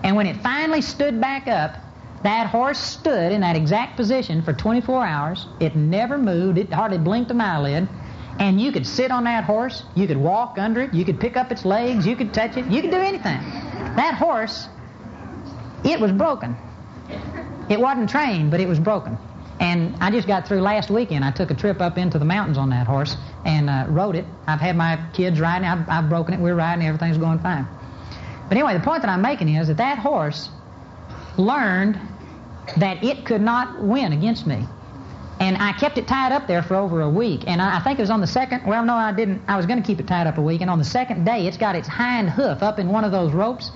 And 0.02 0.16
when 0.16 0.26
it 0.26 0.36
finally 0.38 0.82
stood 0.82 1.20
back 1.20 1.46
up, 1.46 1.76
that 2.24 2.48
horse 2.48 2.78
stood 2.78 3.32
in 3.32 3.42
that 3.42 3.55
exact 3.55 3.96
position 3.96 4.42
for 4.42 4.52
24 4.52 5.05
hours. 5.05 5.46
It 5.61 5.76
never 5.76 6.18
moved. 6.18 6.59
It 6.59 6.72
hardly 6.72 6.98
blinked 6.98 7.30
an 7.30 7.40
eyelid. 7.40 7.88
And 8.38 8.61
you 8.61 8.72
could 8.72 8.86
sit 8.86 9.12
on 9.12 9.24
that 9.24 9.44
horse. 9.44 9.84
You 9.94 10.09
could 10.09 10.16
walk 10.16 10.59
under 10.59 10.80
it. 10.80 10.94
You 10.94 11.05
could 11.05 11.20
pick 11.20 11.36
up 11.36 11.52
its 11.52 11.64
legs. 11.64 12.05
You 12.07 12.16
could 12.16 12.34
touch 12.34 12.57
it. 12.57 12.66
You 12.66 12.80
could 12.80 12.90
do 12.90 12.96
anything. 12.96 13.38
That 13.94 14.14
horse, 14.14 14.66
it 15.84 16.00
was 16.00 16.11
broken. 16.11 16.57
It 17.68 17.78
wasn't 17.78 18.11
trained, 18.11 18.50
but 18.50 18.61
it 18.61 18.68
was 18.68 18.80
broken. 18.80 19.16
And 19.61 19.96
I 20.00 20.11
just 20.11 20.26
got 20.26 20.48
through 20.48 20.61
last 20.61 20.90
weekend. 20.90 21.24
I 21.24 21.30
took 21.30 21.50
a 21.50 21.55
trip 21.55 21.80
up 21.80 21.96
into 21.96 22.18
the 22.18 22.24
mountains 22.24 22.59
on 22.59 22.70
that 22.70 22.86
horse 22.86 23.16
and 23.44 23.70
uh, 23.70 23.86
rode 23.88 24.16
it. 24.16 24.24
I've 24.46 24.61
had 24.61 24.76
my 24.76 24.98
kids 25.12 25.40
riding. 25.40 25.66
I've, 25.66 25.88
I've 25.88 26.09
broken 26.09 26.34
it. 26.34 26.40
We're 26.40 26.57
riding. 26.57 26.86
Everything's 26.86 27.18
going 27.18 27.38
fine. 27.38 27.66
But 28.48 28.59
anyway, 28.59 28.74
the 28.74 28.84
point 28.84 29.02
that 29.02 29.09
I'm 29.09 29.22
making 29.22 29.48
is 29.48 29.68
that 29.68 29.76
that 29.76 29.98
horse 29.98 30.50
learned 31.38 31.98
that 32.78 33.02
it 33.05 33.24
could 33.24 33.40
not 33.40 33.82
win 33.82 34.12
against 34.12 34.46
me. 34.46 34.66
And 35.40 35.57
I 35.57 35.72
kept 35.72 35.98
it 35.98 36.07
tied 36.07 36.32
up 36.32 36.46
there 36.46 36.62
for 36.62 36.76
over 36.76 37.00
a 37.00 37.11
week. 37.11 37.44
And 37.46 37.61
I, 37.61 37.78
I 37.78 37.80
think 37.80 37.98
it 37.98 38.02
was 38.02 38.11
on 38.11 38.20
the 38.20 38.26
second, 38.26 38.66
well, 38.66 38.84
no, 38.84 38.94
I 38.94 39.12
didn't. 39.12 39.42
I 39.48 39.57
was 39.57 39.66
going 39.66 39.80
to 39.80 39.86
keep 39.86 39.98
it 40.00 40.07
tied 40.07 40.26
up 40.26 40.38
a 40.38 40.42
week. 40.42 40.61
And 40.61 40.70
on 40.70 40.78
the 40.78 40.84
second 40.84 41.24
day, 41.24 41.46
it's 41.46 41.57
got 41.57 41.74
its 41.74 41.88
hind 41.88 42.30
hoof 42.30 42.62
up 42.62 42.78
in 42.78 42.88
one 42.88 43.05
of 43.05 43.12
those 43.12 43.32
ropes 43.32 43.70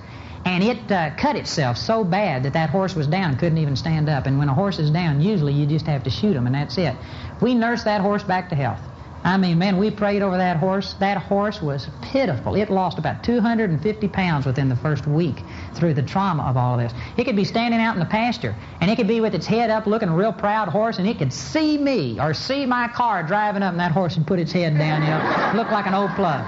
and 0.45 0.63
it 0.63 0.91
uh, 0.91 1.11
cut 1.15 1.35
itself 1.35 1.77
so 1.77 2.03
bad 2.03 2.43
that 2.43 2.53
that 2.53 2.69
horse 2.69 2.95
was 2.95 3.07
down, 3.07 3.37
couldn't 3.37 3.57
even 3.57 3.75
stand 3.75 4.09
up. 4.09 4.25
And 4.25 4.37
when 4.37 4.49
a 4.49 4.53
horse 4.53 4.79
is 4.79 4.89
down, 4.89 5.21
usually 5.21 5.53
you 5.53 5.65
just 5.65 5.87
have 5.87 6.03
to 6.03 6.09
shoot 6.09 6.35
him, 6.35 6.45
and 6.45 6.55
that's 6.55 6.77
it. 6.77 6.97
We 7.41 7.55
nursed 7.55 7.85
that 7.85 8.01
horse 8.01 8.23
back 8.23 8.49
to 8.49 8.55
health. 8.55 8.81
I 9.23 9.37
mean, 9.37 9.59
man, 9.59 9.77
we 9.77 9.91
prayed 9.91 10.21
over 10.21 10.37
that 10.37 10.57
horse. 10.57 10.93
That 10.99 11.17
horse 11.17 11.61
was 11.61 11.89
pitiful. 12.01 12.55
It 12.55 12.69
lost 12.69 12.97
about 12.97 13.23
250 13.23 14.07
pounds 14.07 14.45
within 14.45 14.69
the 14.69 14.75
first 14.77 15.07
week 15.07 15.43
through 15.73 15.93
the 15.93 16.01
trauma 16.01 16.43
of 16.43 16.55
all 16.55 16.79
of 16.79 16.79
this. 16.79 16.93
It 17.17 17.25
could 17.25 17.35
be 17.35 17.43
standing 17.43 17.81
out 17.81 17.95
in 17.95 17.99
the 17.99 18.05
pasture, 18.05 18.55
and 18.79 18.89
it 18.89 18.95
could 18.95 19.07
be 19.07 19.19
with 19.19 19.35
its 19.35 19.45
head 19.45 19.69
up 19.69 19.87
looking 19.87 20.07
a 20.07 20.15
real 20.15 20.31
proud 20.31 20.69
horse, 20.69 20.99
and 20.99 21.07
it 21.07 21.17
could 21.17 21.33
see 21.33 21.77
me 21.77 22.19
or 22.19 22.33
see 22.33 22.65
my 22.65 22.87
car 22.87 23.21
driving 23.23 23.61
up, 23.61 23.71
and 23.71 23.79
that 23.79 23.91
horse 23.91 24.15
would 24.17 24.25
put 24.25 24.39
its 24.39 24.53
head 24.53 24.77
down, 24.77 25.01
you 25.01 25.09
know, 25.09 25.61
look 25.61 25.69
like 25.69 25.85
an 25.85 25.93
old 25.93 26.11
plug. 26.11 26.41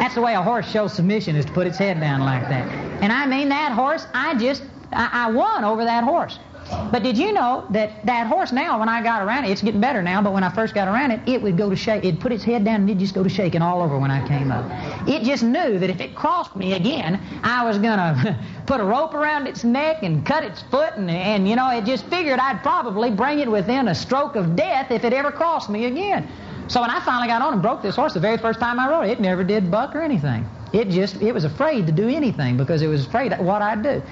That's 0.00 0.14
the 0.14 0.22
way 0.22 0.34
a 0.34 0.42
horse 0.42 0.68
shows 0.68 0.92
submission, 0.92 1.36
is 1.36 1.44
to 1.44 1.52
put 1.52 1.66
its 1.66 1.78
head 1.78 2.00
down 2.00 2.20
like 2.20 2.48
that. 2.48 2.68
And 3.02 3.12
I 3.12 3.26
mean, 3.26 3.50
that 3.50 3.72
horse, 3.72 4.06
I 4.12 4.34
just, 4.34 4.64
I, 4.92 5.10
I 5.12 5.30
won 5.30 5.62
over 5.62 5.84
that 5.84 6.02
horse. 6.02 6.38
But 6.70 7.02
did 7.02 7.18
you 7.18 7.32
know 7.32 7.66
that 7.70 8.04
that 8.06 8.26
horse 8.26 8.52
now, 8.52 8.78
when 8.78 8.88
I 8.88 9.02
got 9.02 9.22
around 9.22 9.44
it, 9.44 9.50
it's 9.50 9.62
getting 9.62 9.80
better 9.80 10.02
now, 10.02 10.22
but 10.22 10.32
when 10.32 10.42
I 10.42 10.48
first 10.48 10.74
got 10.74 10.88
around 10.88 11.10
it, 11.10 11.20
it 11.28 11.42
would 11.42 11.56
go 11.56 11.68
to 11.68 11.76
shake. 11.76 12.04
It'd 12.04 12.20
put 12.20 12.32
its 12.32 12.44
head 12.44 12.64
down 12.64 12.76
and 12.82 12.90
it'd 12.90 13.00
just 13.00 13.14
go 13.14 13.22
to 13.22 13.28
shaking 13.28 13.62
all 13.62 13.82
over 13.82 13.98
when 13.98 14.10
I 14.10 14.26
came 14.26 14.50
up. 14.50 14.64
It 15.08 15.22
just 15.24 15.42
knew 15.42 15.78
that 15.78 15.90
if 15.90 16.00
it 16.00 16.14
crossed 16.14 16.56
me 16.56 16.74
again, 16.74 17.20
I 17.42 17.64
was 17.64 17.78
going 17.78 17.98
to 17.98 18.38
put 18.66 18.80
a 18.80 18.84
rope 18.84 19.14
around 19.14 19.46
its 19.46 19.64
neck 19.64 20.02
and 20.02 20.24
cut 20.24 20.44
its 20.44 20.62
foot, 20.62 20.94
and, 20.96 21.10
and, 21.10 21.48
you 21.48 21.56
know, 21.56 21.70
it 21.70 21.84
just 21.84 22.06
figured 22.06 22.38
I'd 22.38 22.62
probably 22.62 23.10
bring 23.10 23.40
it 23.40 23.50
within 23.50 23.88
a 23.88 23.94
stroke 23.94 24.36
of 24.36 24.56
death 24.56 24.90
if 24.90 25.04
it 25.04 25.12
ever 25.12 25.30
crossed 25.30 25.68
me 25.68 25.86
again. 25.86 26.28
So 26.68 26.80
when 26.80 26.90
I 26.90 27.00
finally 27.00 27.28
got 27.28 27.42
on 27.42 27.52
and 27.52 27.62
broke 27.62 27.82
this 27.82 27.96
horse 27.96 28.14
the 28.14 28.20
very 28.20 28.38
first 28.38 28.58
time 28.58 28.80
I 28.80 28.88
rode 28.88 29.02
it, 29.02 29.10
it 29.10 29.20
never 29.20 29.44
did 29.44 29.70
buck 29.70 29.94
or 29.94 30.00
anything. 30.00 30.48
It 30.72 30.88
just, 30.88 31.20
it 31.20 31.32
was 31.32 31.44
afraid 31.44 31.86
to 31.86 31.92
do 31.92 32.08
anything 32.08 32.56
because 32.56 32.82
it 32.82 32.88
was 32.88 33.06
afraid 33.06 33.32
of 33.32 33.44
what 33.44 33.62
I'd 33.62 33.82
do. 33.82 34.02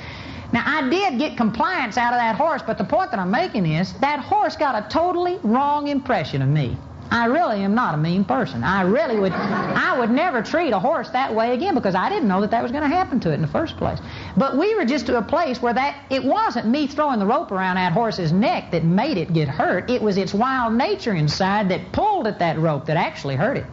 Now, 0.52 0.64
I 0.66 0.88
did 0.88 1.18
get 1.18 1.36
compliance 1.36 1.96
out 1.96 2.12
of 2.12 2.18
that 2.18 2.36
horse, 2.36 2.62
but 2.66 2.76
the 2.76 2.84
point 2.84 3.10
that 3.10 3.18
I'm 3.18 3.30
making 3.30 3.64
is 3.66 3.94
that 3.94 4.20
horse 4.20 4.54
got 4.54 4.74
a 4.74 4.88
totally 4.88 5.38
wrong 5.42 5.88
impression 5.88 6.42
of 6.42 6.48
me. 6.48 6.76
I 7.10 7.26
really 7.26 7.62
am 7.62 7.74
not 7.74 7.94
a 7.94 7.98
mean 7.98 8.24
person. 8.24 8.64
I 8.64 8.82
really 8.82 9.18
would, 9.18 9.32
I 9.32 9.98
would 9.98 10.10
never 10.10 10.40
treat 10.40 10.72
a 10.72 10.78
horse 10.78 11.10
that 11.10 11.34
way 11.34 11.52
again 11.52 11.74
because 11.74 11.94
I 11.94 12.08
didn't 12.08 12.26
know 12.26 12.40
that 12.40 12.50
that 12.52 12.62
was 12.62 12.72
going 12.72 12.88
to 12.88 12.96
happen 12.96 13.20
to 13.20 13.30
it 13.30 13.34
in 13.34 13.42
the 13.42 13.48
first 13.48 13.76
place. 13.76 13.98
But 14.34 14.56
we 14.56 14.74
were 14.74 14.86
just 14.86 15.06
to 15.06 15.18
a 15.18 15.22
place 15.22 15.60
where 15.60 15.74
that, 15.74 16.06
it 16.08 16.24
wasn't 16.24 16.68
me 16.68 16.86
throwing 16.86 17.18
the 17.18 17.26
rope 17.26 17.52
around 17.52 17.76
that 17.76 17.92
horse's 17.92 18.32
neck 18.32 18.70
that 18.70 18.84
made 18.84 19.18
it 19.18 19.34
get 19.34 19.48
hurt. 19.48 19.90
It 19.90 20.00
was 20.00 20.16
its 20.16 20.32
wild 20.32 20.72
nature 20.72 21.12
inside 21.12 21.68
that 21.68 21.92
pulled 21.92 22.26
at 22.26 22.38
that 22.38 22.58
rope 22.58 22.86
that 22.86 22.96
actually 22.96 23.36
hurt 23.36 23.58
it. 23.58 23.66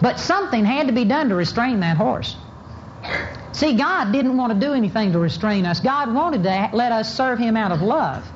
But 0.00 0.18
something 0.18 0.64
had 0.64 0.86
to 0.86 0.94
be 0.94 1.04
done 1.04 1.28
to 1.28 1.34
restrain 1.34 1.80
that 1.80 1.98
horse. 1.98 2.36
See, 3.52 3.74
God 3.74 4.12
didn't 4.12 4.36
want 4.36 4.52
to 4.52 4.58
do 4.58 4.72
anything 4.72 5.12
to 5.12 5.18
restrain 5.18 5.66
us. 5.66 5.80
God 5.80 6.14
wanted 6.14 6.44
to 6.44 6.70
let 6.72 6.92
us 6.92 7.14
serve 7.14 7.38
Him 7.38 7.56
out 7.56 7.72
of 7.72 7.82
love. 7.82 8.26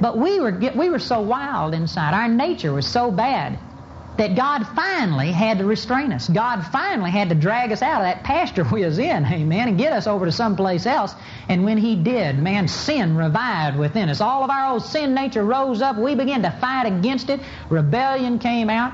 But 0.00 0.18
we 0.18 0.40
were, 0.40 0.52
we 0.74 0.90
were 0.90 0.98
so 0.98 1.20
wild 1.20 1.74
inside. 1.74 2.14
Our 2.14 2.28
nature 2.28 2.72
was 2.72 2.86
so 2.86 3.10
bad 3.10 3.58
that 4.18 4.34
God 4.34 4.66
finally 4.74 5.30
had 5.30 5.58
to 5.58 5.64
restrain 5.64 6.12
us. 6.12 6.28
God 6.28 6.62
finally 6.72 7.10
had 7.10 7.28
to 7.28 7.36
drag 7.36 7.70
us 7.70 7.82
out 7.82 8.02
of 8.02 8.06
that 8.06 8.24
pasture 8.24 8.64
we 8.72 8.84
was 8.84 8.98
in, 8.98 9.24
amen, 9.24 9.68
and 9.68 9.78
get 9.78 9.92
us 9.92 10.06
over 10.06 10.26
to 10.26 10.32
someplace 10.32 10.86
else. 10.86 11.14
And 11.48 11.64
when 11.64 11.78
He 11.78 11.96
did, 11.96 12.38
man, 12.38 12.68
sin 12.68 13.16
revived 13.16 13.78
within 13.78 14.08
us. 14.08 14.20
All 14.20 14.44
of 14.44 14.50
our 14.50 14.72
old 14.72 14.84
sin 14.84 15.14
nature 15.14 15.44
rose 15.44 15.80
up. 15.80 15.96
We 15.96 16.14
began 16.14 16.42
to 16.42 16.50
fight 16.50 16.86
against 16.86 17.30
it. 17.30 17.40
Rebellion 17.70 18.38
came 18.38 18.68
out. 18.70 18.92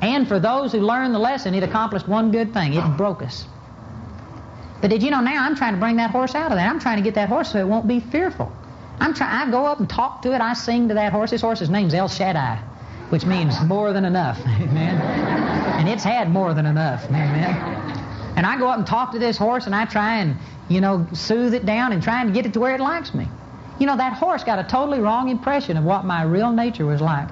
And 0.00 0.26
for 0.26 0.40
those 0.40 0.72
who 0.72 0.80
learned 0.80 1.14
the 1.14 1.20
lesson, 1.20 1.54
it 1.54 1.62
accomplished 1.62 2.08
one 2.08 2.32
good 2.32 2.52
thing. 2.52 2.74
It 2.74 2.96
broke 2.96 3.22
us. 3.22 3.46
But 4.82 4.90
did 4.90 5.02
you 5.02 5.10
know 5.12 5.20
now 5.20 5.46
I'm 5.46 5.54
trying 5.54 5.74
to 5.74 5.80
bring 5.80 5.96
that 5.96 6.10
horse 6.10 6.34
out 6.34 6.50
of 6.50 6.58
that? 6.58 6.68
I'm 6.68 6.80
trying 6.80 6.96
to 6.96 7.04
get 7.04 7.14
that 7.14 7.28
horse 7.28 7.52
so 7.52 7.60
it 7.60 7.68
won't 7.68 7.86
be 7.86 8.00
fearful. 8.00 8.52
I'm 8.98 9.14
trying. 9.14 9.48
I 9.48 9.50
go 9.50 9.64
up 9.64 9.78
and 9.78 9.88
talk 9.88 10.22
to 10.22 10.34
it. 10.34 10.40
I 10.40 10.54
sing 10.54 10.88
to 10.88 10.94
that 10.94 11.12
horse. 11.12 11.30
This 11.30 11.40
horse's 11.40 11.70
name's 11.70 11.94
El 11.94 12.08
Shaddai, 12.08 12.56
which 13.10 13.24
means 13.24 13.62
more 13.62 13.92
than 13.92 14.04
enough. 14.04 14.40
Amen. 14.46 15.00
And 15.78 15.88
it's 15.88 16.02
had 16.02 16.30
more 16.30 16.52
than 16.52 16.66
enough. 16.66 17.04
Amen. 17.06 17.54
And 18.36 18.44
I 18.44 18.58
go 18.58 18.66
up 18.66 18.78
and 18.78 18.86
talk 18.86 19.12
to 19.12 19.20
this 19.20 19.38
horse, 19.38 19.66
and 19.66 19.74
I 19.74 19.84
try 19.84 20.18
and 20.18 20.36
you 20.68 20.80
know 20.80 21.06
soothe 21.12 21.54
it 21.54 21.64
down 21.64 21.92
and 21.92 22.02
try 22.02 22.20
and 22.20 22.34
get 22.34 22.44
it 22.44 22.52
to 22.54 22.60
where 22.60 22.74
it 22.74 22.80
likes 22.80 23.14
me. 23.14 23.28
You 23.78 23.86
know 23.86 23.96
that 23.96 24.14
horse 24.14 24.42
got 24.42 24.58
a 24.58 24.64
totally 24.64 24.98
wrong 24.98 25.28
impression 25.28 25.76
of 25.76 25.84
what 25.84 26.04
my 26.04 26.24
real 26.24 26.50
nature 26.50 26.86
was 26.86 27.00
like. 27.00 27.28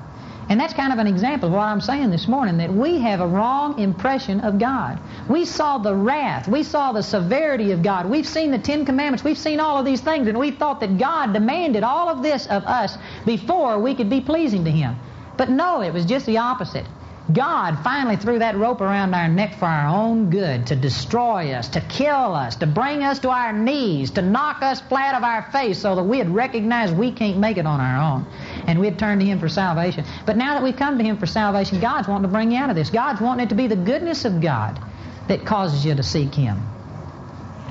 And 0.51 0.59
that's 0.59 0.75
kind 0.75 0.93
of 0.93 0.99
an 0.99 1.07
example 1.07 1.49
of 1.49 1.55
what 1.55 1.63
I'm 1.63 1.81
saying 1.81 2.11
this 2.11 2.27
morning, 2.27 2.57
that 2.59 2.73
we 2.73 2.99
have 2.99 3.21
a 3.21 3.27
wrong 3.27 3.79
impression 3.79 4.41
of 4.41 4.59
God. 4.59 4.99
We 5.29 5.45
saw 5.45 5.79
the 5.79 5.95
wrath. 5.95 6.49
We 6.49 6.65
saw 6.65 6.91
the 6.91 7.05
severity 7.05 7.71
of 7.71 7.85
God. 7.85 8.11
We've 8.11 8.27
seen 8.27 8.51
the 8.51 8.59
Ten 8.59 8.85
Commandments. 8.85 9.23
We've 9.23 9.39
seen 9.39 9.61
all 9.61 9.79
of 9.79 9.85
these 9.85 10.01
things, 10.01 10.27
and 10.27 10.37
we 10.37 10.51
thought 10.51 10.81
that 10.81 10.99
God 10.99 11.33
demanded 11.33 11.85
all 11.85 12.09
of 12.09 12.25
this 12.25 12.47
of 12.47 12.65
us 12.65 12.99
before 13.25 13.79
we 13.79 13.95
could 13.95 14.11
be 14.11 14.21
pleasing 14.21 14.65
to 14.65 14.73
Him. 14.73 14.97
But 15.37 15.51
no, 15.51 15.83
it 15.83 15.93
was 15.95 16.05
just 16.05 16.27
the 16.27 16.39
opposite. 16.39 16.85
God 17.33 17.79
finally 17.85 18.17
threw 18.17 18.39
that 18.39 18.57
rope 18.57 18.81
around 18.81 19.15
our 19.15 19.29
neck 19.29 19.59
for 19.59 19.67
our 19.67 19.89
own 19.89 20.31
good, 20.31 20.69
to 20.69 20.77
destroy 20.77 21.53
us, 21.53 21.69
to 21.71 21.81
kill 21.81 22.35
us, 22.35 22.57
to 22.57 22.67
bring 22.67 23.03
us 23.03 23.19
to 23.21 23.31
our 23.31 23.53
knees, 23.53 24.13
to 24.13 24.23
knock 24.23 24.63
us 24.63 24.81
flat 24.81 25.15
of 25.15 25.23
our 25.23 25.43
face 25.53 25.79
so 25.79 25.95
that 25.97 26.05
we'd 26.05 26.29
recognize 26.29 26.91
we 26.93 27.13
can't 27.13 27.39
make 27.39 27.59
it 27.59 27.67
on 27.67 27.81
our 27.81 28.15
own. 28.15 28.27
And 28.67 28.79
we'd 28.79 28.99
turn 28.99 29.19
to 29.19 29.25
Him 29.25 29.39
for 29.39 29.49
salvation. 29.49 30.05
But 30.25 30.37
now 30.37 30.55
that 30.55 30.63
we've 30.63 30.77
come 30.77 30.99
to 30.99 31.05
Him 31.05 31.19
for 31.19 31.27
salvation, 31.27 31.81
God's 31.81 32.09
wanting 32.09 32.23
to 32.31 32.33
bring 32.33 32.53
you 32.53 32.59
out 32.59 32.71
of 32.71 32.77
this. 32.77 32.91
God's 32.91 33.21
wanting 33.21 33.47
it 33.47 33.49
to 33.51 33.55
be 33.55 33.67
the 33.67 33.77
goodness 33.77 34.25
of 34.25 34.41
God 34.41 34.81
that 35.29 35.45
causes 35.45 35.85
you 35.85 35.95
to 35.95 36.03
seek 36.03 36.35
Him. 36.35 36.59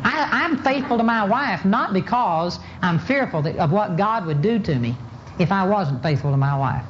I, 0.03 0.45
am 0.45 0.63
faithful 0.63 0.97
to 0.97 1.03
my 1.03 1.25
wife 1.25 1.65
not 1.65 1.93
because 1.93 2.57
I'm 2.81 2.99
fearful 2.99 3.41
that, 3.41 3.57
of 3.57 3.71
what 3.71 3.97
God 3.97 4.25
would 4.27 4.41
do 4.41 4.59
to 4.59 4.75
me 4.75 4.95
if 5.39 5.51
I 5.51 5.65
wasn't 5.65 6.03
faithful 6.03 6.31
to 6.31 6.37
my 6.37 6.57
wife. 6.57 6.85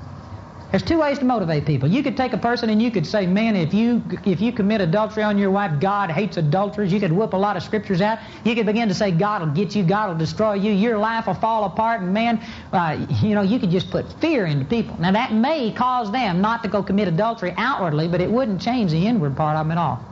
There's 0.72 0.84
two 0.84 1.00
ways 1.00 1.18
to 1.18 1.26
motivate 1.26 1.66
people. 1.66 1.90
You 1.90 2.04
could 2.04 2.16
take 2.16 2.34
a 2.34 2.38
person 2.38 2.70
and 2.70 2.80
you 2.80 2.92
could 2.92 3.08
say, 3.08 3.26
man, 3.26 3.56
if 3.56 3.74
you 3.74 4.04
if 4.24 4.40
you 4.40 4.52
commit 4.52 4.82
adultery 4.82 5.24
on 5.24 5.40
your 5.40 5.50
wife, 5.50 5.80
God 5.80 6.12
hates 6.12 6.38
adulterers. 6.38 6.94
You 6.94 7.00
could 7.00 7.12
whip 7.12 7.34
a 7.34 7.38
lot 7.38 7.58
of 7.58 7.64
scriptures 7.64 8.02
out. 8.02 8.20
You 8.46 8.54
could 8.54 8.68
begin 8.68 8.88
to 8.88 8.94
say, 8.94 9.10
God 9.10 9.42
will 9.42 9.50
get 9.50 9.76
you, 9.76 9.84
God 9.84 10.10
will 10.10 10.18
destroy 10.18 10.54
you, 10.54 10.72
your 10.72 11.00
life 11.00 11.26
will 11.26 11.34
fall 11.34 11.64
apart, 11.64 12.02
and 12.02 12.14
man, 12.14 12.40
uh, 12.72 13.04
you 13.24 13.34
know, 13.34 13.42
you 13.42 13.58
could 13.58 13.72
just 13.72 13.90
put 13.90 14.14
fear 14.22 14.46
into 14.46 14.64
people. 14.64 14.96
Now 15.00 15.12
that 15.12 15.34
may 15.34 15.72
cause 15.72 16.12
them 16.12 16.40
not 16.40 16.62
to 16.62 16.70
go 16.70 16.84
commit 16.84 17.08
adultery 17.08 17.52
outwardly, 17.58 18.08
but 18.08 18.22
it 18.22 18.30
wouldn't 18.30 18.62
change 18.62 18.92
the 18.92 19.08
inward 19.08 19.36
part 19.36 19.58
of 19.58 19.66
them 19.66 19.72
at 19.72 19.80
all. 19.80 20.06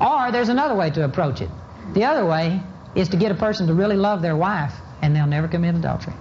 Or 0.00 0.30
there's 0.30 0.50
another 0.50 0.76
way 0.76 0.90
to 0.90 1.04
approach 1.04 1.40
it. 1.40 1.50
The 1.94 2.04
other 2.04 2.24
way 2.24 2.60
is 2.94 3.08
to 3.08 3.16
get 3.16 3.32
a 3.32 3.36
person 3.36 3.66
to 3.66 3.74
really 3.74 3.96
love 3.96 4.22
their 4.22 4.36
wife, 4.36 4.74
and 5.00 5.16
they'll 5.16 5.26
never 5.26 5.48
commit 5.48 5.74
adultery. 5.74 6.14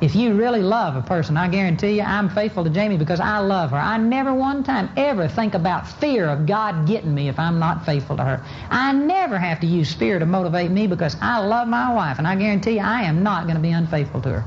If 0.00 0.14
you 0.14 0.34
really 0.34 0.62
love 0.62 0.94
a 0.94 1.02
person, 1.02 1.36
I 1.36 1.48
guarantee 1.48 1.96
you 1.96 2.02
I'm 2.02 2.28
faithful 2.30 2.62
to 2.62 2.70
Jamie 2.70 2.96
because 2.96 3.18
I 3.18 3.38
love 3.38 3.72
her. 3.72 3.76
I 3.76 3.96
never 3.98 4.32
one 4.32 4.62
time 4.62 4.90
ever 4.96 5.26
think 5.26 5.54
about 5.54 5.88
fear 5.88 6.26
of 6.26 6.46
God 6.46 6.86
getting 6.86 7.12
me 7.12 7.28
if 7.28 7.36
I'm 7.36 7.58
not 7.58 7.84
faithful 7.84 8.16
to 8.16 8.22
her. 8.22 8.44
I 8.70 8.92
never 8.92 9.38
have 9.38 9.58
to 9.60 9.66
use 9.66 9.92
fear 9.92 10.20
to 10.20 10.26
motivate 10.26 10.70
me 10.70 10.86
because 10.86 11.16
I 11.20 11.38
love 11.38 11.66
my 11.66 11.92
wife, 11.92 12.18
and 12.18 12.28
I 12.28 12.36
guarantee 12.36 12.74
you 12.74 12.80
I 12.80 13.02
am 13.02 13.24
not 13.24 13.44
going 13.44 13.56
to 13.56 13.62
be 13.62 13.72
unfaithful 13.72 14.22
to 14.22 14.28
her. 14.40 14.44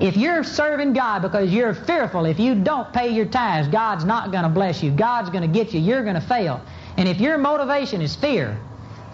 If 0.00 0.16
you're 0.16 0.42
serving 0.42 0.94
God 0.94 1.20
because 1.20 1.52
you're 1.52 1.74
fearful, 1.74 2.24
if 2.24 2.40
you 2.40 2.54
don't 2.54 2.90
pay 2.94 3.10
your 3.10 3.26
tithes, 3.26 3.68
God's 3.68 4.04
not 4.06 4.30
going 4.30 4.44
to 4.44 4.48
bless 4.48 4.82
you. 4.82 4.90
God's 4.90 5.28
going 5.28 5.42
to 5.42 5.48
get 5.48 5.74
you. 5.74 5.80
You're 5.80 6.04
going 6.04 6.14
to 6.14 6.22
fail. 6.22 6.62
And 6.96 7.06
if 7.06 7.20
your 7.20 7.36
motivation 7.36 8.00
is 8.00 8.16
fear, 8.16 8.58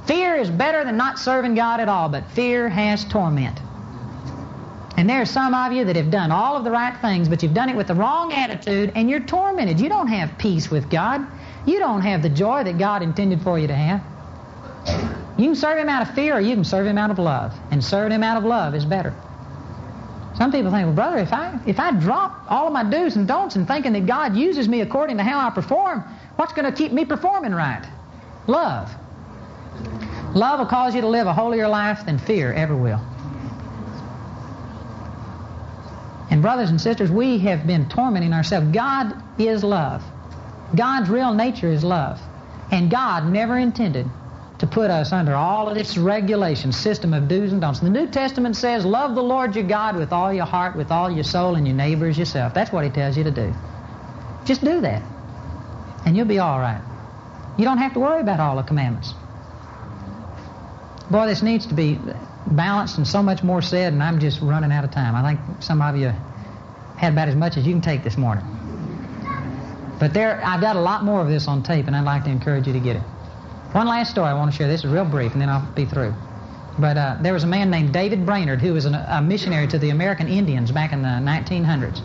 fear 0.06 0.36
is 0.36 0.48
better 0.48 0.84
than 0.84 0.96
not 0.96 1.18
serving 1.18 1.56
God 1.56 1.80
at 1.80 1.88
all, 1.88 2.08
but 2.08 2.30
fear 2.30 2.68
has 2.68 3.04
torment. 3.04 3.58
And 5.02 5.10
there 5.10 5.20
are 5.20 5.26
some 5.26 5.52
of 5.52 5.72
you 5.72 5.84
that 5.86 5.96
have 5.96 6.12
done 6.12 6.30
all 6.30 6.56
of 6.56 6.62
the 6.62 6.70
right 6.70 6.96
things, 7.00 7.28
but 7.28 7.42
you've 7.42 7.54
done 7.54 7.68
it 7.68 7.74
with 7.74 7.88
the 7.88 7.94
wrong 7.96 8.32
attitude, 8.32 8.92
and 8.94 9.10
you're 9.10 9.18
tormented. 9.18 9.80
You 9.80 9.88
don't 9.88 10.06
have 10.06 10.38
peace 10.38 10.70
with 10.70 10.88
God. 10.88 11.26
You 11.66 11.80
don't 11.80 12.02
have 12.02 12.22
the 12.22 12.28
joy 12.28 12.62
that 12.62 12.78
God 12.78 13.02
intended 13.02 13.42
for 13.42 13.58
you 13.58 13.66
to 13.66 13.74
have. 13.74 14.00
You 15.36 15.46
can 15.46 15.56
serve 15.56 15.76
Him 15.76 15.88
out 15.88 16.08
of 16.08 16.14
fear, 16.14 16.36
or 16.36 16.40
you 16.40 16.54
can 16.54 16.62
serve 16.62 16.86
Him 16.86 16.98
out 16.98 17.10
of 17.10 17.18
love. 17.18 17.52
And 17.72 17.82
serving 17.82 18.12
Him 18.12 18.22
out 18.22 18.36
of 18.36 18.44
love 18.44 18.76
is 18.76 18.84
better. 18.84 19.12
Some 20.36 20.52
people 20.52 20.70
think, 20.70 20.86
well, 20.86 20.94
brother, 20.94 21.18
if 21.18 21.32
I 21.32 21.58
if 21.66 21.80
I 21.80 21.90
drop 21.98 22.44
all 22.48 22.68
of 22.68 22.72
my 22.72 22.88
do's 22.88 23.16
and 23.16 23.26
don'ts 23.26 23.56
and 23.56 23.66
thinking 23.66 23.94
that 23.94 24.06
God 24.06 24.36
uses 24.36 24.68
me 24.68 24.82
according 24.82 25.16
to 25.16 25.24
how 25.24 25.44
I 25.44 25.50
perform, 25.50 26.04
what's 26.36 26.52
going 26.52 26.70
to 26.70 26.78
keep 26.78 26.92
me 26.92 27.04
performing 27.04 27.56
right? 27.56 27.84
Love. 28.46 28.88
Love 30.36 30.60
will 30.60 30.66
cause 30.66 30.94
you 30.94 31.00
to 31.00 31.08
live 31.08 31.26
a 31.26 31.32
holier 31.32 31.66
life 31.66 32.06
than 32.06 32.18
fear 32.18 32.52
ever 32.52 32.76
will. 32.76 33.00
And 36.32 36.40
brothers 36.40 36.70
and 36.70 36.80
sisters, 36.80 37.10
we 37.10 37.38
have 37.40 37.66
been 37.66 37.90
tormenting 37.90 38.32
ourselves. 38.32 38.66
God 38.68 39.12
is 39.38 39.62
love. 39.62 40.02
God's 40.74 41.10
real 41.10 41.34
nature 41.34 41.68
is 41.68 41.84
love. 41.84 42.18
And 42.70 42.90
God 42.90 43.30
never 43.30 43.58
intended 43.58 44.08
to 44.58 44.66
put 44.66 44.90
us 44.90 45.12
under 45.12 45.34
all 45.34 45.68
of 45.68 45.74
this 45.74 45.98
regulation, 45.98 46.72
system 46.72 47.12
of 47.12 47.28
do's 47.28 47.52
and 47.52 47.60
don'ts. 47.60 47.80
The 47.80 47.90
New 47.90 48.06
Testament 48.06 48.56
says, 48.56 48.86
love 48.86 49.14
the 49.14 49.22
Lord 49.22 49.54
your 49.54 49.64
God 49.64 49.94
with 49.94 50.10
all 50.10 50.32
your 50.32 50.46
heart, 50.46 50.74
with 50.74 50.90
all 50.90 51.10
your 51.10 51.22
soul, 51.22 51.56
and 51.56 51.66
your 51.66 51.76
neighbor 51.76 52.06
as 52.06 52.16
yourself. 52.16 52.54
That's 52.54 52.72
what 52.72 52.84
he 52.84 52.88
tells 52.88 53.14
you 53.18 53.24
to 53.24 53.30
do. 53.30 53.52
Just 54.46 54.64
do 54.64 54.80
that. 54.80 55.02
And 56.06 56.16
you'll 56.16 56.24
be 56.24 56.38
all 56.38 56.58
right. 56.58 56.80
You 57.58 57.66
don't 57.66 57.76
have 57.76 57.92
to 57.92 58.00
worry 58.00 58.22
about 58.22 58.40
all 58.40 58.56
the 58.56 58.62
commandments. 58.62 59.12
Boy, 61.10 61.26
this 61.26 61.42
needs 61.42 61.66
to 61.66 61.74
be 61.74 61.98
balanced 62.56 62.98
and 62.98 63.06
so 63.06 63.22
much 63.22 63.42
more 63.42 63.62
said, 63.62 63.92
and 63.92 64.02
I'm 64.02 64.20
just 64.20 64.40
running 64.40 64.72
out 64.72 64.84
of 64.84 64.90
time. 64.90 65.14
I 65.14 65.34
think 65.34 65.62
some 65.62 65.82
of 65.82 65.96
you 65.96 66.12
had 66.96 67.12
about 67.12 67.28
as 67.28 67.36
much 67.36 67.56
as 67.56 67.66
you 67.66 67.72
can 67.72 67.82
take 67.82 68.04
this 68.04 68.16
morning. 68.16 68.44
But 69.98 70.14
there, 70.14 70.40
I've 70.44 70.60
got 70.60 70.76
a 70.76 70.80
lot 70.80 71.04
more 71.04 71.20
of 71.20 71.28
this 71.28 71.48
on 71.48 71.62
tape, 71.62 71.86
and 71.86 71.96
I'd 71.96 72.04
like 72.04 72.24
to 72.24 72.30
encourage 72.30 72.66
you 72.66 72.72
to 72.72 72.80
get 72.80 72.96
it. 72.96 73.02
One 73.72 73.86
last 73.86 74.10
story 74.10 74.28
I 74.28 74.34
want 74.34 74.50
to 74.50 74.56
share. 74.56 74.68
This 74.68 74.84
is 74.84 74.90
real 74.90 75.04
brief, 75.04 75.32
and 75.32 75.40
then 75.40 75.48
I'll 75.48 75.66
be 75.74 75.84
through. 75.84 76.14
But 76.78 76.96
uh, 76.96 77.16
there 77.20 77.32
was 77.32 77.44
a 77.44 77.46
man 77.46 77.70
named 77.70 77.92
David 77.92 78.26
Brainerd 78.26 78.60
who 78.60 78.72
was 78.72 78.84
an, 78.84 78.94
a 78.94 79.22
missionary 79.22 79.66
to 79.68 79.78
the 79.78 79.90
American 79.90 80.28
Indians 80.28 80.70
back 80.72 80.92
in 80.92 81.02
the 81.02 81.08
1900s. 81.08 82.00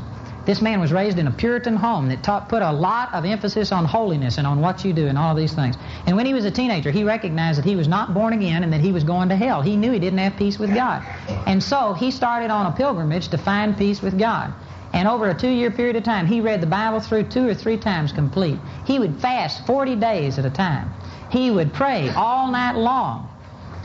This 0.48 0.62
man 0.62 0.80
was 0.80 0.94
raised 0.94 1.20
in 1.20 1.28
a 1.28 1.32
Puritan 1.32 1.76
home 1.76 2.08
that 2.08 2.24
taught, 2.24 2.48
put 2.48 2.62
a 2.62 2.72
lot 2.72 3.14
of 3.14 3.26
emphasis 3.26 3.74
on 3.74 3.84
holiness 3.84 4.38
and 4.38 4.48
on 4.48 4.62
what 4.62 4.86
you 4.86 4.94
do 4.94 5.08
and 5.08 5.18
all 5.18 5.36
these 5.36 5.54
things. 5.54 5.76
And 6.06 6.16
when 6.16 6.26
he 6.26 6.34
was 6.34 6.46
a 6.46 6.52
teenager, 6.52 6.90
he 6.90 7.04
recognized 7.04 7.58
that 7.58 7.66
he 7.66 7.76
was 7.76 7.90
not 7.90 8.14
born 8.14 8.32
again 8.32 8.64
and 8.64 8.72
that 8.72 8.80
he 8.80 8.94
was 8.94 9.04
going 9.04 9.28
to 9.28 9.36
hell. 9.36 9.62
He 9.62 9.76
knew 9.76 9.92
he 9.92 10.00
didn't 10.00 10.20
have 10.20 10.38
peace 10.38 10.58
with 10.58 10.74
God. 10.74 11.04
And 11.46 11.62
so 11.62 11.92
he 11.92 12.12
started 12.12 12.50
on 12.50 12.66
a 12.66 12.72
pilgrimage 12.72 13.28
to 13.28 13.38
find 13.38 13.78
peace 13.78 14.02
with 14.02 14.18
God. 14.18 14.54
And 14.94 15.06
over 15.06 15.30
a 15.30 15.38
two 15.38 15.50
year 15.50 15.70
period 15.70 15.98
of 15.98 16.06
time, 16.06 16.26
he 16.26 16.40
read 16.40 16.62
the 16.62 16.68
Bible 16.68 17.02
through 17.02 17.24
two 17.24 17.46
or 17.46 17.54
three 17.54 17.78
times 17.78 18.14
complete. 18.14 18.58
He 18.86 19.00
would 19.00 19.20
fast 19.20 19.68
40 19.68 19.98
days 19.98 20.40
at 20.40 20.46
a 20.46 20.50
time. 20.50 20.94
He 21.30 21.52
would 21.52 21.74
pray 21.74 22.08
all 22.12 22.50
night 22.50 22.78
long. 22.78 23.28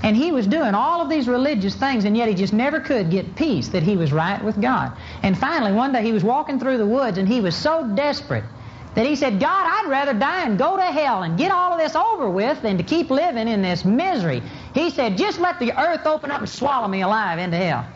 And 0.03 0.17
he 0.17 0.33
was 0.33 0.47
doing 0.47 0.75
all 0.75 1.01
of 1.01 1.09
these 1.09 1.29
religious 1.29 1.77
things, 1.77 2.05
and 2.05 2.17
yet 2.17 2.29
he 2.29 2.35
just 2.35 2.53
never 2.53 2.81
could 2.81 3.11
get 3.11 3.37
peace 3.37 3.69
that 3.69 3.85
he 3.85 3.97
was 3.97 4.13
right 4.13 4.43
with 4.43 4.61
God. 4.61 4.93
And 5.23 5.39
finally, 5.39 5.73
one 5.73 5.93
day 5.93 6.03
he 6.03 6.13
was 6.13 6.25
walking 6.25 6.59
through 6.59 6.79
the 6.79 6.87
woods, 6.87 7.19
and 7.19 7.29
he 7.29 7.41
was 7.41 7.55
so 7.55 7.87
desperate 7.95 8.45
that 8.95 9.07
he 9.07 9.17
said, 9.17 9.41
God, 9.41 9.67
I'd 9.67 9.89
rather 9.89 10.13
die 10.13 10.45
and 10.45 10.59
go 10.59 10.77
to 10.77 10.83
hell 10.83 11.23
and 11.23 11.39
get 11.39 11.51
all 11.51 11.73
of 11.73 11.79
this 11.79 11.95
over 11.95 12.29
with 12.29 12.61
than 12.63 12.77
to 12.79 12.83
keep 12.83 13.11
living 13.11 13.49
in 13.49 13.63
this 13.63 13.85
misery. 13.85 14.43
He 14.75 14.91
said, 14.91 15.17
just 15.17 15.39
let 15.39 15.59
the 15.59 15.73
earth 15.81 16.05
open 16.05 16.31
up 16.31 16.41
and 16.41 16.49
swallow 16.49 16.89
me 16.89 17.03
alive 17.03 17.39
into 17.39 17.57
hell. 17.57 17.87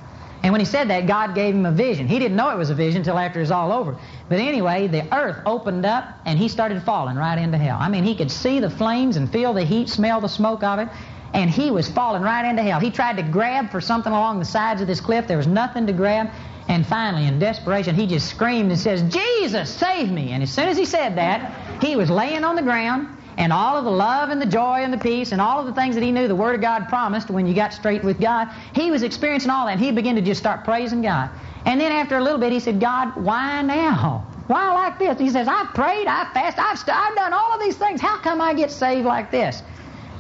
And 0.42 0.52
when 0.52 0.60
he 0.60 0.64
said 0.64 0.88
that, 0.90 1.06
God 1.06 1.34
gave 1.34 1.54
him 1.54 1.66
a 1.66 1.72
vision. 1.72 2.06
He 2.06 2.18
didn't 2.18 2.36
know 2.36 2.50
it 2.50 2.56
was 2.56 2.70
a 2.70 2.74
vision 2.74 2.98
until 2.98 3.18
after 3.18 3.40
it 3.40 3.42
was 3.42 3.50
all 3.50 3.72
over. 3.72 3.98
But 4.28 4.38
anyway, 4.38 4.86
the 4.86 5.12
earth 5.12 5.42
opened 5.44 5.84
up 5.84 6.04
and 6.24 6.38
he 6.38 6.48
started 6.48 6.82
falling 6.84 7.16
right 7.16 7.36
into 7.36 7.58
hell. 7.58 7.78
I 7.80 7.88
mean, 7.88 8.04
he 8.04 8.14
could 8.14 8.30
see 8.30 8.60
the 8.60 8.70
flames 8.70 9.16
and 9.16 9.30
feel 9.30 9.52
the 9.52 9.64
heat, 9.64 9.88
smell 9.88 10.20
the 10.20 10.28
smoke 10.28 10.62
of 10.62 10.78
it 10.78 10.88
and 11.36 11.50
he 11.50 11.70
was 11.70 11.86
falling 11.86 12.22
right 12.22 12.48
into 12.48 12.62
hell. 12.62 12.80
He 12.80 12.90
tried 12.90 13.18
to 13.18 13.22
grab 13.22 13.70
for 13.70 13.78
something 13.78 14.10
along 14.10 14.38
the 14.38 14.46
sides 14.46 14.80
of 14.80 14.86
this 14.86 15.02
cliff. 15.02 15.28
There 15.28 15.36
was 15.36 15.46
nothing 15.46 15.86
to 15.86 15.92
grab. 15.92 16.30
And 16.66 16.84
finally, 16.84 17.26
in 17.26 17.38
desperation, 17.38 17.94
he 17.94 18.06
just 18.06 18.30
screamed 18.30 18.70
and 18.70 18.80
says, 18.80 19.02
Jesus, 19.02 19.70
save 19.70 20.10
me. 20.10 20.30
And 20.30 20.42
as 20.42 20.50
soon 20.50 20.66
as 20.66 20.78
he 20.78 20.86
said 20.86 21.14
that, 21.18 21.82
he 21.82 21.94
was 21.94 22.08
laying 22.08 22.42
on 22.42 22.56
the 22.56 22.62
ground, 22.62 23.08
and 23.36 23.52
all 23.52 23.76
of 23.76 23.84
the 23.84 23.90
love 23.90 24.30
and 24.30 24.40
the 24.40 24.46
joy 24.46 24.78
and 24.78 24.90
the 24.90 24.98
peace 24.98 25.32
and 25.32 25.42
all 25.42 25.60
of 25.60 25.66
the 25.66 25.74
things 25.74 25.94
that 25.94 26.02
he 26.02 26.10
knew 26.10 26.26
the 26.26 26.34
Word 26.34 26.54
of 26.54 26.62
God 26.62 26.88
promised 26.88 27.28
when 27.28 27.46
you 27.46 27.52
got 27.52 27.74
straight 27.74 28.02
with 28.02 28.18
God, 28.18 28.48
he 28.74 28.90
was 28.90 29.02
experiencing 29.02 29.50
all 29.50 29.66
that. 29.66 29.72
And 29.72 29.80
he 29.80 29.92
began 29.92 30.14
to 30.14 30.22
just 30.22 30.40
start 30.40 30.64
praising 30.64 31.02
God. 31.02 31.28
And 31.66 31.78
then 31.78 31.92
after 31.92 32.16
a 32.16 32.22
little 32.22 32.38
bit, 32.38 32.50
he 32.50 32.60
said, 32.60 32.80
God, 32.80 33.14
why 33.14 33.60
now? 33.60 34.26
Why 34.46 34.72
like 34.72 34.98
this? 34.98 35.18
He 35.18 35.28
says, 35.28 35.48
I've 35.48 35.74
prayed, 35.74 36.06
I've 36.06 36.32
fasted, 36.32 36.64
I've, 36.64 37.10
I've 37.10 37.14
done 37.14 37.34
all 37.34 37.52
of 37.52 37.60
these 37.60 37.76
things. 37.76 38.00
How 38.00 38.16
come 38.16 38.40
I 38.40 38.54
get 38.54 38.70
saved 38.70 39.04
like 39.04 39.30
this? 39.30 39.62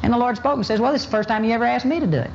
And 0.06 0.12
the 0.12 0.18
Lord 0.18 0.36
spoke 0.36 0.54
and 0.54 0.64
says, 0.64 0.78
Well, 0.78 0.92
this 0.92 1.00
is 1.02 1.06
the 1.06 1.10
first 1.10 1.28
time 1.28 1.42
you 1.42 1.50
ever 1.50 1.64
asked 1.64 1.84
me 1.84 1.98
to 1.98 2.06
do 2.06 2.18
it. 2.18 2.30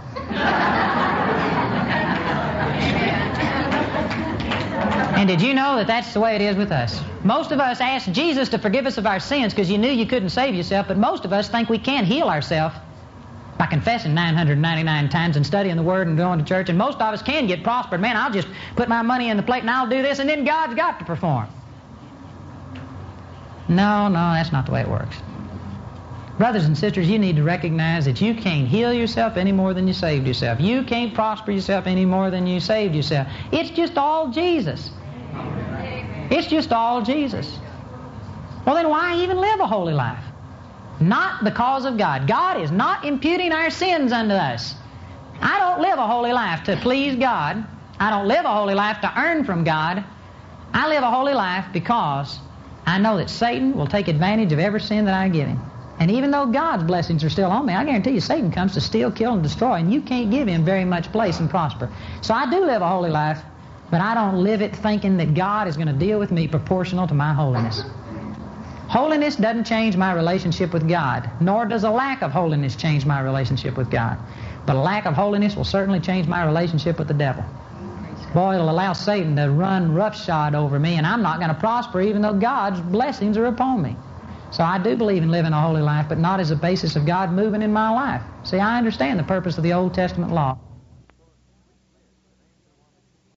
and 5.15 5.25
did 5.25 5.41
you 5.41 5.53
know 5.53 5.77
that 5.77 5.87
that's 5.87 6.13
the 6.13 6.19
way 6.19 6.35
it 6.35 6.41
is 6.41 6.57
with 6.57 6.73
us? 6.73 7.01
Most 7.23 7.53
of 7.53 7.61
us 7.61 7.79
ask 7.79 8.11
Jesus 8.11 8.49
to 8.49 8.59
forgive 8.59 8.87
us 8.87 8.97
of 8.97 9.07
our 9.07 9.21
sins 9.21 9.53
because 9.53 9.71
you 9.71 9.77
knew 9.77 9.89
you 9.89 10.05
couldn't 10.05 10.31
save 10.31 10.53
yourself, 10.53 10.89
but 10.89 10.97
most 10.97 11.23
of 11.23 11.31
us 11.31 11.47
think 11.47 11.69
we 11.69 11.79
can't 11.79 12.05
heal 12.05 12.27
ourselves 12.27 12.75
by 13.57 13.67
confessing 13.67 14.13
999 14.13 15.07
times 15.07 15.37
and 15.37 15.47
studying 15.47 15.77
the 15.77 15.81
Word 15.81 16.09
and 16.09 16.17
going 16.17 16.39
to 16.39 16.45
church. 16.45 16.67
And 16.67 16.77
most 16.77 16.95
of 16.95 17.13
us 17.13 17.21
can 17.21 17.47
get 17.47 17.63
prospered. 17.63 18.01
Man, 18.01 18.17
I'll 18.17 18.33
just 18.33 18.49
put 18.75 18.89
my 18.89 19.01
money 19.01 19.29
in 19.29 19.37
the 19.37 19.43
plate 19.43 19.61
and 19.61 19.69
I'll 19.69 19.87
do 19.87 20.01
this, 20.01 20.19
and 20.19 20.29
then 20.29 20.43
God's 20.43 20.75
got 20.75 20.99
to 20.99 21.05
perform. 21.05 21.47
No, 23.69 24.09
no, 24.09 24.33
that's 24.33 24.51
not 24.51 24.65
the 24.65 24.73
way 24.73 24.81
it 24.81 24.89
works. 24.89 25.15
Brothers 26.41 26.65
and 26.65 26.75
sisters, 26.75 27.07
you 27.07 27.19
need 27.19 27.35
to 27.35 27.43
recognize 27.43 28.05
that 28.05 28.19
you 28.19 28.33
can't 28.33 28.67
heal 28.67 28.91
yourself 28.91 29.37
any 29.37 29.51
more 29.51 29.75
than 29.75 29.87
you 29.87 29.93
saved 29.93 30.25
yourself. 30.25 30.59
You 30.59 30.81
can't 30.81 31.13
prosper 31.13 31.51
yourself 31.51 31.85
any 31.85 32.03
more 32.03 32.31
than 32.31 32.47
you 32.47 32.59
saved 32.59 32.95
yourself. 32.95 33.27
It's 33.51 33.69
just 33.69 33.95
all 33.95 34.31
Jesus. 34.31 34.89
It's 36.31 36.47
just 36.47 36.73
all 36.73 37.03
Jesus. 37.03 37.59
Well, 38.65 38.73
then 38.73 38.89
why 38.89 39.21
even 39.21 39.37
live 39.39 39.59
a 39.59 39.67
holy 39.67 39.93
life? 39.93 40.23
Not 40.99 41.43
because 41.43 41.85
of 41.85 41.99
God. 41.99 42.27
God 42.27 42.59
is 42.59 42.71
not 42.71 43.05
imputing 43.05 43.51
our 43.51 43.69
sins 43.69 44.11
unto 44.11 44.33
us. 44.33 44.73
I 45.43 45.59
don't 45.59 45.79
live 45.79 45.99
a 45.99 46.07
holy 46.07 46.33
life 46.33 46.63
to 46.63 46.75
please 46.77 47.17
God. 47.17 47.63
I 47.99 48.09
don't 48.09 48.27
live 48.27 48.45
a 48.45 48.51
holy 48.51 48.73
life 48.73 48.99
to 49.01 49.13
earn 49.15 49.45
from 49.45 49.63
God. 49.63 50.03
I 50.73 50.89
live 50.89 51.03
a 51.03 51.11
holy 51.11 51.35
life 51.35 51.67
because 51.71 52.39
I 52.87 52.97
know 52.97 53.17
that 53.17 53.29
Satan 53.29 53.77
will 53.77 53.85
take 53.85 54.07
advantage 54.07 54.51
of 54.51 54.57
every 54.57 54.81
sin 54.81 55.05
that 55.05 55.13
I 55.13 55.29
give 55.29 55.47
him. 55.47 55.70
And 56.01 56.09
even 56.09 56.31
though 56.31 56.47
God's 56.47 56.81
blessings 56.81 57.23
are 57.23 57.29
still 57.29 57.51
on 57.51 57.67
me, 57.67 57.75
I 57.75 57.85
guarantee 57.85 58.09
you 58.09 58.21
Satan 58.21 58.49
comes 58.49 58.73
to 58.73 58.81
steal, 58.81 59.11
kill, 59.11 59.33
and 59.33 59.43
destroy, 59.43 59.73
and 59.73 59.93
you 59.93 60.01
can't 60.01 60.31
give 60.31 60.47
him 60.47 60.65
very 60.65 60.83
much 60.83 61.11
place 61.11 61.39
and 61.39 61.47
prosper. 61.47 61.91
So 62.21 62.33
I 62.33 62.49
do 62.49 62.65
live 62.65 62.81
a 62.81 62.89
holy 62.89 63.11
life, 63.11 63.43
but 63.91 64.01
I 64.01 64.15
don't 64.15 64.43
live 64.43 64.63
it 64.63 64.75
thinking 64.75 65.17
that 65.17 65.35
God 65.35 65.67
is 65.67 65.75
going 65.77 65.89
to 65.89 65.93
deal 65.93 66.17
with 66.17 66.31
me 66.31 66.47
proportional 66.47 67.07
to 67.07 67.13
my 67.13 67.33
holiness. 67.33 67.83
Holiness 68.89 69.35
doesn't 69.35 69.65
change 69.65 69.95
my 69.95 70.11
relationship 70.11 70.73
with 70.73 70.89
God, 70.89 71.29
nor 71.39 71.67
does 71.67 71.83
a 71.83 71.91
lack 71.91 72.23
of 72.23 72.31
holiness 72.31 72.75
change 72.75 73.05
my 73.05 73.21
relationship 73.21 73.77
with 73.77 73.91
God. 73.91 74.17
But 74.65 74.77
a 74.77 74.79
lack 74.79 75.05
of 75.05 75.13
holiness 75.13 75.55
will 75.55 75.65
certainly 75.65 75.99
change 75.99 76.27
my 76.27 76.43
relationship 76.43 76.97
with 76.97 77.09
the 77.09 77.13
devil. 77.13 77.45
Boy, 78.33 78.55
it'll 78.55 78.71
allow 78.71 78.93
Satan 78.93 79.35
to 79.35 79.51
run 79.51 79.93
roughshod 79.93 80.55
over 80.55 80.79
me, 80.79 80.95
and 80.95 81.05
I'm 81.05 81.21
not 81.21 81.37
going 81.37 81.53
to 81.53 81.59
prosper 81.59 82.01
even 82.01 82.23
though 82.23 82.33
God's 82.33 82.81
blessings 82.81 83.37
are 83.37 83.45
upon 83.45 83.83
me. 83.83 83.95
So 84.51 84.63
I 84.63 84.79
do 84.79 84.95
believe 84.97 85.23
in 85.23 85.31
living 85.31 85.53
a 85.53 85.61
holy 85.61 85.81
life, 85.81 86.07
but 86.09 86.19
not 86.19 86.39
as 86.39 86.51
a 86.51 86.55
basis 86.55 86.95
of 86.95 87.05
God 87.05 87.31
moving 87.31 87.61
in 87.61 87.73
my 87.73 87.89
life. 87.91 88.21
See, 88.43 88.59
I 88.59 88.77
understand 88.77 89.19
the 89.19 89.23
purpose 89.23 89.57
of 89.57 89.63
the 89.63 89.73
Old 89.73 89.93
Testament 89.93 90.33
law. 90.33 90.57